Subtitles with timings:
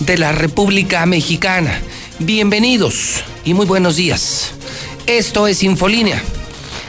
[0.00, 1.80] de la República Mexicana.
[2.18, 4.52] Bienvenidos y muy buenos días.
[5.06, 6.22] Esto es Infolínea.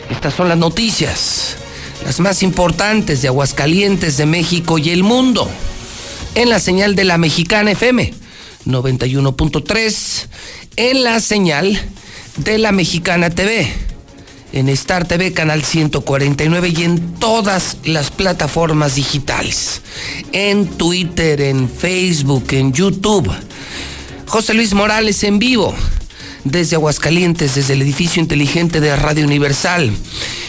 [0.09, 1.57] Estas son las noticias,
[2.05, 5.49] las más importantes de Aguascalientes, de México y el mundo.
[6.35, 8.13] En la señal de la Mexicana FM
[8.65, 10.25] 91.3,
[10.75, 11.79] en la señal
[12.37, 13.71] de la Mexicana TV,
[14.51, 19.81] en Star TV Canal 149 y en todas las plataformas digitales,
[20.31, 23.31] en Twitter, en Facebook, en YouTube.
[24.27, 25.73] José Luis Morales en vivo
[26.43, 29.91] desde Aguascalientes, desde el edificio inteligente de Radio Universal.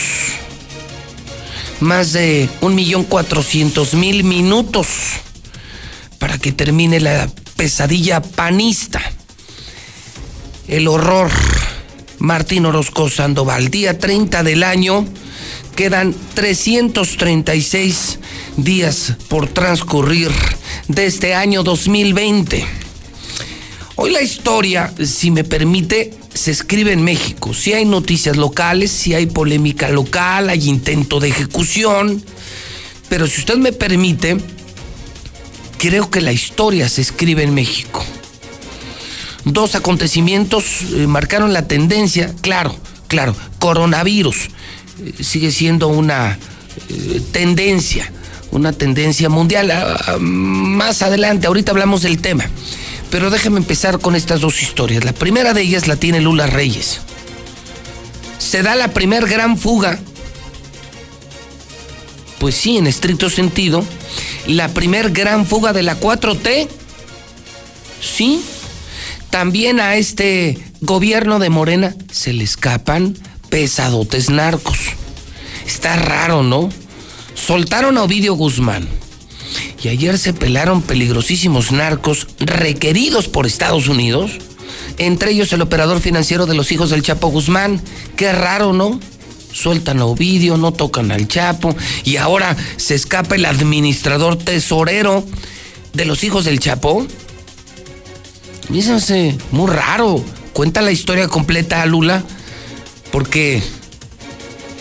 [1.80, 4.88] más de 1.400.000 minutos
[6.22, 9.02] para que termine la pesadilla panista,
[10.68, 11.32] el horror.
[12.20, 15.04] Martín Orozco Sandoval, día 30 del año,
[15.74, 18.20] quedan 336
[18.56, 20.30] días por transcurrir
[20.86, 22.64] de este año 2020.
[23.96, 27.52] Hoy la historia, si me permite, se escribe en México.
[27.52, 32.22] Si hay noticias locales, si hay polémica local, hay intento de ejecución.
[33.08, 34.38] Pero si usted me permite,
[35.82, 38.04] creo que la historia se escribe en México.
[39.44, 42.76] Dos acontecimientos eh, marcaron la tendencia, claro,
[43.08, 44.36] claro, coronavirus
[45.00, 46.38] eh, sigue siendo una
[46.88, 48.12] eh, tendencia
[48.52, 49.72] una tendencia mundial.
[49.72, 52.44] Ah, ah, más adelante, ahorita hablamos del tema.
[53.10, 55.04] Pero déjeme empezar con estas dos historias.
[55.04, 57.00] La primera de ellas la tiene Lula Reyes.
[58.38, 59.98] Se da la primer gran fuga.
[62.38, 63.84] Pues sí, en estricto sentido,
[64.46, 66.68] la primer gran fuga de la 4T.
[68.00, 68.42] Sí.
[69.30, 73.16] También a este gobierno de Morena se le escapan
[73.48, 74.78] pesadotes narcos.
[75.66, 76.68] Está raro, ¿no?
[77.34, 78.88] soltaron a Ovidio Guzmán.
[79.82, 84.32] Y ayer se pelaron peligrosísimos narcos requeridos por Estados Unidos,
[84.98, 87.82] entre ellos el operador financiero de los hijos del Chapo Guzmán.
[88.16, 89.00] Qué raro, ¿no?
[89.52, 91.74] Sueltan a Ovidio, no tocan al Chapo,
[92.04, 95.24] y ahora se escapa el administrador tesorero
[95.92, 97.06] de los hijos del Chapo.
[98.68, 100.24] Mírense, muy raro.
[100.52, 102.24] Cuenta la historia completa a Lula,
[103.10, 103.62] porque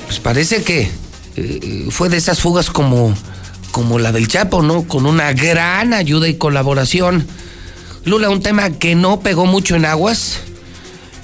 [0.05, 0.89] pues parece que
[1.37, 3.13] eh, fue de esas fugas como,
[3.71, 4.83] como la del Chapo, ¿no?
[4.83, 7.25] Con una gran ayuda y colaboración.
[8.03, 10.39] Lula, un tema que no pegó mucho en aguas,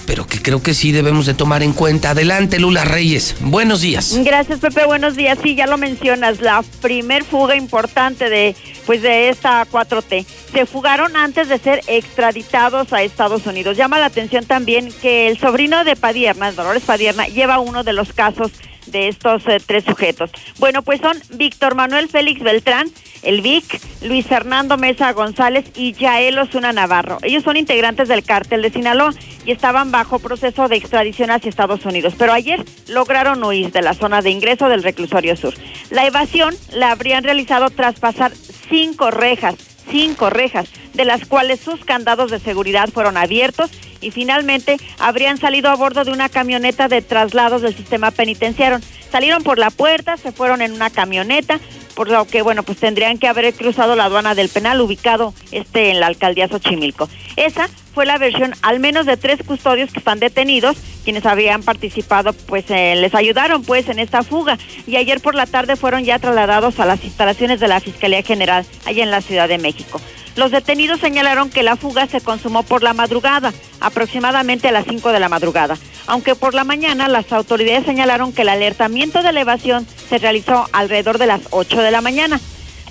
[0.08, 2.12] pero que creo que sí debemos de tomar en cuenta.
[2.12, 3.36] Adelante, Lula Reyes.
[3.40, 4.18] Buenos días.
[4.24, 4.86] Gracias, Pepe.
[4.86, 5.38] Buenos días.
[5.42, 10.24] Sí, ya lo mencionas, la primer fuga importante de pues de esta 4T.
[10.50, 13.76] Se fugaron antes de ser extraditados a Estados Unidos.
[13.76, 18.14] Llama la atención también que el sobrino de Padierna, Dolores Padierna, lleva uno de los
[18.14, 18.52] casos
[18.90, 20.30] de estos eh, tres sujetos.
[20.58, 22.88] Bueno, pues son Víctor Manuel Félix Beltrán,
[23.22, 27.18] el Vic, Luis Fernando Mesa González y Yael Osuna Navarro.
[27.22, 29.12] Ellos son integrantes del cártel de Sinaloa
[29.44, 33.94] y estaban bajo proceso de extradición hacia Estados Unidos, pero ayer lograron huir de la
[33.94, 35.54] zona de ingreso del reclusorio sur.
[35.90, 38.32] La evasión la habrían realizado tras pasar
[38.68, 39.56] cinco rejas
[39.90, 43.70] cinco rejas, de las cuales sus candados de seguridad fueron abiertos
[44.00, 48.80] y finalmente habrían salido a bordo de una camioneta de traslados del sistema penitenciario.
[49.10, 51.60] Salieron por la puerta, se fueron en una camioneta,
[51.98, 55.90] por lo que, bueno, pues tendrían que haber cruzado la aduana del penal ubicado este
[55.90, 57.08] en la alcaldía Xochimilco.
[57.34, 62.34] Esa fue la versión al menos de tres custodios que están detenidos, quienes habían participado,
[62.34, 66.20] pues eh, les ayudaron pues en esta fuga y ayer por la tarde fueron ya
[66.20, 70.00] trasladados a las instalaciones de la Fiscalía General allá en la Ciudad de México.
[70.38, 75.10] Los detenidos señalaron que la fuga se consumó por la madrugada, aproximadamente a las 5
[75.10, 75.76] de la madrugada.
[76.06, 81.18] aunque por la mañana las autoridades señalaron que el alertamiento de elevación se realizó alrededor
[81.18, 82.40] de las 8 de la mañana.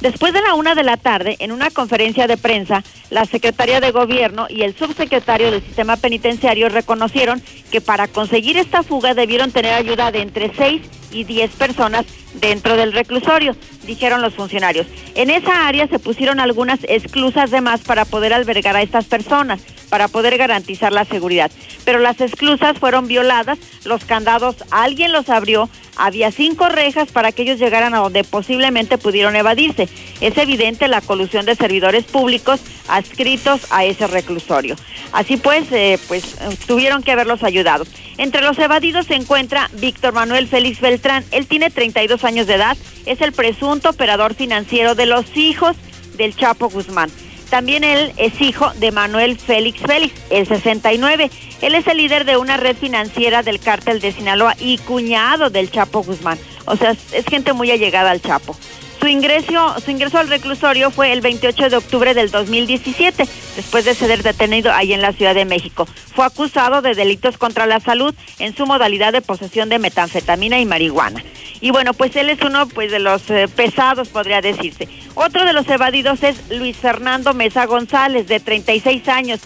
[0.02, 3.92] Después de la una de la tarde, en una conferencia de prensa, la secretaria de
[3.92, 7.42] Gobierno y el subsecretario del Sistema Penitenciario reconocieron
[7.72, 12.06] que para conseguir esta fuga debieron tener ayuda de entre 6 y 10 personas
[12.36, 13.56] dentro del reclusorio,
[13.86, 14.86] dijeron los funcionarios.
[15.16, 19.62] En esa área se pusieron algunas esclusas de más para poder albergar a estas personas,
[19.90, 21.50] para poder garantizar la seguridad.
[21.86, 27.44] Pero las esclusas fueron violadas, los candados alguien los abrió, había cinco rejas para que
[27.44, 29.90] ellos llegaran a donde posiblemente pudieron evadirse.
[30.22, 34.76] Es evidente la colusión de servidores públicos adscritos a ese reclusorio.
[35.12, 37.86] Así pues, eh, pues tuvieron que haberlos ayudado.
[38.18, 41.24] Entre los evadidos se encuentra Víctor Manuel Félix Beltrán.
[41.32, 45.76] Él tiene 32 años de edad, es el presunto operador financiero de los hijos
[46.18, 47.10] del Chapo Guzmán.
[47.50, 51.32] También él es hijo de Manuel Félix Félix, el 69.
[51.62, 55.72] Él es el líder de una red financiera del cártel de Sinaloa y cuñado del
[55.72, 56.38] Chapo Guzmán.
[56.66, 58.56] O sea, es gente muy allegada al Chapo.
[59.00, 63.94] Su ingreso, su ingreso al reclusorio fue el 28 de octubre del 2017, después de
[63.94, 65.86] ser detenido ahí en la Ciudad de México.
[65.86, 70.66] Fue acusado de delitos contra la salud en su modalidad de posesión de metanfetamina y
[70.66, 71.24] marihuana.
[71.62, 74.88] Y bueno, pues él es uno pues de los eh, pesados, podría decirse.
[75.14, 79.42] Otro de los evadidos es Luis Fernando Mesa González, de 36 años,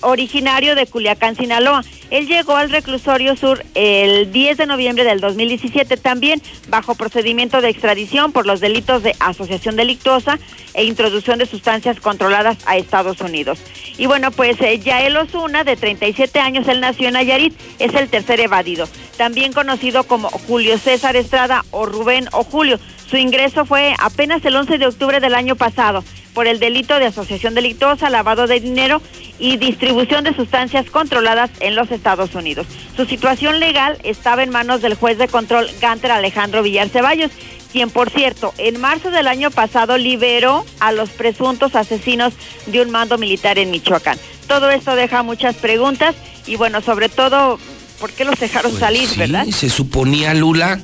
[0.00, 1.84] originario de Culiacán, Sinaloa.
[2.10, 7.68] Él llegó al reclusorio sur el 10 de noviembre del 2017 también bajo procedimiento de
[7.68, 10.38] extradición por los delitos de asociación delictuosa
[10.74, 13.58] e introducción de sustancias controladas a Estados Unidos.
[13.98, 18.08] Y bueno, pues eh, Yael Osuna, de 37 años, él nació en Nayarit, es el
[18.08, 22.78] tercer evadido, también conocido como Julio César Estrada o Rubén o Julio.
[23.08, 26.02] Su ingreso fue apenas el 11 de octubre del año pasado
[26.34, 29.00] por el delito de asociación delictuosa, lavado de dinero
[29.38, 32.66] y distribución de sustancias controladas en los Estados Unidos.
[32.96, 37.30] Su situación legal estaba en manos del juez de control Ganter Alejandro Villar Ceballos,
[37.72, 42.34] quien por cierto en marzo del año pasado liberó a los presuntos asesinos
[42.66, 44.18] de un mando militar en Michoacán.
[44.48, 46.14] Todo esto deja muchas preguntas
[46.46, 47.58] y bueno, sobre todo,
[48.00, 49.46] ¿por qué los dejaron Pues salir, sí, verdad?
[49.46, 50.80] Se suponía, Lula,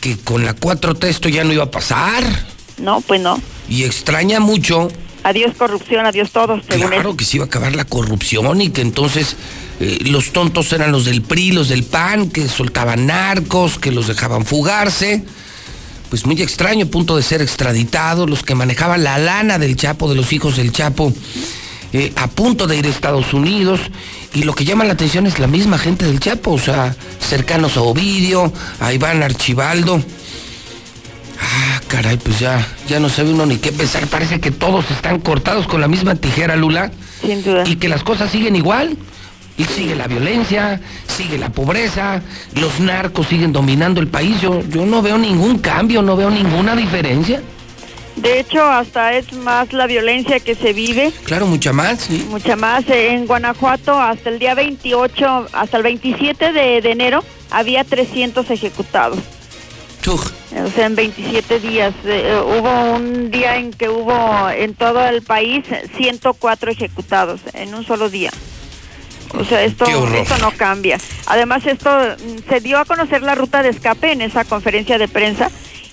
[0.00, 2.24] que con la 4T esto ya no iba a pasar.
[2.78, 3.40] No, pues no.
[3.68, 4.88] Y extraña mucho,
[5.22, 9.36] Adiós corrupción, adiós todos, claro, que se iba a acabar la corrupción y que entonces
[9.78, 14.06] eh, los tontos eran los del PRI, los del PAN, que soltaban narcos, que los
[14.06, 15.22] dejaban fugarse.
[16.08, 20.08] Pues muy extraño, a punto de ser extraditados, los que manejaban la lana del Chapo,
[20.08, 21.12] de los hijos del Chapo,
[21.92, 23.80] eh, a punto de ir a Estados Unidos.
[24.34, 27.76] Y lo que llama la atención es la misma gente del Chapo, o sea, cercanos
[27.76, 30.00] a Ovidio, a Iván Archibaldo.
[31.40, 34.06] Ah, caray, pues ya, ya no sabe uno ni qué pensar.
[34.06, 36.92] Parece que todos están cortados con la misma tijera, Lula.
[37.20, 37.64] Sin duda.
[37.66, 38.96] Y que las cosas siguen igual.
[39.56, 42.22] Y sigue la violencia, sigue la pobreza,
[42.54, 44.40] los narcos siguen dominando el país.
[44.40, 47.42] Yo, yo no veo ningún cambio, no veo ninguna diferencia.
[48.20, 52.26] De hecho, hasta es más la violencia que se vive, Claro, mucha más, sí.
[52.28, 52.84] mucha más.
[52.88, 59.18] En Guanajuato, hasta el día 28, hasta el 27 de, de enero, había 300 ejecutados.
[60.02, 60.30] Tuj.
[60.64, 61.94] O sea, en 27 días.
[62.04, 65.64] Eh, hubo un día en que hubo en todo el país
[65.96, 68.30] 104 ejecutados en un solo día.
[69.38, 70.98] O sea, esto, esto no cambia.
[71.26, 75.06] Además, esto mm, se dio a conocer la ruta de escape en esa conferencia de
[75.06, 75.50] prensa.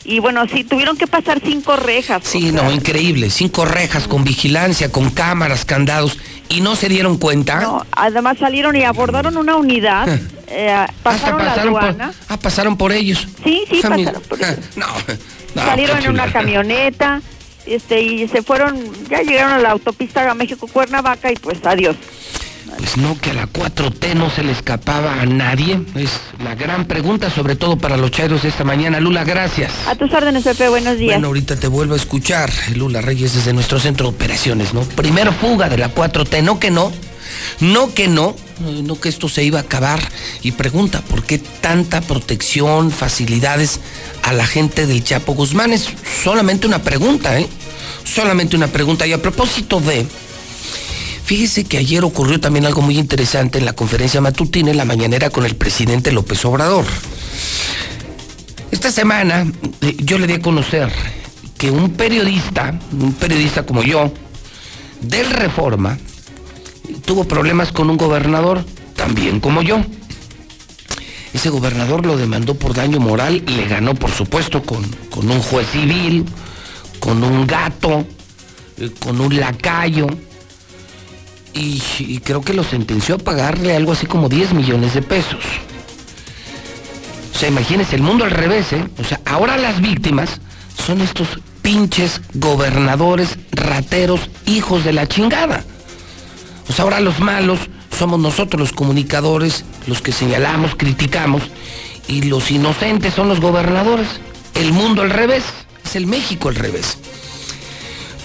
[0.08, 2.24] Y bueno, sí, tuvieron que pasar cinco rejas.
[2.24, 3.30] Sí, sea, no, increíble.
[3.30, 6.18] Cinco rejas con vigilancia, con cámaras, candados.
[6.48, 7.60] Y no se dieron cuenta.
[7.60, 10.08] No, además salieron y abordaron una unidad,
[10.48, 13.28] eh, Hasta pasaron la por, aduana, ah, pasaron por ellos.
[13.44, 14.60] Sí, sí, Ah, pasaron por ellos.
[14.78, 14.86] No,
[15.56, 17.22] no, salieron en una camioneta,
[17.66, 21.98] este, y se fueron, ya llegaron a la autopista a México Cuernavaca y pues adiós.
[22.77, 25.81] Pues no, que a la 4T no se le escapaba a nadie.
[25.96, 26.12] Es
[26.43, 29.00] la gran pregunta, sobre todo para los chairos de esta mañana.
[29.00, 29.72] Lula, gracias.
[29.88, 31.15] A tus órdenes, Pepe, buenos días.
[31.15, 34.81] Bueno, ahorita te vuelvo a escuchar, Lula Reyes, desde nuestro centro de operaciones, ¿no?
[34.81, 36.91] Primero fuga de la 4T, no que no,
[37.60, 40.00] no que no, eh, no que esto se iba a acabar.
[40.43, 43.79] Y pregunta, ¿por qué tanta protección, facilidades
[44.22, 45.74] a la gente del Chapo Guzmán?
[45.74, 45.89] Es
[46.24, 47.48] solamente una pregunta, ¿eh?
[48.03, 49.07] Solamente una pregunta.
[49.07, 50.05] Y a propósito de...
[51.27, 55.29] Fíjese que ayer ocurrió también algo muy interesante en la conferencia matutina en la mañanera
[55.29, 56.86] con el presidente López Obrador.
[58.72, 59.46] Esta semana
[59.81, 60.89] eh, yo le di a conocer
[61.57, 64.10] que un periodista, un periodista como yo,
[65.01, 65.98] del Reforma,
[67.03, 68.63] tuvo problemas con un gobernador,
[68.96, 69.81] también como yo.
[71.34, 75.67] Ese gobernador lo demandó por daño moral, le ganó por supuesto con, con un juez
[75.72, 76.24] civil,
[77.01, 78.07] con un gato,
[78.77, 80.07] eh, con un lacayo.
[81.58, 85.44] Y, creo que lo sentenció a pagarle algo así como 10 millones de pesos.
[87.34, 88.84] O sea, imagínense, el mundo al revés, ¿eh?
[89.00, 90.40] O sea, ahora las víctimas
[90.86, 91.28] son estos
[91.62, 95.64] pinches gobernadores, rateros, hijos de la chingada.
[96.70, 97.60] O sea, ahora los malos
[97.98, 101.44] somos nosotros los comunicadores, los que señalamos, criticamos,
[102.08, 104.08] y los inocentes son los gobernadores.
[104.56, 105.44] El mundo al revés,
[105.86, 106.98] es el México al revés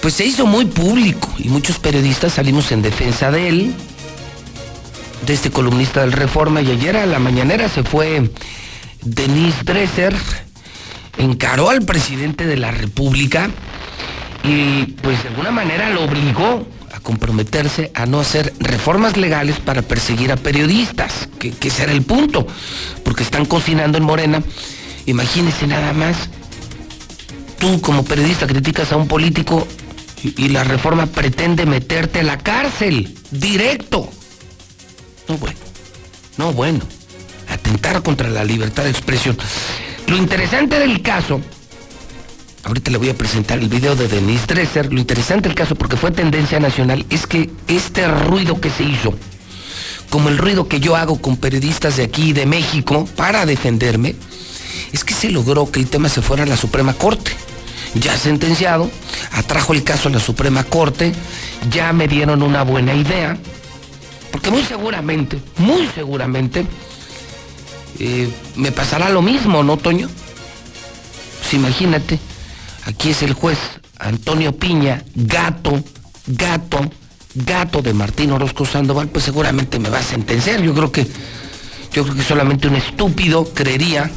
[0.03, 3.75] pues se hizo muy público y muchos periodistas salimos en defensa de él,
[5.25, 8.29] de este columnista del Reforma, y ayer a la mañanera se fue
[9.03, 10.13] Denise Dresser,
[11.19, 13.49] encaró al presidente de la República
[14.43, 19.83] y pues de alguna manera lo obligó a comprometerse a no hacer reformas legales para
[19.83, 22.45] perseguir a periodistas, que, que ese era el punto,
[23.05, 24.43] porque están cocinando en Morena.
[25.07, 26.17] Imagínese nada más,
[27.59, 29.69] tú como periodista criticas a un político
[30.23, 34.09] y, la reforma pretende meterte a la cárcel, directo.
[35.29, 35.59] No bueno,
[36.37, 36.81] no bueno,
[37.49, 39.37] atentar contra la libertad de expresión.
[40.07, 41.41] Lo interesante del caso,
[42.65, 45.97] ahorita le voy a presentar el video de Denise Dresser, lo interesante del caso, porque
[45.97, 49.15] fue tendencia nacional, es que este ruido que se hizo,
[50.11, 54.15] como el ruido que yo hago con periodistas de aquí, de México, para defenderme,
[54.93, 57.33] es que se logró que el tema se fuera a la Suprema Corte
[57.95, 58.91] ya sentenciado,
[59.33, 61.13] atrajo el caso a la Suprema Corte,
[61.71, 63.37] ya me dieron una buena idea,
[64.31, 66.67] porque muy seguramente, muy seguramente,
[67.99, 70.09] eh, me pasará lo mismo, ¿no, Toño?
[71.41, 72.19] Pues imagínate,
[72.87, 73.59] aquí es el juez
[73.99, 75.83] Antonio Piña, gato,
[76.27, 76.91] gato,
[77.35, 80.61] gato de Martín Orozco Sandoval, pues seguramente me va a sentenciar.
[80.61, 81.07] Yo creo que,
[81.93, 84.11] yo creo que solamente un estúpido creería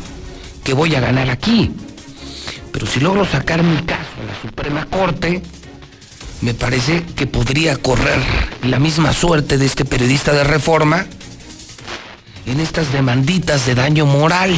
[0.63, 1.71] que voy a ganar aquí.
[2.75, 5.41] Pero si logro sacar mi caso a la Suprema Corte,
[6.41, 8.19] me parece que podría correr
[8.63, 11.05] la misma suerte de este periodista de reforma
[12.45, 14.53] en estas demanditas de daño moral.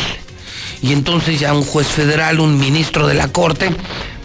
[0.82, 3.70] Y entonces ya un juez federal, un ministro de la Corte,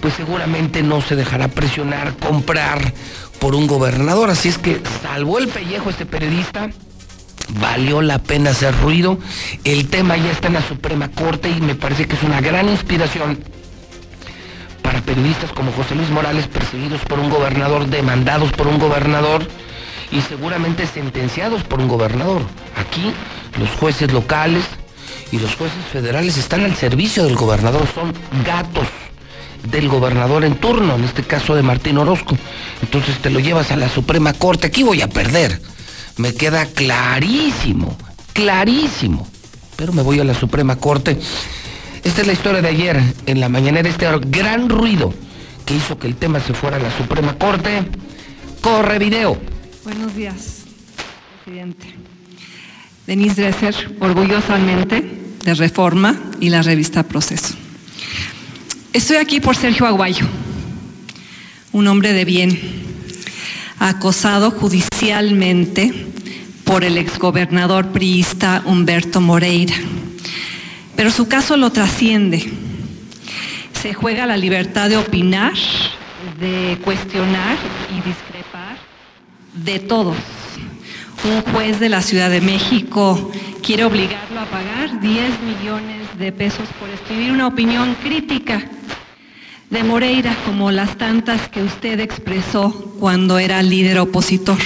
[0.01, 2.95] pues seguramente no se dejará presionar, comprar
[3.41, 4.31] por un gobernador.
[4.31, 6.71] Así es que salvó el pellejo este periodista.
[7.61, 9.19] Valió la pena hacer ruido.
[9.65, 12.71] El tema ya está en la Suprema Corte y me parece que es una gran
[12.71, 13.39] inspiración
[15.03, 19.47] periodistas como José Luis Morales perseguidos por un gobernador, demandados por un gobernador
[20.11, 22.43] y seguramente sentenciados por un gobernador.
[22.77, 23.13] Aquí
[23.59, 24.65] los jueces locales
[25.31, 28.13] y los jueces federales están al servicio del gobernador, son
[28.45, 28.87] gatos
[29.71, 32.37] del gobernador en turno, en este caso de Martín Orozco.
[32.83, 35.61] Entonces te lo llevas a la Suprema Corte, aquí voy a perder.
[36.17, 37.97] Me queda clarísimo,
[38.33, 39.27] clarísimo.
[39.77, 41.19] Pero me voy a la Suprema Corte
[42.05, 45.15] esta es la historia de ayer en la mañanera, este gran ruido
[45.65, 47.83] que hizo que el tema se fuera a la Suprema Corte.
[48.61, 49.39] Corre video.
[49.85, 50.65] Buenos días,
[51.45, 51.95] presidente.
[53.07, 55.05] Denise Dresser, orgullosamente
[55.45, 57.55] de Reforma y la revista Proceso.
[58.93, 60.27] Estoy aquí por Sergio Aguayo,
[61.73, 62.59] un hombre de bien,
[63.79, 66.07] acosado judicialmente
[66.65, 69.75] por el exgobernador priista Humberto Moreira
[70.97, 72.53] pero su caso lo trasciende.
[73.81, 75.55] Se juega la libertad de opinar,
[76.39, 77.57] de cuestionar
[77.91, 78.77] y discrepar
[79.55, 80.17] de todos.
[81.25, 83.31] Un juez de la Ciudad de México
[83.63, 88.63] quiere obligarlo a pagar 10 millones de pesos por escribir una opinión crítica
[89.71, 94.59] de Moreira, como las tantas que usted expresó cuando era líder opositor.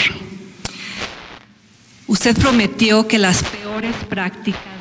[2.08, 4.75] Usted prometió que las peores prácticas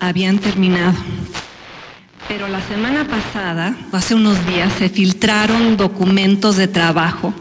[0.00, 0.94] habían terminado.
[2.28, 7.32] Pero la semana pasada, hace unos días, se filtraron documentos de trabajo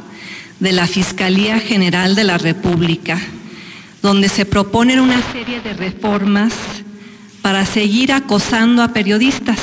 [0.59, 3.19] de la Fiscalía General de la República,
[4.01, 6.53] donde se proponen una serie de reformas
[7.41, 9.59] para seguir acosando a periodistas,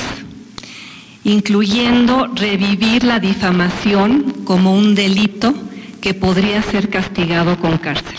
[1.24, 5.54] incluyendo revivir la difamación como un delito
[6.02, 8.18] que podría ser castigado con cárcel,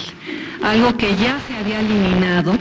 [0.63, 2.58] algo que ya se había eliminado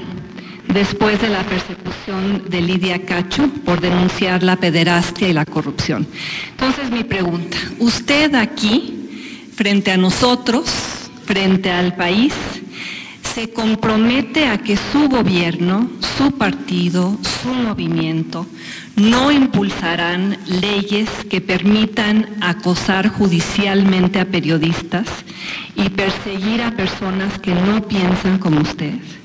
[0.75, 6.07] después de la persecución de Lidia Cacho por denunciar la pederastia y la corrupción.
[6.51, 10.65] Entonces mi pregunta, usted aquí, frente a nosotros,
[11.25, 12.35] frente al país,
[13.23, 18.45] se compromete a que su gobierno, su partido, su movimiento
[18.97, 25.07] no impulsarán leyes que permitan acosar judicialmente a periodistas
[25.77, 29.24] y perseguir a personas que no piensan como ustedes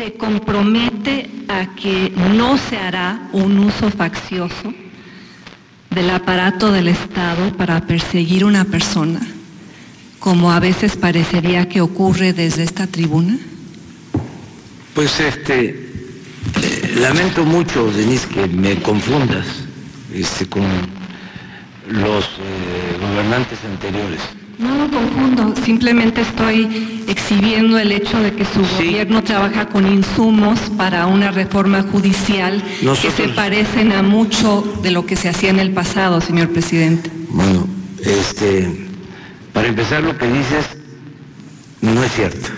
[0.00, 4.72] se compromete a que no se hará un uso faccioso
[5.90, 9.20] del aparato del Estado para perseguir una persona
[10.18, 13.36] como a veces parecería que ocurre desde esta tribuna?
[14.94, 19.46] Pues este, eh, lamento mucho, Denise, que me confundas
[20.14, 20.64] este, con
[21.88, 24.20] los eh, gobernantes anteriores.
[24.60, 28.84] No lo confundo, simplemente estoy exhibiendo el hecho de que su Sí.
[28.88, 32.62] gobierno trabaja con insumos para una reforma judicial
[33.00, 37.10] que se parecen a mucho de lo que se hacía en el pasado, señor presidente.
[37.30, 37.66] Bueno,
[38.04, 38.86] este,
[39.54, 40.76] para empezar lo que dices
[41.80, 42.48] no es cierto.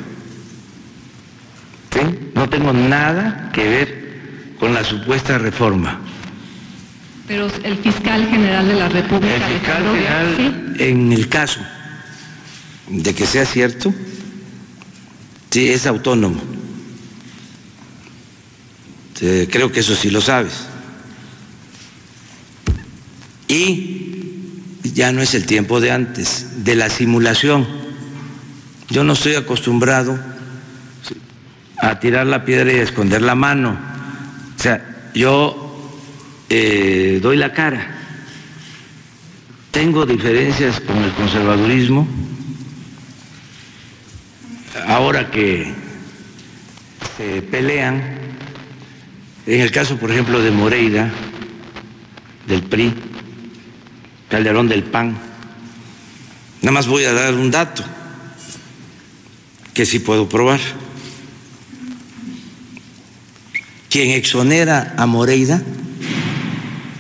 [1.92, 2.00] ¿Sí?
[2.34, 4.02] No tengo nada que ver
[4.58, 6.00] con la supuesta reforma.
[7.28, 10.84] Pero el fiscal general de la República, El fiscal general, sí.
[10.84, 11.60] en el caso
[12.88, 13.92] de que sea cierto,
[15.50, 16.40] sí, es autónomo.
[19.50, 20.66] Creo que eso sí lo sabes.
[23.46, 24.02] Y
[24.82, 27.66] ya no es el tiempo de antes, de la simulación.
[28.88, 30.18] Yo no estoy acostumbrado
[31.78, 33.78] a tirar la piedra y a esconder la mano.
[34.58, 35.90] O sea, yo
[36.48, 37.98] eh, doy la cara.
[39.70, 42.06] Tengo diferencias con el conservadurismo.
[44.86, 45.72] Ahora que
[47.16, 48.18] se pelean,
[49.46, 51.10] en el caso, por ejemplo, de Moreira,
[52.46, 52.94] del PRI,
[54.28, 55.18] Calderón del PAN,
[56.62, 57.84] nada más voy a dar un dato
[59.74, 60.60] que sí puedo probar.
[63.90, 65.60] Quien exonera a Moreira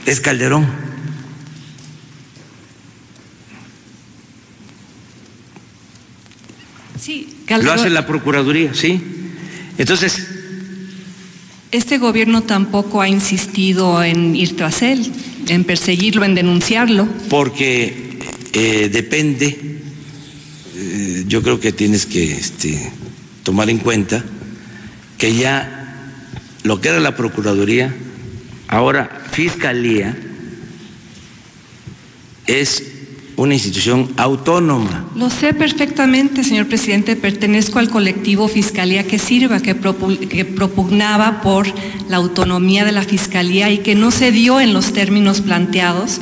[0.04, 0.81] es Calderón.
[7.48, 9.00] Lo hace la Procuraduría, ¿sí?
[9.78, 10.28] Entonces,
[11.70, 15.10] Este gobierno tampoco ha insistido en ir tras él,
[15.48, 17.08] en perseguirlo, en denunciarlo.
[17.30, 18.18] porque
[18.52, 19.80] eh, depende,
[20.76, 22.92] eh, yo creo que tienes que este,
[23.42, 24.22] tomar en cuenta
[25.16, 25.78] que ya
[26.62, 27.94] lo que era la Procuraduría,
[28.68, 30.14] ahora Fiscalía,
[32.46, 32.91] es
[33.36, 35.06] una institución autónoma.
[35.16, 41.40] Lo sé perfectamente, señor presidente, pertenezco al colectivo Fiscalía que Sirva, que, propu- que propugnaba
[41.42, 41.66] por
[42.08, 46.20] la autonomía de la Fiscalía y que no se dio en los términos planteados.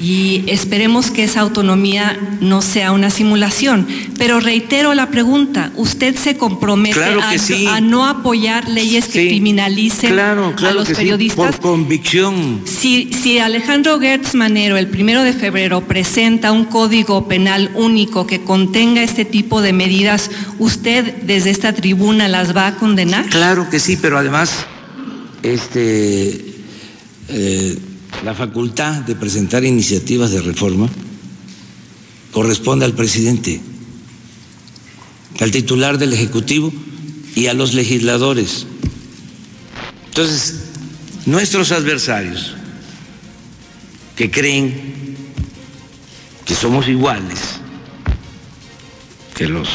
[0.00, 3.86] Y esperemos que esa autonomía no sea una simulación.
[4.16, 7.66] Pero reitero la pregunta, ¿usted se compromete Claro a, sí.
[7.66, 11.56] a no apoyar leyes que Sí, criminalicen claro, claro a los que sí, periodistas?
[11.56, 12.60] por convicción.
[12.64, 18.42] Si, si Alejandro Gertz Manero el primero de febrero presenta un código penal único que
[18.44, 20.30] contenga este tipo de medidas,
[20.60, 23.26] ¿usted desde esta tribuna las va a condenar?
[23.30, 24.64] Claro que sí, pero además,
[25.42, 26.54] este,
[27.30, 27.78] eh,
[28.24, 30.88] la facultad de presentar iniciativas de reforma
[32.32, 33.60] corresponde al presidente,
[35.40, 36.72] al titular del Ejecutivo
[37.34, 38.66] y a los legisladores.
[40.06, 40.64] Entonces,
[41.26, 42.54] nuestros adversarios
[44.16, 45.16] que creen
[46.44, 47.38] que somos iguales
[49.36, 49.68] que los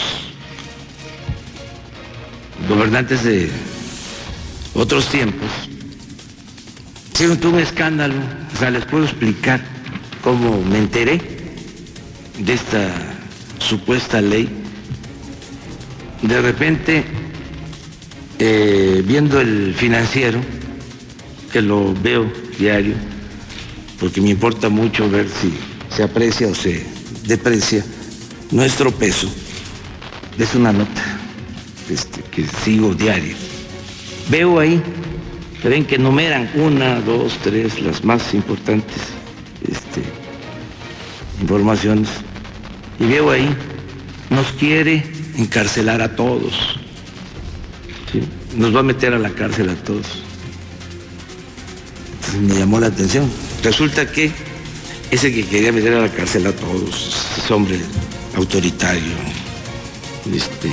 [2.67, 3.49] gobernantes de
[4.73, 5.49] otros tiempos,
[7.13, 8.15] hicieron todo un escándalo.
[8.54, 9.62] O sea, les puedo explicar
[10.23, 11.21] cómo me enteré
[12.39, 12.89] de esta
[13.60, 14.49] supuesta ley.
[16.21, 17.04] De repente,
[18.39, 20.39] eh, viendo el financiero,
[21.52, 22.95] que lo veo diario,
[23.99, 25.54] porque me importa mucho ver si
[25.95, 26.84] se aprecia o se
[27.28, 27.86] deprecia
[28.52, 29.30] nuestro peso,
[30.38, 31.19] es una nota
[31.89, 33.36] este, que sigo diario.
[34.30, 34.82] Veo ahí,
[35.63, 38.97] que ven que numeran una, dos, tres, las más importantes
[39.65, 40.04] este,
[41.41, 42.10] informaciones,
[42.99, 43.47] y veo ahí,
[44.30, 45.06] nos quiere
[45.38, 46.78] encarcelar a todos,
[48.58, 50.21] nos va a meter a la cárcel a todos.
[52.41, 53.32] Me llamó la atención.
[53.63, 54.32] Resulta que
[55.12, 57.80] ese que quería meter a la cárcel a todos, ese hombre
[58.36, 59.13] autoritario,
[60.30, 60.71] este,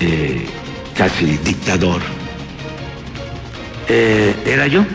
[0.00, 0.46] eh,
[0.94, 2.19] casi dictador,
[3.92, 4.86] eh, era yo.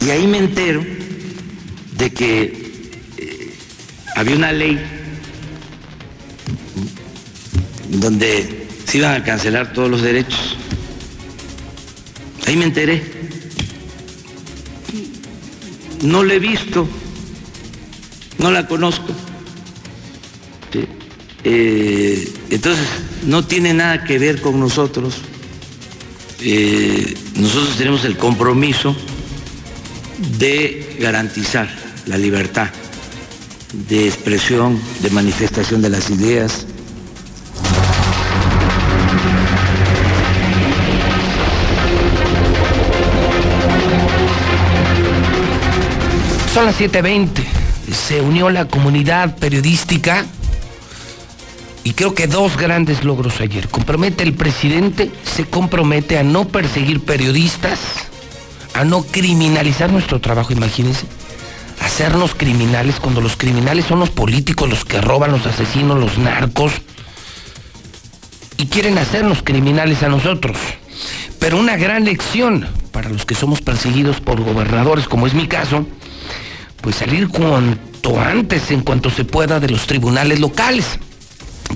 [0.00, 0.82] Y ahí me entero
[1.98, 2.80] de que
[3.18, 3.54] eh,
[4.16, 4.80] había una ley
[7.90, 10.56] donde se iban a cancelar todos los derechos.
[12.46, 13.02] Ahí me enteré.
[16.00, 16.88] No la he visto,
[18.38, 19.12] no la conozco.
[21.44, 22.86] Eh, entonces,
[23.26, 25.22] no tiene nada que ver con nosotros.
[26.44, 28.96] Eh, nosotros tenemos el compromiso
[30.38, 31.68] de garantizar
[32.06, 32.68] la libertad
[33.88, 36.66] de expresión, de manifestación de las ideas.
[46.52, 47.30] Son las 7.20.
[47.92, 50.26] Se unió la comunidad periodística
[51.84, 53.68] y creo que dos grandes logros ayer.
[53.68, 57.78] Compromete el presidente, se compromete a no perseguir periodistas,
[58.74, 61.06] a no criminalizar nuestro trabajo, imagínense.
[61.80, 66.72] Hacernos criminales cuando los criminales son los políticos, los que roban, los asesinos, los narcos.
[68.56, 70.56] Y quieren hacernos criminales a nosotros.
[71.40, 75.84] Pero una gran lección para los que somos perseguidos por gobernadores, como es mi caso,
[76.80, 81.00] pues salir cuanto antes, en cuanto se pueda, de los tribunales locales.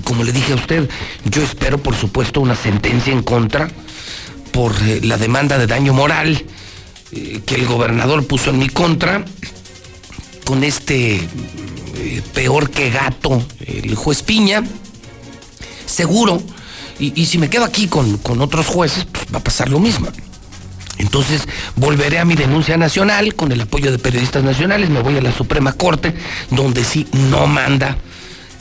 [0.03, 0.89] Como le dije a usted,
[1.25, 3.69] yo espero, por supuesto, una sentencia en contra
[4.51, 6.43] por eh, la demanda de daño moral
[7.11, 9.23] eh, que el gobernador puso en mi contra
[10.45, 14.63] con este eh, peor que gato, el juez Piña.
[15.85, 16.41] Seguro,
[16.99, 20.07] y, si me quedo aquí con, con otros jueces, pues va a pasar lo mismo.
[20.97, 21.43] Entonces
[21.75, 25.31] volveré a mi denuncia nacional con el apoyo de periodistas nacionales, me voy a la
[25.31, 26.15] Suprema Corte,
[26.49, 27.97] donde sí no manda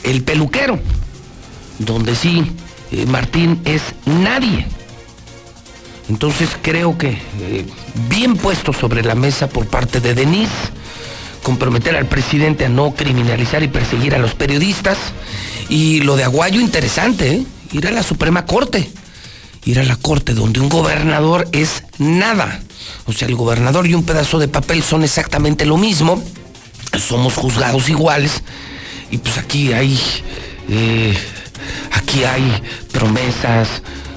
[0.03, 0.79] el peluquero,
[1.79, 2.45] donde sí
[2.93, 4.67] eh, Martín es nadie.
[6.09, 7.67] Entonces creo que eh,
[8.09, 10.53] bien puesto sobre la mesa por parte de Denise,
[11.43, 14.99] comprometer al presidente a no criminalizar y perseguir a los periodistas.
[15.69, 17.47] Y lo de Aguayo interesante, ¿eh?
[17.73, 18.89] ir a la Suprema Corte
[19.67, 22.61] ir a la corte donde un gobernador es nada.
[23.07, 26.23] O sea, el gobernador y un pedazo de papel son exactamente lo mismo.
[26.99, 28.43] Somos juzgados iguales.
[29.11, 29.99] Y pues aquí hay.
[31.93, 33.69] Aquí hay promesas,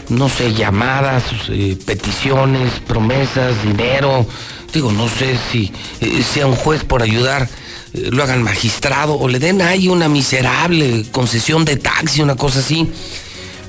[0.10, 4.26] no sé, llamadas, eh, peticiones, promesas, dinero.
[4.74, 7.48] Digo, no sé si eh, sea un juez por ayudar
[7.94, 12.88] lo hagan magistrado o le den ahí una miserable concesión de taxi, una cosa así.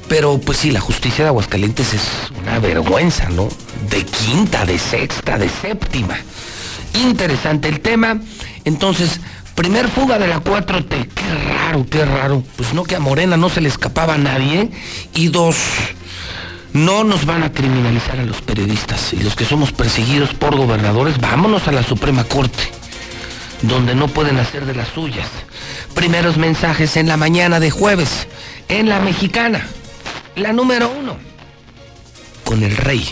[0.09, 2.03] Pero pues sí, la justicia de Aguascalientes es
[2.43, 3.49] una vergüenza, ¿no?
[3.89, 6.19] De quinta, de sexta, de séptima.
[7.05, 8.21] Interesante el tema.
[8.65, 9.21] Entonces,
[9.61, 11.09] primer fuga de la 4T.
[11.15, 12.43] Qué raro, qué raro.
[12.57, 14.71] Pues no que a Morena no se le escapaba a nadie.
[15.15, 15.55] Y dos,
[16.73, 19.13] no nos van a criminalizar a los periodistas.
[19.13, 22.71] Y los que somos perseguidos por gobernadores, vámonos a la Suprema Corte,
[23.61, 25.29] donde no pueden hacer de las suyas.
[25.95, 28.29] Primeros mensajes en la mañana de jueves,
[28.69, 29.67] en la mexicana.
[30.37, 31.19] La número uno,
[32.45, 33.07] con el rey,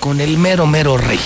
[0.00, 1.20] con el mero, mero rey.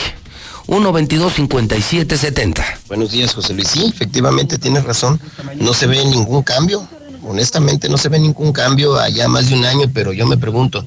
[0.66, 2.64] 1-22-57-70.
[2.88, 3.68] Buenos días, José Luis.
[3.68, 5.20] Sí, efectivamente tienes razón.
[5.56, 6.86] No se ve ningún cambio.
[7.24, 10.84] Honestamente, no se ve ningún cambio allá más de un año, pero yo me pregunto,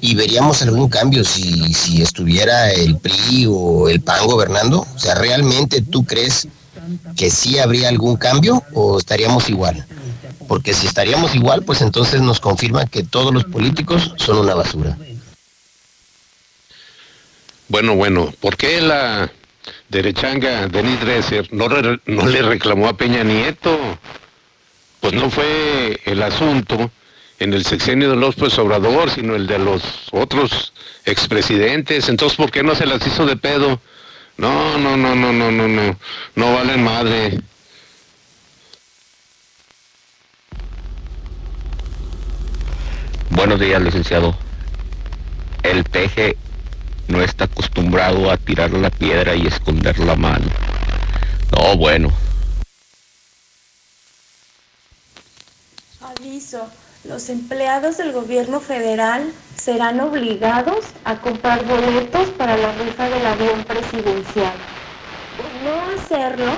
[0.00, 4.86] ¿y veríamos algún cambio si, si estuviera el PRI o el PAN gobernando?
[4.94, 6.48] O sea, ¿realmente tú crees
[7.16, 9.86] que sí habría algún cambio o estaríamos igual?
[10.46, 14.96] porque si estaríamos igual, pues entonces nos confirma que todos los políticos son una basura.
[17.68, 19.30] Bueno, bueno, ¿por qué la
[19.88, 21.68] derechanga Denis Dresser no,
[22.06, 23.76] no le reclamó a Peña Nieto?
[25.00, 26.90] Pues no fue el asunto
[27.40, 30.72] en el sexenio de López Obrador, sino el de los otros
[31.04, 32.08] expresidentes.
[32.08, 33.80] Entonces, ¿por qué no se las hizo de pedo?
[34.36, 35.98] No, no, no, no, no, no, no,
[36.36, 37.40] no valen madre.
[43.30, 44.38] Buenos días, licenciado.
[45.62, 46.36] El peje
[47.08, 50.46] no está acostumbrado a tirar la piedra y esconder la mano.
[51.52, 52.12] No, bueno.
[56.00, 56.68] Aviso,
[57.04, 63.64] los empleados del gobierno federal serán obligados a comprar boletos para la rifa del avión
[63.64, 64.54] presidencial.
[65.36, 66.52] Por no hacerlo,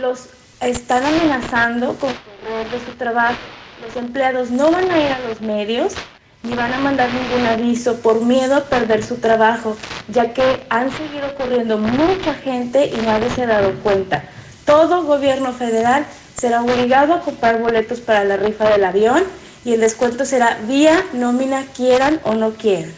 [0.00, 0.28] los
[0.60, 3.38] están amenazando con correr de su trabajo
[3.84, 5.94] los empleados no van a ir a los medios
[6.42, 9.76] ni van a mandar ningún aviso por miedo a perder su trabajo,
[10.08, 14.24] ya que han seguido corriendo mucha gente y nadie se ha dado cuenta.
[14.64, 19.24] Todo gobierno federal será obligado a comprar boletos para la rifa del avión
[19.64, 22.92] y el descuento será vía nómina quieran o no quieran.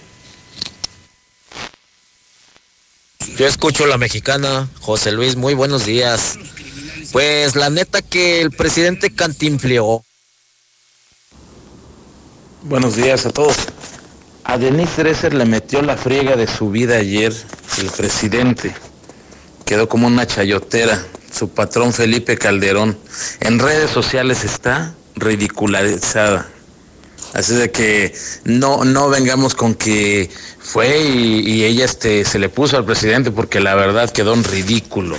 [3.37, 6.39] Yo escucho la mexicana, José Luis, muy buenos días.
[7.13, 10.05] Pues la neta que el presidente cantinfleó
[12.63, 13.57] Buenos días a todos.
[14.45, 17.33] A Denise Dresser le metió la friega de su vida ayer
[17.79, 18.75] el presidente.
[19.65, 21.03] Quedó como una chayotera.
[21.33, 22.99] Su patrón Felipe Calderón.
[23.41, 26.49] En redes sociales está ridicularizada.
[27.33, 28.13] Así de que
[28.45, 33.31] no, no vengamos con que fue y, y ella este, se le puso al presidente
[33.31, 35.17] porque la verdad quedó en ridículo.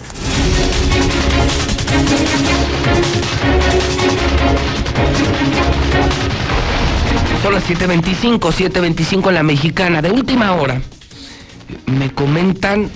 [7.42, 10.02] Son las 7.25, 7.25 en la mexicana.
[10.02, 10.82] De última hora,
[11.88, 12.90] me comentan,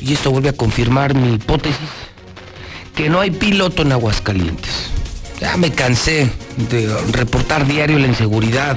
[0.00, 1.88] y esto vuelve a confirmar mi hipótesis,
[2.94, 4.90] que no hay piloto en Aguascalientes.
[5.40, 6.30] Ya me cansé
[6.70, 8.76] de reportar diario la inseguridad,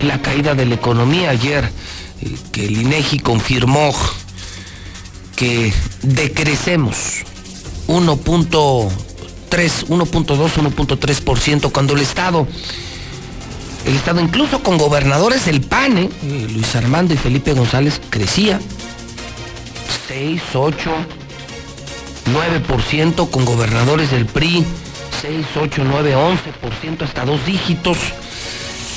[0.00, 1.70] la caída de la economía ayer,
[2.52, 3.94] que el INEGI confirmó
[5.36, 7.24] que decrecemos
[7.88, 8.90] 1.3,
[9.50, 12.46] 1.2, 1.3% cuando el Estado,
[13.84, 16.10] el Estado incluso con gobernadores del PAN, eh,
[16.50, 18.60] Luis Armando y Felipe González, crecía
[20.08, 20.90] 6, 8,
[22.32, 24.64] 9% con gobernadores del PRI,
[25.20, 27.98] 6, 8, 9, 11%, hasta dos dígitos.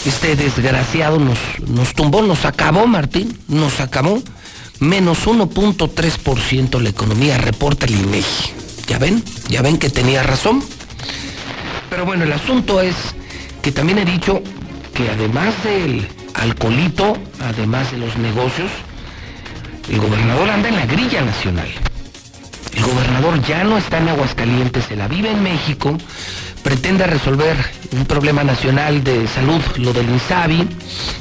[0.06, 4.22] Este desgraciado nos, nos tumbó, nos acabó, Martín, nos acabó.
[4.80, 8.54] Menos 1.3% la economía, reporta el INEGI.
[8.88, 9.24] ¿Ya ven?
[9.50, 10.64] ¿Ya ven que tenía razón?
[11.90, 12.96] Pero bueno, el asunto es
[13.62, 14.42] que también he dicho
[14.98, 18.72] que además del alcoholito, además de los negocios,
[19.92, 21.68] el gobernador anda en la grilla nacional.
[22.76, 25.96] El gobernador ya no está en Aguascalientes, se la vive en México,
[26.64, 27.56] pretende resolver
[27.92, 30.68] un problema nacional de salud, lo del INSABI.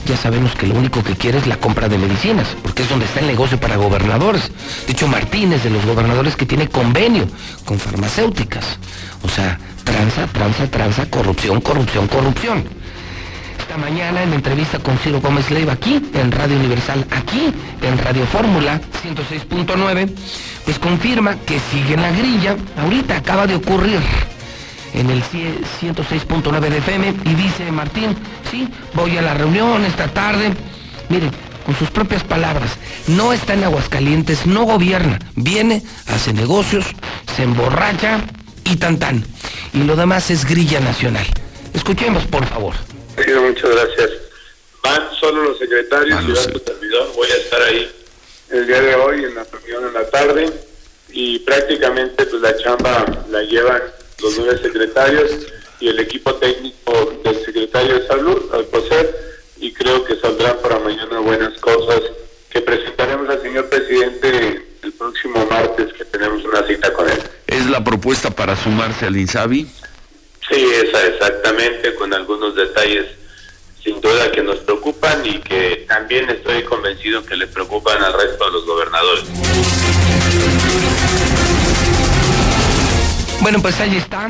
[0.06, 3.04] Ya sabemos que lo único que quiere es la compra de medicinas, porque es donde
[3.04, 4.50] está el negocio para gobernadores.
[4.86, 7.28] De hecho, Martínez, de los gobernadores que tiene convenio
[7.66, 8.78] con farmacéuticas.
[9.22, 12.85] O sea, tranza, tranza, tranza, corrupción, corrupción, corrupción.
[13.68, 17.52] Esta mañana en entrevista con Ciro Gómez Leiva aquí, en Radio Universal, aquí,
[17.82, 20.08] en Radio Fórmula 106.9,
[20.64, 22.54] pues confirma que sigue en la grilla.
[22.80, 23.98] Ahorita acaba de ocurrir
[24.94, 28.16] en el 106.9 de FM y dice Martín,
[28.52, 30.52] sí, voy a la reunión esta tarde.
[31.08, 31.28] Mire,
[31.64, 32.70] con sus propias palabras,
[33.08, 36.86] no está en Aguascalientes, no gobierna, viene, hace negocios,
[37.34, 38.20] se emborracha
[38.62, 39.24] y tan tan.
[39.74, 41.26] Y lo demás es grilla nacional.
[41.74, 42.74] Escuchemos, por favor.
[43.24, 44.10] Sí, muchas gracias.
[44.82, 47.12] Van solo los secretarios y va su servidor.
[47.14, 47.90] Voy a estar ahí
[48.50, 50.52] el día de hoy en la reunión en la tarde
[51.10, 53.82] y prácticamente pues la chamba la llevan
[54.22, 55.30] los nueve secretarios
[55.80, 59.14] y el equipo técnico del secretario de salud, al poseer,
[59.58, 62.00] y creo que saldrán para mañana buenas cosas
[62.50, 67.18] que presentaremos al señor presidente el próximo martes que tenemos una cita con él.
[67.46, 69.68] ¿Es la propuesta para sumarse al INSABI?
[70.48, 73.06] Sí, esa exactamente, con algunos detalles
[73.86, 78.44] sin duda que nos preocupan y que también estoy convencido que le preocupan al resto
[78.46, 79.24] de los gobernadores.
[83.40, 84.28] Bueno, pues ahí está.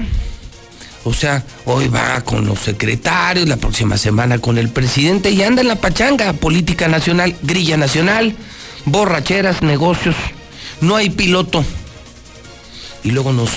[1.04, 5.62] O sea, hoy va con los secretarios, la próxima semana con el presidente y anda
[5.62, 8.36] en la pachanga, política nacional, grilla nacional,
[8.84, 10.16] borracheras, negocios.
[10.82, 11.64] No hay piloto.
[13.04, 13.50] Y luego nos,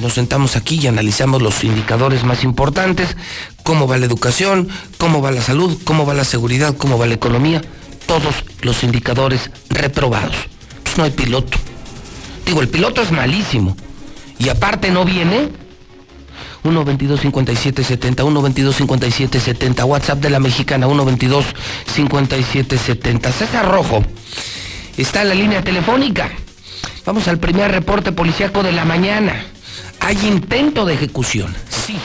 [0.00, 3.16] nos sentamos aquí y analizamos los indicadores más importantes,
[3.62, 7.14] cómo va la educación, cómo va la salud, cómo va la seguridad, cómo va la
[7.14, 7.62] economía.
[8.06, 10.34] Todos los indicadores reprobados.
[10.82, 11.56] Pues no hay piloto.
[12.44, 13.76] Digo, el piloto es malísimo.
[14.38, 15.48] Y aparte no viene.
[16.62, 21.44] 1 22 57 70 1 22 57 70 WhatsApp de la mexicana 1 22
[21.94, 24.04] 57 70 César Rojo
[24.98, 26.30] está en la línea telefónica
[27.04, 29.44] vamos al primer reporte policíaco de la mañana
[30.00, 31.96] hay intento de ejecución sí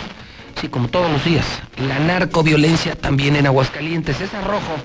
[0.60, 1.46] sí como todos los días
[1.78, 4.76] la narcoviolencia también en Aguascalientes César Rojo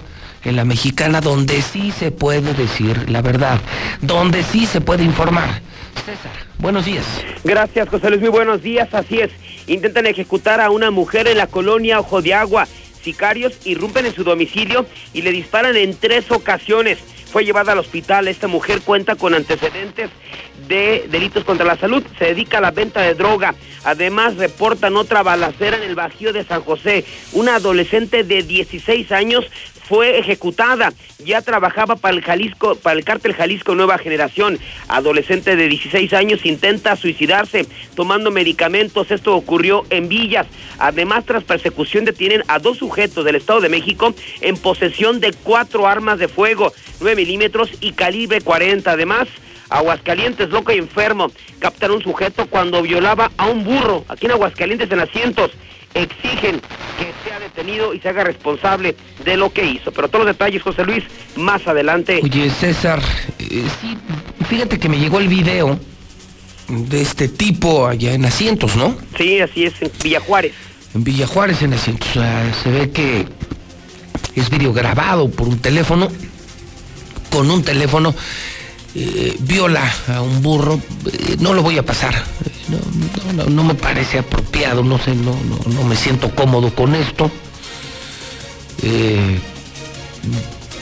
[0.44, 3.60] en la mexicana donde sí se puede decir la verdad
[4.00, 5.60] donde sí se puede informar
[6.04, 7.04] César, buenos días.
[7.44, 8.88] Gracias, José Luis, muy buenos días.
[8.94, 9.30] Así es,
[9.66, 12.66] intentan ejecutar a una mujer en la colonia Ojo de Agua.
[13.02, 16.98] Sicarios irrumpen en su domicilio y le disparan en tres ocasiones.
[17.30, 18.28] Fue llevada al hospital.
[18.28, 20.10] Esta mujer cuenta con antecedentes
[20.68, 22.02] de delitos contra la salud.
[22.18, 23.54] Se dedica a la venta de droga.
[23.84, 27.04] Además, reportan otra balacera en el Bajío de San José.
[27.32, 29.46] Una adolescente de 16 años
[29.90, 30.92] fue ejecutada.
[31.18, 34.61] Ya trabajaba para el Jalisco, para el cártel Jalisco Nueva Generación.
[34.87, 39.11] Adolescente de 16 años intenta suicidarse tomando medicamentos.
[39.11, 40.46] Esto ocurrió en Villas.
[40.79, 45.88] Además, tras persecución detienen a dos sujetos del Estado de México en posesión de cuatro
[45.88, 48.92] armas de fuego, 9 milímetros y calibre 40.
[48.92, 49.26] Además,
[49.70, 54.90] Aguascalientes, loco y enfermo, captaron un sujeto cuando violaba a un burro aquí en Aguascalientes
[54.92, 55.50] en asientos.
[55.94, 56.61] Exigen
[56.98, 59.92] que sea detenido y se haga responsable de lo que hizo.
[59.92, 61.05] Pero todos los detalles, José Luis,
[61.37, 62.20] más adelante.
[62.22, 63.00] Oye, César,
[63.38, 63.96] eh, sí,
[64.48, 65.79] fíjate que me llegó el video
[66.68, 68.96] de este tipo allá en asientos, ¿no?
[69.16, 70.53] Sí, así es, en Villa Juárez.
[70.94, 72.09] En Villa Juárez en asientos.
[72.11, 73.26] O sea, se ve que
[74.35, 76.09] es video grabado por un teléfono,
[77.31, 78.14] con un teléfono
[78.94, 80.81] eh, viola a un burro,
[81.12, 82.14] eh, no lo voy a pasar.
[82.68, 82.79] No,
[83.35, 86.94] no, no, no, me parece apropiado, no sé, no, no, no me siento cómodo con
[86.94, 87.31] esto.
[88.83, 89.38] Eh,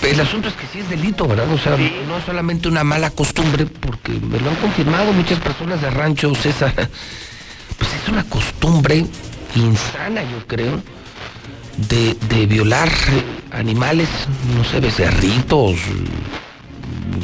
[0.03, 1.51] el asunto es que sí es delito, ¿verdad?
[1.53, 5.81] O sea, no es solamente una mala costumbre, porque me lo han confirmado muchas personas
[5.81, 6.73] de rancho, César.
[7.79, 9.05] Pues es una costumbre
[9.55, 10.81] insana, yo creo,
[11.77, 12.90] de, de violar
[13.51, 14.09] animales,
[14.57, 15.77] no sé, becerritos.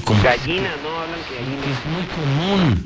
[0.05, 0.91] Como gallinas, ¿no?
[1.01, 1.67] Hablan que gallinas.
[1.67, 2.85] Es muy común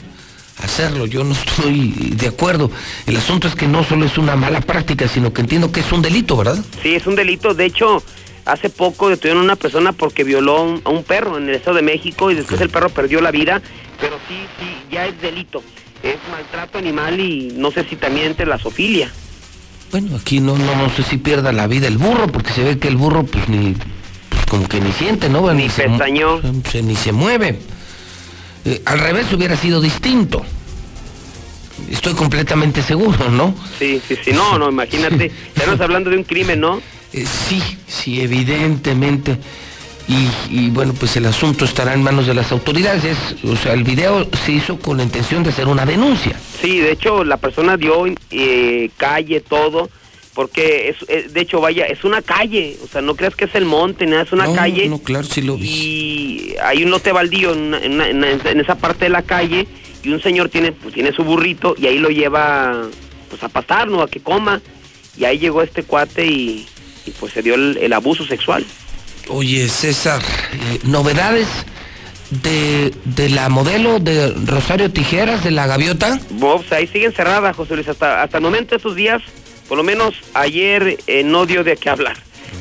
[0.62, 2.70] hacerlo, yo no estoy de acuerdo.
[3.06, 5.92] El asunto es que no solo es una mala práctica, sino que entiendo que es
[5.92, 6.58] un delito, ¿verdad?
[6.82, 7.54] Sí, es un delito.
[7.54, 8.02] De hecho,
[8.44, 11.82] hace poco detuvieron a una persona porque violó a un perro en el Estado de
[11.82, 13.62] México y después el perro perdió la vida,
[14.00, 15.62] pero sí, sí, ya es delito.
[16.02, 19.10] Es maltrato animal y no sé si también entre la sofilia.
[19.90, 22.78] Bueno, aquí no, no, no sé si pierda la vida el burro, porque se ve
[22.78, 23.74] que el burro pues ni,
[24.48, 25.52] como que ni siente, ¿no?
[25.52, 26.40] Ni, pestañó.
[26.70, 27.58] Se, ni se mueve.
[28.64, 30.44] Eh, al revés hubiera sido distinto.
[31.90, 33.54] Estoy completamente seguro, ¿no?
[33.78, 34.32] Sí, sí, sí.
[34.32, 35.30] No, no, imagínate.
[35.56, 36.80] Estamos hablando de un crimen, ¿no?
[37.12, 39.38] Eh, sí, sí, evidentemente.
[40.50, 43.18] Y, bueno, pues el asunto estará en manos de las autoridades.
[43.44, 46.34] o sea, el video se hizo con la intención de hacer una denuncia.
[46.62, 49.90] Sí, de hecho la persona dio eh, calle, todo,
[50.38, 53.54] porque es, eh, de hecho, vaya, es una calle, o sea, no creas que es
[53.56, 54.88] el monte, nada, es una calle.
[54.88, 55.66] No, claro, sí lo vi.
[55.68, 59.66] Y hay un lote baldío en, en, esa parte de la calle
[60.04, 62.88] y un señor tiene, pues, tiene su burrito y ahí lo lleva
[63.28, 64.00] pues a pasar, ¿no?
[64.00, 64.62] A que coma.
[65.16, 66.68] Y ahí llegó este cuate y,
[67.18, 68.64] pues se dio el abuso sexual.
[69.26, 70.22] Oye, César,
[70.52, 71.48] eh, novedades
[72.30, 76.20] de, de, la modelo de Rosario Tijeras, de la gaviota.
[76.30, 79.20] Bob, ahí siguen cerradas, José Luis, hasta, hasta el momento, estos días,
[79.68, 82.16] por lo menos ayer eh, no dio de qué hablar.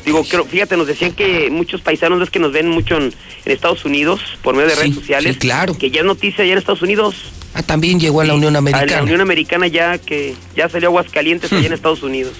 [0.06, 3.14] Digo, creo, fíjate, nos decían que muchos paisanos es que nos ven mucho en,
[3.46, 5.34] Estados Unidos por medio de redes sociales.
[5.36, 5.78] Sí, claro.
[5.78, 7.16] Que ya es noticia allá en Estados Unidos.
[7.54, 8.94] Ah, también llegó a la Unión Americana.
[8.94, 12.34] A la Unión Americana ya que ya salió Aguascalientes allá en Estados Unidos.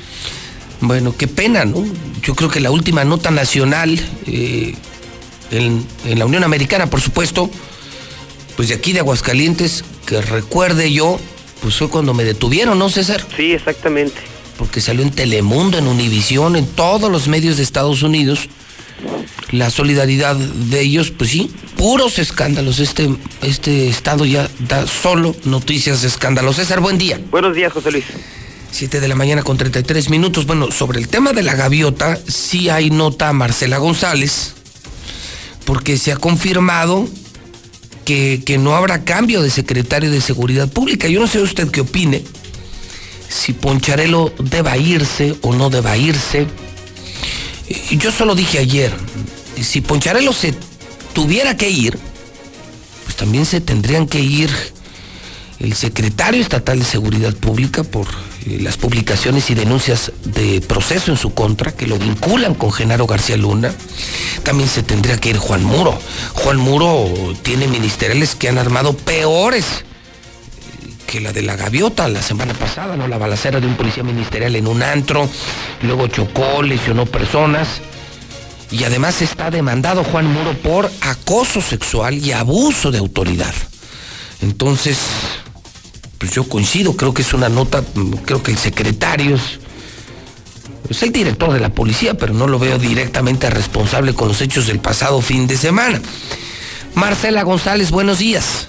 [0.82, 1.86] Bueno, qué pena, ¿no?
[2.22, 4.76] Yo creo que la última nota nacional eh,
[5.52, 5.86] en,
[6.18, 7.50] la Unión Americana, por supuesto,
[8.56, 11.20] pues de aquí de Aguascalientes, que recuerde yo,
[11.62, 13.26] pues fue cuando me detuvieron, ¿no, César?
[13.36, 14.18] Sí, exactamente.
[14.58, 18.50] Porque salió en Telemundo, en Univisión, en todos los medios de Estados Unidos.
[19.52, 22.80] La solidaridad de ellos, pues sí, puros escándalos.
[22.80, 23.10] Este,
[23.42, 26.58] este estado ya da solo noticias de escándalos.
[26.58, 27.20] César, buen día.
[27.32, 28.06] Buenos días, José Luis.
[28.72, 30.46] 7 de la mañana con 33 minutos.
[30.46, 34.54] Bueno, sobre el tema de la gaviota, sí hay nota a Marcela González,
[35.66, 37.08] porque se ha confirmado
[38.06, 41.08] que, que, no habrá cambio de secretario de Seguridad Pública.
[41.08, 42.24] Yo no sé usted qué opine,
[43.30, 46.48] si Poncharelo deba irse o no deba irse.
[47.92, 48.94] Yo solo dije ayer,
[49.62, 50.54] si Poncharelo se
[51.14, 51.98] tuviera que ir,
[53.04, 54.52] pues también se tendrían que ir
[55.60, 58.08] el secretario estatal de Seguridad Pública por
[58.46, 63.08] eh, las publicaciones y denuncias de proceso en su contra que lo vinculan con Genaro
[63.08, 63.74] García Luna.
[64.44, 66.00] También se tendría que ir Juan Muro.
[66.34, 69.66] Juan Muro tiene ministeriales que han armado peores
[71.08, 73.08] que la de la gaviota la semana pasada, ¿no?
[73.08, 75.28] La balacera de un policía ministerial en un antro,
[75.82, 77.82] luego chocó, lesionó personas.
[78.70, 83.54] Y además está demandado Juan Muro por acoso sexual y abuso de autoridad.
[84.42, 85.00] Entonces,
[86.18, 87.82] pues yo coincido, creo que es una nota,
[88.26, 89.38] creo que el secretario
[90.90, 94.68] es, el director de la policía, pero no lo veo directamente responsable con los hechos
[94.68, 96.02] del pasado fin de semana.
[96.96, 98.68] Marcela González, buenos días.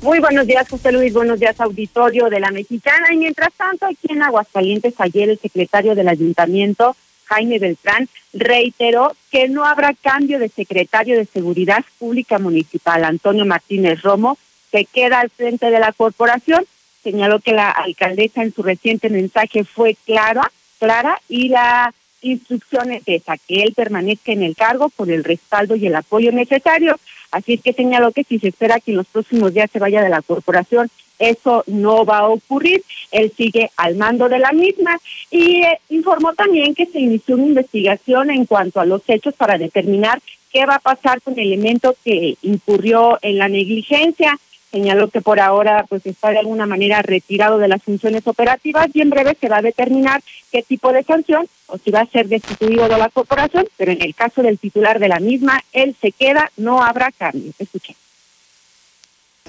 [0.00, 1.12] Muy buenos días, José Luis.
[1.12, 3.12] Buenos días, auditorio de la Mexicana.
[3.12, 9.48] Y mientras tanto, aquí en Aguascalientes, ayer el secretario del ayuntamiento, Jaime Beltrán, reiteró que
[9.48, 14.38] no habrá cambio de secretario de Seguridad Pública Municipal, Antonio Martínez Romo,
[14.70, 16.64] que queda al frente de la corporación
[17.02, 23.02] señaló que la alcaldesa en su reciente mensaje fue clara, clara y la instrucción es
[23.06, 26.98] esa, que él permanezca en el cargo por el respaldo y el apoyo necesario.
[27.30, 30.02] Así es que señaló que si se espera que en los próximos días se vaya
[30.02, 32.82] de la corporación, eso no va a ocurrir.
[33.10, 34.98] Él sigue al mando de la misma
[35.30, 39.58] y eh, informó también que se inició una investigación en cuanto a los hechos para
[39.58, 40.20] determinar
[40.52, 44.38] qué va a pasar con el elemento que incurrió en la negligencia
[44.70, 49.00] señaló que por ahora pues está de alguna manera retirado de las funciones operativas y
[49.00, 52.28] en breve se va a determinar qué tipo de sanción o si va a ser
[52.28, 56.12] destituido de la corporación, pero en el caso del titular de la misma, él se
[56.12, 57.52] queda, no habrá cambio.
[57.58, 57.96] Escuchen.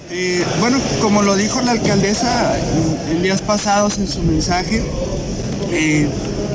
[0.09, 2.57] Eh, bueno, como lo dijo la alcaldesa
[3.09, 4.83] en, días pasados en su mensaje,
[5.71, 6.09] eh,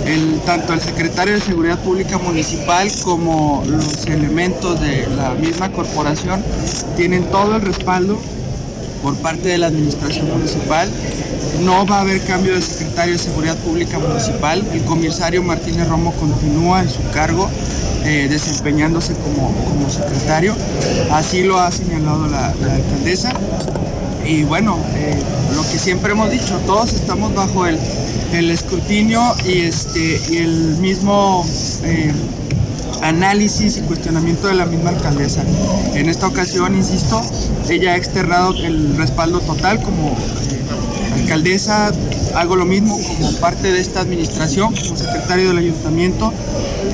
[0.06, 6.42] el, tanto el secretario de Seguridad Pública Municipal como los elementos de la misma corporación
[6.96, 8.18] tienen todo el respaldo
[9.04, 10.88] por parte de la administración municipal
[11.62, 14.64] no va a haber cambio de secretario de Seguridad Pública Municipal.
[14.72, 17.50] El comisario Martínez Romo continúa en su cargo,
[18.04, 20.56] eh, desempeñándose como, como, secretario.
[21.12, 23.30] Así lo ha señalado la, alcaldesa.
[24.26, 25.22] Y bueno, eh,
[25.54, 27.78] lo que siempre hemos dicho, todos estamos bajo el,
[28.32, 31.46] el escrutinio y, este, y el mismo
[31.84, 32.10] eh,
[33.04, 35.42] análisis y cuestionamiento de la misma alcaldesa.
[35.94, 37.20] En esta ocasión, insisto,
[37.68, 40.16] ella ha externado el respaldo total como
[41.14, 41.92] alcaldesa,
[42.34, 46.32] hago lo mismo como parte de esta administración, como secretario del ayuntamiento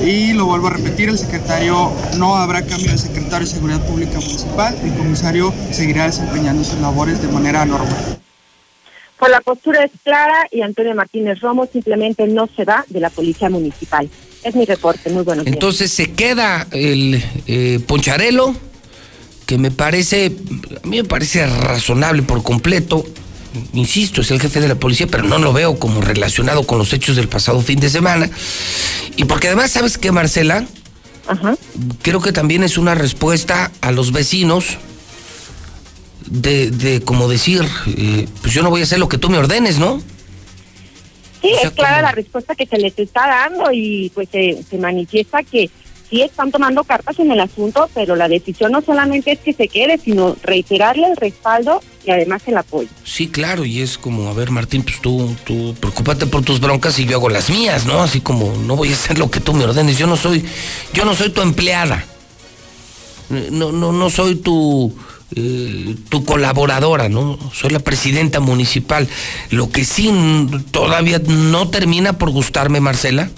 [0.05, 4.19] y lo vuelvo a repetir, el secretario no habrá cambio de secretario de Seguridad Pública
[4.19, 8.19] Municipal, el comisario seguirá desempeñando sus labores de manera normal.
[9.17, 13.11] Pues la postura es clara y Antonio Martínez Romo simplemente no se va de la
[13.11, 14.09] policía municipal.
[14.43, 15.43] Es mi reporte, muy bueno.
[15.45, 18.55] Entonces se queda el eh, Poncharelo,
[19.45, 20.31] que me parece,
[20.83, 23.05] a mí me parece razonable por completo.
[23.73, 26.93] Insisto, es el jefe de la policía, pero no lo veo como relacionado con los
[26.93, 28.29] hechos del pasado fin de semana.
[29.17, 30.65] Y porque además, ¿sabes qué, Marcela?
[31.27, 31.55] Ajá.
[32.01, 34.77] Creo que también es una respuesta a los vecinos
[36.27, 39.37] de, de como decir, eh, pues yo no voy a hacer lo que tú me
[39.37, 40.01] ordenes, ¿no?
[41.41, 45.43] Sí, es clara la respuesta que se les está dando y pues se, se manifiesta
[45.43, 45.69] que
[46.11, 49.67] sí están tomando cartas en el asunto, pero la decisión no solamente es que se
[49.69, 52.89] quede, sino reiterarle el respaldo y además el apoyo.
[53.03, 56.99] Sí, claro, y es como, a ver, Martín, pues tú, tú preocúpate por tus broncas
[56.99, 58.01] y yo hago las mías, ¿no?
[58.01, 60.43] Así como no voy a hacer lo que tú me ordenes, yo no soy,
[60.93, 62.05] yo no soy tu empleada.
[63.29, 64.93] No, no, no soy tu
[65.35, 67.39] eh, tu colaboradora, ¿no?
[67.53, 69.07] Soy la presidenta municipal.
[69.49, 70.11] Lo que sí
[70.71, 73.29] todavía no termina por gustarme, Marcela,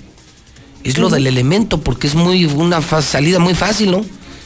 [0.84, 4.06] es lo del elemento, porque es muy una salida muy fácil, ¿no?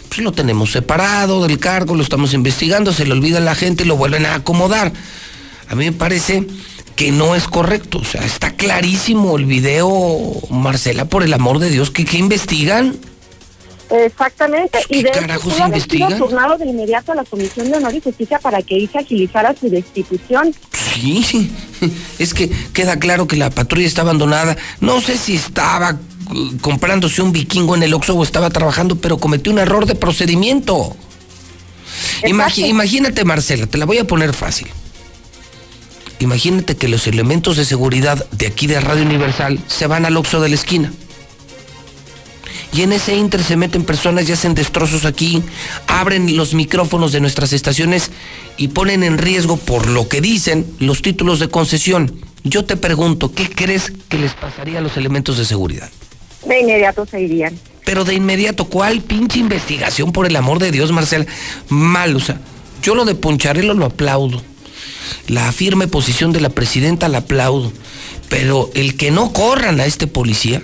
[0.09, 3.83] Pues lo tenemos separado del cargo, lo estamos investigando, se le olvida a la gente
[3.83, 4.93] y lo vuelven a acomodar.
[5.69, 6.47] A mí me parece
[6.95, 7.99] que no es correcto.
[7.99, 12.97] O sea, está clarísimo el video, Marcela, por el amor de Dios, que, que investigan.
[13.89, 14.79] Exactamente.
[14.89, 18.61] y de hecho, sido turnado de inmediato a la Comisión de Honor y Justicia para
[18.61, 20.53] que se agilizara su destitución.
[20.73, 21.51] Sí,
[22.19, 24.57] es que queda claro que la patrulla está abandonada.
[24.81, 29.17] No sé si estaba uh, comprándose un vikingo en el Oxxo o estaba trabajando, pero
[29.17, 30.95] cometió un error de procedimiento.
[32.25, 34.67] imagínate, Marcela, te la voy a poner fácil.
[36.19, 40.41] Imagínate que los elementos de seguridad de aquí de Radio Universal se van al Oxxo
[40.41, 40.91] de la esquina
[42.77, 45.41] y en ese inter se meten personas y hacen destrozos aquí,
[45.87, 48.11] abren los micrófonos de nuestras estaciones
[48.55, 52.21] y ponen en riesgo, por lo que dicen, los títulos de concesión.
[52.43, 55.89] Yo te pregunto, ¿qué crees que les pasaría a los elementos de seguridad?
[56.45, 57.57] De inmediato se irían.
[57.83, 61.25] Pero de inmediato, ¿cuál pinche investigación, por el amor de Dios, Marcel?
[61.69, 62.39] Mal, o sea,
[62.83, 64.43] yo lo de Poncharelo lo aplaudo.
[65.27, 67.73] La firme posición de la presidenta la aplaudo.
[68.29, 70.61] Pero el que no corran a este policía,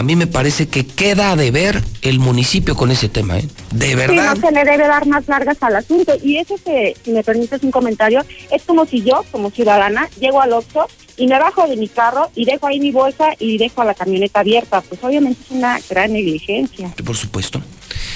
[0.00, 3.46] a mí me parece que queda de ver el municipio con ese tema, ¿eh?
[3.70, 4.32] De verdad.
[4.32, 6.14] Sí, no se le debe dar más largas al asunto.
[6.24, 10.40] Y eso, que, si me permites un comentario, es como si yo, como ciudadana, llego
[10.40, 10.88] al Oxxo
[11.18, 13.92] y me bajo de mi carro y dejo ahí mi bolsa y dejo a la
[13.92, 14.80] camioneta abierta.
[14.80, 16.94] Pues obviamente es una gran negligencia.
[17.04, 17.60] Por supuesto.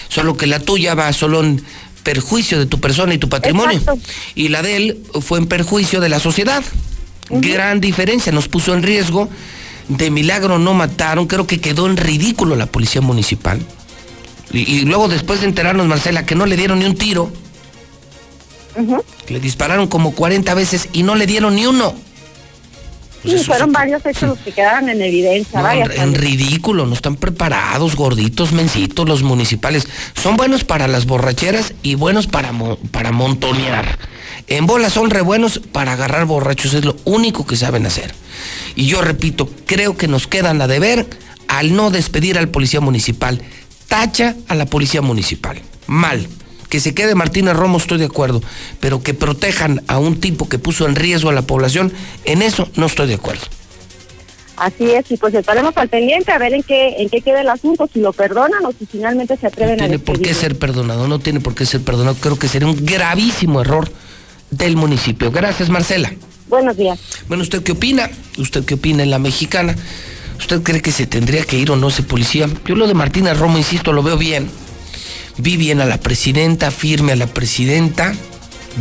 [0.09, 1.62] Solo que la tuya va solo en
[2.03, 3.78] perjuicio de tu persona y tu patrimonio.
[4.35, 6.64] Y la de él fue en perjuicio de la sociedad.
[7.28, 9.28] Gran diferencia, nos puso en riesgo
[9.89, 13.61] de milagro no mataron, creo que quedó en ridículo la policía municipal.
[14.53, 17.30] Y, luego después de enterarnos, Marcela, que no le dieron ni un tiro,
[19.28, 21.95] le dispararon como 40 veces y no le dieron ni uno.
[23.25, 25.61] Pues sí, fueron varios hechos los que quedaron en evidencia.
[25.97, 29.89] en ridículo, no están preparados, gorditos, mencitos, los municipales.
[30.14, 32.53] Son buenos para las borracheras y buenos para,
[32.91, 33.99] para montonear.
[34.47, 38.14] En bola son re buenos para agarrar borrachos, es lo único que saben hacer.
[38.77, 41.07] Y yo repito, creo que nos quedan a deber
[41.49, 43.41] al no despedir al policía municipal.
[43.89, 45.61] Tacha a la policía municipal.
[45.87, 46.27] Mal.
[46.75, 48.43] Que se quede Martínez Romo, estoy de acuerdo.
[48.81, 51.93] Pero que protejan a un tipo que puso en riesgo a la población,
[52.25, 53.43] en eso no estoy de acuerdo.
[54.57, 57.49] Así es, y pues estaremos al pendiente a ver en qué, en qué queda el
[57.49, 59.85] asunto, si lo perdonan o si finalmente se atreven a...
[59.85, 62.16] No tiene por qué ser perdonado, no tiene por qué ser perdonado.
[62.20, 63.89] Creo que sería un gravísimo error
[64.51, 65.31] del municipio.
[65.31, 66.12] Gracias, Marcela.
[66.49, 66.99] Buenos días.
[67.29, 68.11] Bueno, ¿usted qué opina?
[68.37, 69.77] ¿Usted qué opina en la mexicana?
[70.41, 72.49] ¿Usted cree que se tendría que ir o no ese policía?
[72.66, 74.51] Yo lo de Martina Romo, insisto, lo veo bien.
[75.37, 78.14] Vi bien a la presidenta, firme a la presidenta,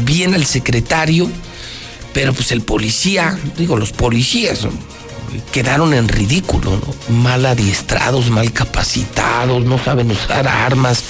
[0.05, 1.29] bien al secretario,
[2.13, 4.67] pero pues el policía, digo, los policías
[5.51, 7.15] quedaron en ridículo, ¿no?
[7.15, 11.03] mal adiestrados, mal capacitados, no saben usar armas.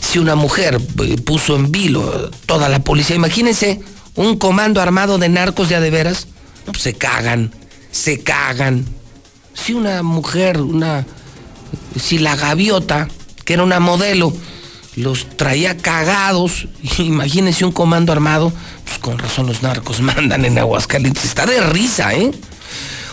[0.00, 3.80] Si una mujer eh, puso en vilo toda la policía, imagínense
[4.14, 6.28] un comando armado de narcos ya de veras,
[6.78, 7.52] se cagan,
[7.90, 8.86] se cagan.
[9.54, 11.06] Si una mujer, una.
[12.00, 13.08] Si la gaviota,
[13.44, 14.32] que era una modelo,
[14.98, 16.68] los traía cagados,
[16.98, 18.52] imagínense un comando armado,
[18.84, 21.24] pues con razón los narcos mandan en Aguascalientes.
[21.24, 22.30] Está de risa, ¿eh?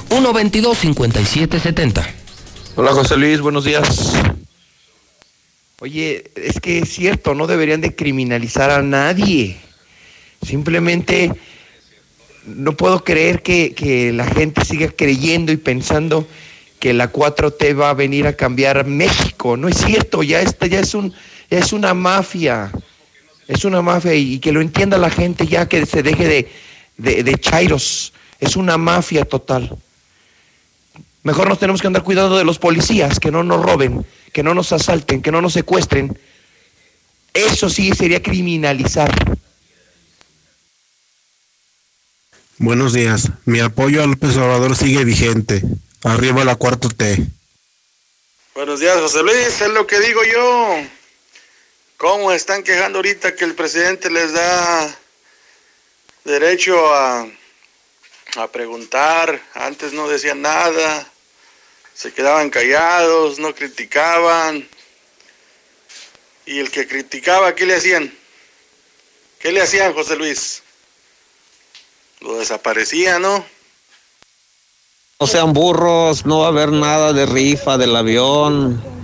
[0.09, 2.05] 122-5770.
[2.75, 4.13] Hola José Luis, buenos días.
[5.79, 9.57] Oye, es que es cierto, no deberían de criminalizar a nadie.
[10.45, 11.31] Simplemente
[12.45, 16.27] no puedo creer que, la gente siga creyendo y pensando
[16.79, 19.57] que la 4T va a venir a cambiar México.
[19.57, 21.13] No es cierto, ya, está, ya, es, un,
[21.49, 22.71] es una mafia.
[23.47, 26.51] Es una mafia y, que lo entienda la gente ya que se deje de,
[26.97, 28.13] de, de chairos.
[28.39, 29.77] Es una mafia total.
[31.23, 34.53] Mejor nos tenemos que andar cuidando de los policías, que no nos roben, que no
[34.53, 36.17] nos asalten, que no nos secuestren.
[37.33, 39.11] Eso sí sería criminalizar.
[42.57, 43.31] Buenos días.
[43.45, 45.61] Mi apoyo a López Obrador sigue vigente.
[46.03, 47.25] Arriba la cuarto T.
[48.53, 49.61] Buenos días, José Luis.
[49.61, 50.77] Es lo que digo yo.
[51.97, 54.95] ¿Cómo están quejando ahorita que el presidente les da
[56.23, 57.27] derecho a,
[58.35, 59.41] a preguntar?
[59.53, 61.07] Antes no decían nada.
[61.93, 64.67] Se quedaban callados, no criticaban.
[66.45, 68.13] Y el que criticaba, ¿qué le hacían?
[69.39, 70.61] ¿Qué le hacían, José Luis?
[72.25, 73.45] lo desaparecía, ¿no?
[75.19, 78.94] No sean burros, no va a haber nada de rifa del avión.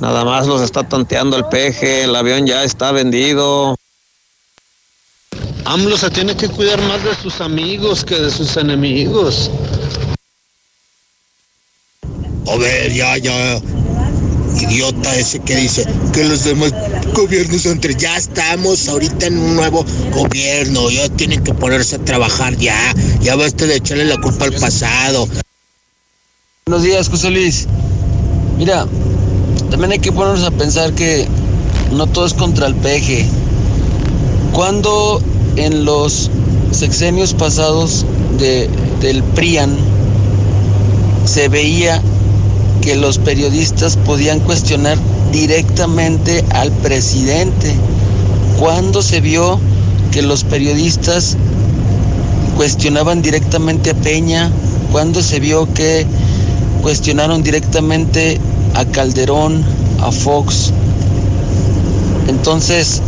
[0.00, 3.76] Nada más los está tanteando el peje, el avión ya está vendido.
[5.64, 9.50] AMLO se tiene que cuidar más de sus amigos que de sus enemigos.
[12.48, 13.60] A ver, ya, ya,
[14.60, 16.72] idiota ese que dice que los demás
[17.12, 17.96] gobiernos son tres.
[17.96, 22.94] Ya estamos ahorita en un nuevo gobierno, ya tienen que ponerse a trabajar ya.
[23.20, 25.28] Ya basta de echarle la culpa al pasado.
[26.66, 27.66] Buenos días, José Luis.
[28.56, 28.86] Mira,
[29.70, 31.26] también hay que ponernos a pensar que
[31.92, 33.26] no todo es contra el peje.
[34.52, 35.20] Cuando
[35.56, 36.30] en los
[36.70, 38.04] sexenios pasados
[38.38, 38.68] de,
[39.00, 39.76] del PRIAN
[41.24, 42.00] se veía
[42.80, 44.96] que los periodistas podían cuestionar
[45.32, 47.74] directamente al presidente.
[48.58, 49.58] ¿Cuándo se vio
[50.12, 51.36] que los periodistas
[52.56, 54.50] cuestionaban directamente a Peña?
[54.92, 56.06] ¿Cuándo se vio que
[56.80, 58.38] cuestionaron directamente
[58.76, 59.64] a Calderón,
[60.00, 60.72] a Fox?
[62.28, 63.02] Entonces,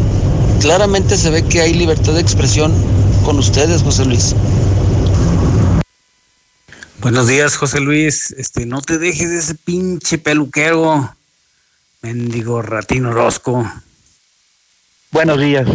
[0.61, 2.73] claramente se ve que hay libertad de expresión
[3.25, 4.35] con ustedes, José Luis.
[7.01, 8.33] Buenos días, José Luis.
[8.33, 11.15] Este, no te dejes de ese pinche peluquero.
[12.03, 13.71] Mendigo ratino Orozco.
[15.11, 15.67] Buenos días.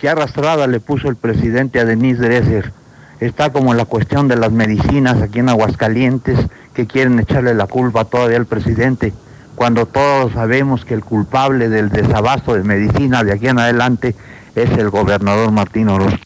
[0.00, 2.72] Qué arrastrada le puso el presidente a Denise Dresser.
[3.20, 6.38] Está como la cuestión de las medicinas aquí en Aguascalientes,
[6.74, 9.12] que quieren echarle la culpa todavía al presidente,
[9.54, 14.14] cuando todos sabemos que el culpable del desabasto de medicina de aquí en adelante
[14.54, 16.18] es el gobernador Martín Orozco.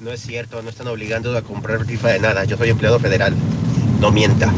[0.00, 2.44] No es cierto, no están obligando a comprar rifa de nada.
[2.44, 3.34] Yo soy empleado federal.
[4.00, 4.52] No mienta.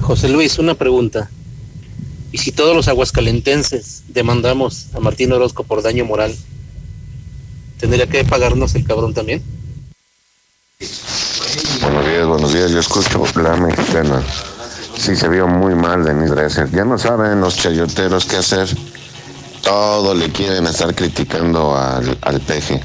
[0.00, 1.30] José Luis, una pregunta.
[2.32, 6.34] ¿Y si todos los aguascalentenses demandamos a Martín Orozco por daño moral,
[7.78, 9.42] tendría que pagarnos el cabrón también?
[11.84, 12.70] Buenos días, buenos días.
[12.70, 14.22] Yo escucho la mexicana.
[14.96, 16.70] Sí, se vio muy mal Denis Dresser.
[16.70, 18.68] Ya no saben los chayoteros qué hacer
[19.60, 22.82] todo le quieren estar criticando al, al peje.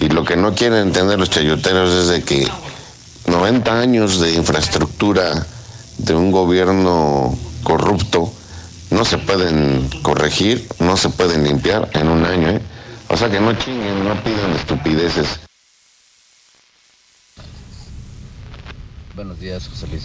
[0.00, 2.46] Y lo que no quieren entender los chayoteros es de que
[3.26, 5.46] 90 años de infraestructura
[5.96, 8.30] de un gobierno corrupto
[8.90, 12.50] no se pueden corregir, no se pueden limpiar en un año.
[12.50, 12.60] ¿eh?
[13.08, 15.40] O sea que no chinguen, no pidan estupideces.
[19.14, 20.04] Buenos días, José Luis.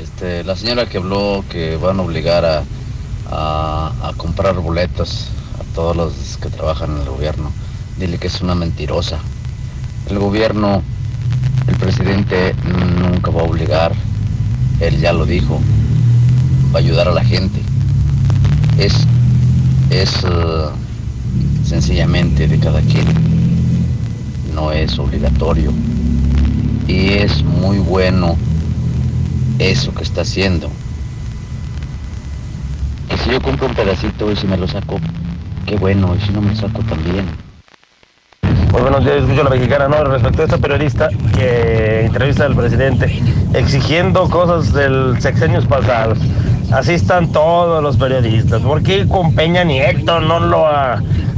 [0.00, 5.26] Este, la señora que habló que van a obligar a comprar boletos
[5.58, 7.50] a todos los que trabajan en el gobierno.
[7.98, 9.18] Dile que es una mentirosa.
[10.08, 10.84] El gobierno,
[11.66, 12.54] el presidente
[13.00, 13.92] nunca va a obligar,
[14.78, 15.60] él ya lo dijo,
[16.72, 17.60] va a ayudar a la gente.
[18.78, 18.94] Es,
[19.90, 20.70] es uh,
[21.64, 23.06] sencillamente de cada quien,
[24.54, 25.72] no es obligatorio.
[26.86, 28.36] Y es muy bueno
[29.58, 30.70] eso que está haciendo
[33.26, 35.00] si yo compro un pedacito y si me lo saco,
[35.66, 37.26] qué bueno, y si no me lo saco también.
[38.70, 40.04] Muy buenos días, escucho a la mexicana, ¿no?
[40.04, 43.20] Respecto a esta periodista que entrevista al presidente
[43.52, 46.18] exigiendo cosas del sexenios pasados.
[46.70, 48.60] Así están todos los periodistas.
[48.62, 50.66] ¿Por qué con Peña Nieto no lo,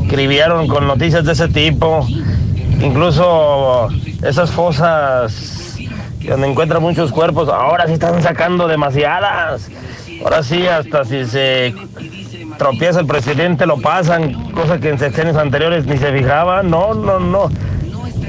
[0.03, 2.07] escribieron con noticias de ese tipo.
[2.81, 3.89] Incluso
[4.23, 5.77] esas fosas
[6.29, 9.69] donde encuentran muchos cuerpos, ahora sí están sacando demasiadas.
[10.23, 11.75] Ahora sí, hasta si se
[12.59, 16.63] tropieza el presidente lo pasan, cosa que en sexenios anteriores ni se fijaba.
[16.63, 17.49] No, no, no.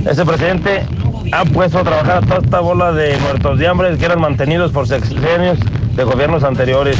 [0.10, 0.86] Ese presidente
[1.32, 4.72] ha puesto a trabajar a toda esta bola de muertos de hambre que eran mantenidos
[4.72, 5.60] por sexenios
[5.96, 6.98] de gobiernos anteriores.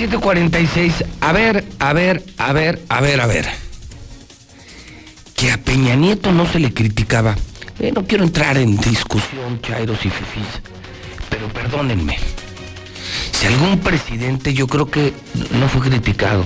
[0.00, 1.04] Son las 7:46.
[1.20, 3.46] A ver, a ver, a ver, a ver, a ver.
[5.36, 7.36] Que a Peña Nieto no se le criticaba.
[7.78, 10.60] Eh, no quiero entrar en discusión, chairos y fifís,
[11.30, 12.18] pero perdónenme.
[13.32, 15.14] Si algún presidente, yo creo que
[15.52, 16.44] no fue criticado.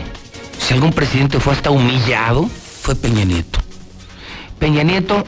[0.58, 2.48] Si algún presidente fue hasta humillado,
[2.82, 3.58] fue Peña Nieto.
[4.58, 5.26] Peña Nieto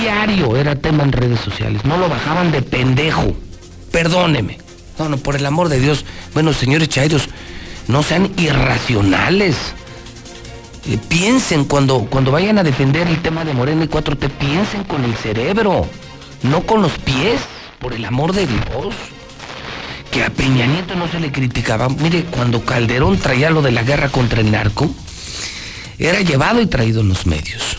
[0.00, 1.84] diario era tema en redes sociales.
[1.84, 3.36] No lo bajaban de pendejo.
[3.90, 4.69] Perdóneme.
[5.00, 6.04] No, no, por el amor de Dios.
[6.34, 7.30] Bueno, señores Chairos,
[7.88, 9.56] no sean irracionales.
[10.86, 15.02] Eh, piensen cuando, cuando vayan a defender el tema de Morena y 4T, piensen con
[15.02, 15.86] el cerebro,
[16.42, 17.40] no con los pies,
[17.78, 18.94] por el amor de Dios.
[20.10, 21.88] Que a Peña Nieto no se le criticaba.
[21.88, 24.90] Mire, cuando Calderón traía lo de la guerra contra el narco,
[25.98, 27.78] era llevado y traído en los medios.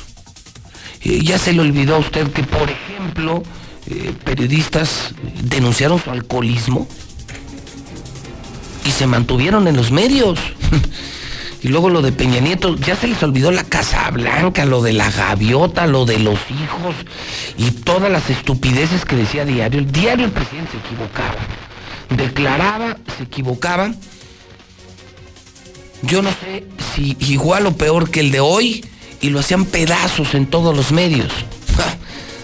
[1.03, 3.43] Eh, ya se le olvidó a usted que, por ejemplo,
[3.87, 5.13] eh, periodistas
[5.43, 6.87] denunciaron su alcoholismo
[9.01, 10.37] se mantuvieron en los medios.
[11.63, 14.93] y luego lo de Peña Nieto, ya se les olvidó la Casa Blanca, lo de
[14.93, 16.93] la gaviota, lo de los hijos
[17.57, 19.79] y todas las estupideces que decía diario.
[19.79, 21.39] El diario el presidente se equivocaba.
[22.11, 23.91] Declaraba, se equivocaba.
[26.03, 28.85] Yo no sé si igual o peor que el de hoy
[29.19, 31.31] y lo hacían pedazos en todos los medios.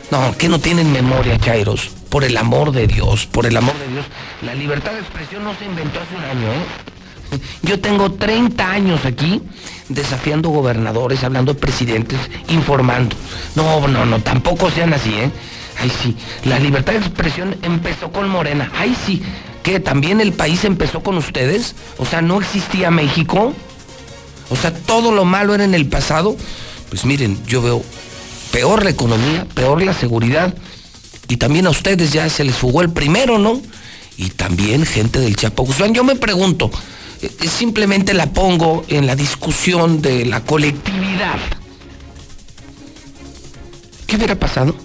[0.09, 1.96] No, que no tienen memoria, Chairos.
[2.09, 4.05] Por el amor de Dios, por el amor de Dios.
[4.41, 6.65] La libertad de expresión no se inventó hace un año, ¿eh?
[7.61, 9.41] Yo tengo 30 años aquí
[9.89, 13.15] desafiando gobernadores, hablando de presidentes, informando.
[13.55, 15.29] No, no, no, tampoco sean así, ¿eh?
[15.79, 16.15] Ay, sí.
[16.45, 18.71] La libertad de expresión empezó con Morena.
[18.75, 19.21] Ay, sí.
[19.63, 19.79] ¿Qué?
[19.79, 21.75] ¿También el país empezó con ustedes?
[21.97, 23.53] O sea, ¿no existía México?
[24.49, 26.35] O sea, todo lo malo era en el pasado.
[26.89, 27.83] Pues miren, yo veo
[28.51, 30.53] peor la economía, peor la seguridad.
[31.27, 33.61] Y también a ustedes ya se les fugó el primero, ¿no?
[34.17, 35.93] Y también gente del Chapo Guzmán.
[35.93, 36.71] Yo me pregunto,
[37.21, 41.37] eh, simplemente la pongo en la discusión de la colectividad.
[44.05, 44.75] ¿Qué hubiera pasado?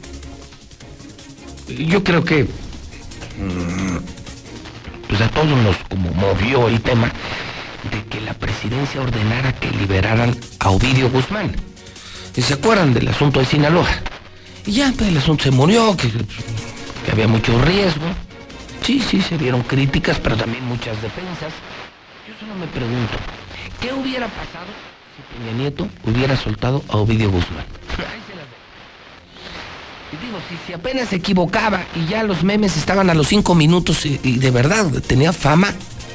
[1.69, 3.99] Yo creo que mm,
[5.09, 7.13] pues a todos nos como movió el tema
[7.91, 11.55] de que la presidencia ordenara que liberaran a Ovidio Guzmán.
[12.35, 13.89] ¿Y se acuerdan del asunto de Sinaloa?
[14.67, 16.09] Y ya, pues, el asunto se murió, que,
[17.11, 18.07] había mucho riesgo.
[18.83, 21.53] Sí, sí, se dieron críticas, pero también muchas defensas.
[22.27, 23.15] Yo solo me pregunto,
[23.81, 24.67] ¿qué hubiera pasado
[25.17, 27.65] si Peña Nieto hubiera soltado a Ovidio Guzmán?
[30.13, 33.55] Y digo, si, si apenas se equivocaba y ya los memes estaban a los cinco
[33.55, 35.73] minutos y, y de verdad tenía fama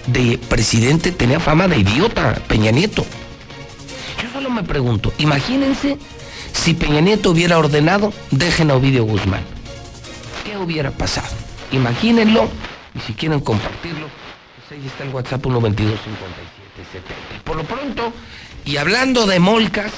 [0.07, 3.05] de presidente, tenía fama de idiota, Peña Nieto.
[4.21, 5.97] Yo solo me pregunto, imagínense
[6.53, 9.41] si Peña Nieto hubiera ordenado, dejen a Ovidio Guzmán.
[10.43, 11.35] ¿Qué hubiera pasado?
[11.71, 12.49] Imagínenlo
[12.95, 14.07] y si quieren compartirlo,
[14.57, 17.43] pues ahí está el WhatsApp 122 5770.
[17.43, 18.13] Por lo pronto,
[18.65, 19.91] y hablando de molcas,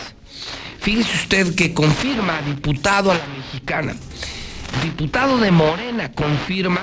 [0.79, 3.95] fíjese usted que confirma diputado a la mexicana,
[4.83, 6.81] diputado de Morena confirma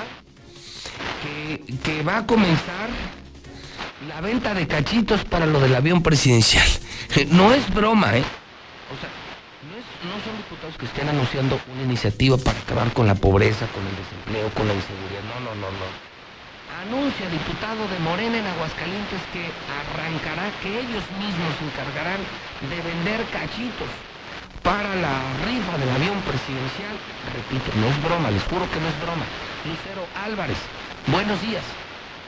[1.23, 2.89] que, que va a comenzar
[4.07, 6.67] la venta de cachitos para lo del avión presidencial.
[7.31, 8.21] No es broma, ¿eh?
[8.21, 9.09] O sea,
[10.23, 14.49] son diputados que estén anunciando una iniciativa para acabar con la pobreza, con el desempleo,
[14.53, 15.23] con la inseguridad.
[15.27, 15.87] No, no, no, no.
[16.87, 22.21] Anuncia diputado de Morena en Aguascalientes que arrancará, que ellos mismos se encargarán
[22.69, 23.89] de vender cachitos
[24.61, 25.15] para la
[25.45, 26.95] rifa del avión presidencial.
[27.33, 29.25] Repito, no es broma, les juro que no es broma.
[29.65, 30.57] Lucero Álvarez,
[31.07, 31.63] buenos días.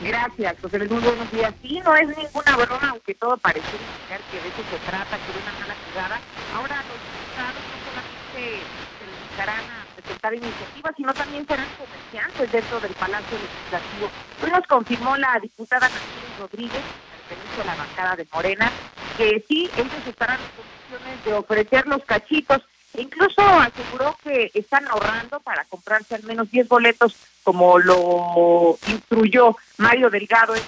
[0.01, 1.53] Gracias, José Luis, buenos días.
[1.61, 5.29] Sí, no es ninguna broma, aunque todo parece indicar que de eso se trata, que
[5.35, 6.19] de una mala jugada.
[6.55, 9.03] Ahora los diputados no solamente se
[9.39, 14.09] dedicarán a presentar iniciativas, sino también serán comerciantes dentro del Palacio Legislativo.
[14.43, 18.71] Hoy nos confirmó la diputada Mercedes Rodríguez, que pertenece a la bancada de Morena,
[19.17, 22.61] que sí, ellos estarán en condiciones de ofrecer los cachitos.
[22.95, 29.55] E Incluso aseguró que están ahorrando para comprarse al menos 10 boletos, como lo instruyó
[29.77, 30.61] Mario Delgado, el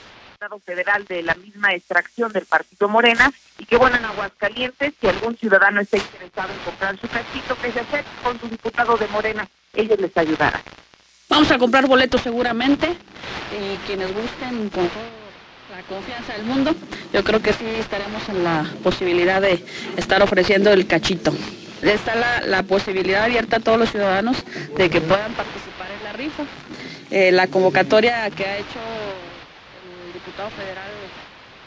[0.65, 5.37] federal de la misma extracción del partido Morena, y que bueno, en Aguascalientes, si algún
[5.37, 9.47] ciudadano está interesado en comprar su cachito, que se acerque con su diputado de Morena,
[9.73, 10.61] ellos les ayudarán.
[11.29, 12.87] Vamos a comprar boletos seguramente.
[12.87, 16.73] eh, quienes gusten, con la confianza del mundo,
[17.13, 19.63] yo creo que sí estaremos en la posibilidad de
[19.97, 21.33] estar ofreciendo el cachito.
[21.81, 24.37] Está la, posibilidad abierta a todos los ciudadanos
[24.77, 26.43] de que puedan participar en la rifa.
[27.09, 28.79] Eh, la convocatoria que ha hecho
[30.21, 30.91] diputado federal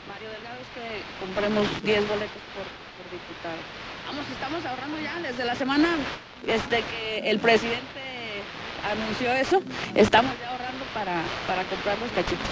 [0.09, 0.87] Mario Delgado es que
[1.19, 3.59] compremos 10 boletos por, por diputado.
[4.07, 5.97] Vamos, estamos ahorrando ya desde la semana
[6.45, 8.43] desde que el presidente
[8.85, 9.63] anunció eso,
[9.95, 12.47] estamos ya ahorrando para, para comprar los cachitos.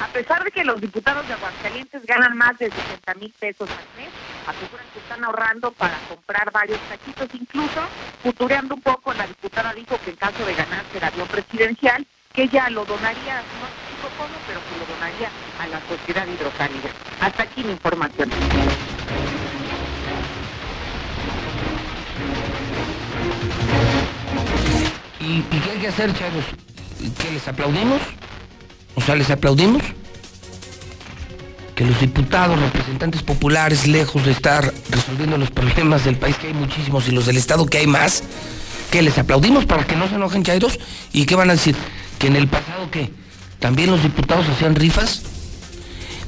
[0.00, 3.86] A pesar de que los diputados de Aguascalientes ganan más de 60 mil pesos al
[3.96, 4.10] mes,
[4.46, 7.28] aseguran que están ahorrando para comprar varios cachitos.
[7.32, 7.80] Incluso,
[8.22, 12.42] futureando un poco, la diputada dijo que en caso de ganarse el avión presidencial, que
[12.42, 14.60] ella lo donaría, no dijo cómo, pero
[15.02, 16.90] a la sociedad hidrocálida.
[17.20, 18.30] Hasta aquí mi información.
[25.20, 26.44] ¿Y, y qué hay que hacer, chavos?
[27.20, 28.00] ¿Que les aplaudimos?
[28.94, 29.82] O sea, ¿les aplaudimos?
[31.74, 36.54] Que los diputados, representantes populares, lejos de estar resolviendo los problemas del país, que hay
[36.54, 38.22] muchísimos, y los del Estado, que hay más,
[38.92, 40.78] que les aplaudimos para que no se enojen, chairos.
[41.12, 41.74] ¿Y qué van a decir?
[42.20, 43.21] ¿Que en el pasado qué?
[43.62, 45.22] ¿También los diputados hacían rifas?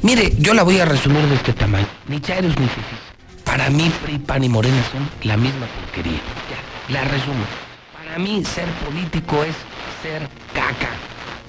[0.03, 1.89] Mire, yo la voy a resumir de este tamaño.
[2.07, 3.01] Ni chairos ni fifis.
[3.45, 6.21] Para mí, PRI, PAN y Morena son la misma porquería.
[6.49, 7.45] Ya, la resumo.
[7.93, 9.57] Para mí, ser político es
[10.01, 10.91] ser caca.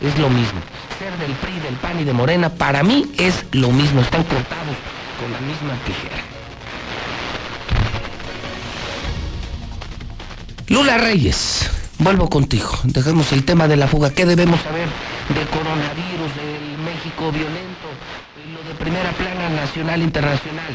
[0.01, 0.59] Es lo mismo.
[0.97, 4.01] Ser del PRI, del PAN y de Morena, para mí es lo mismo.
[4.01, 4.75] Están cortados
[5.21, 6.17] con la misma tijera.
[10.67, 11.69] Lula Reyes,
[11.99, 12.71] vuelvo contigo.
[12.83, 14.11] Dejemos el tema de la fuga.
[14.11, 14.87] ¿Qué debemos saber
[15.29, 17.87] de coronavirus, del México violento,
[18.53, 20.73] lo de primera plana nacional, internacional?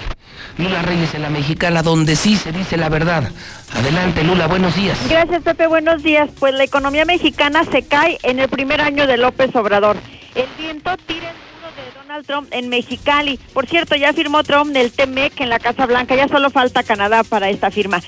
[0.59, 3.31] Lula Reyes en la mexicana, donde sí se dice la verdad.
[3.75, 4.99] Adelante, Lula, buenos días.
[5.09, 6.29] Gracias, Pepe, buenos días.
[6.39, 9.97] Pues la economía mexicana se cae en el primer año de López Obrador.
[10.35, 13.39] El viento tira el muro de Donald Trump en Mexicali.
[13.53, 17.25] Por cierto, ya firmó Trump del TMEC en la Casa Blanca, ya solo falta Canadá
[17.25, 18.01] para esta firma.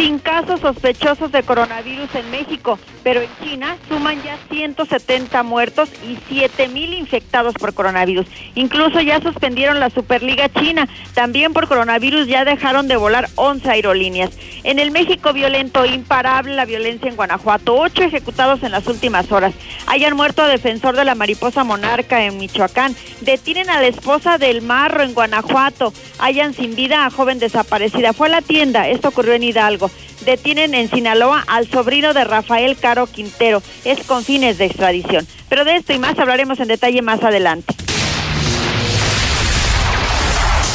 [0.00, 6.16] Sin casos sospechosos de coronavirus en México, pero en China suman ya 170 muertos y
[6.26, 8.26] 7 mil infectados por coronavirus.
[8.54, 10.88] Incluso ya suspendieron la Superliga China.
[11.12, 14.30] También por coronavirus ya dejaron de volar 11 aerolíneas.
[14.64, 17.76] En el México violento, imparable la violencia en Guanajuato.
[17.76, 19.52] Ocho ejecutados en las últimas horas.
[19.86, 22.96] Hayan muerto a defensor de la mariposa monarca en Michoacán.
[23.20, 25.92] Detienen a la esposa del marro en Guanajuato.
[26.20, 28.14] Hayan sin vida a joven desaparecida.
[28.14, 28.88] Fue a la tienda.
[28.88, 29.89] Esto ocurrió en Hidalgo.
[30.24, 33.62] Detienen en Sinaloa al sobrino de Rafael Caro Quintero.
[33.84, 35.26] Es con fines de extradición.
[35.48, 37.74] Pero de esto y más hablaremos en detalle más adelante.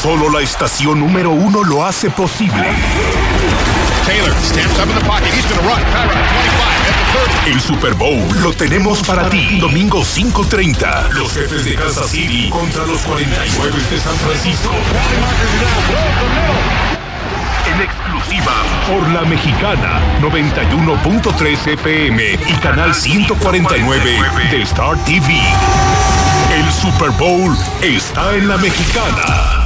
[0.01, 2.63] Solo la estación número uno lo hace posible.
[4.05, 5.33] Taylor stands up in the pocket.
[5.33, 5.81] He's going to run.
[5.81, 7.51] Tyrod at 25, at the 30.
[7.53, 9.57] El Super Bowl lo tenemos para ti.
[9.59, 11.09] Domingo 5.30.
[11.13, 14.69] Los jefes de Kansas City contra los 49 de San Francisco.
[17.75, 18.53] En exclusiva
[18.87, 24.11] por la mexicana 91.3 FM y canal 149
[24.51, 25.41] de Star TV.
[26.53, 29.64] El Super Bowl está en la mexicana.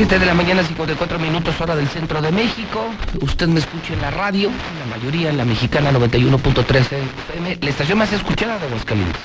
[0.00, 2.88] Siete de la mañana, 54 minutos, hora del centro de México.
[3.20, 7.98] Usted me escucha en la radio, la mayoría en la mexicana 91.3 FM, la estación
[7.98, 9.20] más escuchada de Aguascalientes.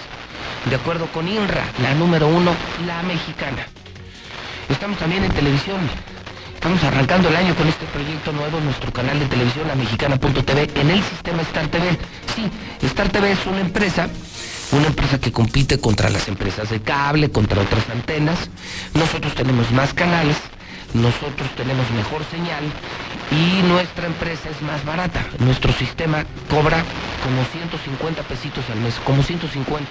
[0.70, 2.54] De acuerdo con INRA, la número uno,
[2.86, 3.66] la mexicana.
[4.68, 5.80] Estamos también en televisión.
[6.56, 10.90] Estamos arrancando el año con este proyecto nuevo, nuestro canal de televisión, la mexicana.tv, en
[10.90, 11.98] el sistema Star TV.
[12.36, 12.52] Sí,
[12.86, 14.10] Star TV es una empresa
[14.72, 18.50] una empresa que compite contra las empresas de cable, contra otras antenas.
[18.94, 20.38] Nosotros tenemos más canales,
[20.96, 22.64] nosotros tenemos mejor señal
[23.32, 25.26] y nuestra empresa es más barata.
[25.40, 26.84] Nuestro sistema cobra
[27.24, 29.86] como 150 pesitos al mes, como 150.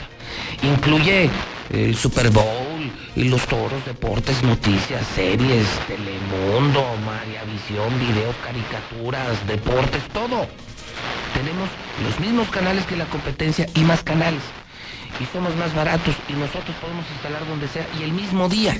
[0.63, 1.29] Incluye
[1.71, 6.85] el Super Bowl y los toros, deportes, noticias, series, Telemundo,
[7.53, 10.49] Visión, videos, caricaturas, deportes, todo.
[11.35, 11.69] Tenemos
[12.03, 14.43] los mismos canales que la competencia y más canales.
[15.21, 18.77] Y somos más baratos y nosotros podemos instalar donde sea y el mismo día.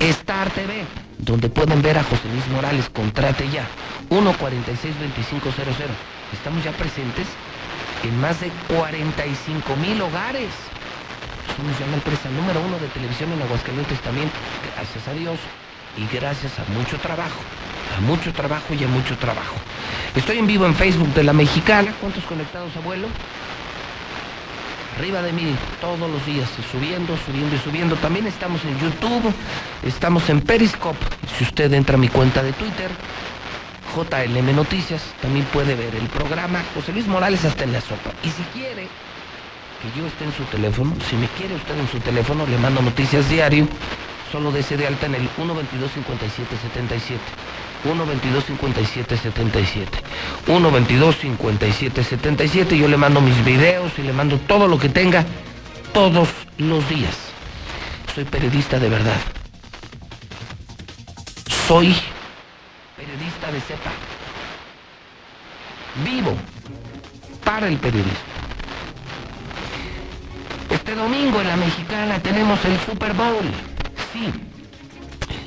[0.00, 0.84] Star TV,
[1.18, 3.66] donde pueden ver a José Luis Morales, contrate ya.
[4.10, 4.32] 146-2500.
[6.32, 7.26] Estamos ya presentes
[8.04, 10.50] en más de 45 mil hogares.
[11.56, 14.30] Somos ya empresa número uno de televisión en Aguascalientes también,
[14.76, 15.38] gracias a Dios
[15.96, 17.40] y gracias a mucho trabajo,
[17.96, 19.56] a mucho trabajo y a mucho trabajo.
[20.14, 21.92] Estoy en vivo en Facebook de La Mexicana.
[22.00, 23.08] ¿Cuántos conectados, abuelo?
[24.98, 27.94] Arriba de mí todos los días, subiendo, subiendo y subiendo.
[27.94, 29.32] También estamos en YouTube,
[29.86, 30.98] estamos en Periscope.
[31.36, 32.90] Si usted entra a mi cuenta de Twitter,
[33.94, 36.64] JLM Noticias, también puede ver el programa.
[36.74, 38.10] José Luis Morales hasta en la sopa.
[38.24, 38.88] Y si quiere
[39.80, 42.82] que yo esté en su teléfono, si me quiere usted en su teléfono, le mando
[42.82, 43.68] noticias diario,
[44.32, 47.22] solo desde de alta en el 122 5777.
[47.82, 49.98] 122 5777.
[50.46, 52.76] 122 5777.
[52.76, 55.24] Yo le mando mis videos y le mando todo lo que tenga
[55.92, 57.16] todos los días.
[58.14, 59.20] Soy periodista de verdad.
[61.66, 61.94] Soy
[62.96, 63.90] periodista de cepa.
[66.04, 66.34] Vivo
[67.44, 68.38] para el periodismo.
[70.70, 73.44] Este domingo en la mexicana tenemos el Super Bowl.
[74.12, 74.32] Sí,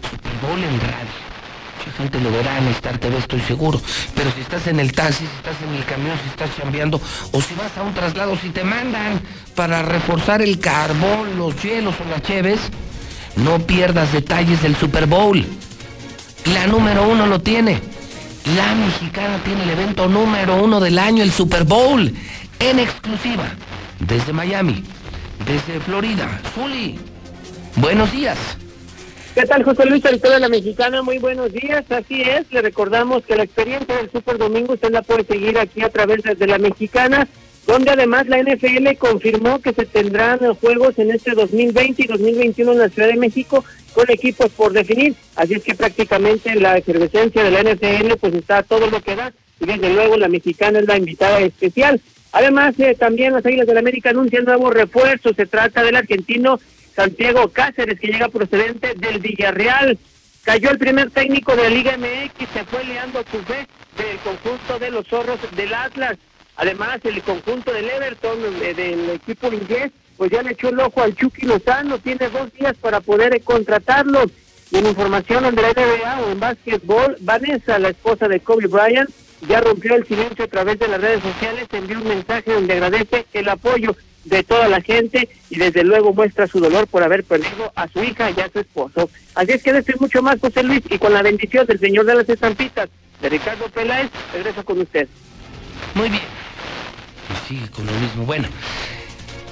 [0.09, 1.30] Super Bowl en radio.
[1.83, 3.81] Mucha gente lo verá en Star TV, estoy seguro.
[4.13, 7.01] Pero si estás en el taxi, si estás en el camión, si estás chambeando,
[7.31, 9.19] o si vas a un traslado, si te mandan
[9.55, 12.59] para reforzar el carbón, los hielos o las cheves,
[13.37, 15.43] no pierdas detalles del Super Bowl.
[16.53, 17.81] La número uno lo tiene.
[18.55, 22.13] La mexicana tiene el evento número uno del año, el Super Bowl,
[22.59, 23.45] en exclusiva,
[23.99, 24.83] desde Miami,
[25.47, 26.41] desde Florida.
[26.53, 26.99] Zuli,
[27.75, 28.37] buenos días.
[29.33, 31.01] ¿Qué tal, José Luis, editor de la Mexicana?
[31.03, 31.89] Muy buenos días.
[31.89, 35.81] Así es, le recordamos que la experiencia del Super Domingo usted la puede seguir aquí
[35.83, 37.29] a través de la Mexicana,
[37.65, 42.77] donde además la NFL confirmó que se tendrán juegos en este 2020 y 2021 en
[42.77, 43.63] la Ciudad de México
[43.93, 45.15] con equipos por definir.
[45.37, 49.31] Así es que prácticamente la efervescencia de la NFL pues está todo lo que da
[49.61, 52.01] y desde luego la Mexicana es la invitada especial.
[52.33, 55.35] Además, eh, también las Águilas del América anuncian nuevos refuerzos.
[55.37, 56.59] Se trata del argentino
[56.95, 59.97] Santiago Cáceres, que llega procedente del Villarreal.
[60.43, 63.67] Cayó el primer técnico de la Liga MX, se fue Leandro Cufé
[63.97, 66.17] del conjunto de los zorros del Atlas.
[66.55, 71.15] Además, el conjunto del Everton, del equipo inglés, pues ya le echó el ojo al
[71.15, 74.23] Chucky Lozano, tiene dos días para poder eh, contratarlo.
[74.71, 79.09] Y en información de la NBA o en básquetbol, Vanessa, la esposa de Kobe Bryant,
[79.47, 83.25] ya rompió el silencio a través de las redes sociales, envió un mensaje donde agradece
[83.33, 83.95] el apoyo
[84.25, 88.03] de toda la gente y desde luego muestra su dolor por haber perdido a su
[88.03, 89.09] hija y a su esposo.
[89.35, 92.15] Así es que esto mucho más, José Luis, y con la bendición del Señor de
[92.15, 92.89] las Estampitas,
[93.21, 95.07] de Ricardo Peláez, regreso con usted.
[95.95, 96.23] Muy bien.
[97.27, 98.25] Pues sigue con lo mismo.
[98.25, 98.47] Bueno,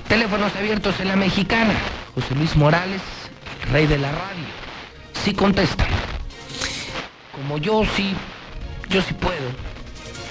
[0.07, 1.73] teléfonos abiertos en la mexicana.
[2.15, 3.01] José Luis Morales,
[3.71, 4.45] rey de la radio.
[5.23, 5.85] Sí contesta.
[7.31, 8.13] Como yo sí,
[8.89, 9.69] yo sí puedo.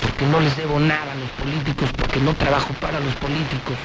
[0.03, 3.76] Porque no les debo nada a los políticos, porque no trabajo para los políticos,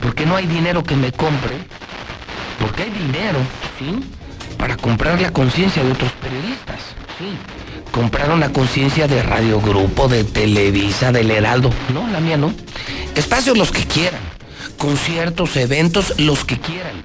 [0.00, 1.56] porque no hay dinero que me compre,
[2.60, 3.38] porque hay dinero,
[3.78, 3.98] ¿sí?
[4.56, 6.80] Para comprar la conciencia de otros periodistas,
[7.18, 7.36] ¿sí?
[7.90, 11.70] Compraron la conciencia de Radio Grupo, de Televisa, del Heraldo.
[11.92, 12.52] No, la mía no.
[13.14, 14.20] Espacios los que quieran.
[14.76, 17.02] Conciertos, eventos, los que quieran.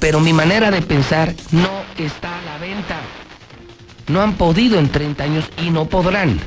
[0.00, 3.00] Pero mi manera de pensar no está a la venta.
[4.08, 6.38] No han podido en 30 años y no podrán.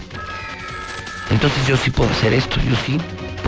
[1.32, 3.00] Entonces yo sí puedo hacer esto, yo sí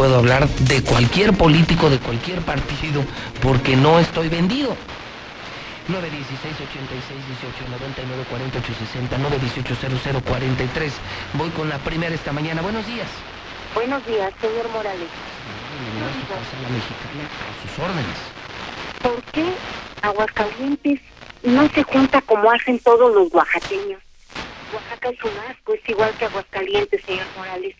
[0.01, 3.03] puedo hablar de cualquier político, de cualquier partido,
[3.39, 4.75] porque no estoy vendido.
[5.89, 10.93] 916 86 18 99 48 60 918 0043.
[11.33, 12.63] Voy con la primera esta mañana.
[12.63, 13.05] Buenos días.
[13.75, 15.07] Buenos días, señor Morales.
[16.63, 18.17] La mexicana, a sus órdenes.
[19.03, 19.53] ¿Por qué
[20.01, 20.99] Aguascalientes
[21.43, 24.01] no se junta como hacen todos los oaxaqueños?
[24.73, 27.75] Oaxaca es un asco, es igual que Aguascalientes, señor Morales.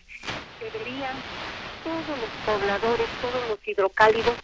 [0.60, 1.16] Deberían,
[1.84, 4.34] todos los pobladores, todos los hidrocálidos,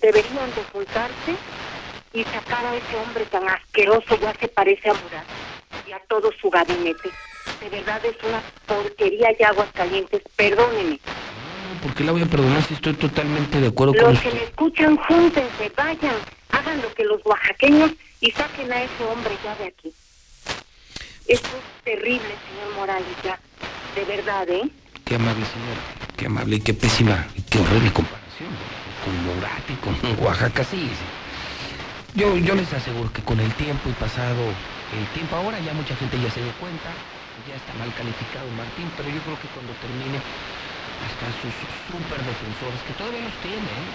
[0.00, 1.34] deberían de juntarse
[2.12, 5.24] y sacar a ese hombre tan asqueroso, ya se parece a Murat,
[5.86, 7.10] y a todo su gabinete.
[7.60, 11.00] De verdad es una porquería ya Aguascalientes, perdóneme.
[11.82, 14.40] ¿Por qué la voy a perdonar si estoy totalmente de acuerdo con Los que usted?
[14.40, 16.14] me escuchan, júntense, vayan,
[16.50, 19.92] hagan lo que los oaxaqueños y saquen a ese hombre ya de aquí.
[21.26, 23.38] Esto es terrible, señor Morales, ya.
[23.94, 24.62] De verdad, ¿eh?
[25.04, 25.80] Qué amable señora,
[26.18, 28.50] qué amable y qué pésima, y qué horrible comparación
[29.04, 29.94] con Morat y con
[30.24, 30.90] Oaxaca, sí.
[32.16, 34.42] Yo, yo les aseguro que con el tiempo y pasado
[34.98, 36.90] el tiempo, ahora ya mucha gente ya se dio cuenta,
[37.48, 40.18] ya está mal calificado Martín, pero yo creo que cuando termine
[41.06, 41.54] hasta sus
[41.86, 43.88] super defensores, que todavía los tiene, ¿eh?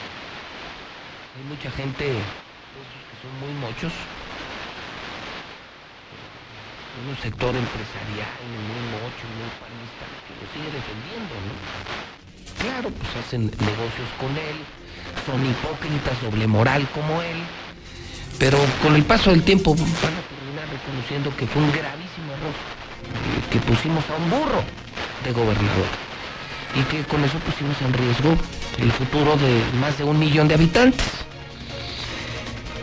[1.36, 3.92] hay mucha gente que son muy mochos,
[7.04, 9.83] en un sector empresarial muy mocho, muy que
[10.44, 11.56] lo sigue defendiendo, ¿no?
[12.60, 14.58] Claro, pues hacen negocios con él,
[15.26, 17.38] son hipócritas, doble moral como él,
[18.40, 22.52] pero con el paso del tiempo van a terminar reconociendo que fue un gravísimo error,
[22.52, 24.64] eh, que pusimos a un burro
[25.24, 25.88] de gobernador
[26.76, 28.36] y que con eso pusimos en riesgo
[28.80, 31.08] el futuro de más de un millón de habitantes.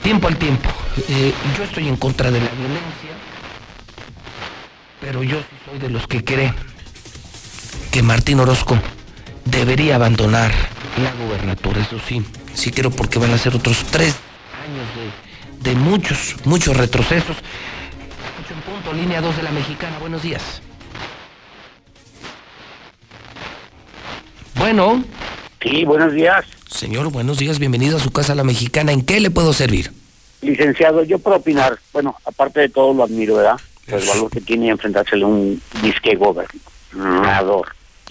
[0.03, 0.71] Tiempo al tiempo.
[1.09, 3.11] Eh, yo estoy en contra de la violencia,
[5.01, 6.55] Pero yo soy de los que cree
[7.91, 8.79] que Martín Orozco
[9.45, 10.53] debería abandonar
[11.03, 11.81] la gubernatura.
[11.81, 12.23] Eso sí,
[12.55, 14.17] sí creo porque van a ser otros tres
[14.65, 14.87] años
[15.63, 17.37] de, de muchos, muchos retrocesos.
[18.45, 19.99] 8 en punto, línea 2 de la mexicana.
[19.99, 20.63] Buenos días.
[24.55, 25.03] Bueno.
[25.63, 26.45] Sí, buenos días.
[26.69, 28.93] Señor, buenos días, bienvenido a su casa la mexicana.
[28.93, 29.93] ¿En qué le puedo servir?
[30.41, 33.61] Licenciado, yo puedo opinar, bueno, aparte de todo lo admiro, ¿verdad?
[33.87, 37.69] El valor que tiene enfrentársele a un disque gobernador.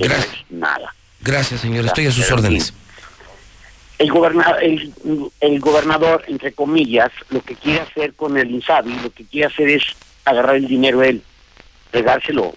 [0.08, 0.93] Es nada.
[1.22, 2.74] Gracias, señor, estoy a sus Pero órdenes.
[3.97, 4.93] El, goberna- el,
[5.41, 9.68] el gobernador, entre comillas, lo que quiere hacer con el INSABI, lo que quiere hacer
[9.70, 9.84] es
[10.24, 11.22] agarrar el dinero él,
[11.91, 12.54] pegárselo.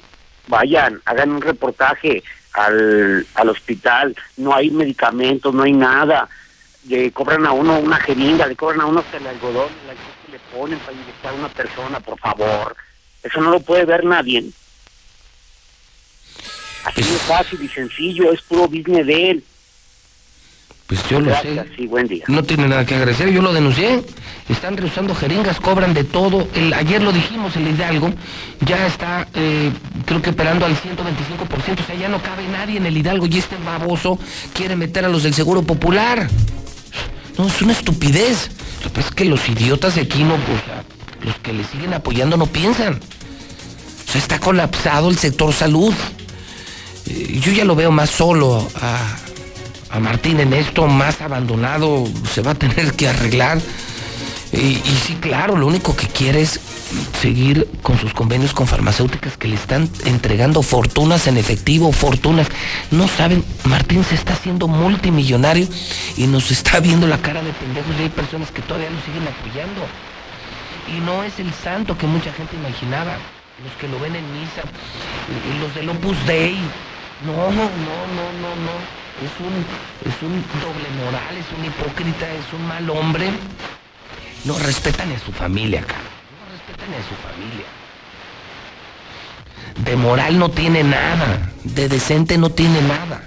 [0.47, 2.23] Vayan, hagan un reportaje
[2.53, 6.29] al, al hospital, no hay medicamentos, no hay nada.
[6.89, 10.13] Le cobran a uno una jeringa, le cobran a uno hasta el algodón, el algodón
[10.27, 12.77] que le ponen para inyectar a una persona, por favor.
[13.23, 14.45] Eso no lo puede ver nadie.
[16.85, 19.45] Así de fácil y sencillo, es puro business de él.
[20.93, 21.65] Pues yo lo sé.
[21.77, 22.25] Sí, buen día.
[22.29, 24.03] No tiene nada que agradecer, yo lo denuncié.
[24.49, 26.47] Están reusando jeringas, cobran de todo.
[26.55, 28.13] El, ayer lo dijimos, el Hidalgo
[28.67, 29.71] ya está, eh,
[30.05, 31.81] creo que operando al 125%.
[31.81, 34.19] O sea, ya no cabe nadie en el Hidalgo y este baboso
[34.53, 36.29] quiere meter a los del Seguro Popular.
[37.39, 38.51] No, es una estupidez.
[38.83, 40.85] Lo que pasa es que los idiotas de aquí no, o sea,
[41.25, 42.95] los que le siguen apoyando no piensan.
[42.95, 45.95] O sea, está colapsado el sector salud.
[47.41, 49.17] Yo ya lo veo más solo a,
[49.91, 53.61] a Martín en esto, más abandonado, se va a tener que arreglar.
[54.53, 56.61] Y, y sí, claro, lo único que quiere es
[57.21, 62.49] seguir con sus convenios con farmacéuticas que le están entregando fortunas en efectivo, fortunas.
[62.91, 65.67] No saben, Martín se está haciendo multimillonario
[66.17, 69.27] y nos está viendo la cara de pendejos y hay personas que todavía lo siguen
[69.27, 69.87] apoyando.
[70.95, 73.17] Y no es el santo que mucha gente imaginaba,
[73.63, 74.63] los que lo ven en misa,
[75.61, 76.59] los del Opus Dei.
[77.27, 79.03] No, no, no, no, no.
[79.23, 83.31] Es un, es un doble moral, es un hipócrita, es un mal hombre.
[84.45, 86.01] No respetan a su familia, cara.
[86.01, 87.67] No respetan a su familia.
[89.85, 91.51] De moral no tiene nada.
[91.63, 93.23] De decente no tiene nada.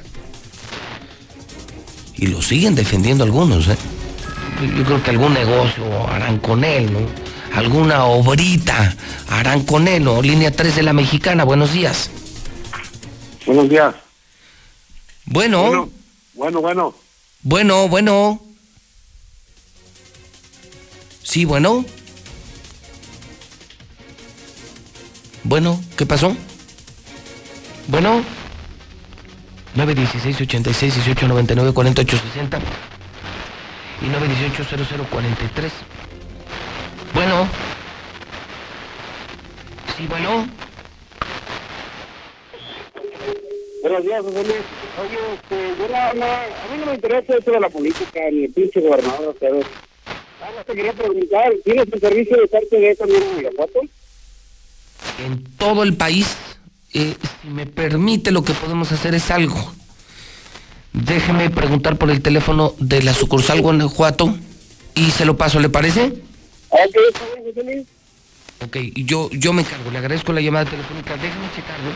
[2.15, 3.77] Y lo siguen defendiendo algunos, ¿eh?
[4.61, 6.99] Yo- Yo creo que algún negocio harán con él, ¿no?
[7.57, 8.93] Alguna obrita
[9.29, 10.21] harán con él, ¿no?
[10.21, 12.09] Línea 3 de la mexicana, buenos días.
[13.45, 13.95] Buenos días.
[15.25, 15.89] Bueno,
[16.33, 16.93] Bueno, bueno.
[17.41, 18.41] bueno, bueno.
[21.23, 21.85] Sí, bueno.
[25.43, 26.35] Bueno, ¿qué pasó?
[27.87, 28.23] Bueno.
[29.75, 32.59] 916 86 18 99 48 60
[34.01, 34.63] y 918
[35.09, 35.71] 0043.
[37.13, 37.47] Bueno.
[39.97, 40.47] Sí, bueno.
[43.86, 44.55] Buenos días, José Luis.
[44.99, 48.45] Oye, este, yo la, la- a mí no me interesa eso de la política, ni
[48.45, 49.53] el pinche gobernador, nada
[50.55, 53.81] más te quería preguntar, ¿tienes el servicio de parte de también en Irapuato?
[55.23, 56.36] en todo el país.
[56.95, 57.13] Eh,
[57.43, 59.71] si me permite, lo que podemos hacer es algo.
[60.93, 64.36] Déjeme preguntar por el teléfono de la sucursal Guanajuato
[64.95, 66.05] y se lo paso, ¿le parece?
[66.69, 67.88] Ok, está bien, José Luis.
[68.62, 71.91] Ok, yo, yo me encargo, le agradezco la llamada telefónica, déjeme checarlo.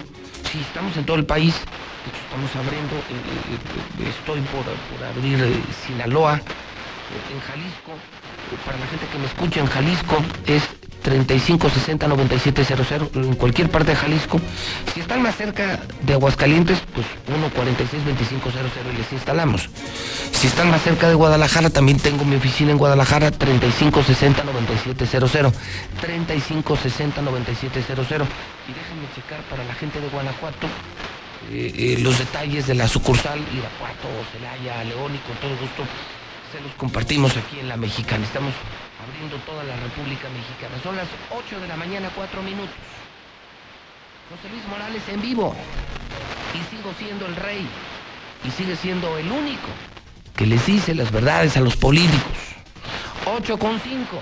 [0.52, 1.54] Sí, estamos en todo el país,
[2.04, 3.58] de hecho estamos abriendo, eh, eh,
[4.04, 6.42] eh, estoy por, por abrir Sinaloa,
[7.30, 7.98] en Jalisco,
[8.66, 10.64] para la gente que me escucha en Jalisco es
[11.04, 14.42] 3560-9700, en cualquier parte de Jalisco.
[14.94, 19.70] Si están más cerca de Aguascalientes, pues 146-2500 y les instalamos.
[20.32, 25.54] Si están más cerca de Guadalajara, también tengo mi oficina en Guadalajara, 3560-9700.
[26.02, 28.26] 3560-9700.
[28.68, 30.68] Y déjenme checar para la gente de Guanajuato
[31.52, 35.84] eh, eh, los detalles de la sucursal Irapuato, Celaya, León y con todo gusto
[36.52, 38.26] se los compartimos aquí en la Mexicana.
[38.26, 38.54] Estamos
[39.08, 40.82] abriendo toda la República Mexicana.
[40.84, 42.76] Son las 8 de la mañana, 4 minutos.
[44.30, 45.56] José Luis Morales en vivo.
[46.54, 47.68] Y sigo siendo el rey.
[48.44, 49.68] Y sigue siendo el único
[50.36, 52.38] que les dice las verdades a los políticos.
[53.26, 54.22] 8 con 5.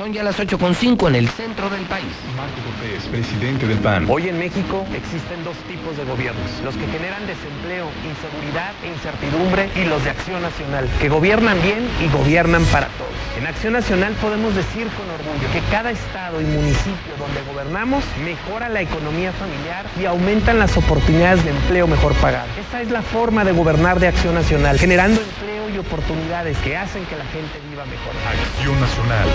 [0.00, 2.08] Son ya las 8 con 5 en el centro del país.
[2.34, 4.06] Marco Cortés, presidente del PAN.
[4.08, 9.68] Hoy en México existen dos tipos de gobiernos, los que generan desempleo, inseguridad e incertidumbre
[9.76, 13.12] y los de Acción Nacional, que gobiernan bien y gobiernan para todos.
[13.36, 18.70] En Acción Nacional podemos decir con orgullo que cada estado y municipio donde gobernamos mejora
[18.70, 22.48] la economía familiar y aumentan las oportunidades de empleo mejor pagado.
[22.58, 27.04] Esa es la forma de gobernar de Acción Nacional, generando empleo y oportunidades que hacen
[27.04, 28.12] que la gente viva mejor.
[28.26, 29.28] Acción Nacional,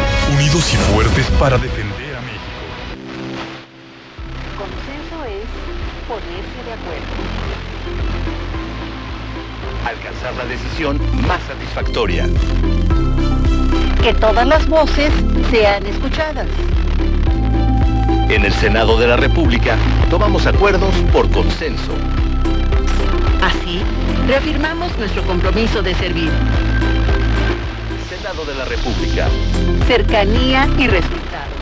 [0.55, 2.39] unidos y fuertes para defender a México.
[4.57, 5.45] consenso es
[6.07, 7.13] ponerse de acuerdo.
[9.85, 12.27] Alcanzar la decisión más satisfactoria.
[14.01, 15.11] Que todas las voces
[15.51, 16.47] sean escuchadas.
[18.29, 19.75] En el Senado de la República
[20.09, 21.91] tomamos acuerdos por consenso.
[23.41, 23.81] Así,
[24.25, 26.31] reafirmamos nuestro compromiso de servir.
[28.25, 29.27] Senado de la República.
[29.85, 31.61] Cercanía y resultados.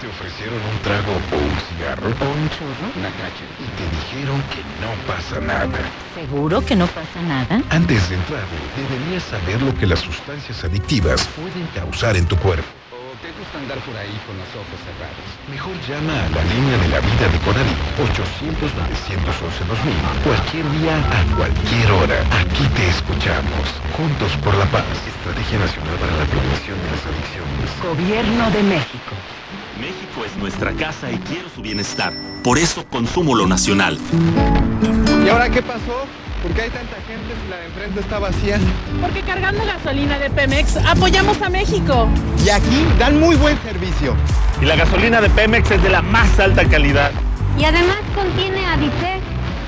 [0.00, 2.06] ¿Te ofrecieron un trago o un cigarro?
[2.08, 2.88] ¿O un churro?
[2.96, 3.44] Una cacha.
[3.60, 5.78] Y te dijeron que no pasa nada.
[6.14, 7.60] ¿Seguro que no pasa nada?
[7.68, 12.83] Antes de entrar, deberías saber lo que las sustancias adictivas pueden causar en tu cuerpo.
[13.24, 15.24] ¿O te gusta andar por ahí con los ojos cerrados?
[15.48, 20.20] Mejor llama a la línea de la vida de Conalí, 800-911-2000.
[20.24, 22.20] Cualquier día, a cualquier hora.
[22.36, 23.80] Aquí te escuchamos.
[23.96, 24.84] Juntos por la paz.
[25.08, 27.72] Estrategia Nacional para la Prevención de las Adicciones.
[27.80, 29.16] Gobierno de México.
[29.80, 32.12] México es nuestra casa y quiero su bienestar.
[32.42, 33.98] Por eso consumo lo nacional.
[35.24, 36.06] ¿Y ahora qué pasó?
[36.44, 38.58] ¿Por qué hay tanta gente si la de enfrente está vacía?
[39.00, 42.06] Porque cargando gasolina de Pemex apoyamos a México.
[42.44, 44.14] Y aquí dan muy buen servicio.
[44.60, 47.12] Y la gasolina de Pemex es de la más alta calidad.
[47.58, 49.22] Y además contiene Aditec,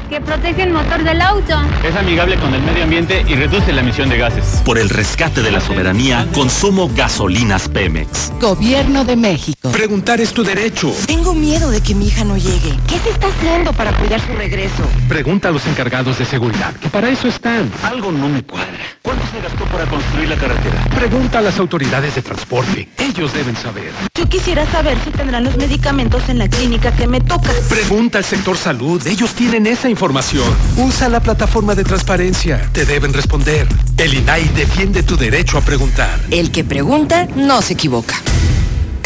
[0.09, 1.55] que protege el motor del auto.
[1.85, 4.63] Es amigable con el medio ambiente y reduce la emisión de gases.
[4.65, 8.33] Por el rescate de la soberanía, consumo gasolinas Pemex.
[8.41, 9.71] Gobierno de México.
[9.71, 10.93] Preguntar es tu derecho.
[11.07, 12.77] Tengo miedo de que mi hija no llegue.
[12.87, 14.85] ¿Qué se está haciendo para cuidar su regreso?
[15.09, 17.71] Pregunta a los encargados de seguridad, que para eso están.
[17.83, 18.67] Algo no me cuadra.
[19.03, 20.85] ¿Cuánto se gastó para construir la carretera?
[20.95, 22.89] Pregunta a las autoridades de transporte.
[22.99, 23.93] Ellos deben saber.
[24.17, 27.51] Yo quisiera saber si tendrán los medicamentos en la clínica que me toca.
[27.69, 29.07] Pregunta al sector salud.
[29.07, 30.47] Ellos tienen esa información.
[30.79, 32.67] Usa la plataforma de transparencia.
[32.73, 33.69] Te deben responder.
[33.99, 36.19] El INAI defiende tu derecho a preguntar.
[36.31, 38.17] El que pregunta no se equivoca.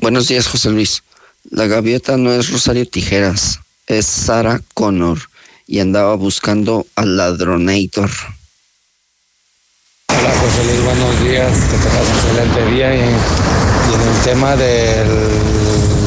[0.00, 1.02] Buenos días, José Luis.
[1.50, 5.18] La gaviota no es Rosario Tijeras, es Sarah Connor
[5.66, 8.08] y andaba buscando al ladronator.
[10.08, 11.52] Hola, José Luis, buenos días.
[11.52, 12.94] Que tengas un excelente día.
[12.94, 15.08] Y, y en el tema del,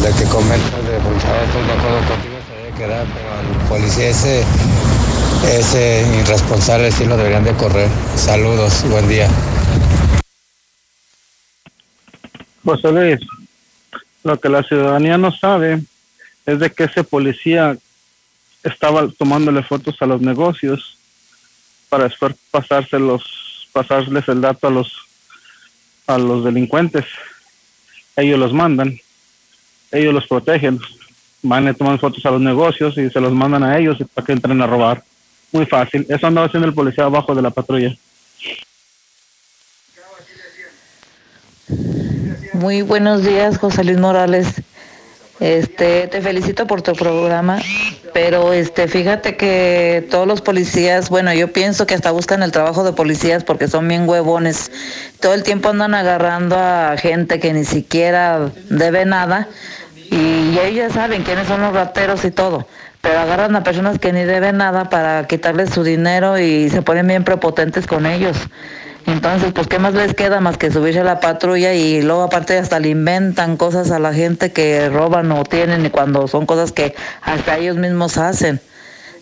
[0.01, 4.09] de que comentas de policía, estoy de acuerdo contigo, se debe quedar, pero al policía
[4.09, 4.43] ese,
[5.47, 7.87] ese irresponsable sí lo deberían de correr.
[8.17, 9.29] Saludos, buen día.
[12.65, 13.19] José Luis,
[14.23, 15.81] lo que la ciudadanía no sabe
[16.47, 17.77] es de que ese policía
[18.63, 20.97] estaba tomándole fotos a los negocios
[21.89, 24.91] para después pasárselos, pasarles el dato a los
[26.07, 27.05] a los delincuentes.
[28.15, 28.99] Ellos los mandan,
[29.91, 30.79] ellos los protegen,
[31.43, 34.33] van y toman fotos a los negocios y se los mandan a ellos para que
[34.33, 35.03] entren a robar.
[35.51, 36.05] Muy fácil.
[36.09, 37.95] Eso andaba haciendo el policía abajo de la patrulla.
[42.59, 44.47] Muy buenos días, José Luis Morales.
[45.41, 47.59] Este, te felicito por tu programa,
[48.13, 52.85] pero este, fíjate que todos los policías, bueno, yo pienso que hasta buscan el trabajo
[52.85, 54.71] de policías porque son bien huevones.
[55.19, 59.49] Todo el tiempo andan agarrando a gente que ni siquiera debe nada
[60.09, 62.65] y ellos ya saben quiénes son los rateros y todo,
[63.01, 67.05] pero agarran a personas que ni deben nada para quitarles su dinero y se ponen
[67.05, 68.37] bien prepotentes con ellos.
[69.07, 72.57] Entonces, pues, ¿qué más les queda más que subirse a la patrulla y luego aparte
[72.57, 76.71] hasta le inventan cosas a la gente que roban o tienen y cuando son cosas
[76.71, 78.59] que hasta ellos mismos hacen?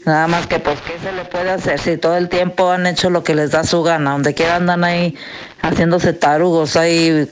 [0.06, 3.10] Nada más que, pues, ¿qué se le puede hacer si todo el tiempo han hecho
[3.10, 4.12] lo que les da su gana?
[4.12, 5.16] Donde quiera andan ahí
[5.62, 7.30] haciéndose tarugos, ahí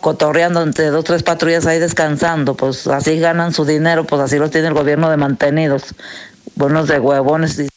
[0.00, 4.50] cotorreando entre dos, tres patrullas ahí descansando, pues así ganan su dinero, pues así los
[4.50, 5.94] tiene el gobierno de mantenidos.
[6.56, 7.71] Buenos de huevones.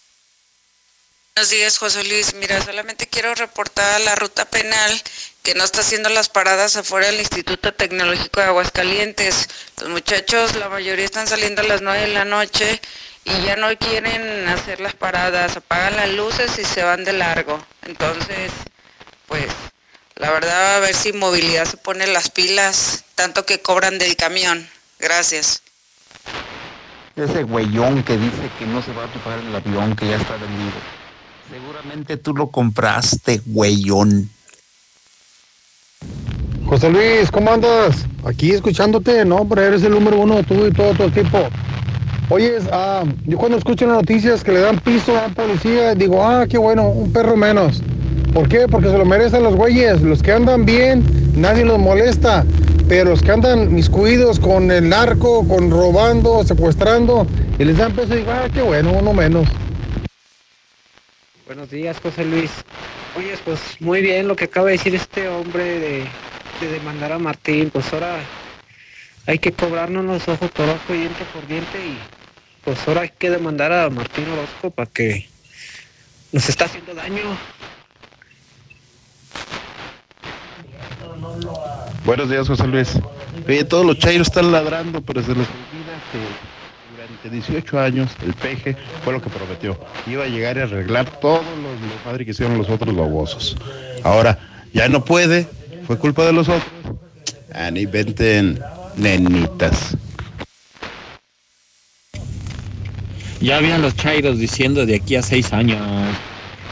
[1.38, 2.34] Buenos días, José Luis.
[2.36, 5.02] Mira, solamente quiero reportar a la ruta penal
[5.44, 9.49] que no está haciendo las paradas afuera del Instituto Tecnológico de Aguascalientes.
[9.82, 12.80] Los muchachos, la mayoría están saliendo a las 9 de la noche
[13.26, 17.62] y ya no quieren hacer las paradas, apagan las luces y se van de largo.
[17.82, 18.53] Entonces,
[19.28, 19.48] pues,
[20.16, 24.70] la verdad, a ver si movilidad se pone las pilas, tanto que cobran del camión.
[24.99, 25.64] Gracias.
[27.18, 30.38] Ese güeyón que dice que no se va a topar el avión, que ya está
[30.38, 31.05] vendido.
[31.50, 34.30] Seguramente tú lo compraste, güeyón.
[36.68, 38.06] José Luis, ¿cómo andas?
[38.26, 41.48] Aquí escuchándote, no, pero eres el número uno, tú y todo tu equipo.
[42.30, 46.26] Oye, ah, yo cuando escucho las noticias que le dan piso a la policía, digo,
[46.26, 47.84] ah, qué bueno, un perro menos.
[48.34, 48.68] ¿Por qué?
[48.68, 50.02] Porque se lo merecen los güeyes.
[50.02, 51.04] Los que andan bien,
[51.36, 52.44] nadie los molesta.
[52.90, 57.28] Pero los que andan miscuidos con el narco, con robando, secuestrando,
[57.60, 59.48] y les dan peso, digo, ah, qué bueno, uno menos.
[61.46, 62.52] Buenos días, José Luis.
[63.16, 66.06] Oye, pues muy bien lo que acaba de decir este hombre de,
[66.60, 67.70] de demandar a Martín.
[67.70, 68.18] Pues ahora
[69.28, 71.98] hay que cobrarnos los ojos por ojo y diente por diente y
[72.64, 75.30] pues ahora hay que demandar a Martín Orozco para que
[76.32, 77.38] nos está haciendo daño.
[82.06, 83.00] Buenos días, José Luis.
[83.48, 86.55] Oye, todos los chairos están ladrando, pero se les olvida que
[87.26, 89.78] durante 18 años el peje fue lo que prometió.
[90.08, 93.58] Iba a llegar y arreglar todo lo, lo padre que hicieron los otros babosos.
[94.04, 94.38] Ahora,
[94.74, 95.48] ya no puede,
[95.86, 96.64] fue culpa de los otros.
[97.54, 98.60] Ah, ni inventen
[98.98, 99.96] nenitas.
[103.40, 105.82] Ya habían los chairos diciendo de aquí a seis años.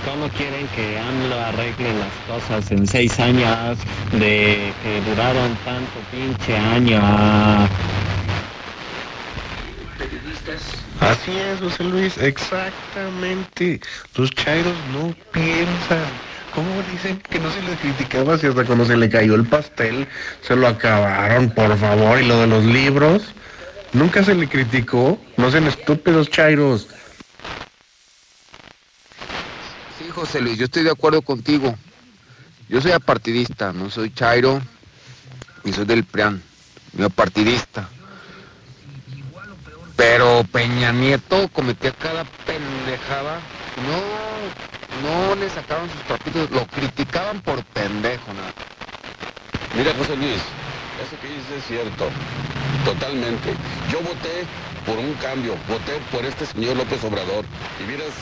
[0.06, 3.78] ¿Cómo quieren que AMLO arregle las cosas en seis años
[4.12, 7.00] de que duraron tanto pinche año?
[11.00, 13.82] Así es, José Luis, exactamente.
[14.16, 16.22] Los chairos no piensan.
[16.54, 20.08] ¿Cómo dicen que no se les criticaba si hasta cuando se le cayó el pastel
[20.42, 22.22] se lo acabaron, por favor?
[22.22, 23.24] Y lo de los libros,
[23.94, 25.20] nunca se le criticó.
[25.38, 26.88] No sean estúpidos chairos.
[29.98, 31.76] Sí, José Luis, yo estoy de acuerdo contigo.
[32.70, 34.62] Yo soy apartidista, no soy chairo,
[35.64, 36.42] ni soy del PRIAN,
[36.94, 37.90] yo apartidista.
[39.96, 43.40] Pero Peña Nieto cometía cada pendejada.
[43.86, 44.00] No,
[45.02, 48.52] no le sacaban sus trapitos, lo criticaban por pendejo, nada.
[49.76, 50.42] Mira, José Luis,
[51.02, 52.10] eso que dices es cierto,
[52.86, 53.54] totalmente.
[53.92, 54.46] Yo voté
[54.86, 57.46] por un cambio, voté por este señor López Obrador.
[57.82, 58.14] Y miras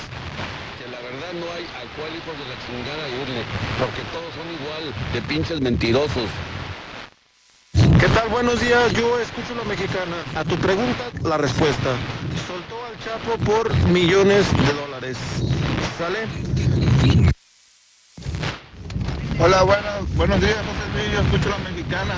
[0.80, 3.44] que la verdad no hay a cuál hijo de la chingada irle,
[3.80, 6.30] porque todos son igual, de pinches mentirosos.
[7.74, 8.30] ¿Qué tal?
[8.30, 10.18] Buenos días, yo escucho la mexicana.
[10.36, 11.96] A tu pregunta, la respuesta.
[12.48, 15.18] Soltó al Chapo por millones de dólares.
[15.98, 16.28] ¿Sale?
[19.40, 22.14] Hola, buenos, buenos días, José Luis, yo escucho la mexicana.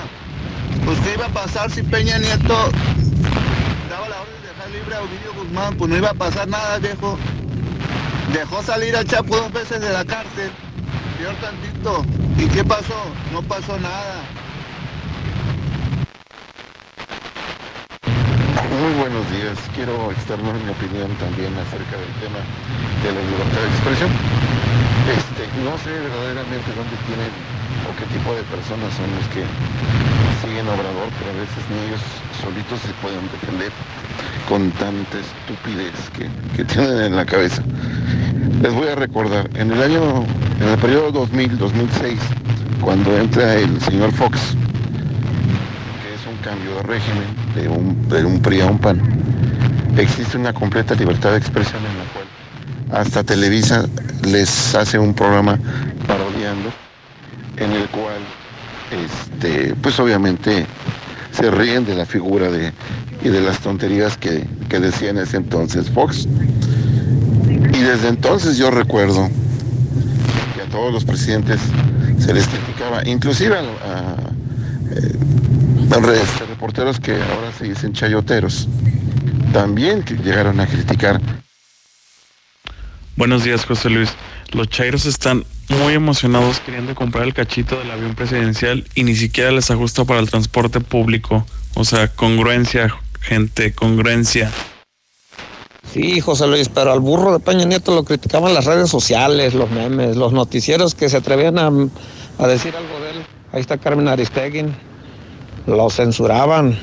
[0.84, 2.70] Pues qué iba a pasar si Peña Nieto
[3.88, 6.78] daba la orden de dejar libre a Ovidio Guzmán, pues no iba a pasar nada,
[6.78, 7.16] viejo.
[8.32, 10.50] Dejó salir al Chapo dos veces de la cárcel,
[11.18, 12.04] peor tantito.
[12.36, 12.96] ¿Y qué pasó?
[13.32, 14.24] No pasó nada.
[18.54, 19.58] Muy buenos días.
[19.74, 22.38] Quiero externar mi opinión también acerca del tema
[23.02, 24.10] de la libertad de expresión.
[25.10, 27.34] Este, no sé verdaderamente dónde tienen
[27.82, 29.42] o qué tipo de personas son los que
[30.38, 32.02] siguen Obrador, pero a veces ni ellos
[32.38, 33.72] solitos se pueden defender
[34.48, 37.62] con tanta estupidez que, que tienen en la cabeza.
[38.62, 40.24] Les voy a recordar, en el año,
[40.60, 42.18] en el periodo 2000-2006,
[42.80, 44.54] cuando entra el señor Fox,
[46.44, 49.00] cambio de régimen de un, de un PRI a un PAN,
[49.96, 53.86] existe una completa libertad de expresión en la cual hasta Televisa
[54.26, 55.58] les hace un programa
[56.06, 56.70] parodiando
[57.56, 58.20] en el cual
[58.92, 60.66] este pues obviamente
[61.32, 62.72] se ríen de la figura de
[63.22, 66.28] y de las tonterías que, que decía en ese entonces Fox.
[67.72, 69.30] Y desde entonces yo recuerdo
[70.54, 71.58] que a todos los presidentes
[72.18, 74.16] se les criticaba, inclusive a, a
[74.94, 75.12] eh,
[76.02, 78.68] reporteros que ahora se dicen chayoteros,
[79.52, 81.20] también que llegaron a criticar.
[83.16, 84.10] Buenos días, José Luis.
[84.52, 89.52] Los chairos están muy emocionados queriendo comprar el cachito del avión presidencial y ni siquiera
[89.52, 91.46] les ajusta para el transporte público.
[91.74, 94.50] O sea, congruencia, gente, congruencia.
[95.92, 99.70] Sí, José Luis, pero al burro de Peña Nieto lo criticaban las redes sociales, los
[99.70, 103.26] memes, los noticieros que se atrevían a, a decir algo de él.
[103.52, 104.64] Ahí está Carmen Aristegui
[105.66, 106.78] lo censuraban.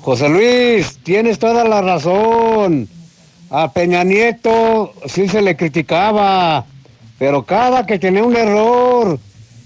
[0.00, 2.88] José Luis, tienes toda la razón.
[3.50, 6.64] A Peña Nieto sí se le criticaba,
[7.18, 9.18] pero cada que tenía un error,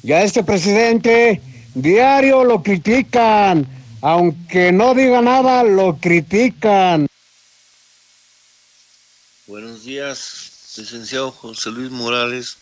[0.03, 1.41] ya este presidente
[1.75, 3.67] diario lo critican,
[4.01, 7.07] aunque no diga nada, lo critican.
[9.47, 12.57] Buenos días, licenciado José Luis Morales.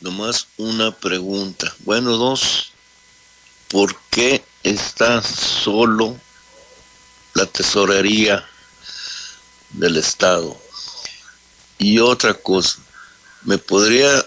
[0.00, 1.74] Nomás una pregunta.
[1.86, 2.75] Bueno, dos.
[3.68, 6.16] ¿Por qué está solo
[7.34, 8.44] la tesorería
[9.70, 10.56] del Estado?
[11.78, 12.78] Y otra cosa,
[13.42, 14.24] ¿me podría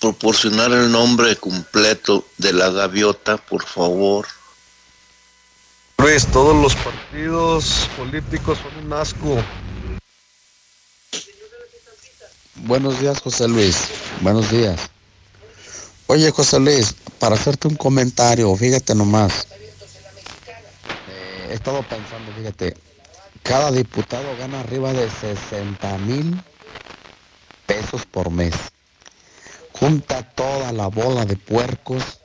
[0.00, 4.26] proporcionar el nombre completo de la gaviota, por favor?
[5.98, 9.42] Luis, todos los partidos políticos son un asco.
[12.56, 13.88] Buenos días, José Luis.
[14.20, 14.90] Buenos días.
[16.08, 19.48] Oye, José Luis, para hacerte un comentario, fíjate nomás.
[21.08, 22.76] Eh, he estado pensando, fíjate,
[23.42, 26.40] cada diputado gana arriba de 60 mil
[27.66, 28.54] pesos por mes.
[29.72, 32.20] Junta toda la bola de puercos.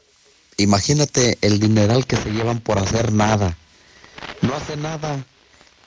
[0.57, 3.57] Imagínate el dineral que se llevan por hacer nada.
[4.41, 5.23] No hace nada.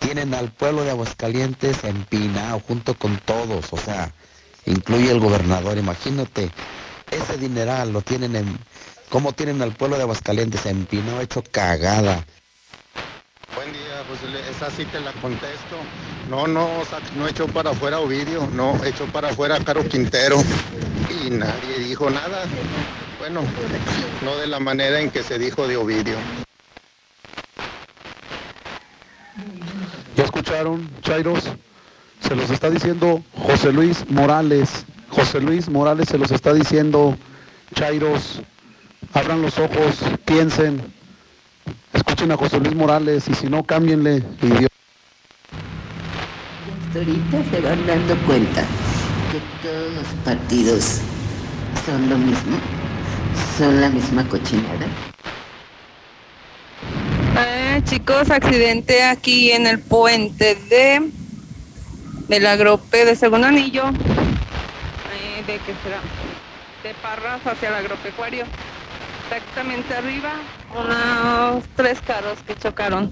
[0.01, 3.66] Tienen al pueblo de Aguascalientes empinado junto con todos.
[3.71, 4.12] O sea,
[4.66, 5.79] incluye el gobernador.
[5.79, 6.51] Imagínate,
[7.15, 8.59] ese dineral lo tienen en...
[9.09, 12.24] ¿Cómo tienen al pueblo de Aguascalientes empinado, hecho cagada?
[13.55, 14.45] Buen día, José Luis.
[14.57, 15.77] Esa sí te la contesto.
[16.28, 16.69] No, no,
[17.16, 20.43] no echó para afuera Ovidio, no, echó para afuera Caro Quintero.
[21.09, 22.45] Y nadie dijo nada.
[23.19, 23.43] Bueno,
[24.24, 26.16] no de la manera en que se dijo de Ovidio.
[30.16, 31.45] ¿Ya escucharon, Chairos?
[32.20, 34.85] Se los está diciendo José Luis Morales.
[35.15, 37.16] José Luis Morales se los está diciendo,
[37.74, 38.43] Chairos.
[39.12, 40.82] Abran los ojos, piensen,
[41.93, 44.24] escuchen a José Luis Morales y si no, cámbienle.
[44.43, 44.74] idiota.
[46.86, 48.62] Hasta ahorita se van dando cuenta
[49.31, 51.01] que todos los partidos
[51.86, 52.57] son lo mismo,
[53.57, 54.86] son la misma cochinada.
[57.39, 61.11] Eh, chicos, accidente aquí en el puente de
[62.28, 63.85] del agrope de segundo anillo.
[65.47, 66.01] De qué será?
[66.83, 68.45] De Parras hacia el agropecuario.
[69.25, 70.33] Exactamente arriba,
[70.75, 73.11] unos tres carros que chocaron.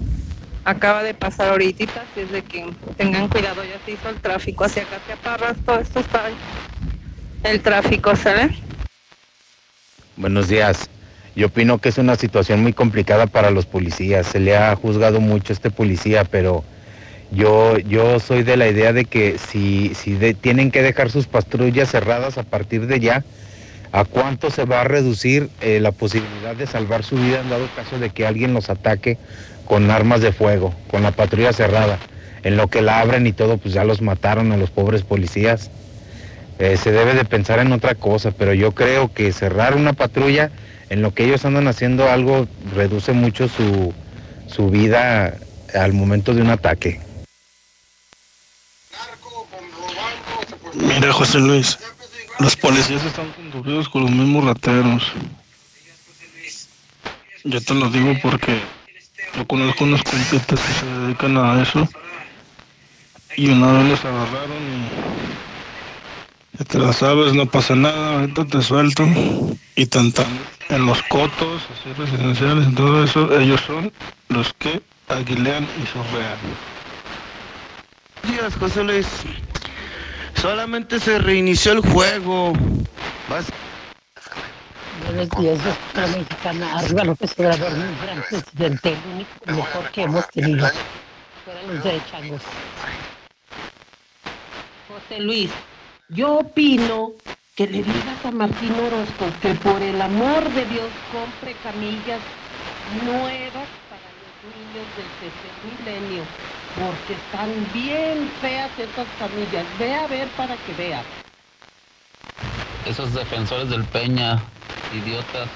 [0.65, 2.65] Acaba de pasar ahorita, así es de que
[2.97, 6.31] tengan cuidado, ya se hizo el tráfico hacia acá, hacia Parras, todo esto está
[7.43, 8.49] el tráfico, ¿sale?
[10.15, 10.89] Buenos días.
[11.35, 14.27] Yo opino que es una situación muy complicada para los policías.
[14.27, 16.63] Se le ha juzgado mucho a este policía, pero
[17.33, 21.89] yo, yo soy de la idea de que si, si tienen que dejar sus patrullas
[21.89, 23.25] cerradas a partir de ya,
[23.91, 27.69] ¿a cuánto se va a reducir eh, la posibilidad de salvar su vida en dado
[27.69, 29.19] caso de que alguien los ataque
[29.63, 32.03] con armas de fuego, con la patrulla cerrada?
[32.43, 35.71] En lo que la abren y todo, pues ya los mataron a los pobres policías.
[36.59, 40.51] Eh, se debe de pensar en otra cosa, pero yo creo que cerrar una patrulla
[40.89, 43.95] en lo que ellos andan haciendo algo reduce mucho su,
[44.45, 45.39] su vida
[45.73, 47.01] al momento de un ataque.
[50.75, 51.77] Mira, José Luis,
[52.39, 55.11] los policías están conducidos con los mismos rateros.
[57.43, 58.59] Yo te lo digo porque
[59.37, 61.87] yo conozco unos compitas que se dedican a eso
[63.35, 68.61] y una vez los agarraron y ya te la sabes, no pasa nada, ahorita te
[68.61, 70.27] sueltan y tantan
[70.69, 73.91] en los cotos, así residenciales y todo eso, ellos son
[74.29, 76.37] los que aguilean y sorrean.
[78.23, 79.07] días, José Luis.
[80.43, 82.51] Solamente se reinició el juego.
[83.29, 83.47] Vas-
[84.91, 86.79] Buenos días, doctora mexicana.
[86.79, 90.67] Arriba López Obrador, un gran presidente, el único mejor que hemos tenido.
[91.45, 92.41] Fuera los derechangos.
[94.89, 95.49] José Luis,
[96.09, 97.13] yo opino
[97.55, 102.19] que le digas a Martín Orozco que por el amor de Dios compre camillas
[103.05, 106.23] nuevas para los niños del tercer milenio,
[106.75, 109.65] porque están bien feas esas camillas.
[109.79, 111.05] Ve a ver para que veas.
[112.85, 114.41] Esos defensores del Peña,
[114.93, 115.47] idiotas,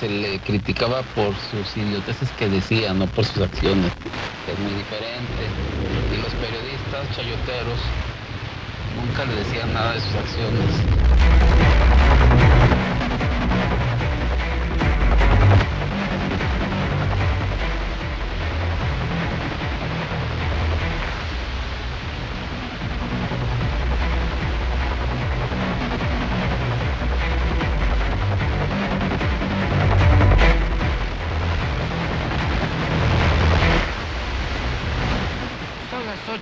[0.00, 3.92] se le, criticaba por sus idioteces que decía, no por sus acciones.
[4.50, 5.46] Es muy diferente.
[6.12, 7.78] Y los periodistas chayoteros
[8.96, 10.64] nunca le decían nada de sus acciones.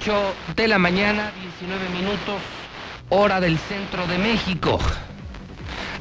[0.04, 2.42] 8 de la mañana, 19 minutos,
[3.08, 4.78] hora del centro de México.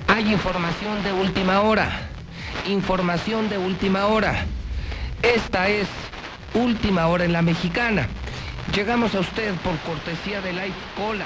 [0.10, 1.90] Hay información de última hora.
[2.68, 4.44] Información de última hora.
[5.22, 5.88] Esta es
[6.54, 8.10] última hora en la mexicana.
[8.76, 11.26] Llegamos a usted por cortesía de Life Cola.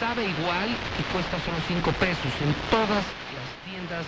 [0.00, 3.04] Sabe igual y cuesta solo 5 pesos en todas
[3.36, 4.06] las tiendas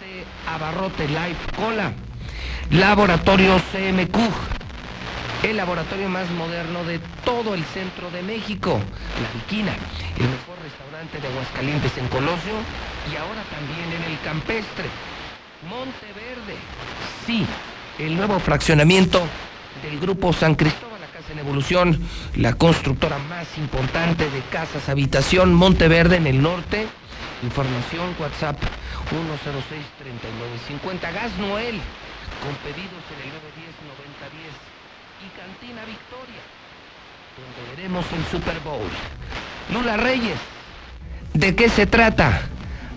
[0.00, 1.92] de Abarrote Life Cola.
[2.70, 4.65] Laboratorio CMQ.
[5.42, 8.80] El laboratorio más moderno de todo el centro de México,
[9.22, 9.72] La Viquina,
[10.16, 12.54] el mejor restaurante de Aguascalientes en Colosio
[13.12, 14.86] y ahora también en el Campestre.
[15.68, 16.56] Monteverde,
[17.26, 17.44] sí,
[17.98, 19.20] el nuevo fraccionamiento
[19.82, 22.00] del Grupo San Cristóbal, la Casa en Evolución,
[22.36, 26.86] la constructora más importante de casas habitación, Monteverde en el norte.
[27.42, 28.56] Información WhatsApp
[29.12, 31.12] 106-3950.
[31.12, 31.78] Gas Noel,
[32.42, 34.56] con pedidos en el 910-9010.
[35.16, 36.42] Y Cantina Victoria,
[37.36, 38.88] donde veremos el Super Bowl.
[39.72, 40.38] Lula Reyes,
[41.34, 42.40] ¿de qué se trata?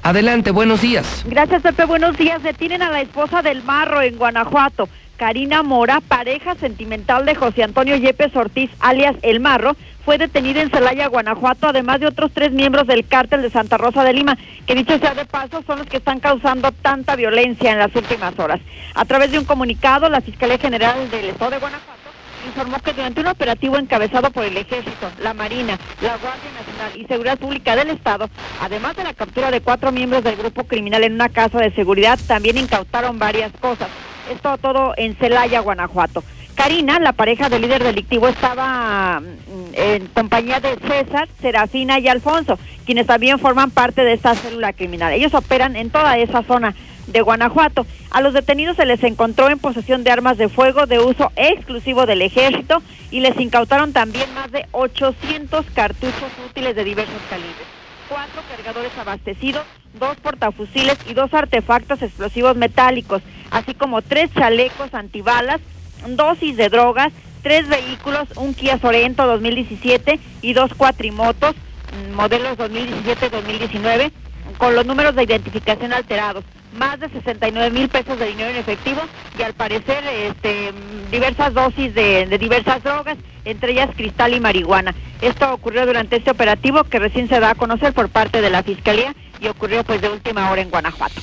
[0.02, 1.26] Adelante, buenos días.
[1.28, 1.84] Gracias, Pepe.
[1.84, 2.41] Buenos días.
[2.41, 4.88] Detienen a la esposa del Marro en Guanajuato.
[5.18, 9.76] Karina Mora, pareja sentimental de José Antonio Yepes Ortiz, alias El Marro,
[10.06, 14.06] fue detenida en Celaya, Guanajuato, además de otros tres miembros del cártel de Santa Rosa
[14.06, 17.80] de Lima, que dicho sea de paso, son los que están causando tanta violencia en
[17.80, 18.61] las últimas horas.
[18.95, 21.98] A través de un comunicado, la Fiscalía General del Estado de Guanajuato
[22.45, 27.06] informó que durante un operativo encabezado por el Ejército, la Marina, la Guardia Nacional y
[27.06, 28.30] Seguridad Pública del Estado,
[28.61, 32.20] además de la captura de cuatro miembros del grupo criminal en una casa de seguridad,
[32.28, 33.90] también incautaron varias cosas.
[34.32, 36.24] Esto todo en Celaya, Guanajuato.
[36.60, 42.60] Karina, la pareja del líder delictivo, estaba mm, en compañía de César, Serafina y Alfonso,
[42.86, 45.14] quienes también forman parte de esta célula criminal.
[45.14, 46.76] Ellos operan en toda esa zona
[47.11, 47.86] de Guanajuato.
[48.11, 52.06] A los detenidos se les encontró en posesión de armas de fuego de uso exclusivo
[52.06, 52.81] del ejército
[53.11, 57.68] y les incautaron también más de 800 cartuchos útiles de diversos calibres,
[58.07, 59.64] cuatro cargadores abastecidos,
[59.99, 63.22] dos portafusiles y dos artefactos explosivos metálicos,
[63.52, 65.60] así como tres chalecos antibalas,
[66.07, 67.11] dosis de drogas,
[67.41, 74.11] tres vehículos, un Kia Sorento 2017 y dos cuatrimotos, mm, modelos 2017-2019,
[74.57, 76.44] con los números de identificación alterados
[76.78, 79.02] más de 69 mil pesos de dinero en efectivo
[79.38, 80.72] y al parecer este,
[81.12, 84.94] diversas dosis de, de, diversas drogas, entre ellas cristal y marihuana.
[85.22, 88.64] Esto ocurrió durante este operativo que recién se da a conocer por parte de la
[88.64, 91.22] Fiscalía y ocurrió pues de última hora en Guanajuato.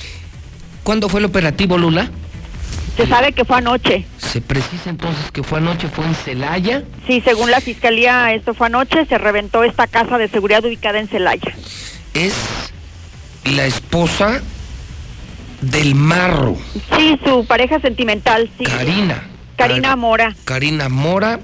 [0.83, 2.09] ¿Cuándo fue el operativo Lula?
[2.95, 4.05] Se sabe que fue anoche.
[4.17, 5.87] ¿Se precisa entonces que fue anoche?
[5.87, 6.83] ¿Fue en Celaya?
[7.05, 11.07] Sí, según la Fiscalía esto fue anoche, se reventó esta casa de seguridad ubicada en
[11.07, 11.53] Celaya.
[12.15, 12.33] Es
[13.45, 14.41] la esposa
[15.61, 16.55] del Marro.
[16.97, 18.63] Sí, su pareja sentimental, sí.
[18.63, 19.23] Karina.
[19.55, 20.35] Karina Mora.
[20.45, 21.39] Karina Mora,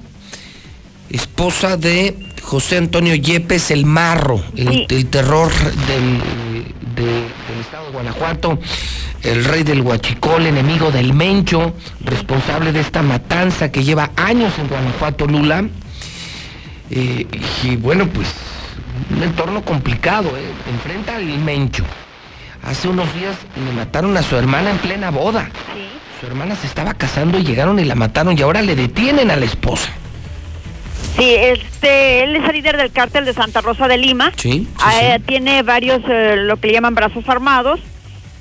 [1.10, 4.85] esposa de José Antonio Yepes, el Marro, el, Sí.
[4.90, 6.19] el terror del,
[6.95, 8.60] de- del estado de Guanajuato,
[9.23, 14.68] el rey del Huachicol, enemigo del Mencho, responsable de esta matanza que lleva años en
[14.68, 15.65] Guanajuato, Lula.
[16.91, 17.26] Eh,
[17.64, 18.27] y bueno, pues
[19.15, 20.52] un entorno complicado, ¿eh?
[20.72, 21.84] enfrenta al Mencho.
[22.64, 25.49] Hace unos días le mataron a su hermana en plena boda.
[26.19, 29.35] Su hermana se estaba casando y llegaron y la mataron y ahora le detienen a
[29.35, 29.90] la esposa.
[31.18, 34.31] Sí, este, él es el líder del cártel de Santa Rosa de Lima.
[34.38, 34.68] Sí.
[34.80, 37.80] Ah, eh, tiene varios, eh, lo que le llaman brazos armados.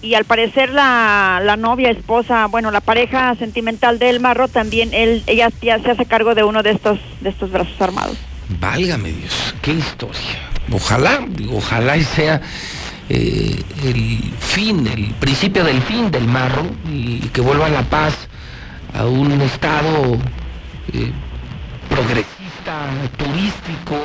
[0.01, 5.23] Y al parecer la, la novia, esposa, bueno, la pareja sentimental del Marro también, él,
[5.27, 8.17] ella ya se hace cargo de uno de estos, de estos brazos armados.
[8.59, 10.51] Válgame Dios, qué historia.
[10.73, 11.21] Ojalá,
[11.53, 12.41] ojalá y sea
[13.15, 18.15] eh, el fin, el principio del fin del marro y que vuelva la paz
[18.95, 20.17] a un estado
[20.95, 21.13] eh,
[21.91, 24.03] progresista, turístico,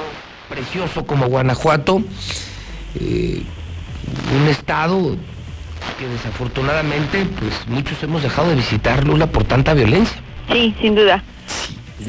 [0.50, 2.02] precioso como Guanajuato,
[3.00, 3.44] eh,
[4.36, 5.16] un estado
[5.98, 10.18] que desafortunadamente pues muchos hemos dejado de visitar Lula por tanta violencia.
[10.52, 11.24] Sí, sin duda.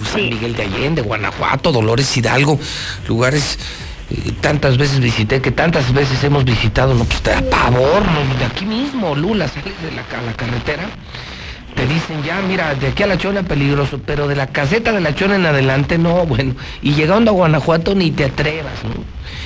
[0.05, 2.59] San Miguel de Allende, Guanajuato, Dolores Hidalgo,
[3.07, 3.57] lugares
[4.40, 9.14] tantas veces visité, que tantas veces hemos visitado, no, pues te da de aquí mismo,
[9.14, 10.85] Lula, sales de la, ca- la carretera,
[11.74, 15.01] te dicen ya, mira, de aquí a la Chona peligroso, pero de la caseta de
[15.01, 19.05] la Chona en adelante, no, bueno, y llegando a Guanajuato ni te atrevas, ¿no?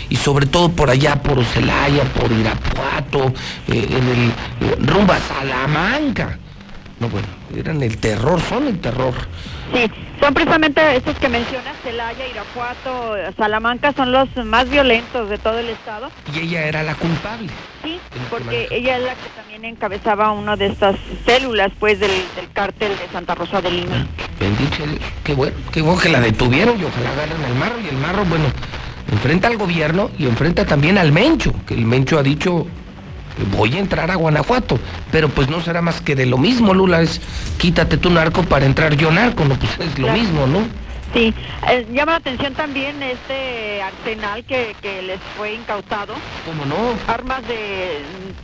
[0.08, 3.32] Y sobre todo por allá, por Celaya, por Irapuato,
[3.68, 4.28] eh, en el
[4.70, 6.38] eh, rumbo a Salamanca.
[7.02, 7.26] No, bueno,
[7.56, 9.12] eran el terror, son el terror.
[9.74, 15.36] Sí, son precisamente estos que mencionas, Celaya, Irapuato, eh, Salamanca, son los más violentos de
[15.36, 16.10] todo el estado.
[16.32, 17.48] Y ella era la culpable.
[17.82, 17.98] Sí,
[18.30, 20.94] porque ella es la que también encabezaba una de estas
[21.26, 24.06] células, pues, del, del cártel de Santa Rosa de Lima.
[24.38, 25.00] Bendito sea Dios.
[25.24, 27.80] Qué bueno, qué bueno que la detuvieron y ojalá agarren al marro.
[27.80, 28.44] Y el marro, bueno,
[29.10, 32.64] enfrenta al gobierno y enfrenta también al Mencho, que el Mencho ha dicho,
[33.56, 34.78] voy a entrar a Guanajuato.
[35.10, 37.20] Pero pues no será más que de lo mismo, Lula, es
[37.58, 40.20] quítate tu narco para entrar yo narco, no, pues es lo Claro.
[40.20, 40.60] mismo, ¿no?
[41.14, 41.34] Sí,
[41.68, 46.14] eh, llama la atención también este arsenal que, que les fue incautado.
[46.46, 46.94] ¿Cómo no?
[47.06, 48.00] Armas de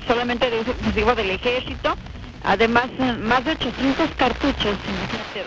[0.06, 1.97] solamente de uso exclusivo del ejército
[2.44, 2.86] Además,
[3.20, 5.44] más de 800 cartuchos, imagínate,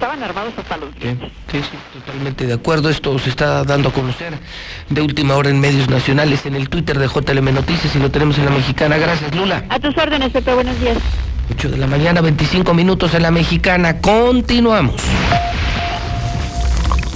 [0.00, 1.14] estaban armados hasta los Sí,
[1.52, 2.88] sí, sí, totalmente de acuerdo.
[2.88, 4.32] Esto se está dando a conocer
[4.88, 8.38] de última hora en medios nacionales, en el Twitter de JLM Noticias y lo tenemos
[8.38, 8.96] en la mexicana.
[8.96, 9.62] Gracias, Lula.
[9.68, 10.96] A tus órdenes, Pepe, buenos días.
[11.50, 14.00] 8 de la mañana, 25 minutos en la mexicana.
[14.00, 15.02] Continuamos.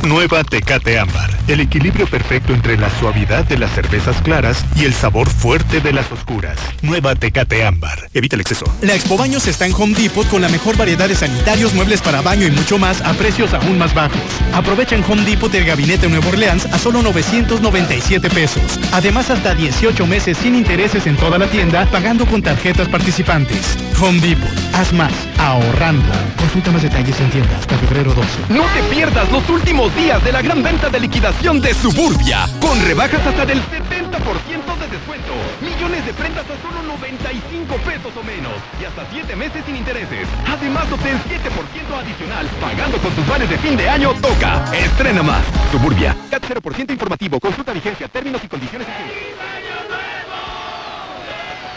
[0.06, 1.30] Nueva Tecate Ámbar.
[1.48, 5.92] El equilibrio perfecto entre la suavidad de las cervezas claras y el sabor fuerte de
[5.92, 6.58] las oscuras.
[6.82, 8.10] Nueva Tecate Ámbar.
[8.12, 8.66] Evita el exceso.
[8.82, 12.20] La Expo Baños está en Home Depot con la mejor variedad de sanitarios, muebles para
[12.20, 14.20] baño y mucho más a precios aún más bajos.
[14.52, 18.78] Aprovecha en Home Depot el gabinete Nuevo Orleans a solo 997 pesos.
[18.92, 23.76] Además, hasta 18 meses sin intereses en toda la tienda, pagando con tarjetas participantes.
[24.00, 24.50] Home Depot.
[24.74, 26.12] Haz más, ahorrando.
[26.36, 28.28] Consulta más detalles en tienda hasta febrero 12.
[28.50, 32.80] No te pierdas los últimos días de la gran venta de liquidación de Suburbia, con
[32.84, 38.52] rebajas hasta del 70% de descuento, millones de prendas a solo 95 pesos o menos
[38.80, 40.26] y hasta 7 meses sin intereses.
[40.46, 44.12] Además, obtén 7% adicional pagando con tus vales de fin de año.
[44.20, 45.42] Toca, estrena más.
[45.70, 48.88] Suburbia, CAT 0% informativo, consulta vigencia, términos y condiciones.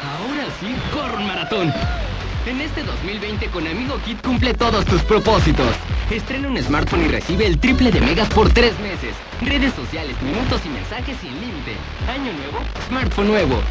[0.03, 1.73] Ahora sí, corre un maratón.
[2.47, 5.67] En este 2020 con Amigo Kit cumple todos tus propósitos.
[6.09, 9.15] Estrena un smartphone y recibe el triple de megas por tres meses.
[9.41, 11.75] Redes sociales, minutos y mensajes sin límite.
[12.07, 13.61] Año nuevo, smartphone nuevo.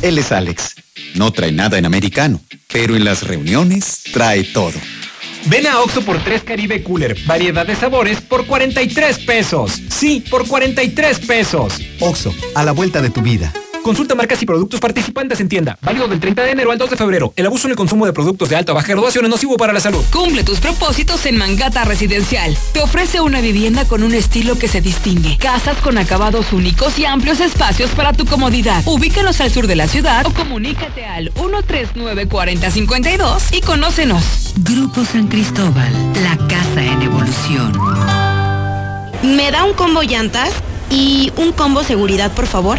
[0.03, 0.75] Él es Alex.
[1.15, 2.41] No trae nada en americano,
[2.73, 4.75] pero en las reuniones trae todo.
[5.47, 9.81] Ven a Oxo por 3 Caribe Cooler, variedad de sabores por 43 pesos.
[9.91, 11.81] Sí, por 43 pesos.
[12.01, 13.53] Oxo, a la vuelta de tu vida.
[13.85, 15.77] Consulta marcas y productos participantes en tienda.
[15.83, 17.35] Válido del 30 de enero al 2 de febrero.
[17.37, 19.75] El abuso en el consumo de productos de alta o baja graduación es nocivo para
[19.75, 20.03] la salud.
[20.11, 22.57] Cumple tus propósitos en Mangata Residencial.
[22.73, 25.37] Te ofrece una vivienda con un estilo que se distingue.
[25.37, 28.83] Casas con acabados únicos y amplios espacios para tu comodidad.
[28.87, 34.55] Ubícanos al sur de la ciudad o comunícate al 139-4052 y conócenos.
[34.57, 35.93] Grupo San Cristóbal,
[36.23, 37.79] la casa en evolución.
[39.23, 40.49] ¿Me da un combo llantas?
[40.91, 42.79] Y un combo seguridad, por favor.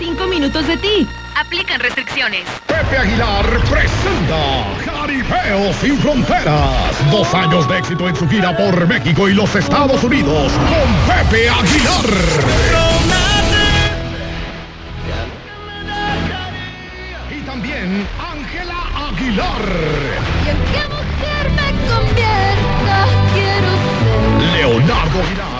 [0.00, 1.06] 5 minutos de ti.
[1.36, 2.44] Aplican restricciones.
[2.66, 7.10] Pepe Aguilar presenta Jaripeo sin fronteras.
[7.10, 11.50] Dos años de éxito en su gira por México y los Estados Unidos con Pepe
[11.50, 12.10] Aguilar.
[17.30, 19.62] Y también Ángela Aguilar.
[20.46, 23.06] ¿Y en qué mujer me convierta?
[23.34, 23.70] Quiero
[24.00, 24.56] ser.
[24.56, 25.59] Leonardo Aguilar.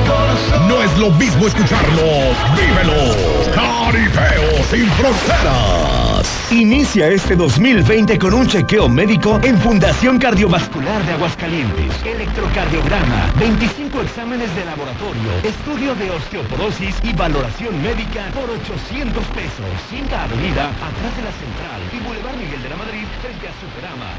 [0.71, 3.49] No es lo mismo escucharlos, vívelos.
[3.53, 6.40] Caripeo sin fronteras.
[6.51, 12.03] Inicia este 2020 con un chequeo médico en Fundación Cardiovascular de Aguascalientes.
[12.03, 19.65] Electrocardiograma, 25 exámenes de laboratorio, estudio de osteoporosis y valoración médica por 800 pesos.
[19.89, 24.11] Quinta Avenida, atrás de la Central y Boulevard Miguel de la Madrid, frente a Superama,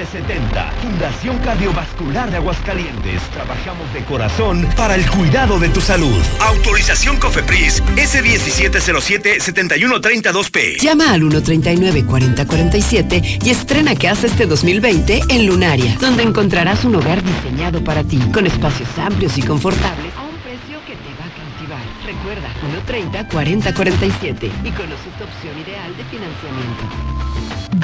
[0.00, 0.72] 917-1770.
[0.80, 3.20] Fundación Cardiovascular de Aguascalientes.
[3.34, 6.22] Trabajamos de corazón para el cuidado de tu salud.
[6.40, 16.84] Autorización COFEPRIS S1707-7132 Llama al 139-4047 y estrena casa este 2020 en Lunaria, donde encontrarás
[16.84, 21.10] un hogar diseñado para ti, con espacios amplios y confortables a un precio que te
[21.18, 21.82] va a cautivar.
[22.06, 22.46] Recuerda,
[22.86, 26.84] 130-4047 y conoce tu opción ideal de financiamiento.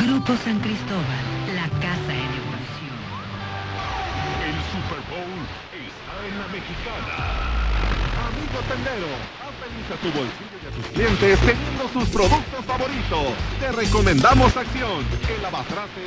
[0.06, 1.24] Grupo San Cristóbal,
[1.58, 2.94] la casa en evolución.
[4.46, 5.42] El Super Bowl
[5.74, 7.18] está en la mexicana.
[8.30, 9.10] Amigo tendero,
[9.42, 13.34] haz feliz a tu bolsillo tus clientes teniendo sus productos favoritos.
[13.60, 16.00] Te recomendamos Acción, el lavatraste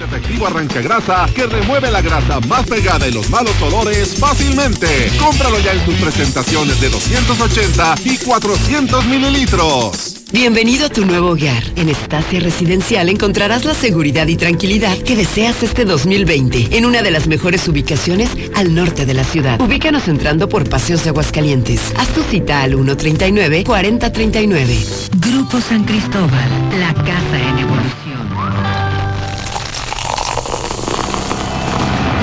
[0.00, 5.10] 100% efectivo arranca grasa que remueve la grasa más pegada y los malos olores fácilmente.
[5.18, 10.15] Cómpralo ya en tus presentaciones de 280 y 400 mililitros.
[10.32, 11.62] Bienvenido a tu nuevo hogar.
[11.76, 17.12] En Estancia Residencial encontrarás la seguridad y tranquilidad que deseas este 2020 en una de
[17.12, 19.60] las mejores ubicaciones al norte de la ciudad.
[19.60, 21.80] Ubícanos entrando por Paseos de Aguascalientes.
[21.96, 25.10] Haz tu cita al 139-4039.
[25.20, 26.50] Grupo San Cristóbal,
[26.80, 28.75] la casa en evolución.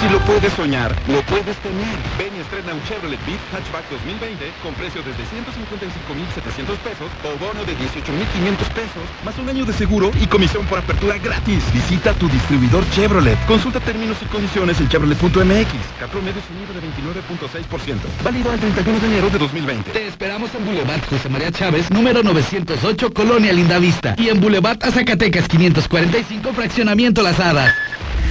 [0.00, 1.96] Si lo puedes soñar, lo puedes tener.
[2.18, 7.64] Ven y estrena un Chevrolet Beat Hatchback 2020 con precio desde 155,700 pesos o bono
[7.64, 11.62] de 18,500 pesos, más un año de seguro y comisión por apertura gratis.
[11.72, 13.38] Visita tu distribuidor Chevrolet.
[13.46, 15.72] Consulta términos y condiciones en chevrolet.mx.
[16.00, 17.98] Cat promedio sonido de 29.6%.
[18.22, 19.90] Válido al 31 de enero de 2020.
[19.92, 24.14] Te esperamos en Boulevard José María Chávez, número 908, Colonia Lindavista.
[24.18, 27.34] Y en Boulevard a Zacatecas 545, Fraccionamiento Las.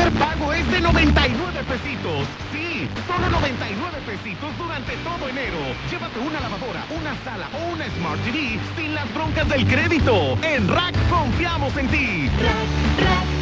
[0.00, 2.26] Primer pago es de 99 pesitos.
[2.50, 5.58] Sí, solo 99 pesitos durante todo enero.
[5.90, 10.38] Llévate una lavadora, una sala o una Smart TV sin las broncas del crédito.
[10.42, 12.30] En Rack confiamos en ti.
[12.40, 13.39] forma de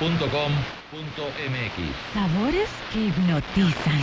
[0.00, 4.00] iberomex.com.mx Sabores que hipnotizan.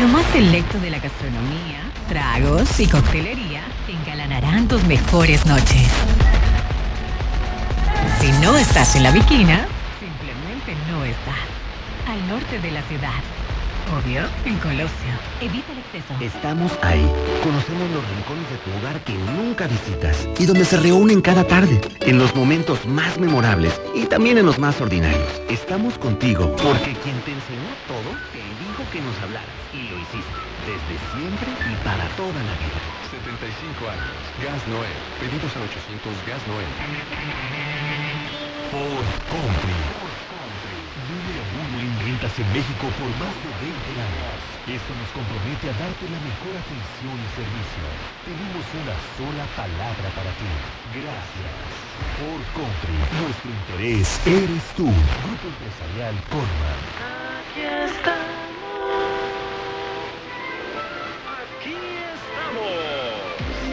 [0.00, 5.88] Lo más selecto de la gastronomía, tragos y coctelería engalanarán tus mejores noches.
[8.20, 9.66] Si no estás en la viquina,
[10.00, 11.34] simplemente no estás.
[12.08, 13.35] Al norte de la ciudad.
[13.92, 15.12] Obvio, en Colosio.
[15.40, 16.14] Evita el exceso.
[16.20, 17.06] Estamos ahí.
[17.42, 21.80] Conocemos los rincones de tu hogar que nunca visitas y donde se reúnen cada tarde,
[22.00, 25.40] en los momentos más memorables y también en los más ordinarios.
[25.48, 30.34] Estamos contigo porque quien te enseñó todo te dijo que nos hablaras y lo hiciste.
[30.66, 32.82] Desde siempre y para toda la vida.
[33.06, 34.18] 75 años.
[34.42, 34.98] Gas Noel.
[35.22, 36.70] Pedidos al 800 Gas Noel.
[38.74, 39.78] Ford Country.
[41.06, 41.55] Número uno
[41.86, 44.38] en ventas en México por más de 20 años.
[44.66, 47.86] Esto nos compromete a darte la mejor atención y servicio.
[48.26, 50.50] Tenemos una sola palabra para ti.
[50.98, 51.70] Gracias.
[52.18, 52.98] Ford Country.
[53.22, 54.90] Nuestro interés eres tú.
[54.90, 56.80] Grupo Empresarial Corman.
[57.38, 58.26] Aquí estamos.
[61.38, 61.78] Aquí
[62.18, 63.06] estamos.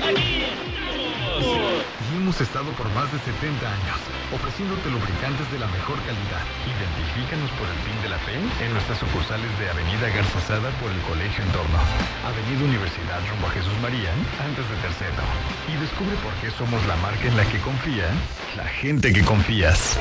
[0.06, 1.82] Aquí estamos.
[2.06, 4.02] Y hemos estado por más de 70 años,
[4.34, 6.44] ofreciéndote lubricantes de la mejor calidad.
[6.66, 10.92] Identifícanos por el fin de la fe en nuestras sucursales de Avenida Garza Sada por
[10.92, 11.78] el Colegio Entorno,
[12.26, 14.12] Avenida Universidad rumbo a Jesús María,
[14.42, 15.24] antes de Tercero.
[15.70, 18.10] Y descubre por qué somos la marca en la que confía
[18.58, 20.00] la gente que confías.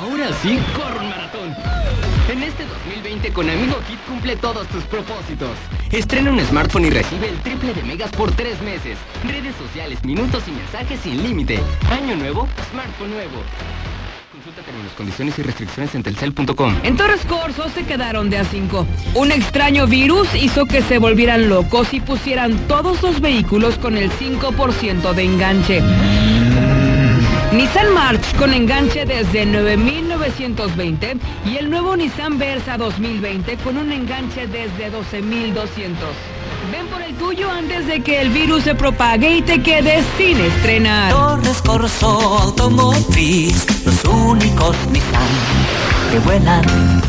[0.00, 1.83] Ahora sí, corre un maratón.
[2.34, 5.56] En este 2020 con Amigo Kit cumple todos tus propósitos.
[5.92, 8.98] Estrena un smartphone y recibe el triple de megas por tres meses.
[9.22, 11.60] Redes sociales, minutos y mensajes sin límite.
[11.92, 13.36] Año nuevo, smartphone nuevo.
[14.32, 16.74] Consulta términos, condiciones y restricciones en telcel.com.
[16.82, 18.84] En Torres Corso se quedaron de a 5.
[19.14, 24.10] Un extraño virus hizo que se volvieran locos y pusieran todos los vehículos con el
[24.10, 25.82] 5% de enganche.
[27.54, 29.46] Nissan March con enganche desde
[30.24, 35.94] 9.920 y el nuevo Nissan Versa 2020 con un enganche desde 12.200.
[36.72, 40.40] Ven por el tuyo antes de que el virus se propague y te quedes sin
[40.40, 41.12] estrenar.
[41.12, 45.74] Torres Corso Automotriz, los únicos Nissan
[46.10, 46.64] que vuelan.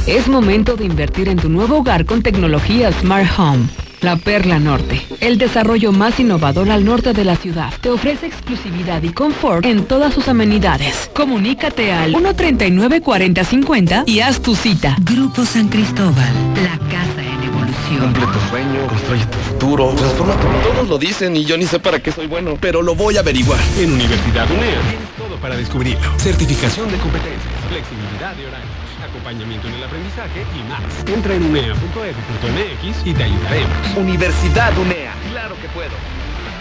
[0.07, 3.67] Es momento de invertir en tu nuevo hogar con tecnología Smart Home.
[4.05, 9.01] La Perla Norte, el desarrollo más innovador al norte de la ciudad, te ofrece exclusividad
[9.01, 11.09] y confort en todas sus amenidades.
[11.15, 14.95] Comunícate al 139-4050 y haz tu cita.
[15.01, 18.13] Grupo San Cristóbal, la casa en evolución.
[18.13, 20.69] Cumple tu sueño, construye tu futuro, transforma tu mundo.
[20.69, 23.21] Todos lo dicen y yo ni sé para qué soy bueno, pero lo voy a
[23.21, 23.59] averiguar.
[23.79, 26.19] En Universidad UNEA tienes todo para descubrirlo.
[26.19, 30.81] Certificación de competencias, flexibilidad de horarios, acompañamiento en el aprendizaje y más.
[31.07, 33.71] Entra en unea.edu.mx y te ayudaremos.
[33.95, 35.91] Universidad UNEA, claro que puedo.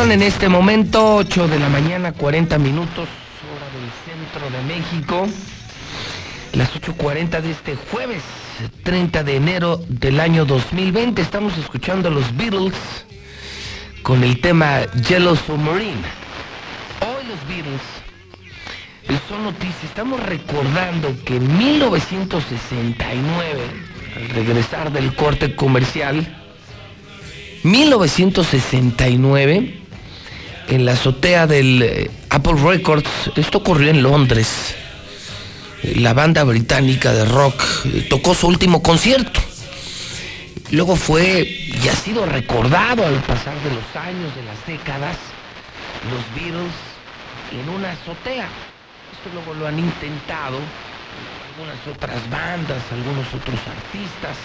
[0.00, 3.06] Son en este momento 8 de la mañana, 40 minutos,
[3.52, 5.28] hora del centro de México.
[6.54, 8.22] Las 8.40 de este jueves,
[8.82, 11.20] 30 de enero del año 2020.
[11.20, 12.72] Estamos escuchando a los Beatles
[14.02, 16.00] con el tema Yellow Submarine.
[17.02, 17.82] Hoy los Beatles
[19.28, 19.84] son noticias.
[19.84, 23.60] Estamos recordando que en 1969,
[24.16, 26.38] al regresar del corte comercial,
[27.64, 29.80] 1969,
[30.70, 34.76] en la azotea del eh, Apple Records, esto ocurrió en Londres,
[35.82, 39.40] la banda británica de rock eh, tocó su último concierto.
[40.70, 45.16] Luego fue y ha sido recordado al pasar de los años, de las décadas,
[46.08, 46.72] los Beatles
[47.50, 48.48] en una azotea.
[49.12, 50.58] Esto luego lo han intentado
[51.50, 54.36] algunas otras bandas, algunos otros artistas.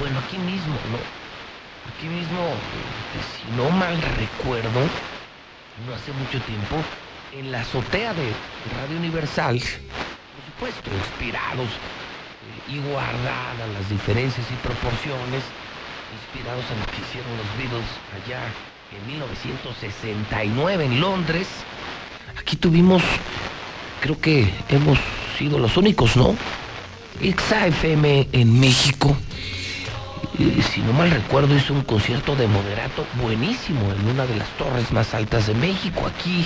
[0.00, 0.98] Bueno, aquí mismo, ¿no?
[1.94, 4.80] Aquí mismo, eh, si no mal recuerdo,
[5.86, 6.76] no hace mucho tiempo,
[7.32, 8.32] en la azotea de
[8.76, 15.42] Radio Universal, por supuesto, inspirados eh, y guardadas las diferencias y proporciones,
[16.12, 17.90] inspirados en lo que hicieron los Beatles
[18.24, 18.42] allá
[18.92, 21.46] en 1969 en Londres.
[22.38, 23.02] Aquí tuvimos,
[24.00, 24.98] creo que hemos
[25.38, 26.34] sido los únicos, ¿no?
[27.20, 29.16] XAFM en México
[30.62, 34.90] si no mal recuerdo, hizo un concierto de moderato buenísimo en una de las torres
[34.92, 36.44] más altas de México, aquí,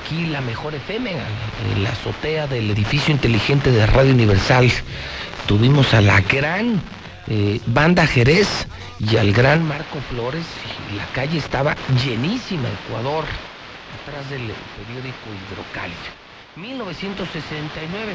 [0.00, 4.70] aquí la mejor FM, en la azotea del edificio inteligente de Radio Universal.
[5.46, 6.80] Tuvimos a la gran
[7.28, 8.66] eh, banda Jerez
[8.98, 10.44] y al gran Marco Flores,
[10.92, 11.74] y la calle estaba
[12.04, 13.24] llenísima, Ecuador,
[14.02, 14.42] atrás del
[14.76, 16.22] periódico Hidrocálido.
[16.54, 18.14] 1969,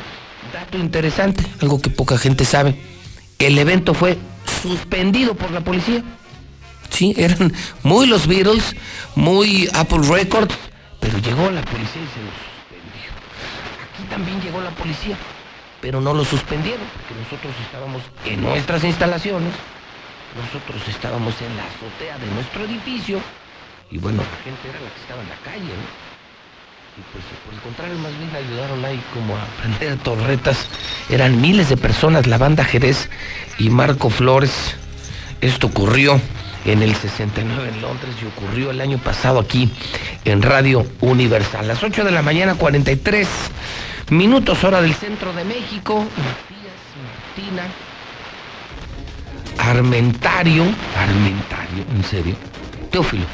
[0.53, 2.79] dato interesante, algo que poca gente sabe.
[3.39, 4.17] El evento fue
[4.67, 6.03] suspendido por la policía.
[6.89, 7.53] Sí, eran
[7.83, 8.75] muy los Beatles,
[9.15, 10.55] muy Apple Records,
[10.99, 13.09] pero llegó la policía y se los suspendió.
[13.93, 15.17] Aquí también llegó la policía,
[15.81, 19.53] pero no lo suspendieron, porque nosotros estábamos en nuestras instalaciones,
[20.35, 23.19] nosotros estábamos en la azotea de nuestro edificio,
[23.91, 26.07] y bueno, la gente era la que estaba en la calle, ¿no?
[26.97, 30.67] Y pues por el contrario, más bien ayudaron ahí como a prender torretas.
[31.09, 33.07] Eran miles de personas, la banda Jerez
[33.57, 34.75] y Marco Flores.
[35.41, 36.19] Esto ocurrió
[36.65, 39.71] en el 69 en Londres y ocurrió el año pasado aquí
[40.25, 41.67] en Radio Universal.
[41.67, 43.27] Las 8 de la mañana, 43
[44.09, 45.99] minutos, hora del centro de México.
[45.99, 46.73] Matías,
[47.35, 47.63] Martina.
[49.57, 50.63] Armentario,
[50.95, 52.35] Armentario, en serio.
[52.91, 53.25] Teófilo.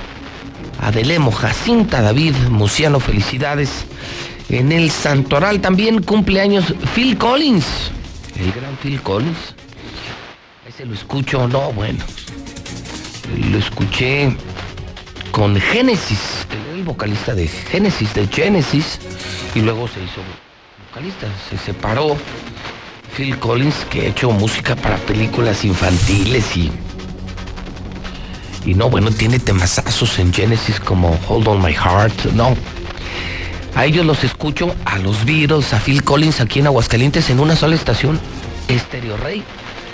[0.82, 3.86] Adelemo, Jacinta, David, Muciano, felicidades.
[4.50, 7.66] En el Santoral también cumpleaños Phil Collins,
[8.38, 9.56] el gran Phil Collins.
[10.74, 12.04] Ese lo escucho, no, bueno.
[13.52, 14.36] Lo escuché
[15.32, 19.00] con Genesis, el vocalista de Genesis, de Genesis,
[19.54, 20.22] y luego se hizo
[20.90, 22.18] vocalista, se separó.
[23.16, 26.72] Phil Collins, que ha hecho música para películas infantiles y
[28.66, 32.56] y no, bueno, tiene temazazos en Genesis como Hold On My Heart, no.
[33.76, 37.56] A ellos los escucho, a los Beatles, a Phil Collins aquí en Aguascalientes en una
[37.56, 38.20] sola estación,
[38.70, 39.44] Estéreo Rey.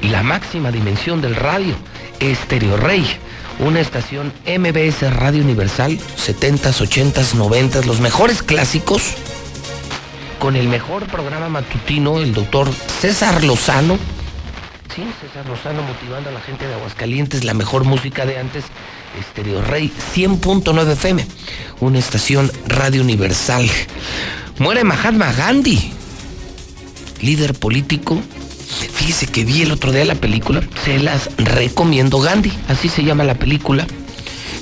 [0.02, 1.76] La máxima dimensión del radio,
[2.20, 3.06] Estéreo Rey.
[3.60, 9.16] Una estación MBS Radio Universal, 70s, 80s, 90s, los mejores clásicos,
[10.40, 12.70] con el mejor programa matutino, el doctor
[13.02, 13.98] César Lozano,
[14.96, 18.66] Sí, César Rosano motivando a la gente de Aguascalientes, la mejor música de antes,
[19.20, 21.28] Estereo Rey 100.9 FM,
[21.80, 23.70] una estación radio universal.
[24.58, 25.94] Muere Mahatma Gandhi,
[27.22, 28.20] líder político.
[28.70, 33.24] Fíjese que vi el otro día la película, se las recomiendo Gandhi, así se llama
[33.24, 33.88] la película.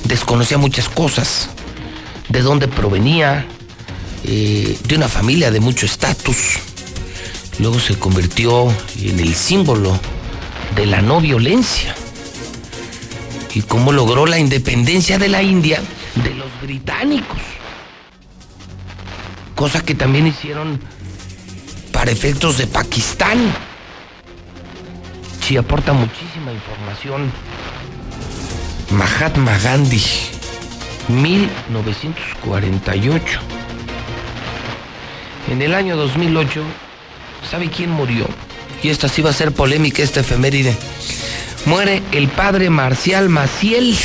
[0.05, 1.49] Desconocía muchas cosas,
[2.29, 3.45] de dónde provenía,
[4.23, 6.59] eh, de una familia de mucho estatus.
[7.59, 9.99] Luego se convirtió en el símbolo
[10.75, 11.95] de la no violencia
[13.53, 15.81] y cómo logró la independencia de la India
[16.23, 17.39] de los británicos.
[19.55, 20.79] Cosa que también hicieron
[21.91, 23.51] para efectos de Pakistán.
[25.47, 27.31] Sí, aporta muchísima información.
[28.91, 30.01] Mahatma Gandhi,
[31.07, 33.39] 1948.
[35.49, 36.61] En el año 2008,
[37.49, 38.27] ¿sabe quién murió?
[38.83, 40.75] y esta sí va a ser polémica, esta efeméride.
[41.65, 43.95] Muere el padre Marcial Maciel,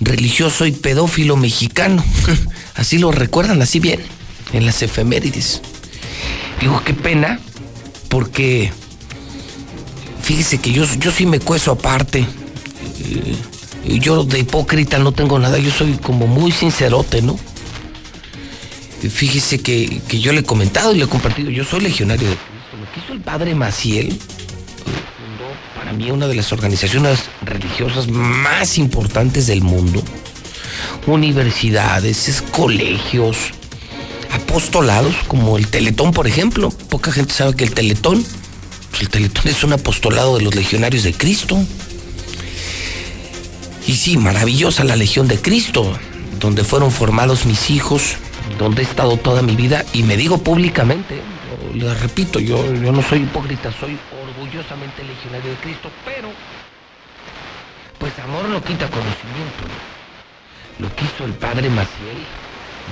[0.00, 2.04] religioso y pedófilo mexicano.
[2.74, 4.02] Así lo recuerdan, así bien,
[4.52, 5.62] en las efemérides.
[6.60, 7.40] Digo, qué pena,
[8.08, 8.70] porque
[10.28, 12.26] fíjese que yo, yo sí me cueso aparte.
[13.86, 17.38] Yo de hipócrita no tengo nada, yo soy como muy sincerote, ¿no?
[19.10, 22.36] Fíjese que, que yo le he comentado y le he compartido, yo soy legionario de
[22.36, 22.76] Cristo.
[22.78, 28.76] Lo que hizo el padre Maciel, fundó para mí una de las organizaciones religiosas más
[28.76, 30.02] importantes del mundo.
[31.06, 33.36] Universidades, es- colegios,
[34.32, 36.68] apostolados, como el Teletón, por ejemplo.
[36.90, 38.22] Poca gente sabe que el Teletón,
[39.00, 41.58] el Teletón es un apostolado de los legionarios de Cristo.
[43.86, 45.96] Y sí, maravillosa la Legión de Cristo,
[46.40, 48.16] donde fueron formados mis hijos,
[48.58, 51.20] donde he estado toda mi vida y me digo públicamente,
[51.74, 56.28] le repito, yo, yo no soy hipócrita, soy orgullosamente legionario de Cristo, pero
[57.98, 59.64] pues amor no quita conocimiento.
[60.78, 62.18] Lo que hizo el padre Maciel,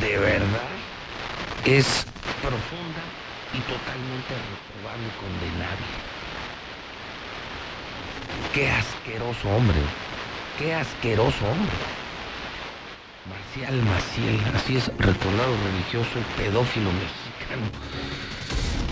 [0.01, 0.69] de verdad,
[1.65, 2.07] es
[2.41, 3.03] profunda
[3.55, 4.35] y totalmente
[4.95, 5.87] y condenable.
[8.55, 9.79] Qué asqueroso hombre,
[10.59, 11.77] qué asqueroso hombre.
[13.29, 17.67] Marcial Maciel, así es, recordado religioso, el pedófilo mexicano.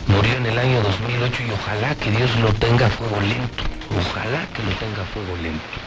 [0.09, 3.63] Murió en el año 2008 y ojalá que Dios lo tenga a fuego lento.
[3.97, 5.79] Ojalá que lo tenga a fuego lento.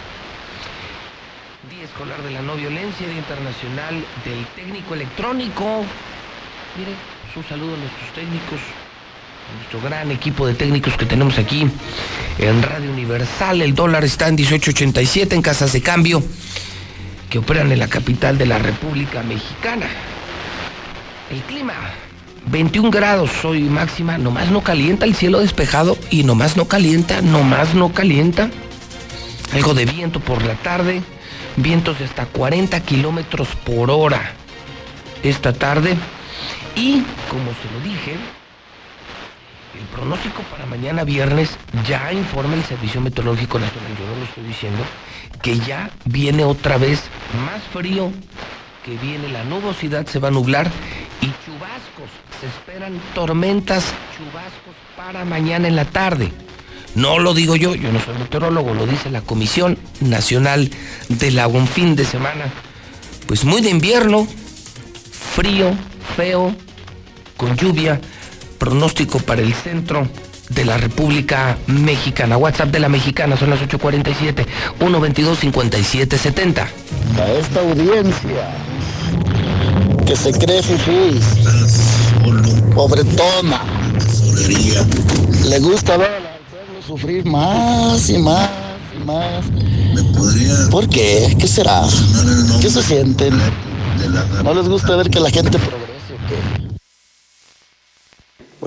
[1.70, 5.84] Día Escolar de la No Violencia, Internacional del Técnico Electrónico.
[6.78, 6.96] Mire,
[7.36, 8.60] un saludo a nuestros técnicos,
[9.56, 11.68] nuestro gran equipo de técnicos que tenemos aquí
[12.40, 13.62] en Radio Universal.
[13.62, 16.24] El dólar está en 18.87 en casas de cambio
[17.30, 19.88] que operan en la capital de la República Mexicana.
[21.30, 21.74] El clima,
[22.48, 27.74] 21 grados hoy máxima, nomás no calienta el cielo despejado y nomás no calienta, nomás
[27.74, 28.50] no calienta.
[29.54, 31.02] Algo de viento por la tarde,
[31.58, 34.32] vientos de hasta 40 kilómetros por hora
[35.24, 35.98] esta tarde.
[36.76, 38.16] Y, como se lo dije,
[39.78, 44.44] el pronóstico para mañana viernes ya informa el Servicio Meteorológico Nacional, yo no lo estoy
[44.44, 44.84] diciendo,
[45.42, 47.04] que ya viene otra vez
[47.46, 48.12] más frío,
[48.84, 50.70] que viene la nubosidad, se va a nublar
[51.22, 52.10] y chubascos.
[52.40, 56.32] Se esperan tormentas, chubascos para mañana en la tarde.
[56.96, 60.72] No lo digo yo, yo no soy meteorólogo, lo dice la Comisión Nacional
[61.10, 61.60] del Agua.
[61.60, 62.46] Un fin de semana,
[63.28, 64.28] pues muy de invierno,
[65.36, 65.74] frío,
[66.16, 66.56] feo,
[67.36, 68.02] con lluvia,
[68.58, 70.08] pronóstico para el centro
[70.50, 72.38] de la República Mexicana.
[72.38, 74.46] WhatsApp de la Mexicana son las 847
[74.80, 76.62] 122 5770.
[76.62, 78.50] A esta audiencia
[80.06, 81.26] que se cree fifís,
[82.74, 83.62] pobretona,
[85.50, 86.38] le gusta ver
[86.86, 88.50] sufrir más y más
[88.96, 89.46] y más.
[90.72, 91.36] ¿Por qué?
[91.38, 91.84] ¿Qué será?
[92.62, 93.34] ¿Qué se sienten?
[94.44, 96.67] ¿No les gusta ver que la gente progrese?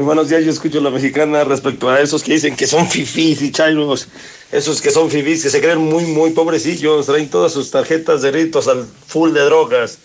[0.00, 3.42] Muy buenos días, yo escucho la mexicana respecto a esos que dicen que son fifís
[3.42, 4.08] y chairos,
[4.50, 8.30] esos que son fifís, que se creen muy, muy pobrecillos, traen todas sus tarjetas de
[8.30, 9.98] ritos al full de drogas.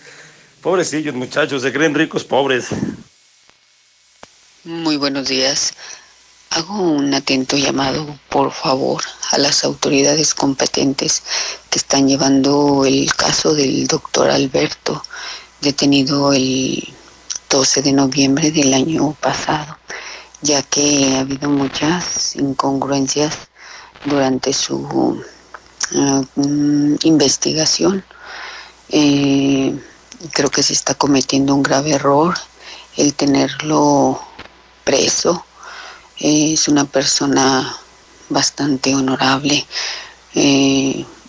[0.60, 2.66] Pobrecillos muchachos, se creen ricos pobres.
[4.64, 5.72] Muy buenos días.
[6.50, 11.22] Hago un atento llamado, por favor, a las autoridades competentes
[11.70, 15.02] que están llevando el caso del doctor Alberto,
[15.62, 16.86] detenido el
[17.48, 19.78] 12 de noviembre del año pasado,
[20.42, 23.48] ya que ha habido muchas incongruencias
[24.04, 25.22] durante su
[25.92, 28.04] eh, mm, investigación.
[28.88, 29.78] Eh,
[30.32, 32.34] creo que se está cometiendo un grave error
[32.96, 34.20] el tenerlo
[34.84, 35.44] preso.
[36.18, 37.76] Eh, es una persona
[38.28, 39.66] bastante honorable.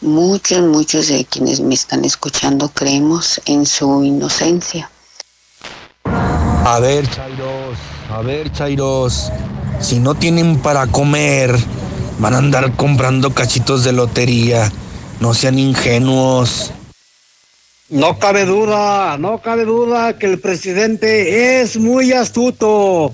[0.02, 4.91] Muchos, muchos de quienes me están escuchando creemos en su inocencia.
[6.69, 7.77] A ver, Chairos,
[8.10, 9.31] a ver, Chairos,
[9.80, 11.56] si no tienen para comer,
[12.19, 14.69] van a andar comprando cachitos de lotería.
[15.22, 16.73] No sean ingenuos.
[17.89, 23.14] No cabe duda, no cabe duda que el presidente es muy astuto.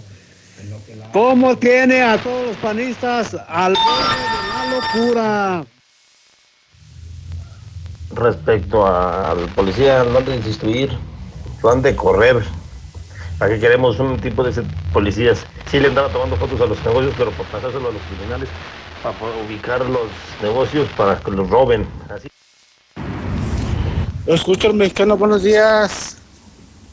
[1.11, 5.65] ¿Cómo tiene a todos los panistas al borde de la locura?
[8.15, 10.97] Respecto a- al policía, lo han de destituir,
[11.61, 12.43] lo han de correr.
[13.43, 14.63] Aquí queremos un tipo de
[14.93, 15.39] policías.
[15.69, 18.47] Sí le andaba tomando fotos a los negocios, pero por pasárselo a los criminales,
[19.03, 19.15] para
[19.45, 20.07] ubicar los
[20.41, 21.85] negocios para que los roben.
[22.07, 22.29] Así.
[24.27, 26.15] Escucha el mexicano, buenos días.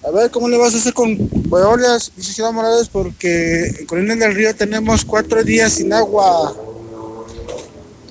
[0.04, 1.16] A ver, ¿cómo le vas a hacer con
[1.48, 2.88] Boreas, licenciado Morales?
[2.88, 6.52] Porque en Colina del Río tenemos cuatro días sin agua.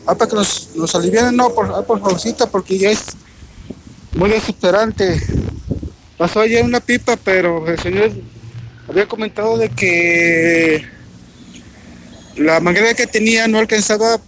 [0.06, 3.04] Ah, para que nos, nos alivianen, no, por, ah, por favorcita, porque ya es
[4.16, 5.22] muy desesperante.
[6.20, 8.12] Pasó ayer una pipa, pero el señor
[8.90, 10.86] había comentado de que
[12.36, 14.20] la manguera que tenía no alcanzaba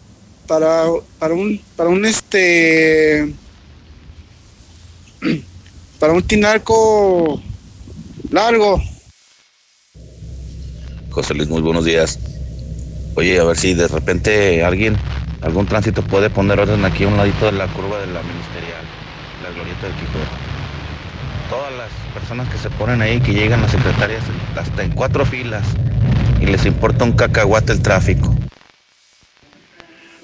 [0.47, 0.85] para,
[1.19, 3.33] para un, para un este
[5.99, 7.43] para un tinaco
[8.29, 8.81] largo.
[11.09, 12.17] José Luis, muy buenos días.
[13.15, 14.95] Oye, a ver si de repente alguien,
[15.41, 18.85] algún tránsito puede poner orden aquí a un ladito de la curva de la ministerial,
[19.43, 20.40] la glorieta del Quijote.
[21.51, 24.23] Todas las personas que se ponen ahí, que llegan las secretarias
[24.55, 25.67] hasta en cuatro filas
[26.39, 28.33] y les importa un cacahuate el tráfico.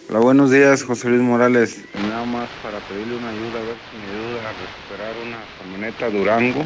[0.08, 1.84] Hola, buenos días, José Luis Morales.
[2.08, 6.10] Nada más para pedirle una ayuda, a ver si me ayuda a recuperar una camioneta
[6.10, 6.66] Durango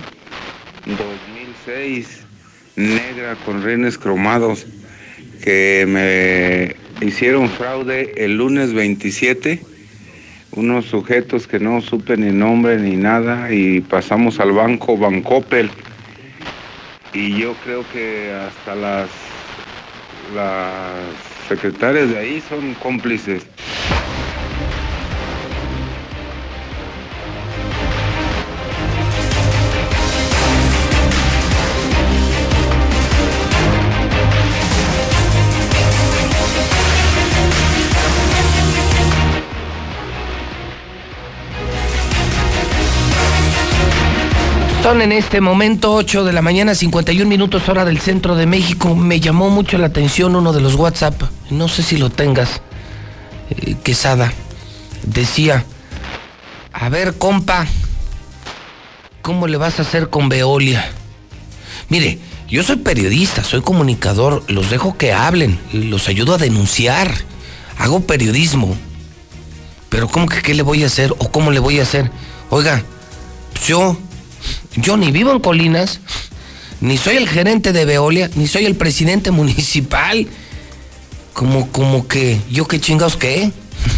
[0.85, 2.21] 2006
[2.75, 4.67] negra con rines cromados
[5.43, 9.70] que me hicieron fraude el lunes 27.
[10.53, 15.69] Unos sujetos que no supe ni nombre ni nada y pasamos al banco Bancopel.
[17.13, 19.09] Y yo creo que hasta las,
[20.35, 23.45] las secretarias de ahí son cómplices.
[44.83, 48.95] Son en este momento 8 de la mañana, 51 minutos hora del centro de México.
[48.95, 51.21] Me llamó mucho la atención uno de los WhatsApp.
[51.51, 52.61] No sé si lo tengas,
[53.51, 54.33] eh, Quesada.
[55.03, 55.65] Decía,
[56.73, 57.67] a ver, compa,
[59.21, 60.89] ¿cómo le vas a hacer con Veolia?
[61.89, 62.17] Mire,
[62.49, 67.13] yo soy periodista, soy comunicador, los dejo que hablen, los ayudo a denunciar,
[67.77, 68.75] hago periodismo.
[69.89, 72.09] Pero ¿cómo que qué le voy a hacer o cómo le voy a hacer?
[72.49, 72.81] Oiga,
[73.53, 73.95] pues yo
[74.75, 75.99] yo ni vivo en Colinas,
[76.79, 80.27] ni soy el gerente de Veolia, ni soy el presidente municipal.
[81.33, 83.51] Como, como que, ¿yo qué chingados qué?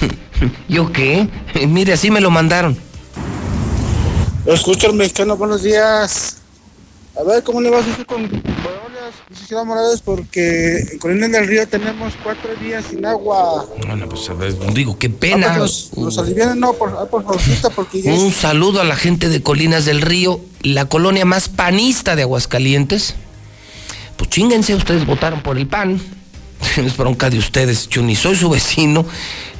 [0.70, 1.28] ¿Yo qué?
[1.68, 2.78] Mire, así me lo mandaron.
[4.46, 6.38] Escucha el mexicano, buenos días.
[7.18, 8.44] A ver, ¿cómo le vas a hacer con Veolias,
[9.30, 10.02] licenciado Morales?
[10.02, 13.66] Porque en Colinas del Río tenemos cuatro días sin agua.
[13.86, 15.54] Bueno, pues a ver, digo, qué pena.
[15.54, 18.96] Ah, pues nos, nos alivianen, no, por, ah, por favorcita, porque Un saludo a la
[18.96, 23.16] gente de Colinas del Río, la colonia más panista de Aguascalientes.
[24.18, 26.00] Pues chinguense, ustedes votaron por el PAN.
[26.78, 27.90] Es bronca de ustedes.
[27.90, 29.06] Yo ni soy su vecino,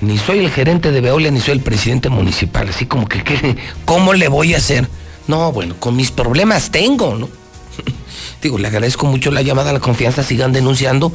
[0.02, 2.70] ni soy el gerente de Veolia, ni soy el presidente municipal.
[2.70, 3.24] Así como que.
[3.86, 4.88] ¿cómo le voy a hacer?
[5.28, 7.43] No, bueno, con mis problemas tengo, ¿no?
[8.42, 11.12] Digo, le agradezco mucho la llamada, la confianza, sigan denunciando,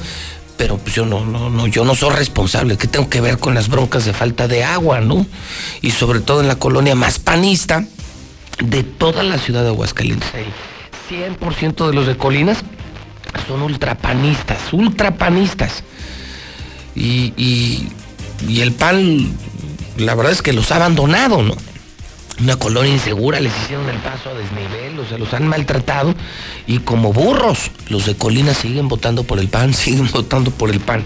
[0.56, 2.76] pero pues yo no, no, no, yo no soy responsable.
[2.76, 5.26] ¿Qué tengo que ver con las broncas de falta de agua, no?
[5.82, 7.85] Y sobre todo en la colonia más panista
[8.62, 10.28] de toda la ciudad de Aguascalientes.
[10.35, 10.52] Ahí,
[11.10, 12.59] 100% de los de Colinas
[13.47, 15.85] son ultrapanistas, ultrapanistas.
[16.94, 17.86] Y
[18.48, 19.32] el PAN,
[19.97, 21.55] la verdad es que los ha abandonado, ¿no?
[22.40, 26.15] Una colonia insegura, les hicieron el paso a desnivel, o sea, los han maltratado.
[26.66, 30.81] Y como burros, los de Colinas siguen votando por el PAN, siguen votando por el
[30.81, 31.05] PAN.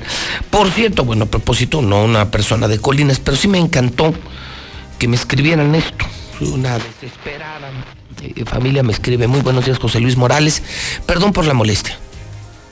[0.51, 4.13] Por cierto, bueno, a propósito, no una persona de Colinas, pero sí me encantó
[4.99, 6.05] que me escribieran esto.
[6.41, 7.71] Una desesperada
[8.23, 10.63] eh, familia me escribe, muy buenos días José Luis Morales,
[11.07, 11.97] perdón por la molestia.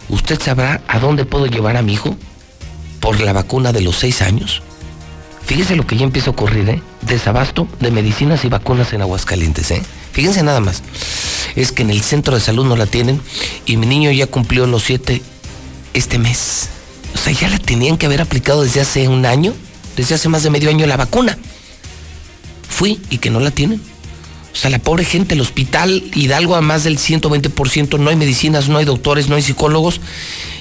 [0.08, 2.16] ¿Usted sabrá a dónde puedo llevar a mi hijo
[3.00, 4.62] por la vacuna de los seis años?
[5.46, 6.82] Fíjese lo que ya empieza a ocurrir, ¿eh?
[7.02, 9.82] Desabasto de medicinas y vacunas en Aguascalientes, ¿eh?
[10.12, 10.82] Fíjense nada más.
[11.56, 13.20] Es que en el centro de salud no la tienen
[13.66, 15.22] y mi niño ya cumplió los siete
[15.94, 16.68] este mes.
[17.14, 19.54] O sea, ya la tenían que haber aplicado desde hace un año,
[19.96, 21.36] desde hace más de medio año la vacuna.
[22.68, 23.80] Fui y que no la tienen.
[24.52, 28.68] O sea, la pobre gente, el hospital Hidalgo a más del 120%, no hay medicinas,
[28.68, 30.00] no hay doctores, no hay psicólogos.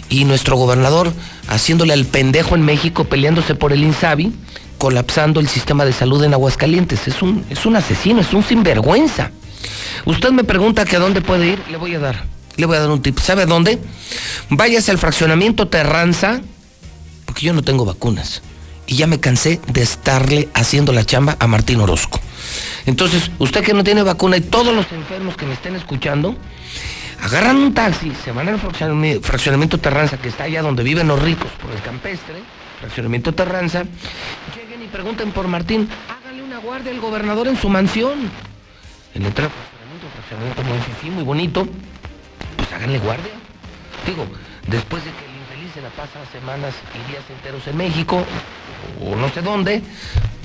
[0.10, 1.14] Y nuestro gobernador
[1.48, 4.32] haciéndole al pendejo en México, peleándose por el INSABI,
[4.80, 7.08] colapsando el sistema de salud en Aguascalientes.
[7.08, 9.30] Es un, es un asesino, es un sinvergüenza.
[10.06, 12.24] Usted me pregunta que a dónde puede ir, le voy a dar.
[12.56, 13.20] Le voy a dar un tip.
[13.20, 13.78] ¿Sabe dónde?
[14.50, 16.42] Váyase al fraccionamiento Terranza,
[17.26, 18.42] porque yo no tengo vacunas.
[18.88, 22.20] Y ya me cansé de estarle haciendo la chamba a Martín Orozco.
[22.88, 26.36] Entonces, usted que no tiene vacuna y todos los enfermos que me estén escuchando,
[27.22, 31.22] agarran un taxi, se van al fraccionami- fraccionamiento Terranza, que está allá donde viven los
[31.22, 32.36] ricos, por el campestre,
[32.80, 33.84] fraccionamiento Terranza,
[34.90, 38.30] pregunten por Martín, háganle una guardia al gobernador en su mansión.
[39.16, 41.68] En del fraccionamiento, muy muy bonito,
[42.58, 43.32] pues háganle guardia.
[44.06, 44.26] Digo,
[44.68, 48.24] después de que el infeliz se la pasa semanas y días enteros en México,
[49.02, 49.82] o no sé dónde,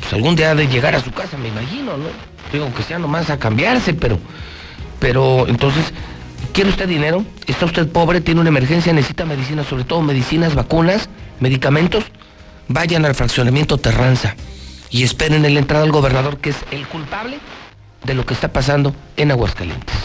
[0.00, 2.06] pues algún día de llegar a su casa, me imagino, ¿no?
[2.52, 4.18] Digo, que sea nomás a cambiarse, pero,
[4.98, 5.92] pero entonces,
[6.52, 7.24] ¿quiere usted dinero?
[7.46, 8.20] ¿Está usted pobre?
[8.20, 8.92] ¿Tiene una emergencia?
[8.92, 9.66] ¿Necesita medicinas?
[9.66, 11.08] Sobre todo medicinas, vacunas,
[11.40, 12.04] medicamentos.
[12.68, 14.36] Vayan al fraccionamiento Terranza
[14.90, 17.38] y esperen en la entrada al gobernador, que es el culpable
[18.04, 19.96] de lo que está pasando en Aguascalientes.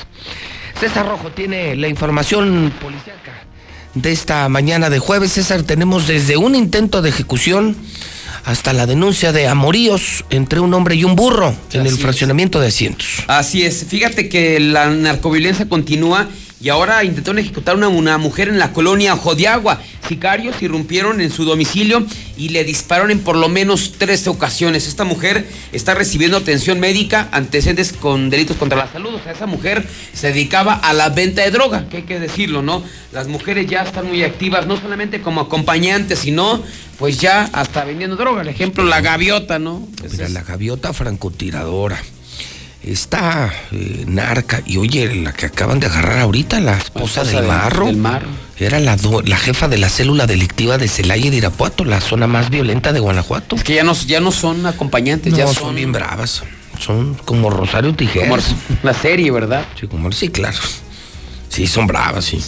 [0.80, 3.34] César Rojo tiene la información policíaca
[3.94, 5.34] de esta mañana de jueves.
[5.34, 7.76] César, tenemos desde un intento de ejecución
[8.46, 12.00] hasta la denuncia de amoríos entre un hombre y un burro en el es.
[12.00, 13.24] fraccionamiento de asientos.
[13.28, 16.28] Así es, fíjate que la narcoviolencia continúa
[16.62, 19.82] y ahora intentaron ejecutar una, una mujer en la colonia Jodiagua.
[20.08, 22.06] Sicarios irrumpieron en su domicilio
[22.36, 24.88] y le dispararon en por lo menos 13 ocasiones.
[24.88, 29.14] Esta mujer está recibiendo atención médica, antecedentes con delitos contra la salud.
[29.14, 32.62] O sea, esa mujer se dedicaba a la venta de droga, que hay que decirlo,
[32.62, 32.84] ¿no?
[33.14, 36.62] Las mujeres ya están muy activas, no solamente como acompañantes, sino
[36.98, 38.42] pues ya hasta vendiendo droga.
[38.42, 39.88] El ejemplo, la gaviota, ¿no?
[40.12, 41.98] Mira, la gaviota francotiradora.
[42.84, 44.62] Está eh, narca.
[44.66, 47.86] Y oye, la que acaban de agarrar ahorita, la esposa, del, marro.
[47.88, 48.28] del Marro.
[48.58, 52.02] Era la, do- la jefa de la célula delictiva de Celaya y de Irapuato, la
[52.02, 53.56] zona más violenta de Guanajuato.
[53.58, 56.44] que ya no, ya no son acompañantes, No, ya son, son, bien bravas.
[56.80, 58.28] Son como Rosario Tijeras.
[58.30, 59.66] Como la serie, ¿verdad?
[59.80, 60.58] Sí, como, sí, claro.
[61.50, 62.40] Sí, son bravas, sí.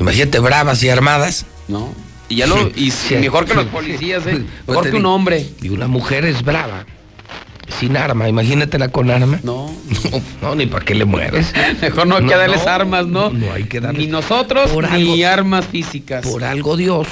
[0.00, 1.44] Imagínate, bravas y armadas.
[1.68, 1.92] No.
[2.28, 2.70] Y ya lo.
[2.74, 3.16] Y Sí.
[3.16, 4.44] mejor que los policías, ¿eh?
[4.66, 5.46] Pues Mejor que un hombre.
[5.60, 6.86] Y una mujer es brava.
[7.80, 9.40] Sin arma, imagínatela con arma.
[9.42, 9.74] No.
[10.10, 11.52] No, no, ni para qué le mueves.
[11.80, 13.30] Mejor no hay que darles armas, ¿no?
[13.30, 14.00] No hay que darles.
[14.04, 16.24] Ni nosotros, Por ni algo- armas físicas.
[16.26, 17.06] Por algo Dios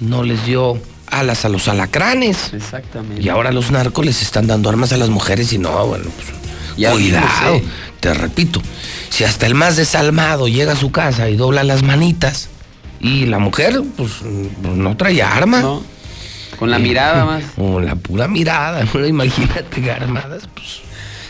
[0.00, 0.78] no les dio
[1.08, 2.52] alas a los alacranes.
[2.54, 3.22] Exactamente.
[3.22, 6.28] Y ahora los narcos les están dando armas a las mujeres y no, bueno, pues,
[6.76, 7.60] Ya cuidado.
[8.00, 8.62] Te repito,
[9.10, 12.48] si hasta el más desalmado llega a su casa y dobla las manitas
[12.98, 14.12] y la mujer, pues,
[14.62, 15.60] pues, no trae arma.
[15.60, 15.82] No.
[16.60, 17.42] Con la mirada más.
[17.56, 19.06] Con la pura mirada, ¿no?
[19.06, 20.82] imagínate armadas, pues.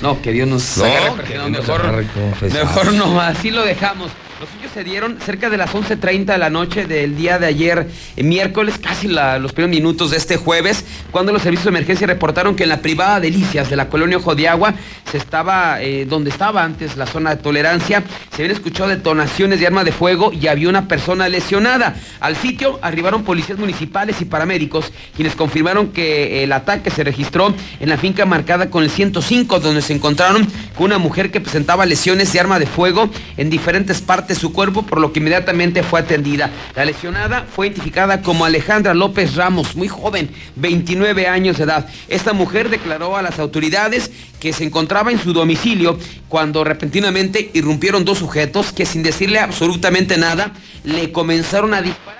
[0.02, 1.58] No, que Dios nos No, agarre que perdonando.
[1.58, 2.68] Dios nos mejor, agarre confesados.
[2.68, 4.10] mejor no, así lo dejamos.
[4.40, 7.86] Los suyos se dieron cerca de las 11.30 de la noche del día de ayer,
[8.16, 12.56] eh, miércoles, casi los primeros minutos de este jueves, cuando los servicios de emergencia reportaron
[12.56, 14.72] que en la privada Delicias de la colonia Ojo de Agua
[15.10, 19.66] se estaba, eh, donde estaba antes la zona de tolerancia, se habían escuchado detonaciones de
[19.66, 21.96] arma de fuego y había una persona lesionada.
[22.20, 27.88] Al sitio arribaron policías municipales y paramédicos, quienes confirmaron que el ataque se registró en
[27.90, 30.46] la finca marcada con el 105, donde se encontraron
[30.76, 34.82] con una mujer que presentaba lesiones de arma de fuego en diferentes partes su cuerpo,
[34.82, 36.50] por lo que inmediatamente fue atendida.
[36.74, 41.88] La lesionada fue identificada como Alejandra López Ramos, muy joven, 29 años de edad.
[42.08, 45.98] Esta mujer declaró a las autoridades que se encontraba en su domicilio
[46.28, 50.52] cuando repentinamente irrumpieron dos sujetos que sin decirle absolutamente nada
[50.84, 52.19] le comenzaron a disparar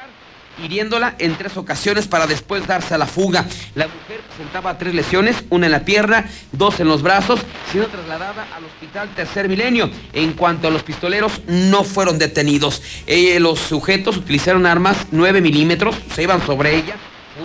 [0.64, 3.46] hiriéndola en tres ocasiones para después darse a la fuga.
[3.74, 8.46] La mujer presentaba tres lesiones, una en la pierna, dos en los brazos, siendo trasladada
[8.54, 9.90] al hospital Tercer Milenio.
[10.12, 12.82] En cuanto a los pistoleros, no fueron detenidos.
[13.38, 16.96] Los sujetos utilizaron armas 9 milímetros, se iban sobre ella.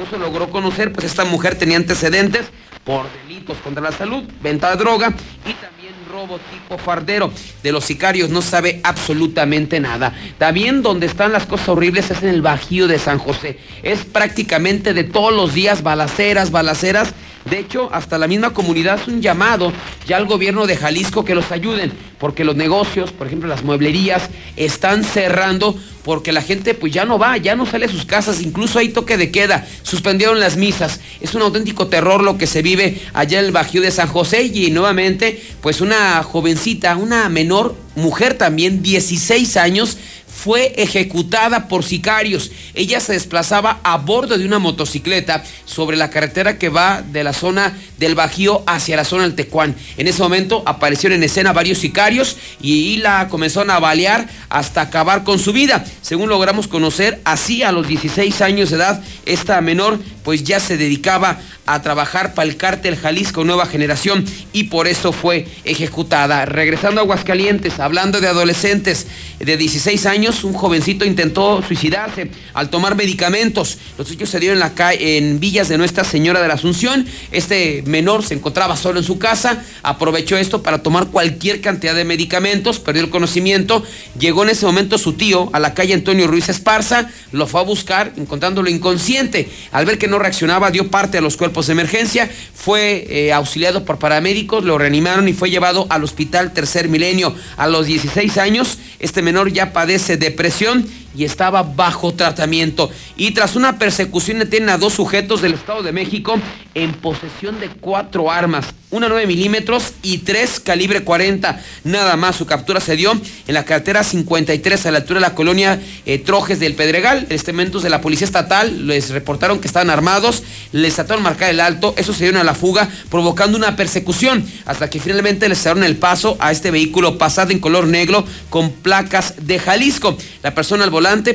[0.09, 2.47] Se logró conocer, pues esta mujer tenía antecedentes
[2.83, 5.07] por delitos contra la salud, venta de droga
[5.45, 5.74] y también
[6.15, 7.29] robo tipo fardero.
[7.61, 10.13] De los sicarios no sabe absolutamente nada.
[10.37, 13.59] También donde están las cosas horribles es en el Bajío de San José.
[13.83, 17.13] Es prácticamente de todos los días balaceras, balaceras.
[17.49, 19.71] De hecho, hasta la misma comunidad es un llamado
[20.07, 24.29] ya al gobierno de Jalisco que los ayuden, porque los negocios, por ejemplo las mueblerías,
[24.57, 28.41] están cerrando porque la gente pues ya no va, ya no sale a sus casas,
[28.41, 30.99] incluso hay toque de queda, suspendieron las misas.
[31.21, 34.43] Es un auténtico terror lo que se vive allá en el Bajío de San José
[34.43, 39.97] y nuevamente pues una jovencita, una menor mujer también, 16 años,
[40.45, 42.51] fue ejecutada por sicarios.
[42.75, 47.33] Ella se desplazaba a bordo de una motocicleta sobre la carretera que va de la
[47.33, 49.75] zona del Bajío hacia la zona del Tecuán.
[49.97, 55.23] En ese momento aparecieron en escena varios sicarios y la comenzaron a balear hasta acabar
[55.23, 55.83] con su vida.
[56.03, 60.77] Según logramos conocer, así a los 16 años de edad, esta menor pues ya se
[60.77, 66.45] dedicaba a trabajar para el cártel Jalisco Nueva Generación y por eso fue ejecutada.
[66.45, 69.07] Regresando a Aguascalientes, hablando de adolescentes
[69.39, 73.77] de 16 años, un jovencito intentó suicidarse al tomar medicamentos.
[73.97, 77.05] Los hechos se dieron en, la calle, en Villas de Nuestra Señora de la Asunción.
[77.31, 82.05] Este menor se encontraba solo en su casa, aprovechó esto para tomar cualquier cantidad de
[82.05, 83.83] medicamentos, perdió el conocimiento.
[84.19, 87.63] Llegó en ese momento su tío a la calle Antonio Ruiz Esparza, lo fue a
[87.63, 89.49] buscar, encontrándolo inconsciente.
[89.71, 93.85] Al ver que no reaccionaba, dio parte a los cuerpos de emergencia, fue eh, auxiliado
[93.85, 97.35] por paramédicos, lo reanimaron y fue llevado al hospital Tercer Milenio.
[97.57, 100.85] A los 16 años, este menor ya padece depresión
[101.15, 102.89] y estaba bajo tratamiento.
[103.17, 106.35] Y tras una persecución detienen a dos sujetos del Estado de México
[106.73, 111.61] en posesión de cuatro armas, una 9 milímetros y tres calibre 40.
[111.85, 113.13] Nada más, su captura se dio
[113.47, 117.27] en la carretera 53 a la altura de la colonia eh, Trojes del Pedregal.
[117.29, 121.59] Estamentos de la Policía Estatal les reportaron que estaban armados, les trataron de marcar el
[121.59, 125.83] alto, eso se dio a la fuga, provocando una persecución, hasta que finalmente les cerraron
[125.83, 130.17] el paso a este vehículo pasado en color negro con placas de Jalisco.
[130.43, 130.89] La persona al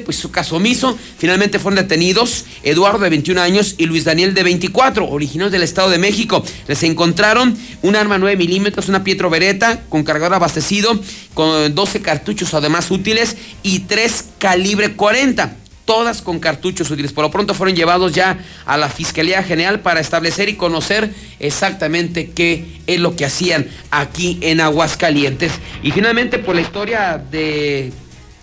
[0.05, 4.43] pues su caso omiso, finalmente fueron detenidos Eduardo de 21 años y Luis Daniel de
[4.43, 6.45] 24, originarios del Estado de México.
[6.67, 10.99] Les encontraron un arma 9 milímetros, una Pietro Beretta con cargador abastecido,
[11.35, 17.13] con 12 cartuchos además útiles y 3 calibre 40 todas con cartuchos útiles.
[17.13, 21.11] Por lo pronto fueron llevados ya a la Fiscalía General para establecer y conocer
[21.41, 25.51] exactamente qué es lo que hacían aquí en Aguascalientes.
[25.83, 27.93] Y finalmente, por la historia de,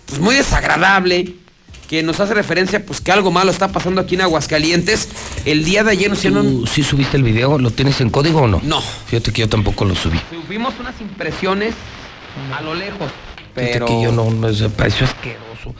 [0.07, 1.35] pues muy desagradable,
[1.87, 5.09] que nos hace referencia, pues que algo malo está pasando aquí en Aguascalientes.
[5.45, 6.61] El día de ayer nos hicieron...
[6.61, 7.57] ¿Tú sí subiste el video?
[7.59, 8.59] ¿Lo tienes en código o no?
[8.63, 8.81] No.
[8.81, 10.19] Fíjate que yo tampoco lo subí.
[10.29, 11.75] Subimos unas impresiones
[12.57, 13.11] a lo lejos,
[13.55, 13.85] Fíjate pero...
[13.85, 15.73] que yo no, no me pareció asqueroso.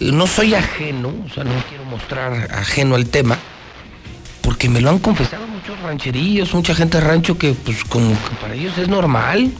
[0.00, 3.38] No soy ajeno, o sea, no quiero mostrar ajeno al tema,
[4.42, 8.36] porque me lo han confesado muchos rancherillos, mucha gente de rancho que, pues, como que
[8.40, 9.50] para ellos es normal.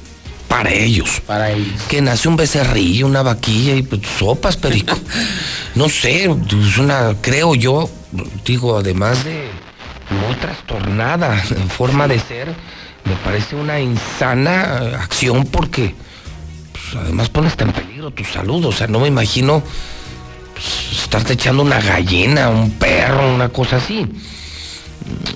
[0.49, 1.21] Para ellos.
[1.27, 1.83] Para ellos.
[1.89, 4.97] Que nace un becerrillo, una vaquilla y pues, sopas, perico.
[5.75, 7.91] no sé, es una, creo yo,
[8.45, 9.49] digo, además de
[10.11, 12.55] muy trastornada en forma de ser,
[13.05, 15.95] me parece una insana acción porque
[16.73, 18.65] pues, además pones en peligro tu salud.
[18.65, 19.62] O sea, no me imagino
[20.53, 24.07] pues, estarte echando una gallina, un perro, una cosa así.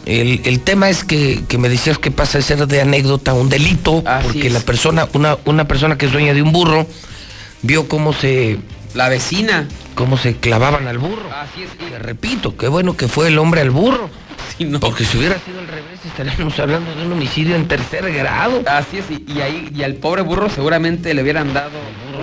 [0.06, 3.48] El, el tema es que, que me decías que pasa de ser de anécdota un
[3.48, 4.52] delito, porque es.
[4.52, 6.86] la persona, una, una persona que es dueña de un burro,
[7.62, 8.58] vio cómo se.
[8.94, 9.68] La vecina.
[9.94, 11.28] Cómo se clavaban al burro.
[11.32, 11.90] Así es.
[11.90, 14.08] Te repito, qué bueno que fue el hombre al burro.
[14.80, 18.62] Porque si hubiera sido al revés, estaríamos hablando de un homicidio en tercer grado.
[18.66, 21.78] Así es, y, y ahí y al pobre burro seguramente le hubieran dado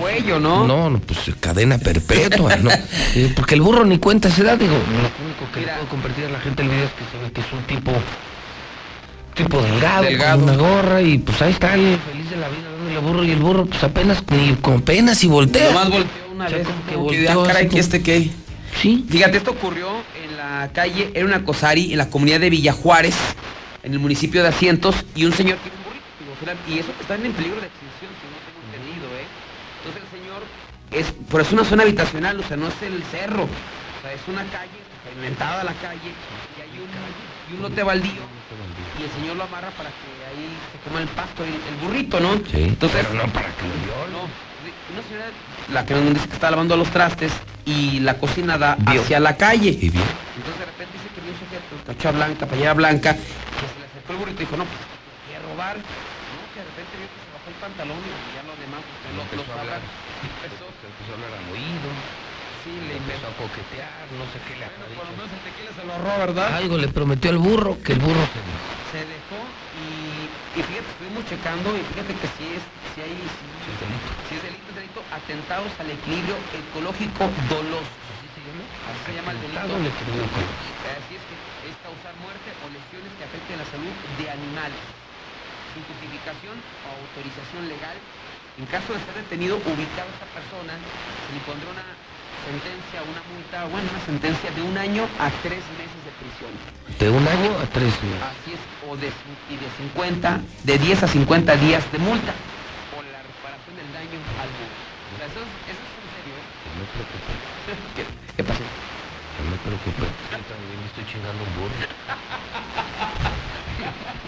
[0.06, 0.66] cuello, ¿no?
[0.66, 2.70] No, pues cadena perpetua, ¿no?
[3.36, 6.30] Porque el burro ni cuenta se da, digo, lo único que le puedo compartir a
[6.30, 7.92] la gente el video es que se ve que es un tipo
[9.34, 10.40] tipo delgado, Delgado.
[10.40, 13.24] con una gorra y pues ahí está el feliz de la vida dándole al burro
[13.24, 15.68] y el burro pues apenas ni con penas y voltea.
[15.68, 16.66] Nomás volteó una vez.
[16.66, 18.30] como que como que, volteó ah, caray, ¿que este qué?
[18.80, 19.04] Sí.
[19.08, 19.88] Fíjate, esto ocurrió
[20.22, 23.16] en la calle, era una cosari, en la comunidad de Villajuárez,
[23.82, 26.72] en el municipio de Asientos, y un señor tiene un burrito.
[26.74, 29.26] Y eso que están en peligro de extinción, si no tengo entendido, ¿eh?
[29.86, 30.42] Entonces el señor,
[31.00, 33.44] es, pero es una zona habitacional, o sea, no es el cerro.
[33.44, 36.10] O sea, es una calle, pavimentada la calle,
[36.56, 36.88] y hay un,
[37.52, 38.22] y un lote baldío.
[38.98, 42.18] Y el señor lo amarra para que ahí se coma el pasto, el, el burrito,
[42.20, 42.36] ¿no?
[42.50, 44.08] Sí, Entonces, pero no para que lo.
[44.12, 45.26] No, una señora,
[45.72, 47.32] la que nos dice que está lavando los trastes
[47.66, 49.02] y la cocina da Vio.
[49.02, 49.70] hacia la calle.
[49.70, 50.04] Y bien.
[50.36, 53.86] Entonces de repente dice que vio un sujeto, cachucha blanca, playera blanca, que se le
[53.86, 54.78] acercó el burrito y dijo, no, pues
[55.28, 55.76] quiere robar.
[55.76, 55.82] No,
[56.54, 59.22] que de repente vio que se bajó el pantalón y ya lo demás, pues lo,
[59.36, 59.78] lo sabrá.
[60.22, 61.88] Empezó, empezó a hablar al oído.
[62.66, 65.70] Sí, le empezó a coquetear, no sé qué le Bueno, por lo menos el tequila
[65.70, 66.54] se lo ahorró, ¿verdad?
[66.56, 68.58] Algo le prometió al burro, que el burro se dio.
[68.90, 69.38] Se dejó
[69.70, 72.62] y, y fíjate, estuvimos checando y fíjate que sí es,
[72.94, 74.10] sí hay, sí, es delito.
[74.26, 77.86] sí es delito, es delito, atentados al equilibrio ecológico doloso.
[78.10, 78.66] ¿Así se llama?
[78.90, 79.58] Así se llama el delito.
[79.58, 80.82] Atentado al equilibrio ecológico.
[80.90, 81.36] Así es que
[81.70, 84.82] es causar muerte o lesiones que afecten la salud de animales.
[85.76, 88.00] Sin justificación o autorización legal.
[88.56, 91.84] En caso de ser detenido, ubicado esta persona, se le pondrá una
[92.48, 96.48] sentencia, una multa, bueno, una sentencia de un año a tres meses de prisión.
[96.96, 98.24] De un año a tres meses.
[98.24, 99.12] Así es, o de,
[99.52, 102.32] y de 50, de 10 a 50 días de multa
[102.96, 104.80] por la reparación del daño al burro.
[104.80, 106.44] O sea, eso es, eso es en serio, ¿eh?
[106.72, 106.88] No me
[108.00, 108.64] ¿Qué, qué pasó?
[108.64, 109.60] no me.
[109.60, 111.76] Yo también me estoy chingando un burro.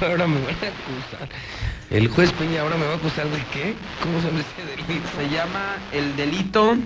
[0.00, 1.28] Ahora me van a acusar.
[1.90, 3.74] El juez Peña ahora me va a acusar de qué?
[4.02, 5.08] ¿Cómo se llama ese delito?
[5.16, 6.76] Se llama el delito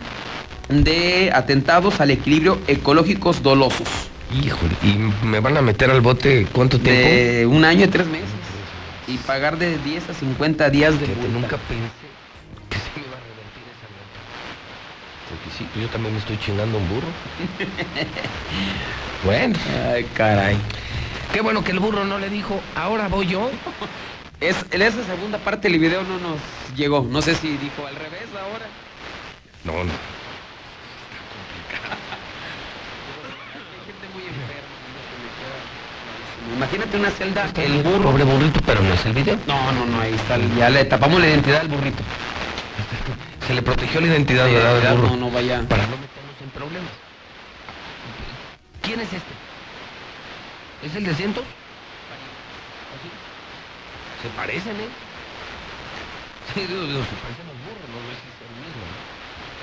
[0.69, 3.89] de atentados al equilibrio ecológicos dolosos.
[4.31, 7.09] Híjole, ¿y me van a meter al bote cuánto tiempo?
[7.09, 8.29] De un año y tres meses.
[9.07, 11.29] Y pagar de 10 a 50 días de multa.
[11.33, 12.08] nunca pensé
[12.69, 14.21] que se me iba a revertir esa nota.
[15.29, 17.09] Porque sí, pues yo también me estoy chingando un burro.
[19.25, 19.59] bueno.
[19.93, 20.57] Ay, caray.
[21.33, 23.51] Qué bueno que el burro no le dijo, ahora voy yo.
[24.41, 26.39] Es, en esa segunda parte del video no nos
[26.77, 27.03] llegó.
[27.03, 28.67] No sé si dijo al revés ahora.
[29.65, 29.93] No, no.
[36.57, 38.11] Imagínate una celda, el burro.
[38.11, 39.37] Pobre burrito, pero no es el video.
[39.47, 40.37] No, no, no, ahí está.
[40.37, 42.03] el- Ya le tapamos la identidad al burrito.
[43.49, 44.75] Se le protegió la identidad, ¿verdad?
[44.75, 45.17] del burro?
[45.17, 45.65] no, no vaya.
[45.65, 46.93] Para no meternos en problemas.
[48.83, 49.33] ¿Quién es este?
[50.85, 51.45] ¿Es el de cientos?
[54.21, 54.93] Se parecen, ¿eh?
[56.53, 58.85] Sí, digo, digo, se parecen los burros, no es el mismo.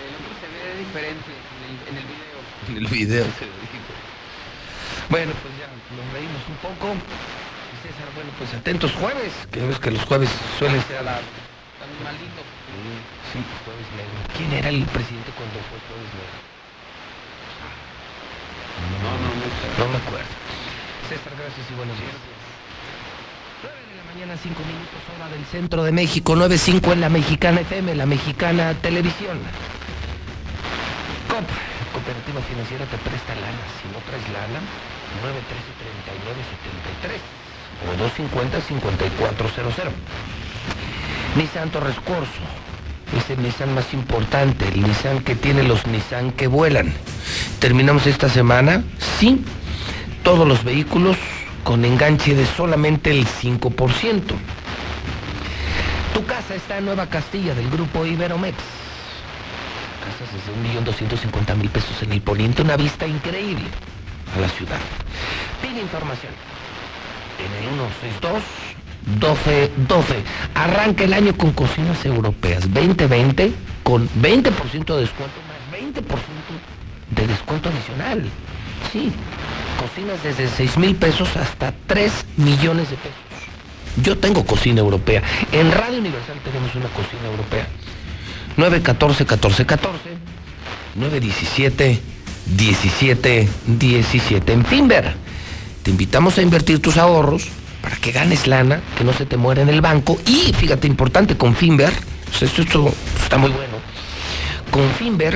[0.02, 2.38] El otro se ve diferente en el, en el video.
[2.66, 3.94] En el video se dijo.
[5.14, 6.98] Bueno, pues ya nos reímos un poco.
[7.86, 11.20] César, bueno, pues atentos jueves, que ves que los jueves suelen ser a la...
[11.22, 12.18] Están
[12.76, 13.32] malditos.
[13.32, 14.20] Sí, jueves negro.
[14.38, 16.36] ¿Quién era el presidente cuando fue jueves negro?
[19.02, 19.48] No, no, no.
[19.80, 20.28] No me acuerdo.
[21.10, 22.12] César, gracias y buenos días.
[23.64, 27.62] 9 de la mañana, 5 minutos, hora del centro de México, 9.5 en la Mexicana
[27.62, 29.40] FM, la Mexicana Televisión.
[31.30, 31.48] COP,
[31.94, 33.64] Cooperativa Financiera te presta lana.
[33.80, 34.60] Si no traes lana,
[35.24, 37.22] 913-3973
[37.86, 39.92] o 250-5400.
[41.36, 42.42] Nissan Torres Corso,
[43.16, 46.94] es el Nissan más importante, el Nissan que tiene los Nissan que vuelan.
[47.60, 48.84] Terminamos esta semana,
[49.20, 49.44] sí,
[50.24, 51.18] todos los vehículos
[51.64, 54.22] con enganche de solamente el 5%.
[56.14, 58.56] Tu casa está en Nueva Castilla del grupo Iberomex.
[60.06, 60.52] Casas desde
[60.82, 63.66] 1.250.000 pesos en el poniente, una vista increíble
[64.36, 64.80] a la ciudad.
[65.62, 66.32] Pide información
[67.40, 68.44] en el 162
[69.06, 70.24] 1212.
[70.54, 73.54] Arranca el año con cocinas europeas 2020
[73.84, 76.04] con 20% de descuento más 20%
[77.12, 78.24] de descuento adicional.
[78.92, 79.12] Sí,
[79.80, 83.20] cocinas desde 6 mil pesos hasta 3 millones de pesos.
[84.04, 85.22] Yo tengo cocina europea.
[85.52, 87.68] En Radio Universal tenemos una cocina europea.
[88.58, 90.10] 914 14 14
[90.96, 92.02] 917
[92.46, 95.14] 17 17 en Finver.
[95.84, 97.50] Te invitamos a invertir tus ahorros
[97.86, 100.20] para que ganes lana, que no se te muera en el banco.
[100.26, 101.94] Y fíjate, importante, con Finver,
[102.42, 102.92] esto,
[103.22, 103.74] está muy bueno.
[104.72, 105.36] Con Finver,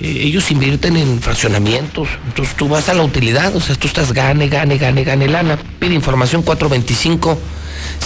[0.00, 2.06] eh, ellos invierten en fraccionamientos.
[2.24, 5.58] Entonces tú vas a la utilidad, o sea, tú estás gane, gane, gane, gane lana.
[5.80, 7.36] Pide información 425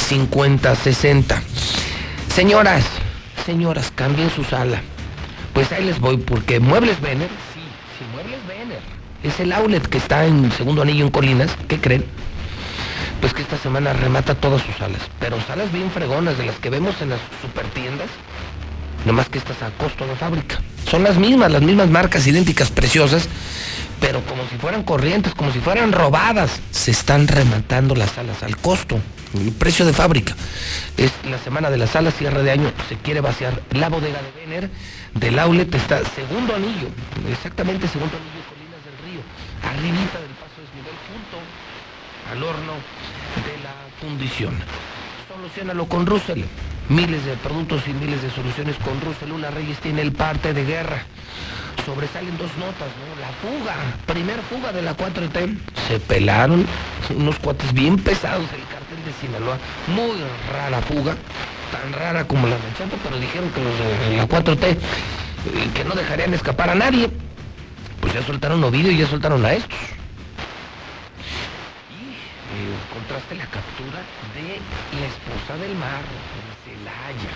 [0.09, 1.43] 50 60.
[2.35, 2.83] Señoras,
[3.45, 4.81] señoras, cambien su sala.
[5.53, 7.61] Pues ahí les voy, porque Muebles Vener, sí,
[7.99, 8.81] sí, Muebles Vener,
[9.23, 11.51] es el outlet que está en Segundo Anillo en Colinas.
[11.69, 12.07] ¿Qué creen?
[13.21, 16.71] Pues que esta semana remata todas sus salas, pero salas bien fregonas, de las que
[16.71, 18.09] vemos en las supertiendas,
[19.05, 20.61] nomás que estas a costo de fábrica.
[20.89, 23.29] Son las mismas, las mismas marcas idénticas, preciosas,
[24.01, 26.61] pero como si fueran corrientes, como si fueran robadas.
[26.71, 29.01] Se están rematando las salas al costo,
[29.35, 30.35] el precio de fábrica.
[30.97, 33.61] Es la semana de las salas, cierre de año, se quiere vaciar.
[33.73, 34.71] La bodega de Vener
[35.15, 36.89] del outlet está segundo anillo,
[37.31, 39.23] exactamente segundo anillo, Colinas del Río,
[39.65, 40.36] arribita del
[42.31, 42.73] al horno
[43.45, 44.55] de la fundición.
[45.29, 46.43] Solucionalo con Russell.
[46.89, 49.29] Miles de productos y miles de soluciones con Russell.
[49.29, 51.03] Lula Reyes tiene el parte de guerra.
[51.85, 53.21] Sobresalen dos notas, ¿no?
[53.21, 53.75] La fuga,
[54.07, 55.59] primer fuga de la 4T.
[55.89, 56.67] Se pelaron
[57.15, 59.59] unos cuates bien pesados del cártel de Sinaloa.
[59.89, 60.17] Muy
[60.53, 61.15] rara fuga,
[61.71, 64.79] tan rara como la de Chapo, pero dijeron que los de la 4T eh,
[65.75, 67.09] que no dejarían escapar a nadie.
[68.01, 69.79] Pues ya soltaron Ovidio y ya soltaron a estos.
[72.57, 74.01] Eh, encontraste la captura
[74.35, 74.57] de
[74.99, 77.33] la esposa del mar, de Celaya.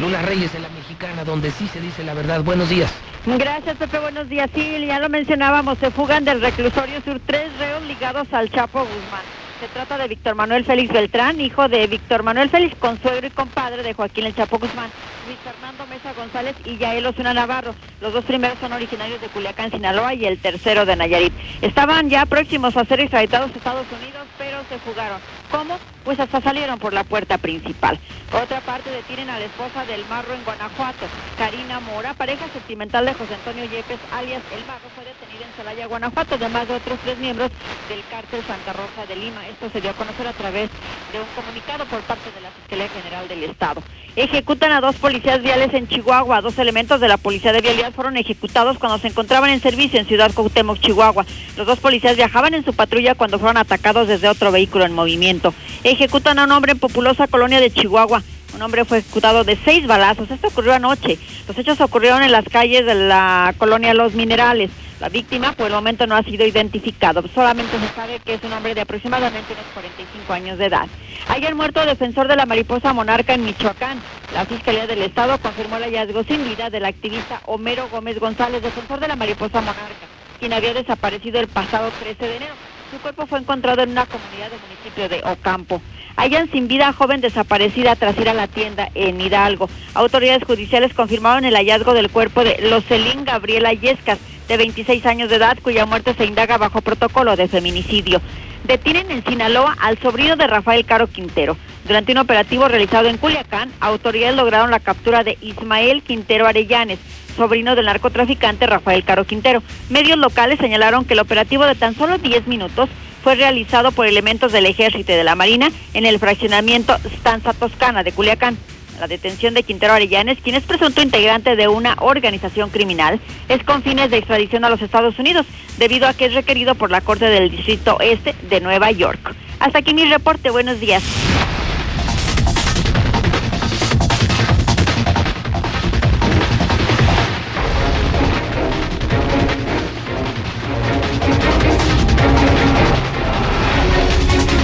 [0.00, 2.42] Luna Reyes en la mexicana, donde sí se dice la verdad.
[2.42, 2.90] Buenos días.
[3.24, 4.00] Gracias, Pepe.
[4.00, 4.50] Buenos días.
[4.52, 5.78] Sí, ya lo mencionábamos.
[5.78, 9.22] Se fugan del reclusorio sur tres reos ligados al Chapo Guzmán.
[9.62, 13.84] Se trata de Víctor Manuel Félix Beltrán, hijo de Víctor Manuel Félix, consuegro y compadre
[13.84, 14.90] de Joaquín El Chapo Guzmán,
[15.24, 17.72] Luis Fernando Mesa González y Yael Osuna Navarro.
[18.00, 21.32] Los dos primeros son originarios de Culiacán, Sinaloa, y el tercero de Nayarit.
[21.60, 25.20] Estaban ya próximos a ser extraditados a Estados Unidos, pero se fugaron.
[25.52, 25.78] ¿Cómo?
[26.02, 27.98] Pues hasta salieron por la puerta principal.
[28.32, 31.04] Otra parte, detienen a la esposa del Marro en Guanajuato,
[31.36, 35.86] Karina Mora, pareja sentimental de José Antonio Yepes, alias El Marro, fue detenida en Celaya,
[35.86, 37.50] Guanajuato, además de otros tres miembros
[37.90, 39.46] del cártel Santa Rosa de Lima.
[39.46, 40.70] Esto se dio a conocer a través
[41.12, 43.82] de un comunicado por parte de la Fiscalía General del Estado.
[44.16, 46.40] Ejecutan a dos policías viales en Chihuahua.
[46.40, 50.06] Dos elementos de la Policía de Vialidad fueron ejecutados cuando se encontraban en servicio en
[50.06, 51.24] Ciudad Cuauhtémoc, Chihuahua.
[51.56, 55.41] Los dos policías viajaban en su patrulla cuando fueron atacados desde otro vehículo en movimiento.
[55.84, 58.22] Ejecutan a un hombre en populosa colonia de Chihuahua.
[58.54, 60.30] Un hombre fue ejecutado de seis balazos.
[60.30, 61.18] Esto ocurrió anoche.
[61.48, 64.70] Los hechos ocurrieron en las calles de la colonia Los Minerales.
[65.00, 67.24] La víctima por el momento no ha sido identificado.
[67.34, 70.86] Solamente se sabe que es un hombre de aproximadamente unos 45 años de edad.
[71.28, 74.00] Ayer muerto defensor de la mariposa monarca en Michoacán.
[74.32, 79.00] La Fiscalía del Estado confirmó el hallazgo sin vida del activista Homero Gómez González, defensor
[79.00, 80.06] de la mariposa monarca,
[80.38, 82.54] quien había desaparecido el pasado 13 de enero.
[82.92, 85.80] Su cuerpo fue encontrado en una comunidad del municipio de Ocampo.
[86.14, 89.70] Hallan sin vida a joven desaparecida tras ir a la tienda en Hidalgo.
[89.94, 95.36] Autoridades judiciales confirmaron el hallazgo del cuerpo de Locelín Gabriela Yescas, de 26 años de
[95.36, 98.20] edad, cuya muerte se indaga bajo protocolo de feminicidio.
[98.64, 101.56] Detienen en Sinaloa al sobrino de Rafael Caro Quintero.
[101.86, 106.98] Durante un operativo realizado en Culiacán, autoridades lograron la captura de Ismael Quintero Arellanes,
[107.36, 109.62] sobrino del narcotraficante Rafael Caro Quintero.
[109.90, 112.88] Medios locales señalaron que el operativo de tan solo 10 minutos
[113.22, 118.02] fue realizado por elementos del Ejército y de la Marina en el fraccionamiento Stanza Toscana
[118.02, 118.56] de Culiacán.
[119.00, 123.82] La detención de Quintero Arellanes, quien es presunto integrante de una organización criminal, es con
[123.82, 125.46] fines de extradición a los Estados Unidos,
[125.78, 129.34] debido a que es requerido por la Corte del Distrito Este de Nueva York.
[129.58, 130.50] Hasta aquí mi reporte.
[130.50, 131.02] Buenos días.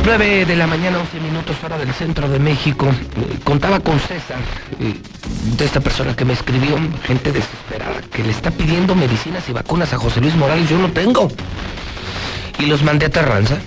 [0.08, 2.86] 9 de la mañana, 11 minutos hora del centro de México.
[2.86, 4.38] Eh, Contaba con César,
[4.80, 4.94] eh,
[5.54, 9.92] de esta persona que me escribió, gente desesperada, que le está pidiendo medicinas y vacunas
[9.92, 10.66] a José Luis Morales.
[10.70, 11.28] Yo no tengo.
[12.58, 13.58] Y los mandé a Terranza.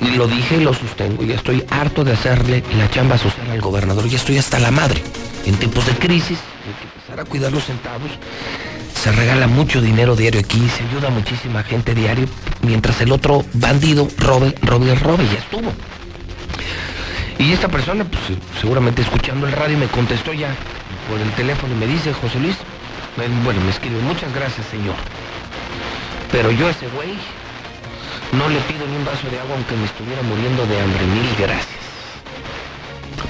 [0.00, 1.22] Y lo dije y lo sostengo.
[1.22, 4.08] Y estoy harto de hacerle la chamba social al gobernador.
[4.08, 5.02] Ya estoy hasta la madre.
[5.44, 8.12] En tiempos de crisis, hay que empezar a cuidar los centavos.
[9.06, 12.26] Se regala mucho dinero diario aquí, se ayuda a muchísima gente diario,
[12.62, 15.72] mientras el otro bandido robe, robe, robe, ya estuvo.
[17.38, 18.20] Y esta persona, pues
[18.60, 20.48] seguramente escuchando el radio, me contestó ya
[21.08, 22.56] por el teléfono y me dice, José Luis,
[23.44, 24.96] bueno, me escribe, muchas gracias, señor.
[26.32, 27.14] Pero yo a ese güey
[28.32, 31.30] no le pido ni un vaso de agua aunque me estuviera muriendo de hambre, mil
[31.38, 31.78] gracias.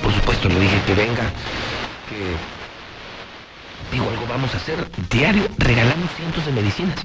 [0.02, 1.24] Por supuesto, le dije que venga,
[2.08, 2.55] que
[3.96, 4.76] digo, algo vamos a hacer.
[5.08, 7.00] Diario regalamos cientos de medicinas.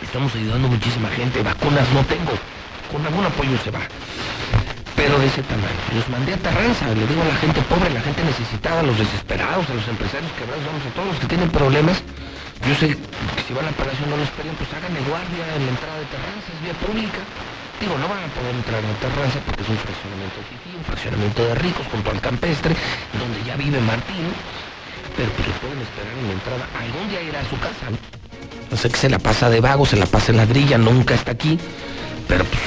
[0.00, 1.42] Estamos ayudando muchísima gente.
[1.42, 2.32] Vacunas no tengo.
[2.88, 3.84] Con algún apoyo se va.
[4.96, 5.80] Pero de ese tamaño.
[5.92, 6.88] Los mandé a Terranza.
[6.96, 9.86] Le digo a la gente pobre, a la gente necesitada, a los desesperados, a los
[9.88, 12.00] empresarios quebrados, vamos a todos los que tienen problemas.
[12.64, 15.72] Yo sé que si van a Palacio no lo esperen, pues háganle guardia en la
[15.76, 17.20] entrada de Terranza, es vía pública.
[17.76, 21.40] Digo, no van a poder entrar a Terranza porque es un fraccionamiento fifí, un fraccionamiento
[21.44, 22.72] de ricos junto al campestre,
[23.20, 24.28] donde ya vive Martín
[25.16, 26.68] pero pues lo pueden esperar en la entrada.
[26.78, 28.76] Algún día irá a su casa, ¿no?
[28.76, 31.32] Sé que se la pasa de vago, se la pasa en la grilla, nunca está
[31.32, 31.58] aquí,
[32.28, 32.62] pero pues,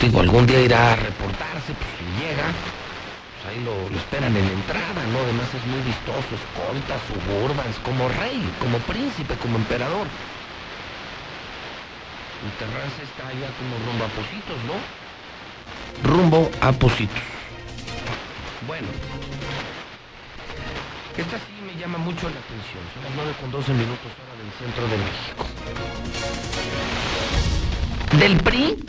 [0.00, 4.44] digo, algún día irá a reportarse, pues si llega, pues ahí lo, lo esperan en
[4.44, 5.18] la entrada, ¿no?
[5.20, 10.06] Además es muy vistoso, escolta, suburbans, como rey, como príncipe, como emperador.
[12.44, 14.76] El terraza está allá como rumbo a Positos, ¿no?
[16.04, 17.22] Rumbo a Positos.
[18.66, 18.86] Bueno,
[21.16, 22.82] esta sí me llama mucho la atención.
[22.94, 25.44] Son las 9 con 12 minutos hora del centro de México.
[28.20, 28.84] Del PRI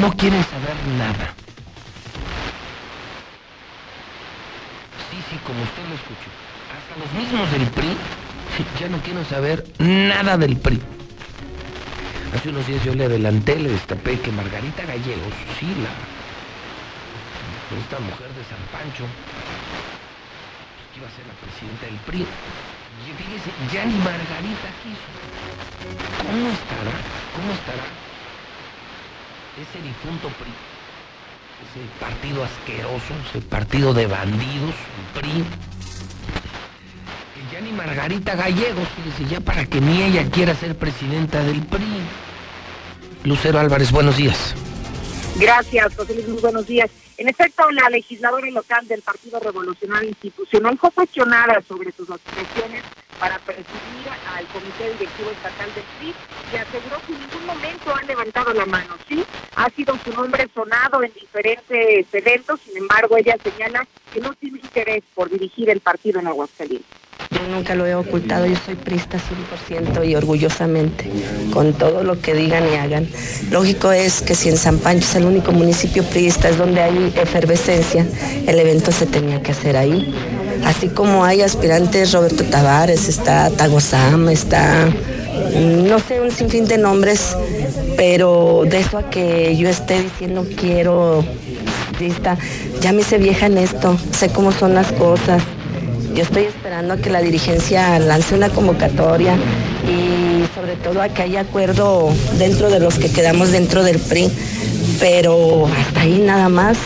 [0.00, 1.34] no quieren saber nada.
[5.10, 6.30] Sí, sí, como usted lo escuchó.
[6.72, 7.96] Hasta los mismos del PRI
[8.80, 10.80] ya no quieren saber nada del PRI.
[12.36, 15.90] Hace unos días yo le adelanté, le destapé que Margarita Gallegos, sí, la
[17.78, 19.06] esta mujer de San Pancho,
[21.06, 22.20] a ser la presidenta del PRI.
[22.22, 25.08] Y fíjese, ya ni Margarita quiso.
[26.22, 26.94] ¿Cómo estará?
[27.34, 27.84] ¿Cómo estará
[29.58, 30.52] ese difunto PRI?
[31.62, 35.44] Ese partido asqueroso, ese partido de bandidos, el PRI.
[37.34, 41.62] Que ya ni Margarita Gallegos, fíjese, ya para que ni ella quiera ser presidenta del
[41.62, 42.02] PRI.
[43.24, 44.54] Lucero Álvarez, buenos días.
[45.36, 46.90] Gracias, José Luis, muy buenos días.
[47.22, 52.82] En efecto, la legisladora local del Partido Revolucionario Institucional fue cuestionada sobre sus aspiraciones
[53.20, 56.14] para presidir al Comité Directivo Estatal del PRI
[56.52, 58.96] y aseguró que en ningún momento ha levantado la mano.
[59.08, 59.24] Sí,
[59.54, 64.58] ha sido su nombre sonado en diferentes eventos, sin embargo, ella señala que no tiene
[64.58, 66.90] interés por dirigir el partido en Aguascalientes.
[67.30, 71.10] Yo nunca lo he ocultado, yo soy prista 100% y orgullosamente,
[71.52, 73.08] con todo lo que digan y hagan.
[73.50, 77.12] Lógico es que si en San Pancho es el único municipio priista, es donde hay
[77.16, 78.06] efervescencia,
[78.46, 80.14] el evento se tenía que hacer ahí.
[80.64, 86.78] Así como hay aspirantes, Roberto Tavares, está Tagosam, está, mm, no sé, un sinfín de
[86.78, 87.36] nombres,
[87.96, 91.24] pero de eso a que yo esté diciendo quiero,
[91.98, 92.36] prista,
[92.80, 95.42] ya me hice vieja en esto, sé cómo son las cosas.
[96.14, 99.34] Yo estoy esperando a que la dirigencia lance una convocatoria
[99.88, 104.30] y sobre todo a que haya acuerdo dentro de los que quedamos dentro del PRI,
[105.00, 106.76] pero hasta ahí nada más.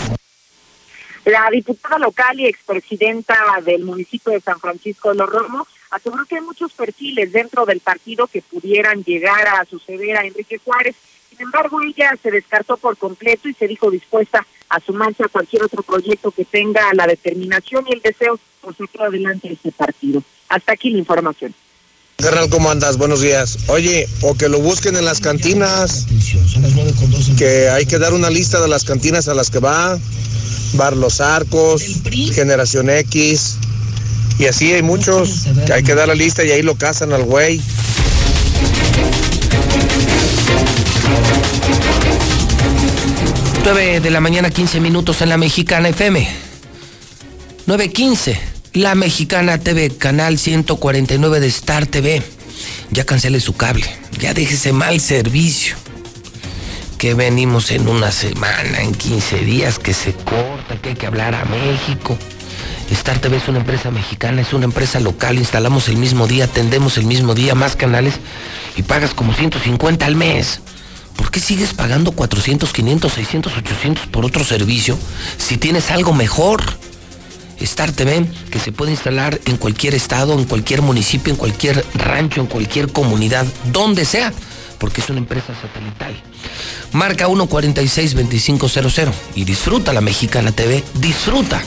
[1.25, 6.37] La diputada local y expresidenta del municipio de San Francisco de los Romos aseguró que
[6.37, 10.95] hay muchos perfiles dentro del partido que pudieran llegar a suceder a Enrique Juárez.
[11.31, 15.63] Sin embargo, ella se descartó por completo y se dijo dispuesta a sumarse a cualquier
[15.63, 20.23] otro proyecto que tenga la determinación y el deseo por sacar adelante este partido.
[20.49, 21.55] Hasta aquí la información.
[22.17, 22.97] Carnal, ¿cómo andas?
[22.97, 23.59] Buenos días.
[23.69, 26.07] Oye, o que lo busquen en las cantinas,
[27.37, 29.99] que hay que dar una lista de las cantinas a las que va,
[30.75, 31.83] Bar Los Arcos,
[32.33, 33.59] Generación X,
[34.39, 37.25] y así hay muchos, que hay que dar la lista y ahí lo cazan al
[37.25, 37.61] güey.
[43.67, 46.25] 9 de la mañana, 15 minutos en la Mexicana FM.
[47.67, 48.39] 9.15,
[48.75, 52.23] la Mexicana TV, canal 149 de Star TV.
[52.93, 53.85] Ya cancele su cable,
[54.21, 55.75] ya déjese mal servicio.
[56.97, 61.35] Que venimos en una semana, en 15 días, que se corta, que hay que hablar
[61.35, 62.17] a México.
[62.93, 66.99] Star TV es una empresa mexicana, es una empresa local, instalamos el mismo día, atendemos
[66.99, 68.15] el mismo día, más canales
[68.77, 70.61] y pagas como 150 al mes.
[71.17, 74.99] ¿Por qué sigues pagando 400, 500, 600, 800 por otro servicio
[75.39, 76.63] si tienes algo mejor?
[77.59, 82.43] Star TV, que se puede instalar en cualquier estado, en cualquier municipio, en cualquier rancho,
[82.43, 84.33] en cualquier comunidad, donde sea,
[84.79, 86.15] porque es una empresa satelital.
[86.93, 91.63] Marca 146-2500 y disfruta la Mexicana TV, disfruta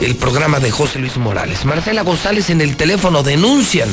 [0.00, 1.64] el programa de José Luis Morales.
[1.64, 3.88] Marcela González en el teléfono denuncian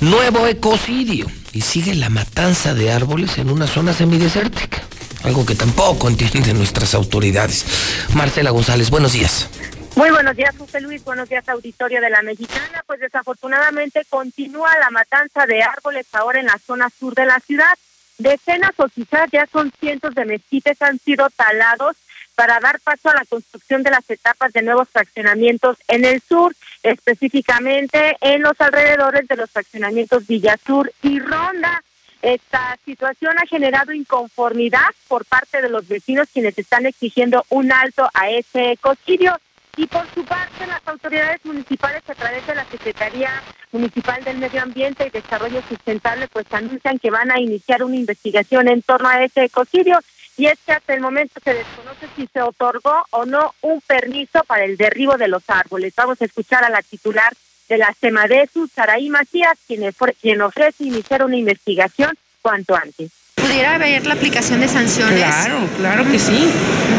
[0.00, 4.82] nuevo ecocidio y sigue la matanza de árboles en una zona semidesértica.
[5.22, 7.64] Algo que tampoco entienden nuestras autoridades.
[8.12, 9.48] Marcela González, buenos días.
[9.96, 11.04] Muy buenos días, José Luis.
[11.04, 12.82] Buenos días, auditorio de la Mexicana.
[12.84, 17.72] Pues desafortunadamente continúa la matanza de árboles ahora en la zona sur de la ciudad.
[18.18, 21.96] Decenas o quizás ya son cientos de mezquites han sido talados
[22.34, 26.56] para dar paso a la construcción de las etapas de nuevos fraccionamientos en el sur,
[26.82, 31.84] específicamente en los alrededores de los fraccionamientos Villasur y Ronda.
[32.20, 38.10] Esta situación ha generado inconformidad por parte de los vecinos quienes están exigiendo un alto
[38.12, 39.38] a ese ecocidio.
[39.76, 44.62] Y por su parte, las autoridades municipales a través de la Secretaría Municipal del Medio
[44.62, 49.24] Ambiente y Desarrollo Sustentable pues anuncian que van a iniciar una investigación en torno a
[49.24, 49.98] ese ecocidio
[50.36, 54.42] y es que hasta el momento se desconoce si se otorgó o no un permiso
[54.46, 55.94] para el derribo de los árboles.
[55.96, 57.32] Vamos a escuchar a la titular
[57.68, 63.23] de la SEMADESU, Saraí Macías, quien, quien ofrece iniciar una investigación cuanto antes.
[63.54, 65.22] ¿Pudiera haber la aplicación de sanciones?
[65.22, 66.50] Claro, claro que sí.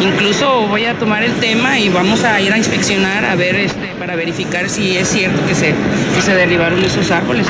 [0.02, 3.88] Incluso voy a tomar el tema y vamos a ir a inspeccionar a ver este
[4.00, 5.74] para verificar si es cierto que se
[6.16, 7.46] que se derribaron esos árboles.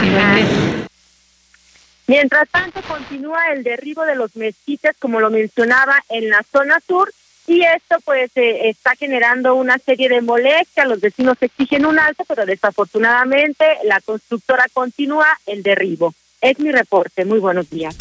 [2.08, 7.14] Mientras tanto, continúa el derribo de los mezquites, como lo mencionaba, en la zona sur,
[7.46, 10.88] y esto pues eh, está generando una serie de molestias.
[10.88, 16.16] Los vecinos exigen un alto, pero desafortunadamente la constructora continúa el derribo.
[16.42, 17.24] Es mi reporte.
[17.24, 17.96] Muy buenos días.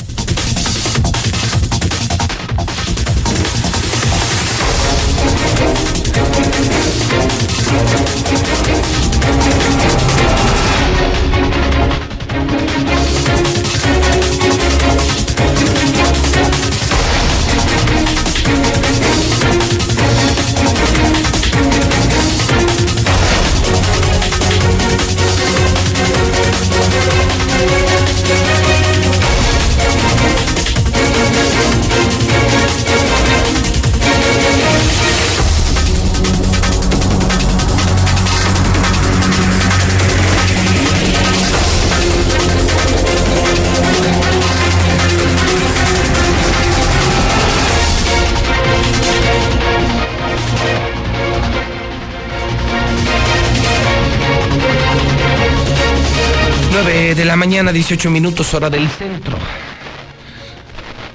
[56.75, 59.39] Nueve de la mañana, 18 minutos, hora del centro.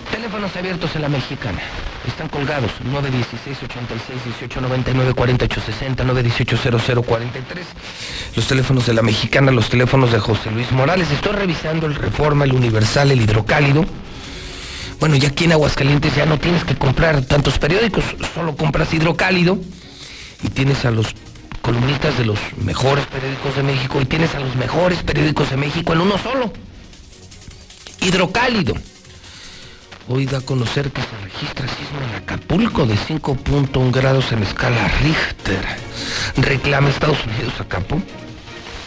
[0.09, 1.59] Teléfonos abiertos en la mexicana.
[2.07, 7.65] Están colgados 916 86 18 99 48 60 918 0043.
[8.37, 11.11] Los teléfonos de la mexicana, los teléfonos de José Luis Morales.
[11.11, 13.83] Estoy revisando el Reforma, el Universal, el Hidrocálido.
[15.01, 19.59] Bueno, ya aquí en Aguascalientes ya no tienes que comprar tantos periódicos, solo compras Hidrocálido
[20.41, 21.13] y tienes a los
[21.61, 25.93] columnistas de los mejores periódicos de México y tienes a los mejores periódicos de México
[25.93, 26.51] en uno solo.
[28.01, 28.75] Hidrocálido.
[30.07, 34.87] Hoy da a conocer que se registra sismo en Acapulco de 5.1 grados en escala
[35.03, 35.63] Richter.
[36.37, 38.01] Reclama Estados Unidos a Capo,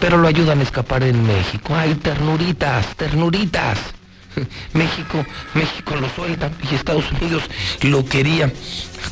[0.01, 1.77] pero lo ayudan a escapar en México.
[1.77, 3.79] ¡Ay, ternuritas, ternuritas!
[4.73, 7.45] México, México lo suelta y Estados Unidos
[7.83, 8.53] lo quería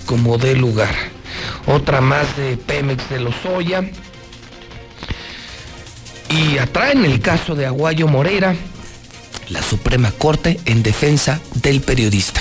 [0.07, 1.20] como de lugar.
[1.67, 3.83] Otra más de Pemex de Lozoya.
[6.29, 8.55] Y atraen el caso de Aguayo Moreira,
[9.49, 12.41] la Suprema Corte en defensa del periodista.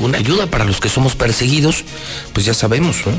[0.00, 1.84] una ayuda para los que somos perseguidos,
[2.32, 3.12] pues ya sabemos, ¿no?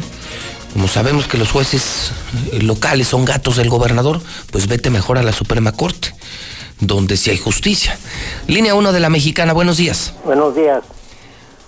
[0.73, 2.11] Como sabemos que los jueces
[2.51, 6.14] eh, locales son gatos del gobernador, pues vete mejor a la Suprema Corte,
[6.80, 7.98] donde sí hay justicia.
[8.48, 10.14] Línea 1 de la Mexicana, buenos días.
[10.23, 10.83] Buenos días.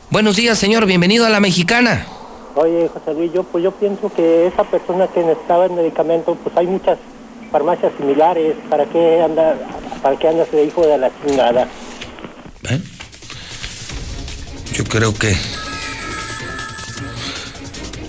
[0.09, 2.05] Buenos días, señor, bienvenido a la Mexicana.
[2.55, 6.55] Oye, José Luis, yo, pues yo pienso que esa persona que necesitaba el medicamento, pues
[6.57, 6.97] hay muchas
[7.51, 8.55] farmacias similares.
[8.69, 9.55] ¿Para qué anda,
[10.01, 11.67] para qué anda ese hijo de la chingada?
[14.73, 15.35] Yo creo que.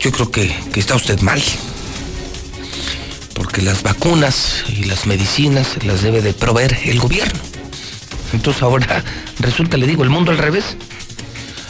[0.00, 1.40] Yo creo que, que está usted mal.
[3.34, 7.38] Porque las vacunas y las medicinas las debe de proveer el gobierno.
[8.32, 9.04] Entonces ahora
[9.38, 10.76] resulta, le digo, el mundo al revés.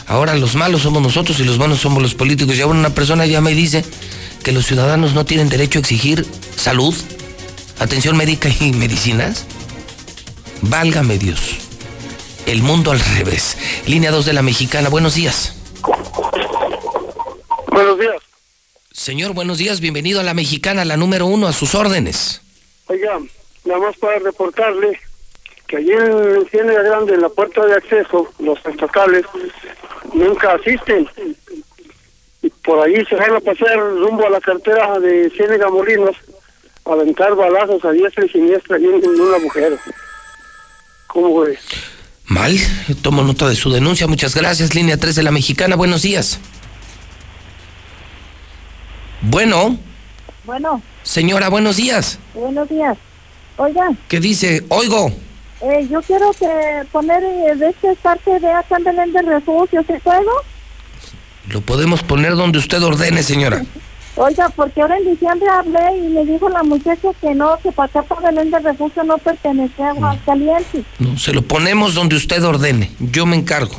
[0.07, 2.57] Ahora los malos somos nosotros y los buenos somos los políticos.
[2.57, 3.83] Y ahora una persona ya me dice
[4.43, 6.25] que los ciudadanos no tienen derecho a exigir
[6.55, 6.93] salud,
[7.79, 9.45] atención médica y medicinas.
[10.61, 11.57] Válgame Dios.
[12.45, 13.57] El mundo al revés.
[13.87, 14.89] Línea 2 de la Mexicana.
[14.89, 15.55] Buenos días.
[17.67, 18.15] Buenos días.
[18.91, 19.79] Señor, buenos días.
[19.79, 22.41] Bienvenido a la Mexicana, la número uno, a sus órdenes.
[22.87, 23.19] Oiga,
[23.65, 24.99] nada más para reportarle
[25.67, 29.25] que allí en Ciénaga Grande, en la puerta de acceso, los estatales
[30.13, 31.07] nunca asisten.
[32.41, 36.15] Y por ahí se van a pasar rumbo a la cartera de Ciénaga Molinos
[36.85, 39.77] a aventar balazos a diestra y siniestra en un agujero.
[41.07, 41.59] ¿Cómo ves?
[42.25, 42.57] Mal.
[43.01, 44.07] Tomo nota de su denuncia.
[44.07, 44.75] Muchas gracias.
[44.75, 45.75] Línea 3 de la Mexicana.
[45.75, 46.39] Buenos días.
[49.21, 49.77] Bueno,
[50.43, 52.19] Bueno, señora, buenos días.
[52.33, 52.97] buenos días.
[53.55, 54.63] Oiga, ¿Qué dice?
[54.69, 55.11] Oigo.
[55.63, 56.47] Eh, yo quiero que
[56.91, 60.31] poner eh, de esta parte de acá en Belén de refugio, ¿se puedo?
[61.49, 63.63] Lo podemos poner donde usted ordene, señora.
[64.15, 67.87] Oiga, porque ahora en diciembre hablé y me dijo la muchacha que no, que para
[67.87, 70.85] acá para Belén de refugio no pertenece a Aguascalientes.
[70.99, 72.91] No, se lo ponemos donde usted ordene.
[72.99, 73.75] Yo me encargo.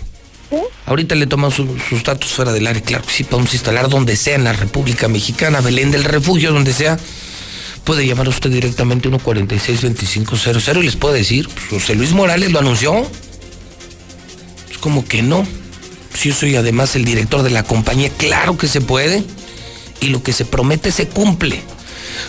[0.50, 0.56] ¿Sí?
[0.86, 2.82] Ahorita le tomamos su- sus datos fuera del área.
[2.82, 6.72] Claro que sí, podemos instalar donde sea en la República Mexicana, Belén del Refugio, donde
[6.72, 6.98] sea.
[7.84, 13.06] Puede llamar usted directamente 146-2500 y les puede decir, pues, José Luis Morales lo anunció.
[14.70, 15.46] Es como que no.
[16.14, 19.22] Si yo soy además el director de la compañía, claro que se puede.
[20.00, 21.62] Y lo que se promete se cumple.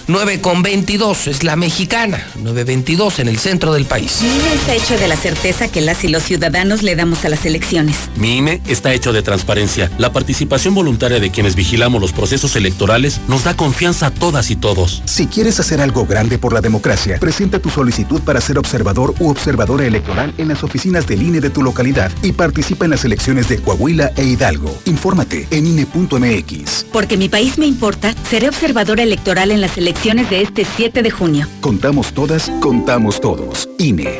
[0.07, 2.25] 9 con 22 es la mexicana.
[2.35, 4.21] 922 en el centro del país.
[4.21, 7.45] INE está hecho de la certeza que las y los ciudadanos le damos a las
[7.45, 7.95] elecciones.
[8.15, 9.89] Mi INE está hecho de transparencia.
[9.97, 14.55] La participación voluntaria de quienes vigilamos los procesos electorales nos da confianza a todas y
[14.55, 15.01] todos.
[15.05, 19.29] Si quieres hacer algo grande por la democracia, presenta tu solicitud para ser observador u
[19.29, 23.47] observadora electoral en las oficinas del INE de tu localidad y participa en las elecciones
[23.47, 24.77] de Coahuila e Hidalgo.
[24.85, 26.85] Infórmate en INE.mx.
[26.91, 31.11] Porque mi país me importa, seré observadora electoral en las elecciones de este 7 de
[31.11, 31.47] junio.
[31.61, 33.69] Contamos todas, contamos todos.
[33.77, 34.19] INE.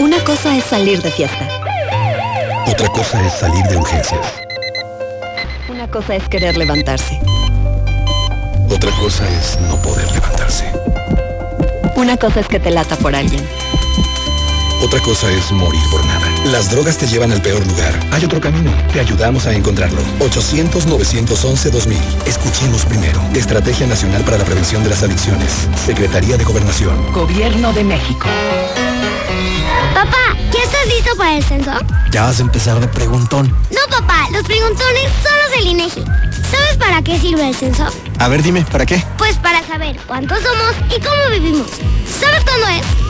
[0.00, 1.48] Una cosa es salir de fiesta.
[2.66, 4.26] Otra cosa es salir de urgencias.
[5.68, 7.20] Una cosa es querer levantarse.
[8.68, 10.64] Otra cosa es no poder levantarse.
[11.94, 13.46] Una cosa es que te lata por alguien.
[14.80, 16.26] Otra cosa es morir por nada.
[16.46, 17.98] Las drogas te llevan al peor lugar.
[18.12, 18.70] Hay otro camino.
[18.92, 20.00] Te ayudamos a encontrarlo.
[20.20, 21.96] 800-911-2000.
[22.26, 23.20] Escuchemos primero.
[23.34, 25.66] Estrategia Nacional para la Prevención de las Adicciones.
[25.84, 27.12] Secretaría de Gobernación.
[27.12, 28.28] Gobierno de México.
[29.94, 31.72] Papá, ¿ya estás listo para el censo?
[32.12, 33.48] Ya vas a empezar de preguntón.
[33.70, 36.04] No, papá, los preguntones son los del INEGI.
[36.52, 37.84] ¿Sabes para qué sirve el censo?
[38.20, 39.02] A ver, dime, ¿para qué?
[39.16, 41.66] Pues para saber cuántos somos y cómo vivimos.
[42.20, 43.07] ¿Sabes cuándo es?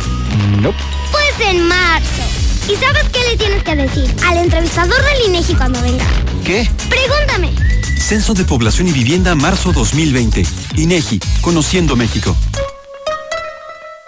[0.61, 0.73] No.
[1.11, 2.23] Pues en marzo.
[2.69, 6.05] ¿Y sabes qué le tienes que decir al entrevistador del INEGI cuando venga?
[6.45, 6.69] ¿Qué?
[6.89, 7.53] Pregúntame.
[7.99, 10.45] Censo de Población y Vivienda marzo 2020.
[10.77, 12.37] INEGI, Conociendo México.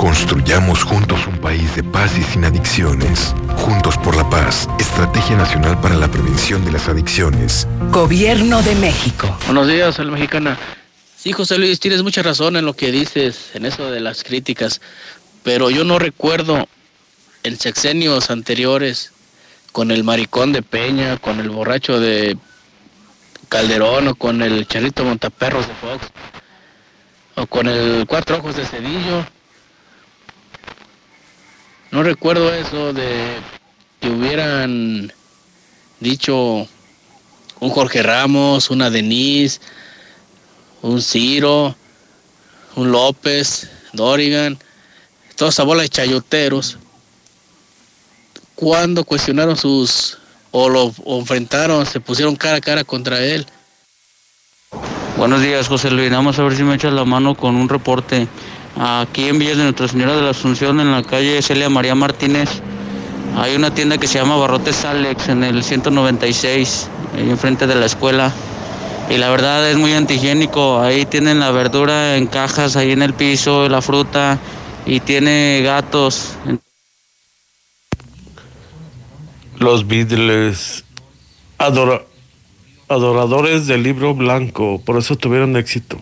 [0.00, 3.34] Construyamos juntos un país de paz y sin adicciones.
[3.58, 4.66] Juntos por la paz.
[4.78, 7.68] Estrategia Nacional para la Prevención de las Adicciones.
[7.90, 9.36] Gobierno de México.
[9.44, 10.56] Buenos días, a la mexicana.
[11.18, 14.80] Sí, José Luis, tienes mucha razón en lo que dices, en eso de las críticas.
[15.42, 16.66] pero yo no recuerdo
[17.42, 19.12] en sexenios anteriores
[19.70, 22.38] con el maricón de Peña, con el borracho de
[23.50, 26.06] Calderón o con el charrito Montaperros de Fox
[27.34, 29.26] o con el Cuatro Ojos de Cedillo.
[31.90, 33.40] No recuerdo eso de
[34.00, 35.12] que hubieran
[35.98, 36.68] dicho
[37.58, 39.60] un Jorge Ramos, una Denise,
[40.82, 41.74] un Ciro,
[42.76, 44.56] un López, Dorigan,
[45.36, 46.78] toda esa bola de chayoteros,
[48.54, 50.18] cuando cuestionaron sus,
[50.52, 53.46] o lo enfrentaron, se pusieron cara a cara contra él.
[55.16, 56.10] Buenos días, José Luis.
[56.10, 58.28] Vamos a ver si me echas la mano con un reporte.
[58.78, 62.62] Aquí en Villas de Nuestra Señora de la Asunción, en la calle Celia María Martínez,
[63.36, 67.86] hay una tienda que se llama Barrotes Alex en el 196, ahí enfrente de la
[67.86, 68.32] escuela.
[69.08, 70.80] Y la verdad es muy antihigiénico.
[70.80, 74.38] Ahí tienen la verdura en cajas, ahí en el piso, la fruta,
[74.86, 76.36] y tiene gatos.
[79.58, 80.84] Los Beatles,
[81.58, 82.02] adora,
[82.88, 85.98] adoradores del libro blanco, por eso tuvieron éxito.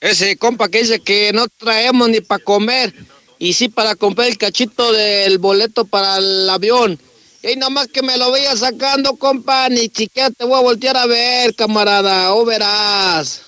[0.00, 2.94] Ese compa que dice que no traemos ni para comer
[3.38, 6.98] y sí para comprar el cachito del boleto para el avión.
[7.42, 11.06] Y nomás que me lo vaya sacando, compa, ni siquiera te voy a voltear a
[11.06, 13.42] ver, camarada, o verás.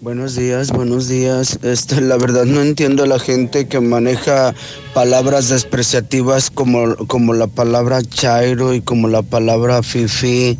[0.00, 1.58] Buenos días, buenos días.
[1.62, 4.54] Este, la verdad no entiendo a la gente que maneja
[4.92, 10.58] palabras despreciativas como, como la palabra chairo y como la palabra fifi.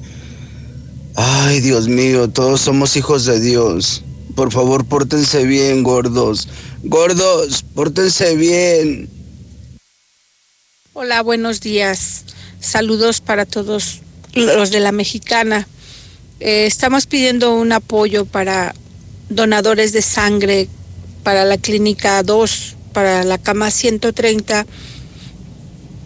[1.15, 4.03] Ay, Dios mío, todos somos hijos de Dios.
[4.35, 6.49] Por favor, pórtense bien, gordos.
[6.83, 9.09] Gordos, pórtense bien.
[10.93, 12.25] Hola, buenos días.
[12.59, 14.01] Saludos para todos
[14.35, 15.69] los de la mexicana.
[16.41, 18.75] Eh, estamos pidiendo un apoyo para
[19.29, 20.69] donadores de sangre
[21.23, 24.67] para la clínica 2, para la cama 130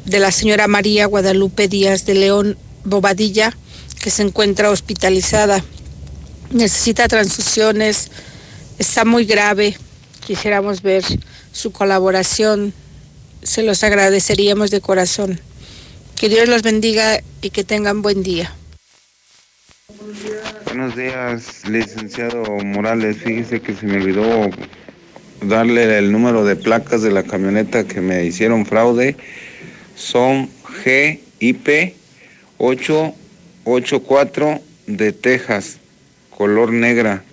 [0.05, 3.57] de la señora María Guadalupe Díaz de León Bobadilla,
[4.01, 5.65] que se encuentra hospitalizada.
[6.51, 8.11] Necesita transfusiones,
[8.79, 9.77] está muy grave.
[10.27, 11.05] Quisiéramos ver
[11.53, 12.73] su colaboración.
[13.43, 15.41] Se los agradeceríamos de corazón.
[16.17, 18.53] Que Dios los bendiga y que tengan buen día.
[20.65, 23.19] Buenos días, licenciado Morales.
[23.19, 24.51] Fíjese que se me olvidó
[25.43, 29.17] darle el número de placas de la camioneta que me hicieron fraude.
[29.95, 30.51] Son
[30.83, 31.95] GIP
[32.59, 35.79] 884 de Texas,
[36.39, 37.25] color negra,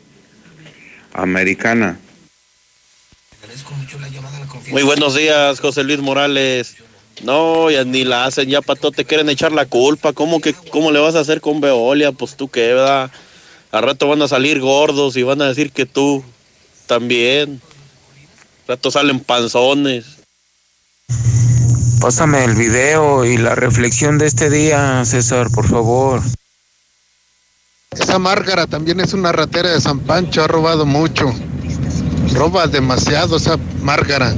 [1.13, 1.99] americana.
[4.71, 6.75] Muy buenos días, José Luis Morales.
[7.23, 10.11] No, ya ni la hacen, ya para todo te quieren echar la culpa.
[10.11, 12.13] ¿Cómo que cómo le vas a hacer con Veolia?
[12.13, 13.11] Pues tú qué, ¿verdad?
[13.71, 16.23] Al rato van a salir gordos y van a decir que tú
[16.87, 17.61] también.
[18.63, 20.05] Al rato salen panzones.
[22.01, 26.23] Pásame el video y la reflexión de este día, César, por favor.
[27.99, 31.33] Esa Márgara también es una ratera de San Pancho, ha robado mucho.
[32.33, 34.33] Roba demasiado esa Márgara.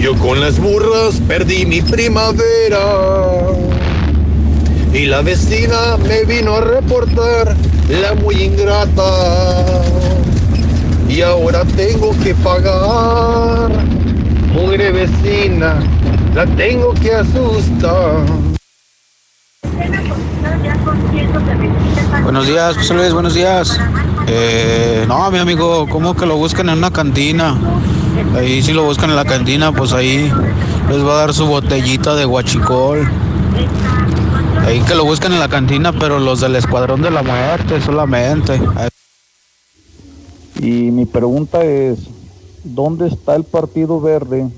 [0.00, 2.78] Yo con las burras perdí mi primavera.
[4.92, 7.56] Y la vecina me vino a reportar
[7.88, 9.82] la muy ingrata.
[11.08, 13.70] Y ahora tengo que pagar.
[14.52, 15.80] Mugre vecina,
[16.34, 18.24] la tengo que asustar.
[22.22, 23.78] Buenos días, José Luis, buenos días.
[24.26, 27.56] Eh, no, mi amigo, ¿cómo que lo buscan en una cantina?
[28.36, 30.30] Ahí si lo buscan en la cantina, pues ahí
[30.88, 33.08] les va a dar su botellita de guachicol.
[34.66, 38.60] Ahí que lo buscan en la cantina, pero los del Escuadrón de la Muerte solamente.
[40.60, 42.00] Y mi pregunta es,
[42.64, 44.48] ¿dónde está el Partido Verde?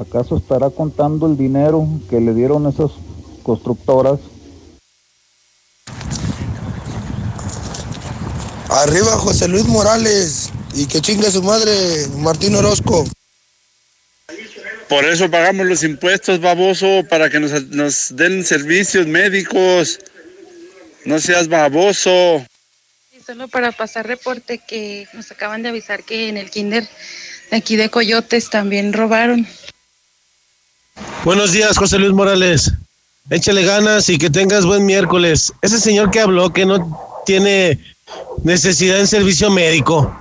[0.00, 2.90] ¿Acaso estará contando el dinero que le dieron esas
[3.42, 4.18] constructoras?
[8.70, 13.04] Arriba José Luis Morales y que chingue su madre Martín Orozco.
[14.88, 19.98] Por eso pagamos los impuestos, baboso, para que nos, nos den servicios médicos.
[21.04, 22.44] No seas baboso.
[23.26, 26.88] Solo para pasar reporte que nos acaban de avisar que en el kinder
[27.50, 29.46] de aquí de Coyotes también robaron.
[31.24, 32.72] Buenos días, José Luis Morales.
[33.30, 35.52] Échale ganas y que tengas buen miércoles.
[35.60, 37.89] Ese señor que habló que no tiene
[38.42, 40.14] necesidad en servicio médico.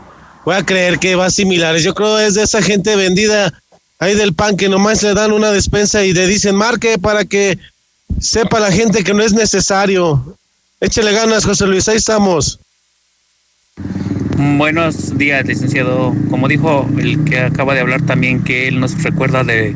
[0.46, 1.84] Voy a creer que va similares.
[1.84, 3.54] Yo creo es de esa gente vendida
[4.00, 7.58] ahí del pan que nomás le dan una despensa y le dicen marque para que
[8.20, 10.38] sepa la gente que no es necesario.
[10.80, 12.60] Échale ganas, José Luis, ahí estamos.
[14.38, 16.16] Buenos días, licenciado.
[16.30, 19.76] Como dijo el que acaba de hablar también, que él nos recuerda de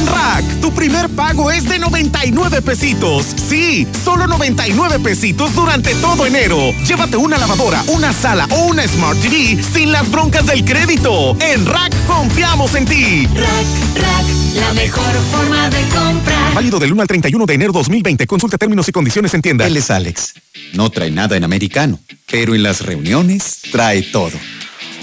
[0.02, 3.28] En Rack, tu primer pago es de 99 pesitos.
[3.36, 6.58] Sí, solo 99 pesitos durante todo enero.
[6.88, 11.38] Llévate una lavadora, una sala o una Smart TV sin las broncas del crédito.
[11.40, 13.28] En Rack confiamos en ti.
[13.28, 16.56] Rack, Rack, la mejor forma de comprar.
[16.56, 18.26] Válido del 1 al 31 de enero 2020.
[18.26, 19.68] Consulta términos y condiciones en tienda.
[19.68, 20.34] Él es Alex.
[20.74, 24.34] No trae nada en americano, pero en las reuniones trae todo.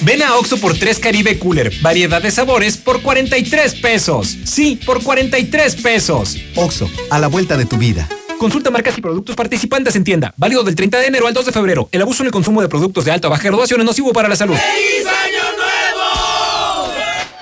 [0.02, 4.36] Ven a Oxo por 3 Caribe Cooler, variedad de sabores por 43 pesos.
[4.44, 6.36] Sí, por 43 pesos.
[6.55, 8.09] Oxo, a la vuelta de tu vida.
[8.39, 10.33] Consulta marcas y productos participantes en tienda.
[10.36, 11.89] Válido del 30 de enero al 2 de febrero.
[11.91, 14.28] El abuso en el consumo de productos de alta o baja graduación es nocivo para
[14.28, 14.55] la salud.
[14.55, 16.93] ¡Feliz año nuevo!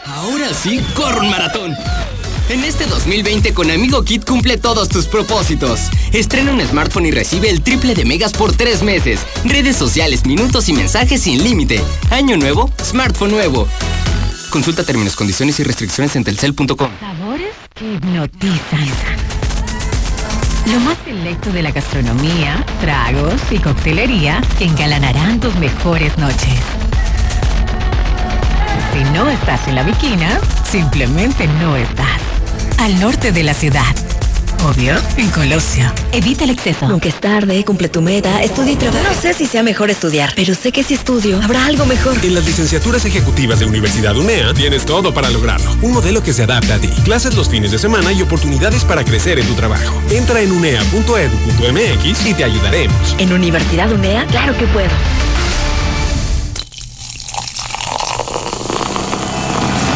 [0.06, 1.76] Ahora sí, corro un maratón.
[2.48, 5.90] En este 2020 con Amigo Kit cumple todos tus propósitos.
[6.12, 9.20] Estrena un smartphone y recibe el triple de megas por tres meses.
[9.44, 11.82] Redes sociales, minutos y mensajes sin límite.
[12.10, 13.66] Año nuevo, smartphone nuevo.
[14.50, 16.90] Consulta términos, condiciones y restricciones en telcel.com.
[17.00, 18.86] Sabores que hipnotizan.
[20.72, 26.60] Lo más selecto de la gastronomía, tragos y coctelería que engalanarán tus mejores noches.
[28.92, 32.25] Si no estás en la viquina, simplemente no estás.
[32.78, 33.82] Al norte de la ciudad.
[34.64, 35.90] Obvio, en Colosio.
[36.12, 36.88] Evita el exceso.
[36.88, 39.02] Nunca es tarde, cumple tu meta, estudia y trabaja.
[39.02, 42.16] No sé si sea mejor estudiar, pero sé que si estudio, habrá algo mejor.
[42.22, 45.76] En las licenciaturas ejecutivas de Universidad UNEA tienes todo para lograrlo.
[45.82, 46.88] Un modelo que se adapta a ti.
[47.04, 50.00] Clases los fines de semana y oportunidades para crecer en tu trabajo.
[50.10, 53.16] Entra en unea.edu.mx y te ayudaremos.
[53.18, 54.90] En Universidad UNEA, claro que puedo.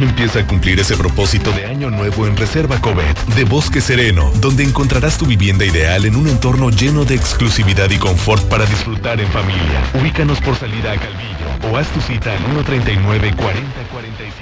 [0.00, 4.64] Empieza a cumplir ese propósito de año nuevo en Reserva Covet de Bosque Sereno, donde
[4.64, 9.28] encontrarás tu vivienda ideal en un entorno lleno de exclusividad y confort para disfrutar en
[9.28, 9.84] familia.
[9.92, 14.40] Ubícanos por salida a Calvillo o haz tu cita al 139 4045.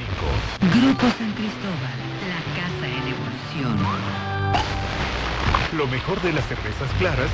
[0.61, 3.79] Grupo San Cristóbal, la casa en evolución.
[5.77, 7.31] Lo mejor de las cervezas claras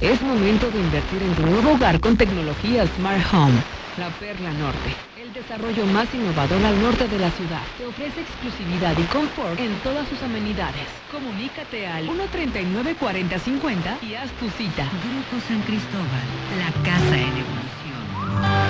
[0.00, 3.58] Es momento de invertir en tu nuevo hogar con tecnología Smart Home.
[3.96, 7.62] La Perla Norte, el desarrollo más innovador al norte de la ciudad.
[7.78, 10.88] Te ofrece exclusividad y confort en todas sus amenidades.
[11.10, 14.84] Comunícate al 139-4050 y haz tu cita.
[14.84, 16.26] Grupo San Cristóbal,
[16.58, 18.69] la casa en evolución.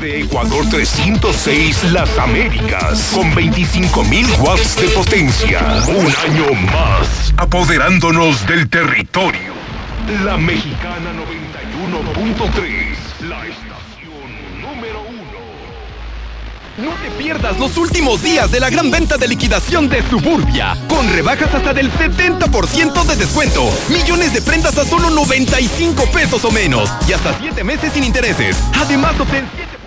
[0.00, 5.60] Desde Ecuador 306 Las Américas, con 25.000 watts de potencia.
[5.88, 9.52] Un año más, apoderándonos del territorio.
[10.24, 15.18] La Mexicana 91.3, la estación número uno.
[16.78, 21.12] No te pierdas los últimos días de la gran venta de liquidación de Suburbia, con
[21.12, 26.88] rebajas hasta del 70% de descuento, millones de prendas a solo 95 pesos o menos
[27.08, 28.56] y hasta 7 meses sin intereses.
[28.74, 29.77] Además, obtén 7%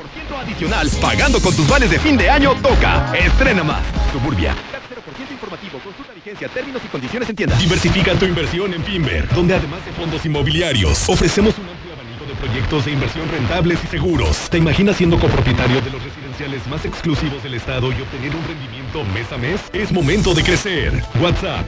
[0.41, 2.53] adicional pagando con tus vales de fin de año.
[2.61, 3.81] Toca, estrena más.
[4.11, 4.55] Suburbia.
[4.91, 7.55] 0% informativo, consulta vigencia, términos y condiciones en tienda.
[7.57, 12.35] Diversifica tu inversión en Finver, donde además de fondos inmobiliarios, ofrecemos un amplio abanico de
[12.35, 14.49] proyectos de inversión rentables y seguros.
[14.49, 19.03] ¿Te imaginas siendo copropietario de los residenciales más exclusivos del estado y obtener un rendimiento
[19.13, 19.61] mes a mes?
[19.73, 21.03] Es momento de crecer.
[21.21, 21.65] WhatsApp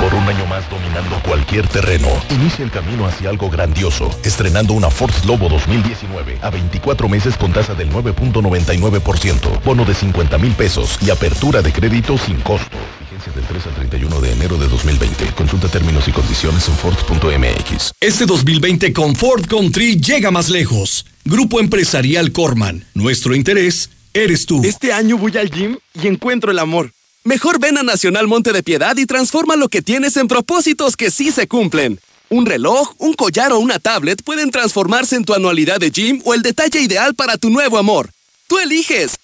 [0.00, 4.90] Por un año más dominando cualquier terreno, inicia el camino hacia algo grandioso, estrenando una
[4.90, 10.98] Ford Lobo 2019 a 24 meses con tasa del 9.99%, bono de 50 mil pesos
[11.02, 12.76] y apertura de crédito sin costo.
[13.18, 15.32] Vigencia del 3 al 31 de enero de 2020.
[15.34, 17.92] Consulta términos y condiciones en Ford.mx.
[18.00, 21.04] Este 2020 con Ford Country llega más lejos.
[21.24, 22.84] Grupo Empresarial Corman.
[22.94, 24.62] Nuestro interés eres tú.
[24.64, 26.92] Este año voy al gym y encuentro el amor.
[27.24, 31.10] Mejor ven a Nacional Monte de Piedad y transforma lo que tienes en propósitos que
[31.10, 31.98] sí se cumplen.
[32.28, 36.34] Un reloj, un collar o una tablet pueden transformarse en tu anualidad de gym o
[36.34, 38.10] el detalle ideal para tu nuevo amor.
[38.46, 39.16] Tú eliges.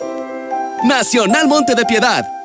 [0.83, 2.25] Nacional Monte de Piedad.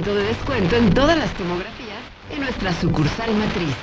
[0.00, 1.98] 10% de descuento en todas las tomografías
[2.30, 3.74] en nuestra sucursal matriz.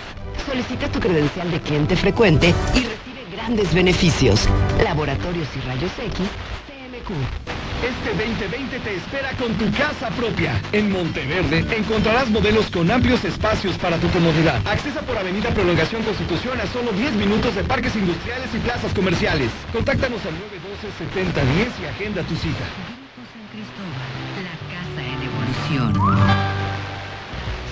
[0.45, 4.47] Solicita tu credencial de cliente frecuente y recibe grandes beneficios.
[4.83, 6.25] Laboratorios y Rayos X
[6.67, 7.11] CMQ.
[7.83, 10.59] Este 2020 te espera con tu casa propia.
[10.71, 14.59] En Monteverde encontrarás modelos con amplios espacios para tu comodidad.
[14.65, 19.51] Accesa por Avenida Prolongación Constitución a solo 10 minutos de parques industriales y plazas comerciales.
[19.71, 22.65] Contáctanos al 912-7010 y agenda tu cita.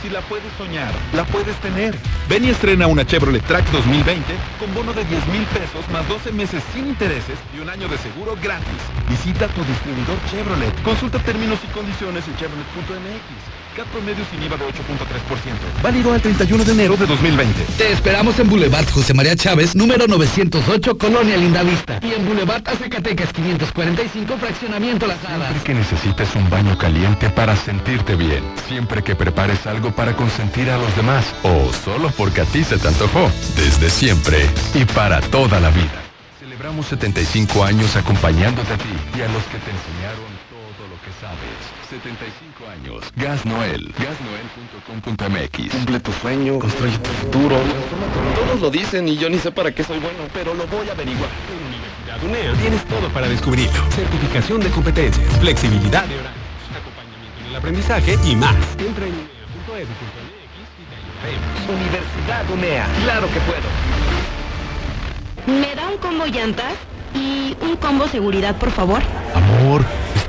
[0.02, 1.96] Si la puedes soñar, la puedes tener.
[2.28, 6.34] Ven y estrena una Chevrolet Track 2020 con bono de 10 mil pesos más 12
[6.34, 8.82] meses sin intereses y un año de seguro gratis.
[9.08, 10.84] Visita tu distribuidor Chevrolet.
[10.84, 13.65] Consulta términos y condiciones en chevrolet.mx.
[13.76, 15.82] CAT promedio sin IVA de 8.3%.
[15.84, 17.66] Válido al 31 de enero de 2020.
[17.78, 22.00] Te esperamos en Boulevard José María Chávez, número 908, Colonia Lindavista.
[22.02, 25.50] Y en Boulevard Azacatecas 545, Fraccionamiento Las Hadas.
[25.50, 28.44] Siempre que necesites un baño caliente para sentirte bien.
[28.70, 31.26] Siempre que prepares algo para consentir a los demás.
[31.44, 33.30] O solo porque a ti se te antojó.
[33.58, 36.02] Desde siempre y para toda la vida.
[36.40, 41.12] Celebramos 75 años acompañándote a ti y a los que te enseñaron todo lo que
[41.20, 41.85] sabes.
[42.02, 43.02] 75 años.
[43.16, 43.94] Gas Noel.
[43.98, 45.72] Gasnoel.com.mx.
[45.72, 47.58] Cumple tu sueño, construye tu futuro.
[48.36, 50.92] Todos lo dicen y yo ni sé para qué soy bueno, pero lo voy a
[50.92, 51.30] averiguar.
[51.68, 53.82] Universidad UNEA tienes todo para descubrirlo.
[53.92, 56.44] Certificación de competencias, flexibilidad de horarios,
[56.76, 58.56] acompañamiento en el aprendizaje y más.
[58.78, 61.70] Entra en unea.edu.mx y te ayudaremos.
[61.70, 62.88] Universidad UNEA.
[63.04, 63.70] Claro que puedo.
[65.60, 66.74] ¿Me da un combo llantas?
[67.14, 69.02] Y un combo seguridad, por favor.
[69.34, 69.86] Amor,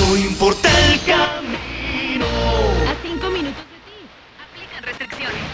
[0.00, 2.26] No importa el camino.
[2.88, 3.98] A 5 minutos de ti.
[4.40, 5.44] Aplican restricciones.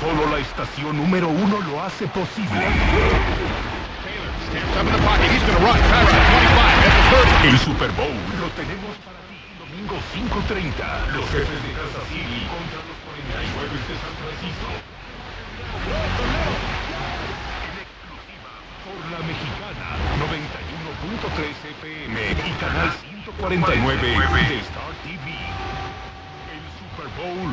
[0.00, 2.66] Solo la estación número uno lo hace posible.
[7.44, 11.12] El Super Bowl lo tenemos para ti domingo 5.30.
[11.14, 14.72] Los jefes de Kansas City contra los 49 de San Francisco.
[17.64, 18.52] En exclusiva
[18.84, 20.00] por la mexicana
[20.32, 20.63] 91.3
[21.04, 25.26] FM y canal 149 de Star TV.
[26.50, 27.52] El Super Bowl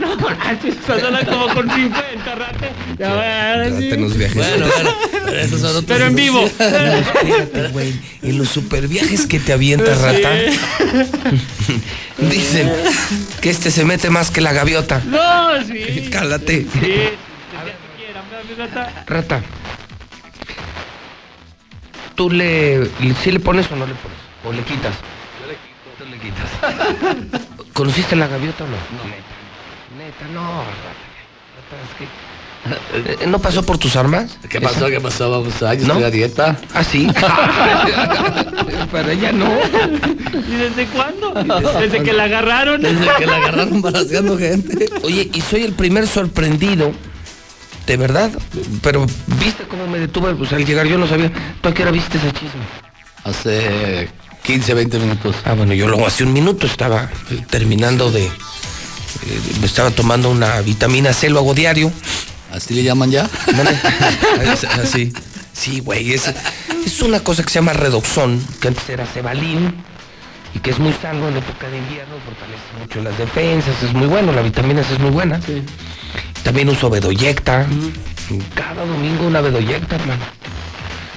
[0.00, 0.16] ¿no?
[0.16, 2.70] Manches, suena como con 50 rate.
[2.98, 3.10] Ya,
[3.52, 3.88] ahora sí.
[4.16, 4.34] Viajes.
[4.36, 4.90] Bueno, bueno,
[5.24, 6.44] pero esos son otros Pero en vivo.
[6.44, 7.92] Espérate, güey.
[8.22, 10.30] En los super viajes que te avienta rata.
[12.18, 12.72] Dicen
[13.40, 15.02] que este se mete más que la gaviota.
[15.06, 16.08] No, sí.
[16.10, 16.66] Cálate.
[16.72, 16.94] Sí,
[18.56, 19.04] rata.
[19.06, 19.42] Rata.
[22.14, 24.18] ¿Tú le, le- sí le pones o no le pones?
[24.44, 24.94] ¿O le quitas?
[25.40, 25.92] Yo le quito.
[25.98, 27.42] Tú le quitas.
[27.74, 28.72] ¿Conociste la gaviota o no?
[28.72, 28.80] No.
[30.06, 30.62] Neta, no.
[31.82, 33.26] Es que...
[33.26, 34.38] ¿No pasó por tus armas?
[34.48, 34.86] ¿Qué pasó?
[34.86, 35.30] ¿Qué pasó?
[35.30, 35.94] Vamos a, yo ¿No?
[35.94, 36.56] estoy a dieta.
[36.74, 37.08] ¿Ah, sí?
[38.92, 39.50] Pero ella no.
[40.32, 41.32] ¿Y desde cuándo?
[41.80, 42.82] Desde que la agarraron.
[42.82, 44.88] Desde que la agarraron balaseando gente.
[45.02, 46.92] Oye, y soy el primer sorprendido.
[47.88, 48.30] De verdad.
[48.82, 49.06] Pero
[49.40, 50.36] viste cómo me detuve.
[50.36, 51.32] Pues al llegar yo no sabía.
[51.60, 52.62] ¿Tú a qué hora viste ese chisme?
[53.24, 54.08] Hace
[54.44, 55.34] 15, 20 minutos.
[55.44, 57.10] Ah, bueno, yo luego hace un minuto estaba
[57.50, 58.30] terminando de.
[59.22, 61.92] Eh, me estaba tomando una vitamina C, lo hago diario.
[62.52, 63.28] ¿Así le llaman ya?
[64.82, 65.12] Así.
[65.52, 66.12] Sí, güey.
[66.12, 66.32] Es,
[66.84, 69.74] es una cosa que se llama redoxón, que antes era cebalín
[70.54, 74.06] y que es muy sano en época de invierno, fortalece mucho las defensas, es muy
[74.06, 75.40] bueno, la vitamina C es muy buena.
[76.42, 77.66] También uso bedoyecta.
[78.54, 80.24] Cada domingo una bedoyecta, hermano.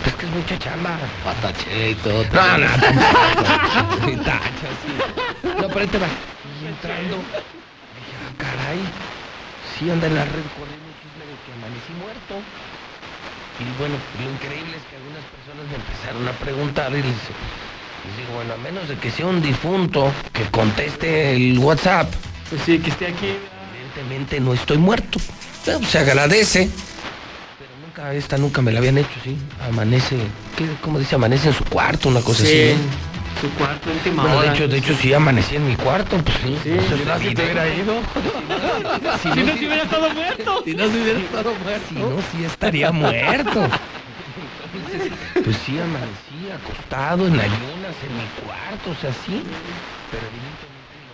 [0.06, 0.98] Es que es mucha chamba.
[1.24, 2.24] Patache y todo.
[2.34, 2.68] No, no,
[4.06, 4.18] sí.
[5.44, 6.08] No, pero ahí te va.
[6.62, 7.18] Y entrando,
[8.40, 8.80] caray.
[9.78, 12.34] Sí anda en la red corriendo un chisme de que amanecí muerto.
[13.60, 18.14] Y bueno, lo increíble es que algunas personas me empezaron a preguntar y les, les
[18.18, 22.12] digo, bueno, a menos de que sea un difunto que conteste el WhatsApp.
[22.50, 23.36] Pues sí, que esté aquí.
[23.76, 25.20] Evidentemente no estoy muerto.
[25.88, 26.70] Se agradece.
[27.60, 29.38] Pero nunca, esta nunca me la habían hecho, sí.
[29.68, 30.16] Amanece,
[30.58, 31.16] ¿qué, ¿cómo dice?
[31.16, 32.76] Amanece en su cuarto, una cosa Sí, así.
[33.40, 36.58] Su cuarto, última Bueno, de hecho, de hecho sí amanecí en mi cuarto, pues sí.
[36.64, 38.02] Sí, Eso es si no se te hubiera ido.
[39.20, 40.64] Si no hubiera estado muerto.
[40.66, 41.86] Si no se hubiera estado muerto.
[41.88, 43.68] Si no, sí estaría muerto.
[45.44, 49.44] Pues sí, amanecí acostado en ayunas en mi cuarto, o sea, sí.
[50.12, 51.14] Pero evidentemente no,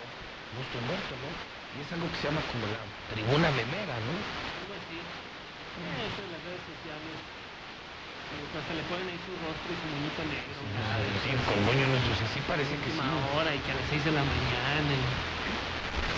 [0.57, 1.29] no estoy muerto, ¿no?
[1.77, 2.79] Y es algo que se llama como la
[3.13, 4.13] tribuna memera, ¿no?
[5.75, 7.17] Eso en las redes sociales.
[8.31, 10.55] Como que hasta le ponen ahí su rostro y su muñeco negro.
[11.23, 12.99] Sí, con moño no, sea, sí parece que sí.
[13.35, 14.95] Hora y que a las 6 de la mañana.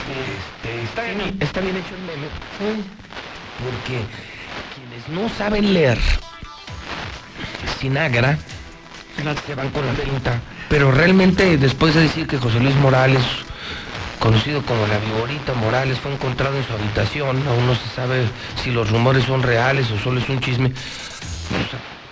[0.08, 2.28] Este, está, bien, está bien hecho el meme.
[3.58, 4.06] Porque
[4.76, 5.98] quienes no saben leer
[7.80, 8.38] Sinagra
[9.46, 10.40] se van con la pinta.
[10.70, 13.24] Pero realmente después de decir que José Luis Morales
[14.20, 17.48] conocido como la Viborita Morales, fue encontrado en su habitación.
[17.48, 18.26] Aún no se sabe
[18.64, 20.72] si los rumores son reales o solo es un chisme.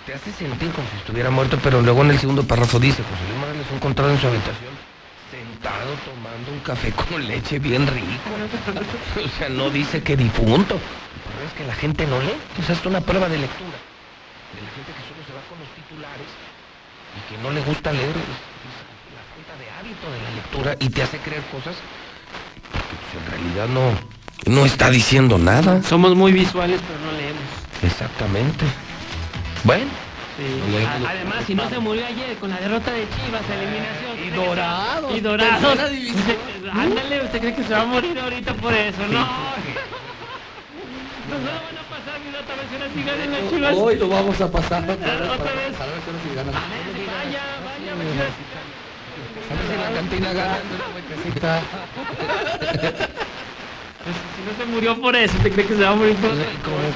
[0.06, 3.24] Te hace sentir como si estuviera muerto, pero luego en el segundo párrafo dice, José
[3.28, 4.86] Luis Morales fue encontrado en su habitación
[5.30, 8.30] sentado tomando un café con leche bien rico.
[9.24, 10.74] o sea, no dice que difunto.
[10.76, 12.38] El problema es que la gente no lee.
[12.60, 13.76] O sea, es una prueba de lectura.
[14.54, 16.30] De la gente que solo se va con los titulares
[17.16, 18.14] y que no le gusta leer.
[18.14, 22.96] Es, es la falta de hábito de la lectura y te hace creer cosas que
[22.96, 25.82] pues, en realidad no, no está diciendo nada.
[25.82, 27.42] Somos muy visuales, pero no leemos.
[27.82, 28.64] Exactamente.
[29.64, 29.90] Bueno.
[30.36, 30.60] Sí.
[30.86, 34.18] A- Además, si no se murió ayer con la derrota de Chivas, eliminación.
[35.16, 35.92] Y Dorados.
[35.92, 36.10] Y.
[36.10, 36.38] Usted-
[36.72, 39.06] Ándale, ¿usted cree que se va a morir ahorita por eso?
[39.08, 39.26] No.
[41.26, 43.74] No se la van a pasar, mira, otra vez ahora sí ganan las Chivas.
[43.76, 45.76] Hoy lo vamos a pasar otra vez.
[46.22, 46.28] Si.
[46.36, 48.28] Vaya, vaya, vaya.
[49.48, 50.56] A ver si la cantina ganan
[54.06, 56.44] Si no se murió por eso, ¿te crees que se va a morir por eso?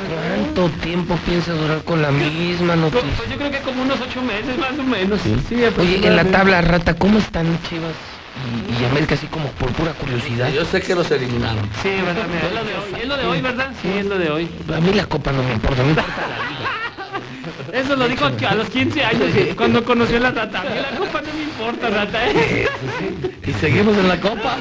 [0.08, 3.10] ¿Cuánto tiempo piensa durar con la misma noticia?
[3.16, 5.20] Pues yo creo que como unos ocho meses más o menos.
[5.20, 5.34] Sí.
[5.48, 7.97] Sí, Oye, en la tabla rata, ¿cómo están Chivas
[8.70, 10.52] y, y América así como por pura curiosidad?
[10.52, 11.68] Yo sé que los eliminaron.
[11.82, 13.00] Sí, verdad, mira, es lo de hoy.
[13.02, 13.72] Es lo de hoy, ¿verdad?
[13.82, 14.48] Sí, es lo de hoy.
[14.72, 16.70] A mí la copa no me importa, me importa la liga.
[17.72, 20.60] Eso lo dijo a los 15 años, cuando conoció la rata.
[20.60, 22.28] A mí la copa no me importa, rata.
[22.30, 22.68] ¿eh?
[23.46, 24.56] Y seguimos en la copa.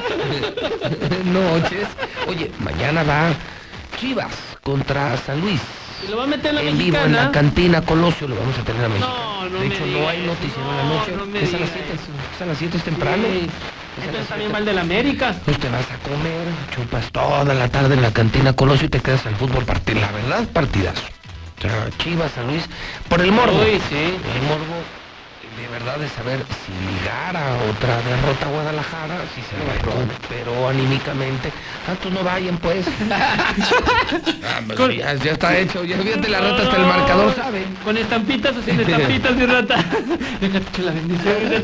[1.32, 1.88] Noches.
[2.28, 3.30] Oye, mañana va
[3.98, 5.60] Chivas contra San Luis.
[6.06, 8.58] Y lo va a meter en la En vivo en la cantina Colosio lo vamos
[8.58, 9.06] a tener a México.
[9.08, 11.12] No, no de me hecho, no hay noticiero en la no, noche.
[11.12, 11.86] no es a las 7.
[11.92, 12.04] eso.
[12.36, 13.22] Es a las 7, es temprano.
[13.24, 13.48] Sí.
[14.00, 15.34] A Entonces también va el de la América.
[15.44, 19.00] Pues te vas a comer, chupas toda la tarde en la cantina Colosio y te
[19.00, 19.96] quedas al fútbol partir.
[19.98, 21.02] La verdad, partidazo.
[21.98, 22.64] Chivas, San Luis,
[23.08, 23.60] por el morbo.
[23.60, 24.16] Uy, sí.
[24.34, 24.76] El morbo
[25.60, 31.50] de verdad de saber si ligara otra derrota a Guadalajara, si se repone, pero anímicamente.
[31.86, 32.86] Ah, tú no vayan pues.
[34.42, 37.64] Ah, ya, ya está hecho, ya fíjate la rata hasta el marcador sabe.
[37.84, 39.76] Con estampitas o sin estampitas, mi rata.
[40.40, 41.36] Déjate la bendición.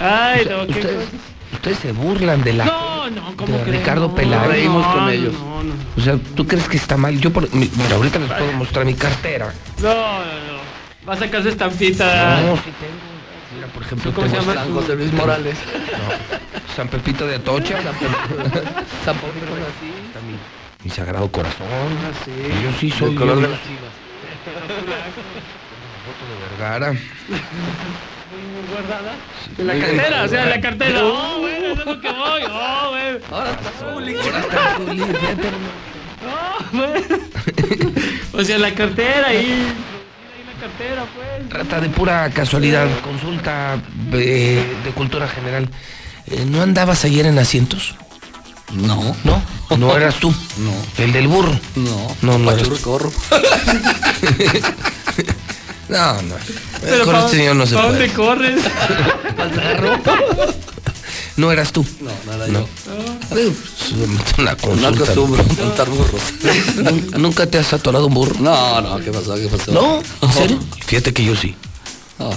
[0.00, 0.98] Ay, no, qué
[1.58, 3.64] Ustedes, se burlan de la No, no, ¿cómo de?
[3.64, 4.48] Ricardo Peláez.
[4.48, 5.32] reímos con no, ellos.
[5.34, 7.18] No, no, O sea, ¿tú crees que está mal?
[7.20, 9.52] Yo por, mi- mira, ahorita les puedo mostrar mi cartera.
[9.82, 10.58] no, no, no.
[11.08, 12.40] Va a sacar su estampita.
[12.42, 13.08] No, sí tengo.
[13.54, 14.62] Mira, por ejemplo, ¿Cómo se tengo llama?
[14.64, 15.56] San José Luis Morales.
[15.88, 17.82] No, San Pepito de Atocha.
[17.82, 18.14] San Pepito.
[19.04, 19.90] San Pepito así.
[20.06, 20.36] Está mi,
[20.84, 21.66] mi sagrado corazón.
[21.70, 22.30] Ah, sí.
[22.62, 23.92] Yo sí soy El color yo- de las chivas.
[26.04, 26.92] foto de Vergara.
[28.70, 29.12] Guardada.
[29.58, 31.00] En la cartera, o sea, en la cartera.
[31.04, 32.42] Oh, bueno, eso es lo que voy.
[32.50, 33.18] Oh, bueno.
[33.30, 34.16] Ahora está Zuli.
[34.16, 35.48] Ahora está fíjate,
[38.34, 38.38] Oh.
[38.38, 39.36] O sea, en la cartera ahí.
[39.36, 39.74] Ahí
[40.40, 41.50] en la cartera, pues.
[41.50, 43.78] Rata de pura casualidad, consulta
[44.12, 45.68] eh, de cultura general.
[46.26, 47.94] Eh, ¿No andabas ayer en asientos?
[48.72, 49.16] No.
[49.24, 49.42] No,
[49.76, 50.30] no eras tú.
[50.58, 50.72] No.
[51.02, 51.58] El del burro.
[51.76, 52.14] No.
[52.22, 52.82] No, no Pachurro tú.
[52.82, 53.12] corro.
[55.88, 56.34] No, no.
[56.82, 57.98] Pero Con ¿pa- este señor no se ¿pa' puede.
[58.08, 58.60] dónde corres?
[61.36, 61.86] No eras tú.
[62.00, 62.60] No, no era No.
[63.30, 63.36] yo.
[63.36, 63.92] Digo, es
[64.38, 64.88] Una No consulta.
[65.04, 66.20] acostumbro montar burros.
[66.76, 68.34] ¿Nunca- ¿Nunca te has atorado un burro?
[68.40, 69.36] No, no, ¿qué pasó?
[69.36, 69.70] ¿Qué pasó?
[69.70, 70.02] ¿No?
[70.20, 70.58] ¿En serio?
[70.86, 71.54] Fíjate que yo sí.
[72.18, 72.30] No.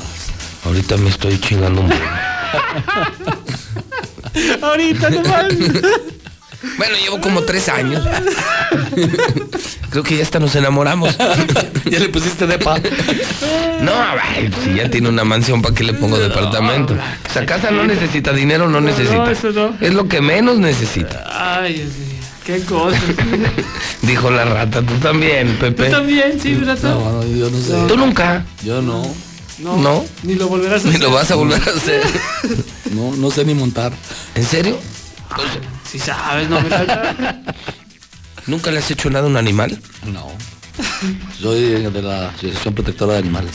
[0.65, 1.99] Ahorita me estoy chingando un burro.
[4.61, 5.45] Ahorita nomás.
[6.77, 8.03] Bueno, llevo como tres años.
[9.89, 11.15] Creo que ya hasta nos enamoramos.
[11.89, 12.79] Ya le pusiste de pa.
[13.81, 13.91] No,
[14.63, 16.95] si ya tiene una mansión, ¿para qué le pongo departamento?
[17.29, 19.31] Esa casa no necesita dinero, no No, necesita.
[19.31, 19.75] eso no.
[19.81, 21.25] Es lo que menos necesita.
[21.61, 22.07] Ay, Dios mío.
[22.45, 23.01] Qué cosas.
[24.01, 25.89] Dijo la rata, tú también, Tú Pepe.
[25.89, 26.89] también, sí, rata.
[26.89, 27.73] No, no, yo no sé.
[27.87, 28.45] ¿Tú nunca?
[28.63, 29.03] Yo no.
[29.59, 29.77] No.
[29.77, 30.05] ¿No?
[30.23, 31.03] Ni lo volverás a Ni hacer.
[31.03, 32.01] lo vas a volver a hacer.
[32.95, 33.91] No, no sé ni montar.
[34.35, 34.77] ¿En serio?
[35.91, 36.69] Si sabes, no me.
[38.47, 39.77] ¿Nunca le has hecho nada a un animal?
[40.05, 40.31] No.
[41.41, 43.51] Soy de la Asociación Protectora de Animales.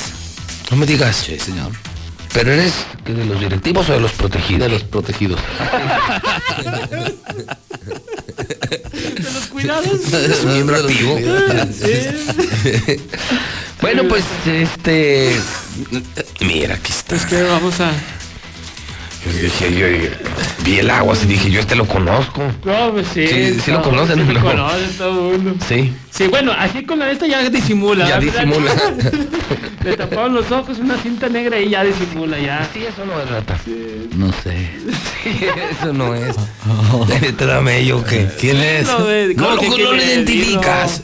[0.70, 1.16] No me digas.
[1.16, 1.73] Sí, señor.
[2.34, 2.74] ¿Pero eres
[3.06, 4.60] que de los directivos o de los protegidos?
[4.60, 5.40] De los protegidos.
[8.92, 10.12] De los cuidados.
[10.12, 11.18] Es un miembro activo.
[13.81, 15.39] Bueno, pues este.
[16.40, 17.10] Mira, aquí está.
[17.10, 17.92] Pues que vamos a.
[19.26, 20.10] Yo dije, yo, yo
[20.64, 22.42] vi el agua y dije, yo este lo conozco.
[22.64, 23.26] No, pues sí.
[23.26, 24.46] Sí, sí lo conocen, Sí, lo ¿no?
[24.46, 25.64] conoce todo el mundo.
[25.68, 28.08] Sí, Sí, bueno, así con la de esta ya disimula.
[28.08, 28.44] ya ¿verdad?
[28.44, 28.72] disimula.
[29.84, 32.68] Le taparon los ojos, una cinta negra y ya disimula, ya.
[32.72, 33.58] Sí, eso no es rata.
[34.16, 34.70] No sé.
[35.22, 35.38] Sí,
[35.80, 36.34] eso no es.
[37.36, 38.28] Dame yo que.
[38.40, 38.86] ¿Quién es?
[38.86, 39.06] No, No,
[39.36, 41.02] ¿cómo lo, que no lo identificas.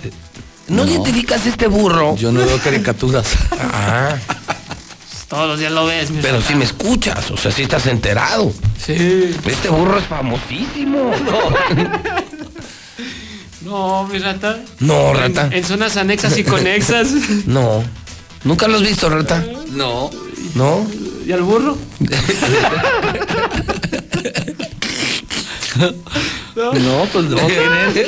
[0.68, 0.90] No, No.
[0.90, 2.16] identificas este burro.
[2.16, 3.26] Yo no veo caricaturas.
[3.52, 4.16] Ah,
[5.32, 8.52] Todos los días lo ves, mi Pero si me escuchas, o sea, si estás enterado.
[8.78, 9.34] Sí.
[9.46, 11.10] Este burro es famosísimo.
[13.62, 14.58] No, mi rata.
[14.80, 15.48] No, En- rata.
[15.56, 17.08] En, zonas anexas y conexas.
[17.46, 17.82] No.
[18.44, 19.42] ¿Nunca lo has visto, rata?
[19.70, 20.10] No.
[20.54, 20.86] ¿No?
[21.24, 21.78] ¿Y al burro?
[26.54, 28.02] No, pues no, ¿quién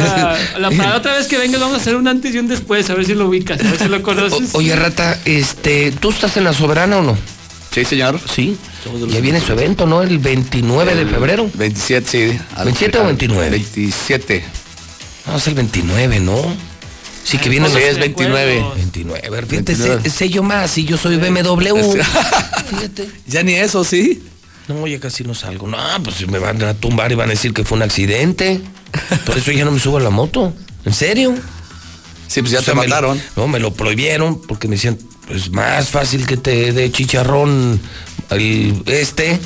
[0.00, 2.48] Ah, la, para la otra vez que vengas vamos a hacer un antes y un
[2.48, 4.54] después, a ver si lo ubicas, a ver si lo conoces.
[4.54, 7.16] O- oye, rata, este, ¿tú estás en la soberana o no?
[7.70, 8.20] Sí, señor.
[8.30, 8.56] Sí.
[9.08, 10.02] Ya viene su evento, ¿no?
[10.02, 11.48] El 29 de febrero.
[11.54, 12.38] 27, sí.
[12.54, 13.50] Al- 27 o 29.
[13.50, 14.44] 27.
[15.26, 16.36] No, es el 29, ¿no?
[17.24, 18.64] Sí, que viene Sí, es 29.
[18.76, 19.22] 29.
[19.26, 20.02] A ver, fíjate, 29.
[20.02, 21.78] sé, sé yo más y yo soy BMW.
[22.70, 23.08] Fíjate.
[23.26, 24.22] Ya ni eso, sí.
[24.68, 25.66] No, ya casi no salgo.
[25.66, 28.60] No, pues me van a tumbar y van a decir que fue un accidente.
[29.26, 30.54] Por eso ya no me subo a la moto.
[30.84, 31.34] ¿En serio?
[32.28, 33.20] Sí, pues ya O sea, te lo- mataron.
[33.36, 37.80] no, me lo prohibieron porque me decían, pues más fácil que te dé chicharrón
[38.30, 39.38] el este.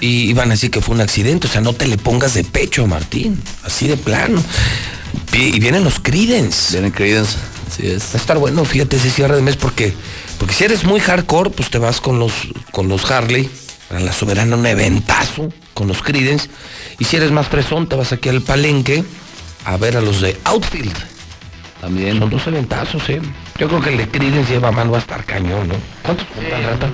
[0.00, 1.46] Y iban a decir que fue un accidente.
[1.48, 3.40] O sea, no te le pongas de pecho, Martín.
[3.62, 4.42] Así de plano.
[5.32, 6.72] Y y vienen los Creedence.
[6.72, 7.36] Vienen Creedence.
[7.68, 8.04] Así es.
[8.04, 9.92] Va a estar bueno, fíjate, ese cierre de mes porque,
[10.38, 12.32] porque si eres muy hardcore, pues te vas con los,
[12.70, 13.50] con los Harley,
[13.90, 16.48] la soberana un eventazo, con los Creedence.
[16.98, 19.04] Y si eres más fresón, te vas aquí al palenque
[19.64, 20.96] a ver a los de Outfield.
[21.80, 22.18] También.
[22.18, 23.20] Son dos eventazos, ¿eh?
[23.58, 25.74] Yo creo que el de Creedence lleva mano va a estar cañón, ¿no?
[26.02, 26.90] ¿Cuántos juntan, Rata?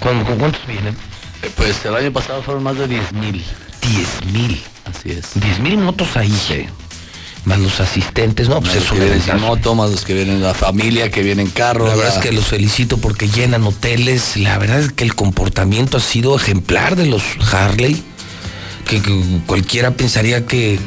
[0.00, 0.96] ¿Con, con cuántos vienen?
[1.42, 3.44] Eh, Pues el año pasado fueron más de 10 mil.
[3.82, 4.62] 10 mil.
[4.84, 5.32] Así es.
[5.34, 6.32] 10 mil motos ahí.
[7.44, 9.46] Más los asistentes, no, pues Más es los un que vienen eventazo.
[9.46, 11.86] moto, más los que vienen la familia, que vienen carro.
[11.86, 14.36] La verdad es que los felicito porque llenan hoteles.
[14.36, 18.02] La verdad es que el comportamiento ha sido ejemplar de los Harley.
[18.86, 20.78] Que, que cualquiera pensaría que,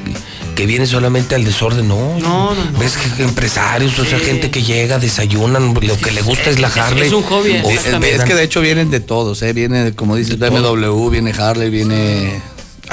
[0.55, 1.87] que viene solamente al desorden.
[1.87, 2.79] No, No, no, no.
[2.79, 6.67] ves que empresarios, o sea, gente que llega, desayunan, lo que le gusta es la
[6.67, 7.07] Harley.
[7.07, 9.53] es un hobby, O- Sí, es, es que de hecho vienen de todos, ¿eh?
[9.53, 12.41] Viene, como dices, BMW, viene Harley, viene...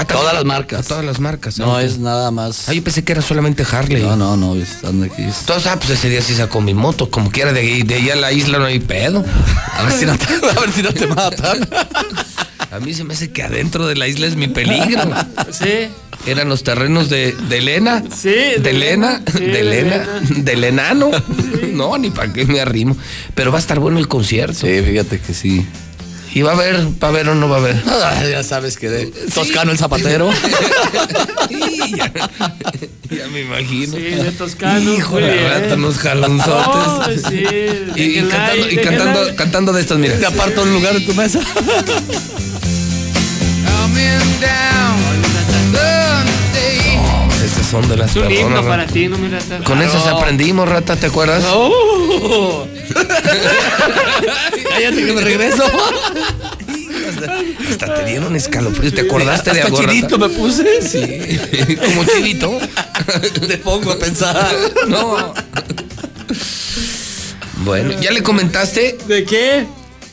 [0.01, 0.87] Ah, todas las marcas.
[0.87, 1.59] a todas las marcas.
[1.59, 2.69] No es nada más...
[2.69, 4.03] Ah, yo pensé que era solamente Harley.
[4.03, 5.23] No, no, no, están aquí.
[5.23, 7.11] Entonces, ah, pues ese día sí sacó mi moto.
[7.11, 9.25] Como quiera, de ahí, de ahí a la isla no hay pedo.
[9.77, 10.25] A ver si no te,
[10.57, 11.69] a ver si no te matan.
[12.70, 15.03] A mí se me hace que adentro de la isla es mi peligro.
[15.51, 15.89] Sí.
[16.27, 18.03] Eran los terrenos de, de Elena.
[18.15, 19.23] Sí, De Elena.
[19.31, 20.07] sí, De Elena.
[20.37, 21.11] Del enano.
[21.73, 22.97] No, ni para qué me arrimo.
[23.35, 24.67] Pero va a estar bueno el concierto.
[24.67, 25.67] Sí, fíjate que sí.
[26.33, 27.83] ¿Y va a haber, va a haber o no va a haber?
[27.86, 30.31] Ah, ya sabes que de Toscano el zapatero.
[31.49, 32.12] Sí, ya,
[33.10, 33.97] ya me imagino.
[33.97, 34.92] Sí, de Toscano.
[34.94, 37.25] Hijo de unos jalonzotes.
[37.25, 37.44] Oh, sí.
[37.97, 40.17] Y, y cantando, y cantando, cantando de estas, mira.
[40.17, 41.41] Te aparto un lugar en tu mesa.
[47.51, 48.93] Estas son de las Es un himno para rata.
[48.93, 49.59] ti, no me rata.
[49.65, 51.43] Con esas aprendimos, rata, ¿te acuerdas?
[51.49, 52.67] Oh.
[54.69, 55.65] Cállate que me regreso.
[57.70, 58.95] Hasta te dieron escalofríos.
[58.95, 59.91] ¿Te acordaste de algo, rata?
[59.93, 60.81] chinito me puse.
[60.83, 62.59] Sí, como chivito.
[63.49, 64.55] Te pongo a pensar.
[64.87, 65.35] No.
[67.65, 69.67] Bueno, ¿ya le comentaste ¿De qué?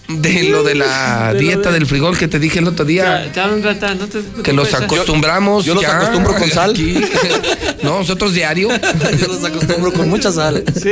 [0.08, 3.26] De lo de la De dieta de- del frijol que te dije el otro día?
[3.34, 5.66] Ya, ya, un rata, no te Que los acostumbramos.
[5.66, 6.72] yo los ya acostumbro con sal.
[6.72, 6.96] aquí.
[7.84, 8.70] No, nosotros diario.
[9.20, 10.64] Yo los acostumbro con mucha sal.
[10.82, 10.92] Sí.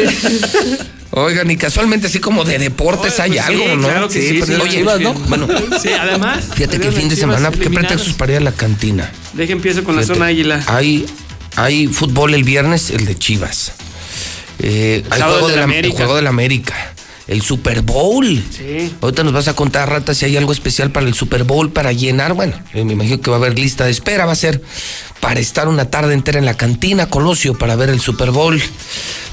[1.11, 3.88] Oigan, y casualmente así como de deportes hay Pues sí, algo, ¿no?
[3.88, 5.00] claro que sí, pero sí, las sí, Chivas.
[5.02, 5.14] ¿no?
[5.27, 5.48] Bueno,
[5.82, 6.44] Sí, además.
[6.53, 9.10] fíjate que el fin de semana, ¿qué pretextos para ir a la cantina?
[9.34, 10.61] Deja empiezo con la zona águila.
[10.68, 11.06] Hay,
[11.56, 13.72] hay fútbol el viernes, el de Chivas.
[14.60, 15.95] Eh, hay juego el de la, el América.
[15.98, 16.94] juego del América.
[17.28, 18.26] El Super Bowl.
[18.52, 18.94] Sí.
[19.02, 21.92] Ahorita nos vas a contar, Rata, si hay algo especial para el Super Bowl, para
[21.92, 22.34] llenar.
[22.34, 24.26] Bueno, eh, me imagino que va a haber lista de espera.
[24.26, 24.62] Va a ser
[25.22, 28.62] para estar una tarde entera en la cantina Colosio para ver el Super Bowl.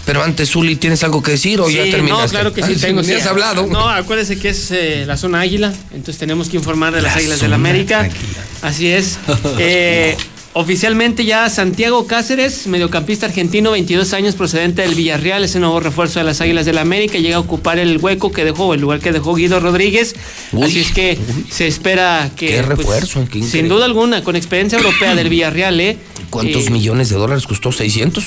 [0.06, 2.24] Pero antes, Zuli, ¿tienes algo que decir o ya terminaste?
[2.24, 3.04] No, claro que sí Ah, tengo.
[3.04, 3.12] Sí.
[3.12, 3.66] has hablado.
[3.66, 7.18] No, acuérdese que es eh, la zona águila, entonces tenemos que informar de las La
[7.18, 8.00] águilas del zona América.
[8.00, 8.16] águila.
[8.62, 9.18] Así es.
[9.58, 10.16] Eh,
[10.54, 16.18] oficialmente ya Santiago Cáceres, mediocampista argentino, 22 años, procedente del Villarreal, es el nuevo refuerzo
[16.18, 19.12] de las águilas del América, llega a ocupar el hueco que dejó, el lugar que
[19.12, 20.14] dejó Guido Rodríguez.
[20.52, 21.18] Uy, Así es que
[21.50, 22.46] se espera que.
[22.48, 25.98] Qué pues, refuerzo, qué sin duda alguna, con experiencia europea del Villarreal, ¿eh?
[26.30, 27.70] ¿Cuántos Eh, millones de dólares costó?
[27.70, 28.22] ¿600?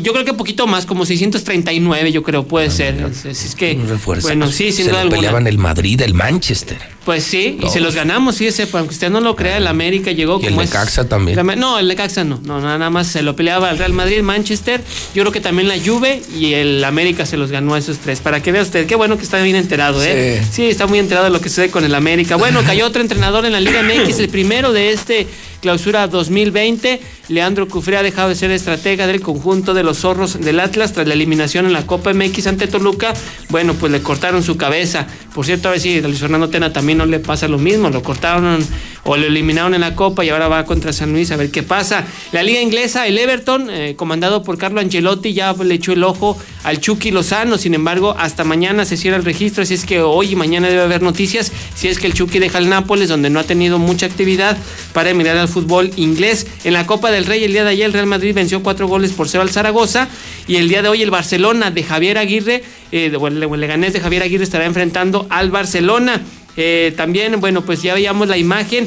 [0.00, 2.94] Yo creo que poquito más, como 639, yo creo, puede ser.
[3.10, 3.78] Es, es- que,
[4.22, 5.16] bueno, sí, sin Se duda alguna.
[5.16, 6.78] peleaban el Madrid, el Manchester.
[7.04, 10.12] Pues sí, y se los ganamos, fíjese, pues, aunque usted no lo crea, el América
[10.12, 11.36] llegó Y el como Necaxa es- también.
[11.36, 14.82] La- No, el Necaxa no, no, nada más se lo peleaba el Real Madrid, Manchester,
[15.14, 18.20] yo creo que también la Juve y el América se los ganó a esos tres.
[18.20, 20.42] Para que vea usted, qué bueno que está bien enterado, ¿eh?
[20.52, 22.36] Sí, está muy enterado de lo que sucede con el América.
[22.36, 25.26] Bueno, cayó otro entrenador en la Liga MX, el primero de este
[25.60, 27.00] Clausura 2020.
[27.28, 31.06] Leandro Cufré ha dejado de ser estratega del conjunto de los zorros del Atlas tras
[31.06, 33.12] la eliminación en la Copa MX ante Toluca.
[33.50, 35.06] Bueno, pues le cortaron su cabeza.
[35.34, 37.90] Por cierto, a ver si a Luis Fernando Tena también no le pasa lo mismo.
[37.90, 38.64] Lo cortaron
[39.04, 41.62] o lo eliminaron en la Copa y ahora va contra San Luis a ver qué
[41.62, 42.04] pasa.
[42.32, 46.38] La liga inglesa, el Everton, eh, comandado por Carlo Ancelotti, ya le echó el ojo
[46.64, 47.58] al Chucky Lozano.
[47.58, 50.82] Sin embargo, hasta mañana se cierra el registro, así es que hoy y mañana debe
[50.82, 51.52] haber noticias.
[51.74, 54.56] Si es que el Chucky deja el Nápoles, donde no ha tenido mucha actividad,
[54.92, 56.46] para mirar al fútbol inglés.
[56.64, 59.12] En la Copa del Rey, el día de ayer, el Real Madrid venció cuatro goles
[59.12, 60.08] por cero al Zaragoza.
[60.46, 62.62] Y el día de hoy, el Barcelona de Javier Aguirre,
[62.92, 66.22] eh, el Leganés de Javier Aguirre estará enfrentando al Barcelona.
[66.56, 68.86] Eh, también, bueno, pues ya veíamos la imagen.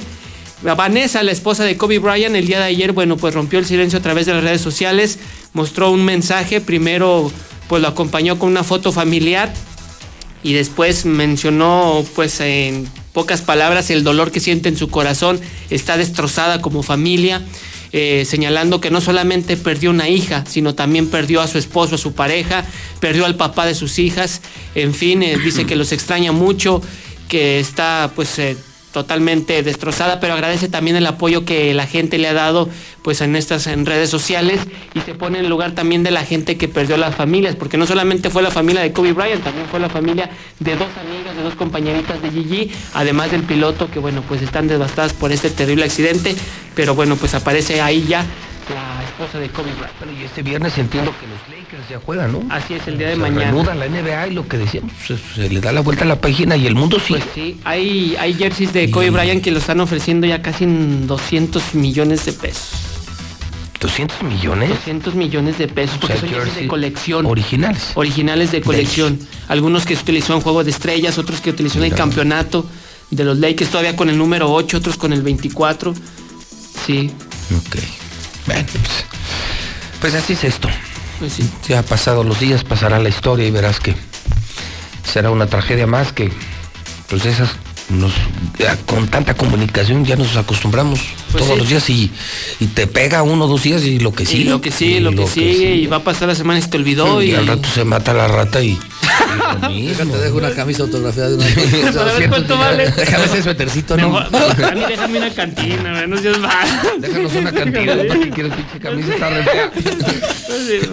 [0.64, 3.98] Vanessa, la esposa de Kobe Bryant, el día de ayer, bueno, pues rompió el silencio
[3.98, 5.17] a través de las redes sociales,
[5.53, 7.31] mostró un mensaje, primero
[7.67, 9.51] pues lo acompañó con una foto familiar
[10.43, 15.98] y después mencionó pues en pocas palabras el dolor que siente en su corazón, está
[15.98, 17.41] destrozada como familia,
[17.93, 21.98] eh, señalando que no solamente perdió una hija, sino también perdió a su esposo, a
[21.98, 22.65] su pareja,
[22.99, 24.41] perdió al papá de sus hijas,
[24.75, 26.81] en fin, eh, dice que los extraña mucho,
[27.27, 28.40] que está pues...
[28.40, 28.57] Eh,
[28.91, 32.69] totalmente destrozada, pero agradece también el apoyo que la gente le ha dado
[33.01, 34.59] pues en estas en redes sociales
[34.93, 37.85] y se pone en lugar también de la gente que perdió las familias, porque no
[37.87, 40.29] solamente fue la familia de Kobe Bryant, también fue la familia
[40.59, 44.67] de dos amigas, de dos compañeritas de Gigi, además del piloto que bueno, pues están
[44.67, 46.35] devastadas por este terrible accidente,
[46.75, 48.25] pero bueno, pues aparece ahí ya
[48.69, 49.98] la esposa de Kobe Bryant.
[49.99, 52.43] Bueno, y este viernes entiendo que los Lakers ya juegan, ¿no?
[52.49, 53.41] Así es, el día de Se mañana.
[53.51, 56.19] reanuda la NBA y lo que decíamos, se, se le da la vuelta a la
[56.22, 57.19] página y el mundo sigue.
[57.19, 61.07] Pues sí, hay, hay jerseys de Kobe Bryant que lo están ofreciendo ya casi en
[61.07, 62.69] 200 millones de pesos.
[63.80, 64.69] ¿200 millones?
[64.69, 67.25] 200 millones de pesos, porque O sea, son de colección.
[67.25, 67.91] originales.
[67.95, 69.19] Originales de colección.
[69.48, 72.64] Algunos que utilizó en Juego de Estrellas, otros que utilizó en el campeonato
[73.09, 75.95] de los Lakers, todavía con el número 8, otros con el 24.
[76.85, 77.09] Sí.
[77.57, 77.77] Ok.
[78.53, 79.05] Bueno, pues,
[80.01, 80.69] pues así es esto.
[81.19, 81.47] Pues sí.
[81.67, 83.95] Ya pasado los días, pasará la historia y verás que
[85.03, 86.31] será una tragedia más que
[87.09, 87.49] pues esas
[87.89, 88.13] nos
[88.85, 90.99] con tanta comunicación ya nos acostumbramos
[91.31, 91.59] Pues todos sí.
[91.59, 92.11] los días y,
[92.61, 94.49] y te pega uno o dos días y lo que Y sigue.
[94.49, 96.77] lo que sigue, lo que sigue, y va a pasar la semana y se te
[96.77, 97.21] olvidó.
[97.21, 98.80] Y Y, al rato se mata la rata y.
[99.61, 101.45] Déjate, dejo una camisa autografiada de una
[101.91, 102.91] Para ver cuánto vale.
[102.91, 104.30] Déjame ese suétercito, ¿no?
[104.30, 106.67] Dani, déjame una cantina, no seas mal.
[106.99, 109.14] Déjanos una cantina, ¿para qué quieres pinche camisa?
[109.14, 109.72] Está re fea.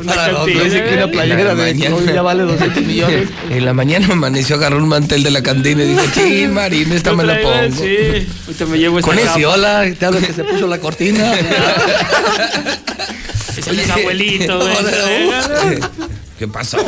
[0.00, 0.64] Una cantina.
[0.64, 3.28] dice que una playera de Kobe ya vale 200 millones.
[3.50, 6.92] En la mañana me amaneció, agarró un mantel de la cantina y dije, sí, Marín,
[6.92, 7.76] esta me la pongo.
[7.76, 9.46] Sí, ahorita me llevo esta Con ese.
[9.46, 11.32] Hola, te hablo que se puso la cortina.
[13.56, 14.68] Ese es abuelito, güey.
[16.38, 16.78] ¿Qué pasó?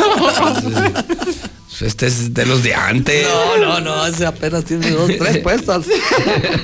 [1.81, 3.27] Este es de los de antes.
[3.27, 5.87] No, no, no, ese apenas tiene dos, tres puestas.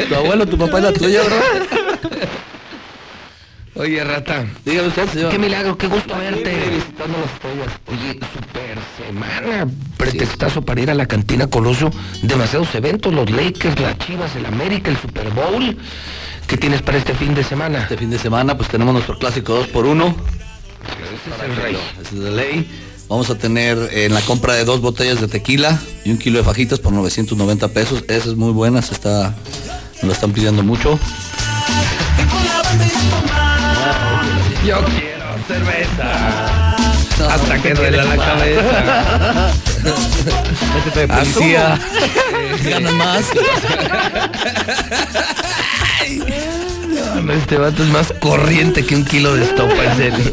[0.08, 2.20] tu abuelo, tu papá y la tuya, ¿verdad?
[3.76, 4.44] Oye, rata.
[4.65, 5.31] Dígame usted, señor.
[5.31, 6.55] Qué milagro, qué gusto verte.
[6.70, 7.81] Visitando las estrellas.
[7.86, 9.68] Oye, super semana.
[9.97, 11.90] Pretextazo para ir a la cantina Coloso.
[12.23, 15.76] Demasiados eventos, los Lakers, las Chivas, el América, el Super Bowl.
[16.47, 17.81] ¿Qué tienes para este fin de semana?
[17.81, 20.15] Este fin de semana, pues tenemos nuestro clásico 2 por 1
[20.92, 21.76] Ese es el rey.
[22.00, 22.70] Ese es de ley.
[23.08, 26.44] Vamos a tener en la compra de dos botellas de tequila y un kilo de
[26.44, 28.02] fajitas por 990 pesos.
[28.08, 29.34] Esa es muy buena, se está,
[29.97, 30.98] nos la están pidiendo mucho.
[34.66, 36.74] Yo quiero cerveza.
[37.31, 39.52] Hasta que duela la cabeza.
[40.74, 41.78] Métete de policía.
[42.65, 43.24] Gana más.
[47.17, 50.33] No, no, este vato es más corriente que un kilo de estopa, en serio.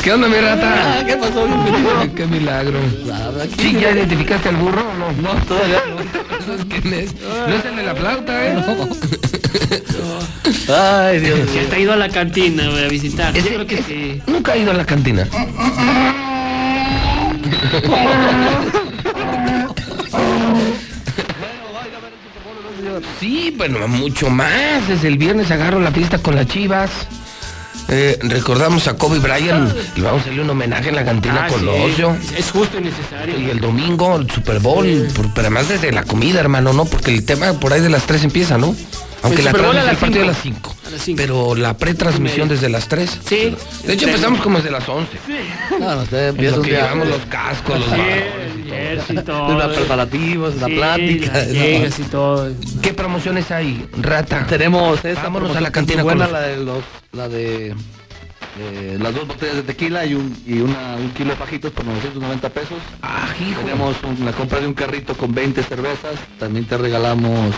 [0.00, 1.04] ¿Qué onda, mi rata?
[1.04, 1.48] ¿Qué pasó?
[2.16, 2.78] Qué milagro.
[3.58, 5.10] ¿Sí, ya identificaste al burro o no?
[5.22, 5.82] No, todavía
[6.46, 7.14] ¿Sabes quién es?
[7.20, 8.64] No es el de la flauta, ¿eh?
[10.72, 11.78] Ay, Dios mío.
[11.80, 13.34] ido a la cantina, a visitar.
[13.34, 14.22] Yo creo que sí.
[14.28, 15.26] Nunca he ido a la cantina.
[23.20, 24.86] Sí, bueno, mucho más.
[24.88, 26.90] Desde el viernes agarro la pista con las chivas.
[27.88, 31.48] Eh, recordamos a Kobe Bryant y vamos a hacerle un homenaje en la cantina Ah,
[31.48, 31.66] con sí.
[31.66, 32.16] Colosio.
[32.36, 33.38] Es justo y necesario.
[33.38, 36.84] Y el domingo, el Super Bowl, por- pero además desde la comida, hermano, ¿no?
[36.84, 38.74] Porque el tema por ahí de las 3 empieza, ¿no?
[39.22, 40.76] Aunque El la transmisión las el partido a las 5.
[40.86, 41.16] A las cinco.
[41.16, 43.20] Pero la pretransmisión desde las 3.
[43.24, 43.56] Sí.
[43.84, 45.08] De hecho, empezamos como desde las 11.
[45.78, 46.82] No, no, usted En empieza lo un que día.
[46.82, 47.88] llevamos los cascos, los
[49.06, 49.14] Sí.
[49.14, 51.32] Los preparativos, la Sí, plática.
[51.32, 52.50] las y todo.
[52.82, 54.46] ¿Qué promociones hay, rata?
[54.46, 57.74] Tenemos esta Vámonos a la cantina buena, con la de los, la de
[58.58, 61.84] eh, las dos botellas de tequila y un, y una, un kilo de fajitos por
[61.84, 62.78] 990 pesos.
[63.02, 63.60] Ah, hijo.
[63.62, 66.14] Tenemos un- la compra de un carrito con 20 cervezas.
[66.38, 67.54] También te regalamos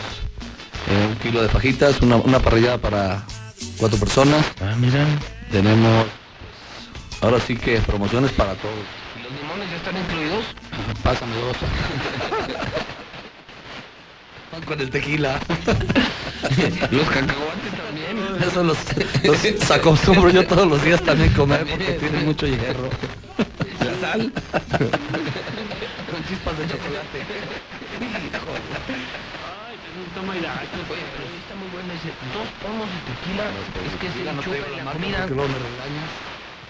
[0.88, 3.24] eh, un kilo de fajitas, una, una parrillada para
[3.78, 4.44] cuatro personas.
[4.60, 5.06] Ah, mira.
[5.50, 6.06] Tenemos,
[7.20, 8.74] ahora sí que promociones para todos.
[9.22, 10.44] ¿Los limones ya están incluidos?
[11.02, 11.56] Pásame dos.
[14.66, 15.40] Con el tequila.
[16.90, 18.16] Los cacahuates también.
[18.40, 18.78] Eso los,
[19.24, 22.88] los acostumbro yo todos los días también comer porque tienen mucho hierro.
[23.80, 24.32] La sal.
[26.10, 27.18] Con chispas de chocolate.
[30.14, 30.32] Toma.
[30.32, 32.08] Oye, pero sí está muy bueno ese.
[32.32, 33.44] Dos pomos de tequila.
[33.84, 35.18] Es que se no chupa en la la comida.
[35.26, 36.10] me regañas.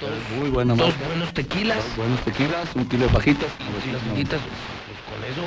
[0.01, 1.07] Dos, Muy buena dos marca.
[1.07, 1.77] buenos tequilas.
[1.85, 3.49] Dos buenos tequilas, un kilo de fajitas.
[3.87, 5.43] Y las fajitas, pues con eso,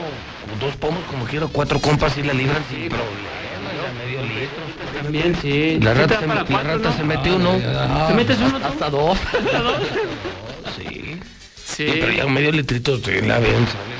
[0.47, 3.29] con dos pomos como quiero, cuatro compas y la libran sin problema.
[3.83, 5.01] Ya medio litro.
[5.03, 5.79] También, sí.
[5.81, 6.95] La rata, se, la cuatro, rata ¿no?
[6.97, 7.51] se mete uno.
[8.07, 8.65] ¿Te metes uno tú?
[8.65, 9.19] Hasta dos.
[9.25, 9.81] ¿Hasta dos?
[10.77, 11.19] Sí.
[11.65, 11.85] Sí.
[11.99, 13.99] Pero ya medio litrito sí la ven, ¿sabes?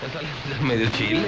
[0.00, 1.26] Ya sale ya medio chile.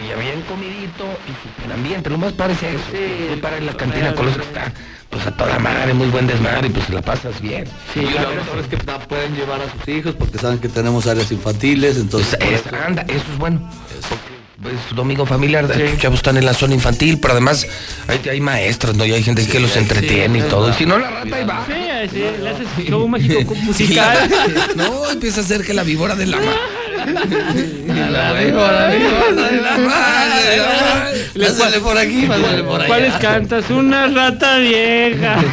[0.00, 2.10] Y bien comidito y super ambiente.
[2.10, 2.84] Lo más parece eso.
[2.90, 4.72] Sí, para en la cantina con los que está,
[5.10, 7.64] pues a toda madre, muy buen desmadre y pues se la pasas bien.
[7.94, 8.76] y lo mejor es que
[9.08, 13.02] pueden llevar a sus hijos porque saben que tenemos áreas infantiles, entonces Es- eso- anda,
[13.02, 13.70] eso es bueno.
[14.08, 17.66] Porque es domingo familiar, los chavos están en la zona infantil, pero además
[18.06, 19.04] hay, hay maestros, ¿no?
[19.04, 20.70] Y hay gente que los entretiene y todo.
[20.70, 21.66] Y si no, la rata ahí va.
[21.66, 24.30] Sí, sí, le haces show mágico musical.
[24.76, 26.38] No, empieza a hacer que la víbora de la
[27.06, 28.10] mar.
[28.10, 31.10] La víbora, víbora de la.
[31.34, 32.86] Le- Pásale por aquí, pásale por allá.
[32.88, 33.70] ¿Cuáles cantas?
[33.70, 35.36] Una rata vieja.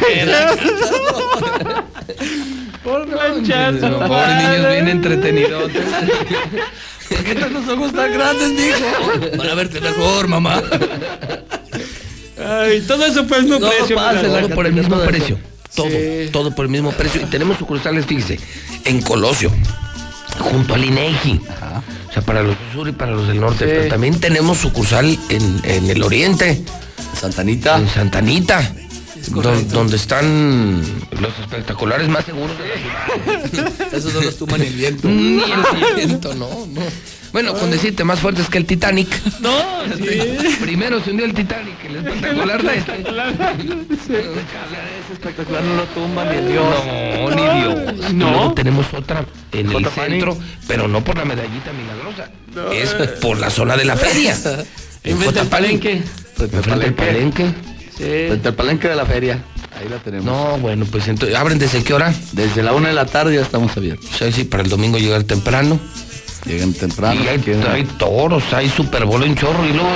[2.82, 3.88] Por planchazo.
[3.90, 5.70] No, pobres niños bien entretenidos.
[7.08, 9.36] ¿Por qué los ojos tan grandes, mijo?
[9.36, 10.62] Para verte mejor, mamá.
[12.42, 13.96] Ay, todo eso el mismo No, precio.
[13.96, 15.38] pase, todo por el mismo precio.
[15.74, 15.88] Todo,
[16.32, 17.20] todo por el mismo precio.
[17.20, 18.40] Y tenemos sucursales, fíjese,
[18.84, 19.52] en Colosio,
[20.40, 21.40] junto al INEGI.
[22.08, 23.64] O sea, para los del sur y para los del norte.
[23.64, 23.70] Sí.
[23.70, 26.62] Pero también tenemos sucursal en, en el oriente.
[27.18, 27.78] Santanita.
[27.78, 28.72] En Santanita.
[29.28, 30.82] Don- donde están
[31.20, 32.76] los espectaculares más seguros de la
[33.48, 33.72] ciudad.
[33.92, 35.08] Esos no los tuman el viento.
[35.08, 36.80] Ni el viento, no, no.
[37.32, 39.08] Bueno, con decirte más fuertes que el Titanic.
[39.40, 39.50] No,
[39.96, 40.56] sí.
[40.60, 42.92] Primero se hundió el Titanic, el espectacular de este.
[43.00, 43.02] Ese
[45.12, 46.64] espectacular no lo tumba ni el Dios.
[46.86, 47.76] No, ni Dios.
[48.14, 48.28] No.
[48.28, 52.30] Y luego tenemos otra en el centro, pero no por la medallita milagrosa.
[52.72, 54.36] Es por la zona de la feria.
[55.04, 55.16] En
[55.48, 56.02] palenque.
[56.34, 57.54] Frente al Enfrente al palenque.
[58.00, 58.26] Sí.
[58.28, 59.42] Frente al palenque de la feria.
[59.78, 60.24] Ahí la tenemos.
[60.24, 62.14] No, bueno, pues entonces, ¿abren desde qué hora?
[62.32, 64.08] Desde la una de la tarde ya estamos abiertos.
[64.18, 65.78] Sí, sí, para el domingo llegar temprano.
[66.46, 67.20] Llegan temprano.
[67.22, 69.64] y hay, toros, hay Super Bowl en chorro.
[69.66, 69.90] Y luego,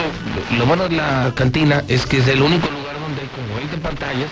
[0.58, 3.78] lo bueno de la cantina es que es el único lugar donde hay como 20
[3.78, 4.28] pantallas.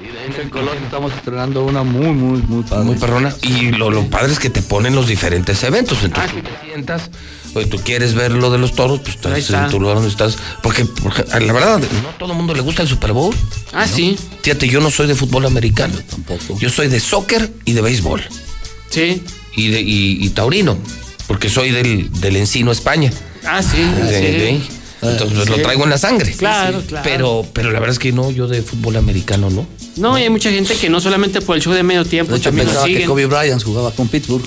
[0.00, 2.84] De hecho, en estamos estrenando una muy, muy, muy padre.
[2.84, 3.34] Muy perrona.
[3.42, 6.02] Y lo, lo padre es que te ponen los diferentes eventos.
[6.02, 7.10] Entonces tú te sientas,
[7.54, 9.64] o tú quieres ver lo de los toros, pues estás está.
[9.64, 10.36] en tu lugar donde estás.
[10.62, 13.34] Porque, porque, la verdad, no a todo el mundo le gusta el Super Bowl.
[13.72, 14.16] Ah, sí.
[14.42, 15.94] Fíjate, yo no soy de fútbol americano.
[16.10, 16.58] Tampoco.
[16.58, 18.22] Yo soy de soccer y de béisbol.
[18.90, 19.22] Sí.
[19.56, 20.78] Y, de, y, y taurino.
[21.26, 23.12] Porque soy del, del Encino, España.
[23.44, 23.78] Ah, sí.
[23.82, 24.24] De- sí.
[24.38, 24.62] de-
[25.02, 25.50] entonces pues, Sí.
[25.56, 26.32] lo traigo en la sangre.
[26.32, 27.02] Claro, claro.
[27.08, 29.66] Pero, pero la verdad es que no, yo de fútbol americano no.
[30.00, 32.38] No, y hay mucha gente que no solamente por el show de medio tiempo, De
[32.38, 33.04] hecho, también lo pensaba que.
[33.04, 34.44] Kobe Bryant jugaba con Pittsburgh.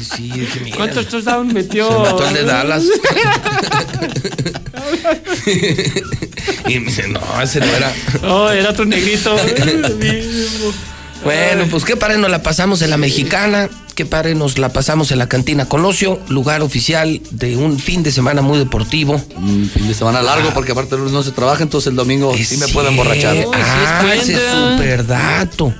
[0.00, 1.88] Sí, es que mira, ¿Cuántos touchdowns metió?
[1.88, 2.84] Se mató el de Dallas.
[6.68, 7.92] y me dice, no, ese no era.
[8.22, 9.34] Oh, era otro negrito.
[11.24, 15.10] Bueno, pues qué padre nos la pasamos en la mexicana, qué padre nos la pasamos
[15.10, 19.20] en la cantina Colosio, lugar oficial de un fin de semana muy deportivo.
[19.36, 22.34] Un fin de semana largo porque aparte el lunes no se trabaja, entonces el domingo
[22.36, 23.36] sí me puedo emborrachar.
[23.36, 24.72] Eh, ah, sí es ese cuenta.
[24.72, 25.74] super dato.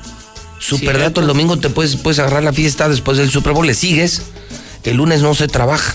[0.59, 0.99] Super Cierto.
[1.01, 4.23] dato, el domingo te puedes, puedes agarrar la fiesta después del Super Bowl, le sigues.
[4.83, 5.95] El lunes no se trabaja.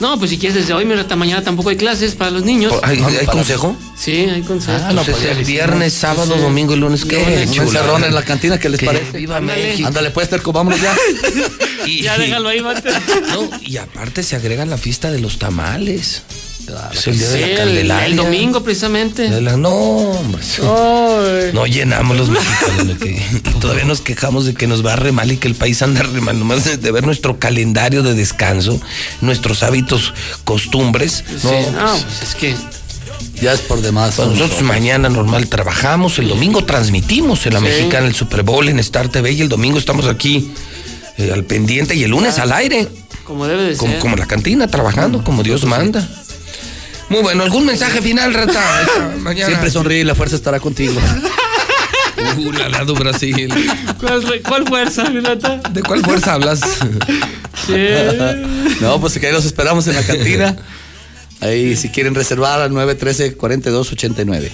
[0.00, 2.74] No, pues si quieres desde hoy, mira, hasta mañana tampoco hay clases para los niños.
[2.82, 3.76] ¿Hay, hay consejo?
[3.96, 4.76] Sí, hay consejo.
[4.76, 6.40] Ah, no, Entonces pues el viernes, sábado, Sí.
[6.40, 7.16] domingo y lunes, ¿qué?
[7.18, 9.16] Un encerrón en la cantina, ¿qué les parece?
[9.16, 9.62] viva Ándale.
[9.62, 9.86] México.
[9.88, 10.94] Ándale, pues, Terco, vámonos ya.
[11.86, 12.90] Y, Ya déjalo ahí, mate.
[13.28, 16.22] No, y aparte se agrega la fiesta de los tamales.
[16.92, 19.28] Es el día Sí, de la el, el domingo precisamente.
[19.28, 20.42] De la- no, hombre.
[20.62, 21.50] Ay.
[21.52, 22.86] No llenamos los mexicanos.
[22.88, 25.54] de que- y todavía nos quejamos de que nos va re mal y que el
[25.54, 26.38] país anda re mal.
[26.38, 28.80] Nomás de, de ver nuestro calendario de descanso,
[29.20, 31.24] nuestros hábitos, costumbres.
[31.40, 32.54] Sí, No, no, pues, pues es que.
[33.40, 34.14] Ya es por demás.
[34.16, 37.64] pues nosotros mañana normal trabajamos, el domingo transmitimos en la Sí.
[37.66, 40.52] mexicana el Super Bowl en Star TV y el domingo estamos aquí
[41.18, 42.88] eh, al pendiente y el lunes al aire,
[43.24, 44.00] Como debe de como, ser.
[44.00, 46.08] como la cantina, trabajando como Dios manda.
[47.08, 48.82] Muy bueno, ¿algún mensaje final, Rata?
[48.82, 49.46] esta mañana?
[49.46, 50.94] Siempre sonríe y la fuerza estará contigo.
[52.36, 53.52] Uh, la Lado Brasil.
[54.00, 55.60] ¿Cuál, cuál fuerza, Renata?
[55.70, 56.60] ¿De cuál fuerza hablas?
[57.66, 57.74] Sí.
[58.80, 60.56] No, pues que ahí los esperamos en la cantina.
[61.40, 64.50] Ahí si quieren reservar al 913-4289.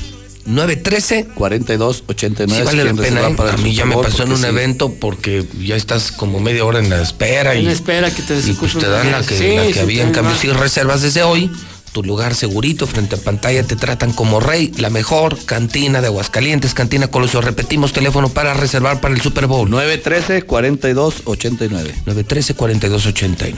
[0.46, 2.60] 913 4289.
[2.60, 3.20] Sí, vale la pena.
[3.20, 3.50] ¿eh?
[3.52, 6.90] A mí ya me pasó en un evento porque ya estás como media hora en
[6.90, 7.54] la espera.
[7.54, 9.78] En y, espera que te y pues te dan la que, Sí, la que sí,
[9.80, 10.02] había.
[10.02, 10.40] En cambio, va.
[10.40, 11.50] si reservas desde hoy,
[11.93, 14.73] tu lugar segurito frente a pantalla te tratan como rey.
[14.78, 17.41] La mejor cantina de Aguascalientes, cantina Colosio.
[17.41, 19.69] Repetimos teléfono para reservar para el Super Bowl.
[19.70, 21.93] 913-4289.
[22.07, 23.55] 913-4289.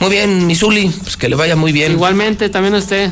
[0.00, 1.92] Muy bien, Misuli, pues que le vaya muy bien.
[1.92, 3.10] Igualmente, también a usted.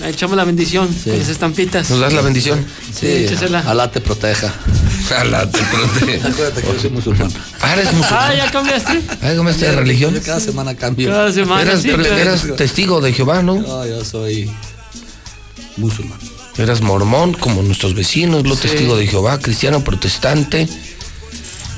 [0.00, 1.90] Le echamos la bendición con las estampitas.
[1.90, 2.64] ¿Nos das la bendición?
[2.98, 3.60] Sí, échesela.
[3.60, 4.52] Alá te proteja.
[5.18, 6.28] Alá te proteja.
[6.28, 7.30] Acuérdate que yo soy musulmán.
[7.60, 8.30] Ah, eres musulmán.
[8.30, 9.02] Ah, ya cambiaste.
[9.36, 10.14] ¿Cómo está de religión?
[10.14, 11.10] Yo cada semana cambio.
[11.10, 13.56] Cada semana, Eras, sí, testigo de Jehová, ¿no?
[13.60, 14.50] No, yo soy
[15.76, 16.18] musulmán.
[16.56, 18.62] Eras mormón, como nuestros vecinos, lo Sí.
[18.62, 20.68] testigo de Jehová, cristiano, protestante.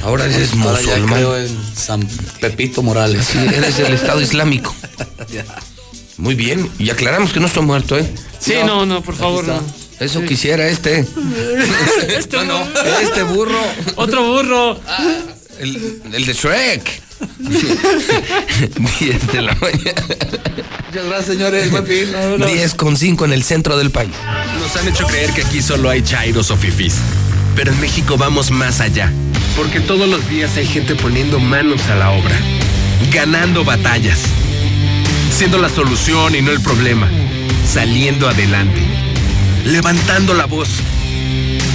[0.04, 1.14] Ahora eres Ahora ya musulmán.
[1.18, 2.06] creo en San
[2.40, 3.26] Pepito Morales.
[3.32, 4.74] Sí, eres del Estado Islámico.
[6.22, 8.08] Muy bien, y aclaramos que no estoy muerto, ¿eh?
[8.38, 9.60] Sí, no, no, por favor, no.
[9.98, 11.00] Eso quisiera este.
[12.16, 12.64] Este no, no,
[13.02, 13.60] este burro.
[13.96, 14.80] Otro burro.
[15.58, 17.02] El, el de Shrek.
[19.00, 20.06] 10 de la mañana.
[20.86, 21.70] Muchas gracias, señores.
[21.72, 22.06] Buen fin.
[22.46, 24.12] 10 con 5 en el centro del país.
[24.60, 26.94] Nos han hecho creer que aquí solo hay chairos o fifís.
[27.56, 29.12] Pero en México vamos más allá.
[29.56, 32.38] Porque todos los días hay gente poniendo manos a la obra.
[33.12, 34.20] Ganando batallas.
[35.32, 37.10] Siendo la solución y no el problema.
[37.66, 38.80] Saliendo adelante.
[39.64, 40.68] Levantando la voz.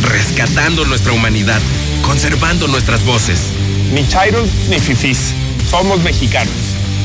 [0.03, 1.59] Rescatando nuestra humanidad.
[2.03, 3.39] Conservando nuestras voces.
[3.93, 5.33] Ni chairos ni fifís.
[5.69, 6.53] Somos mexicanos.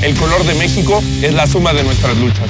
[0.03, 2.49] El color de México es la suma de nuestras luchas.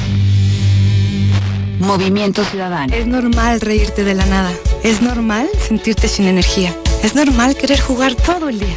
[1.78, 2.94] Movimiento Ciudadano.
[2.94, 4.52] Es normal reírte de la nada.
[4.82, 6.76] Es normal sentirte sin energía.
[7.02, 8.76] Es normal querer jugar todo el día.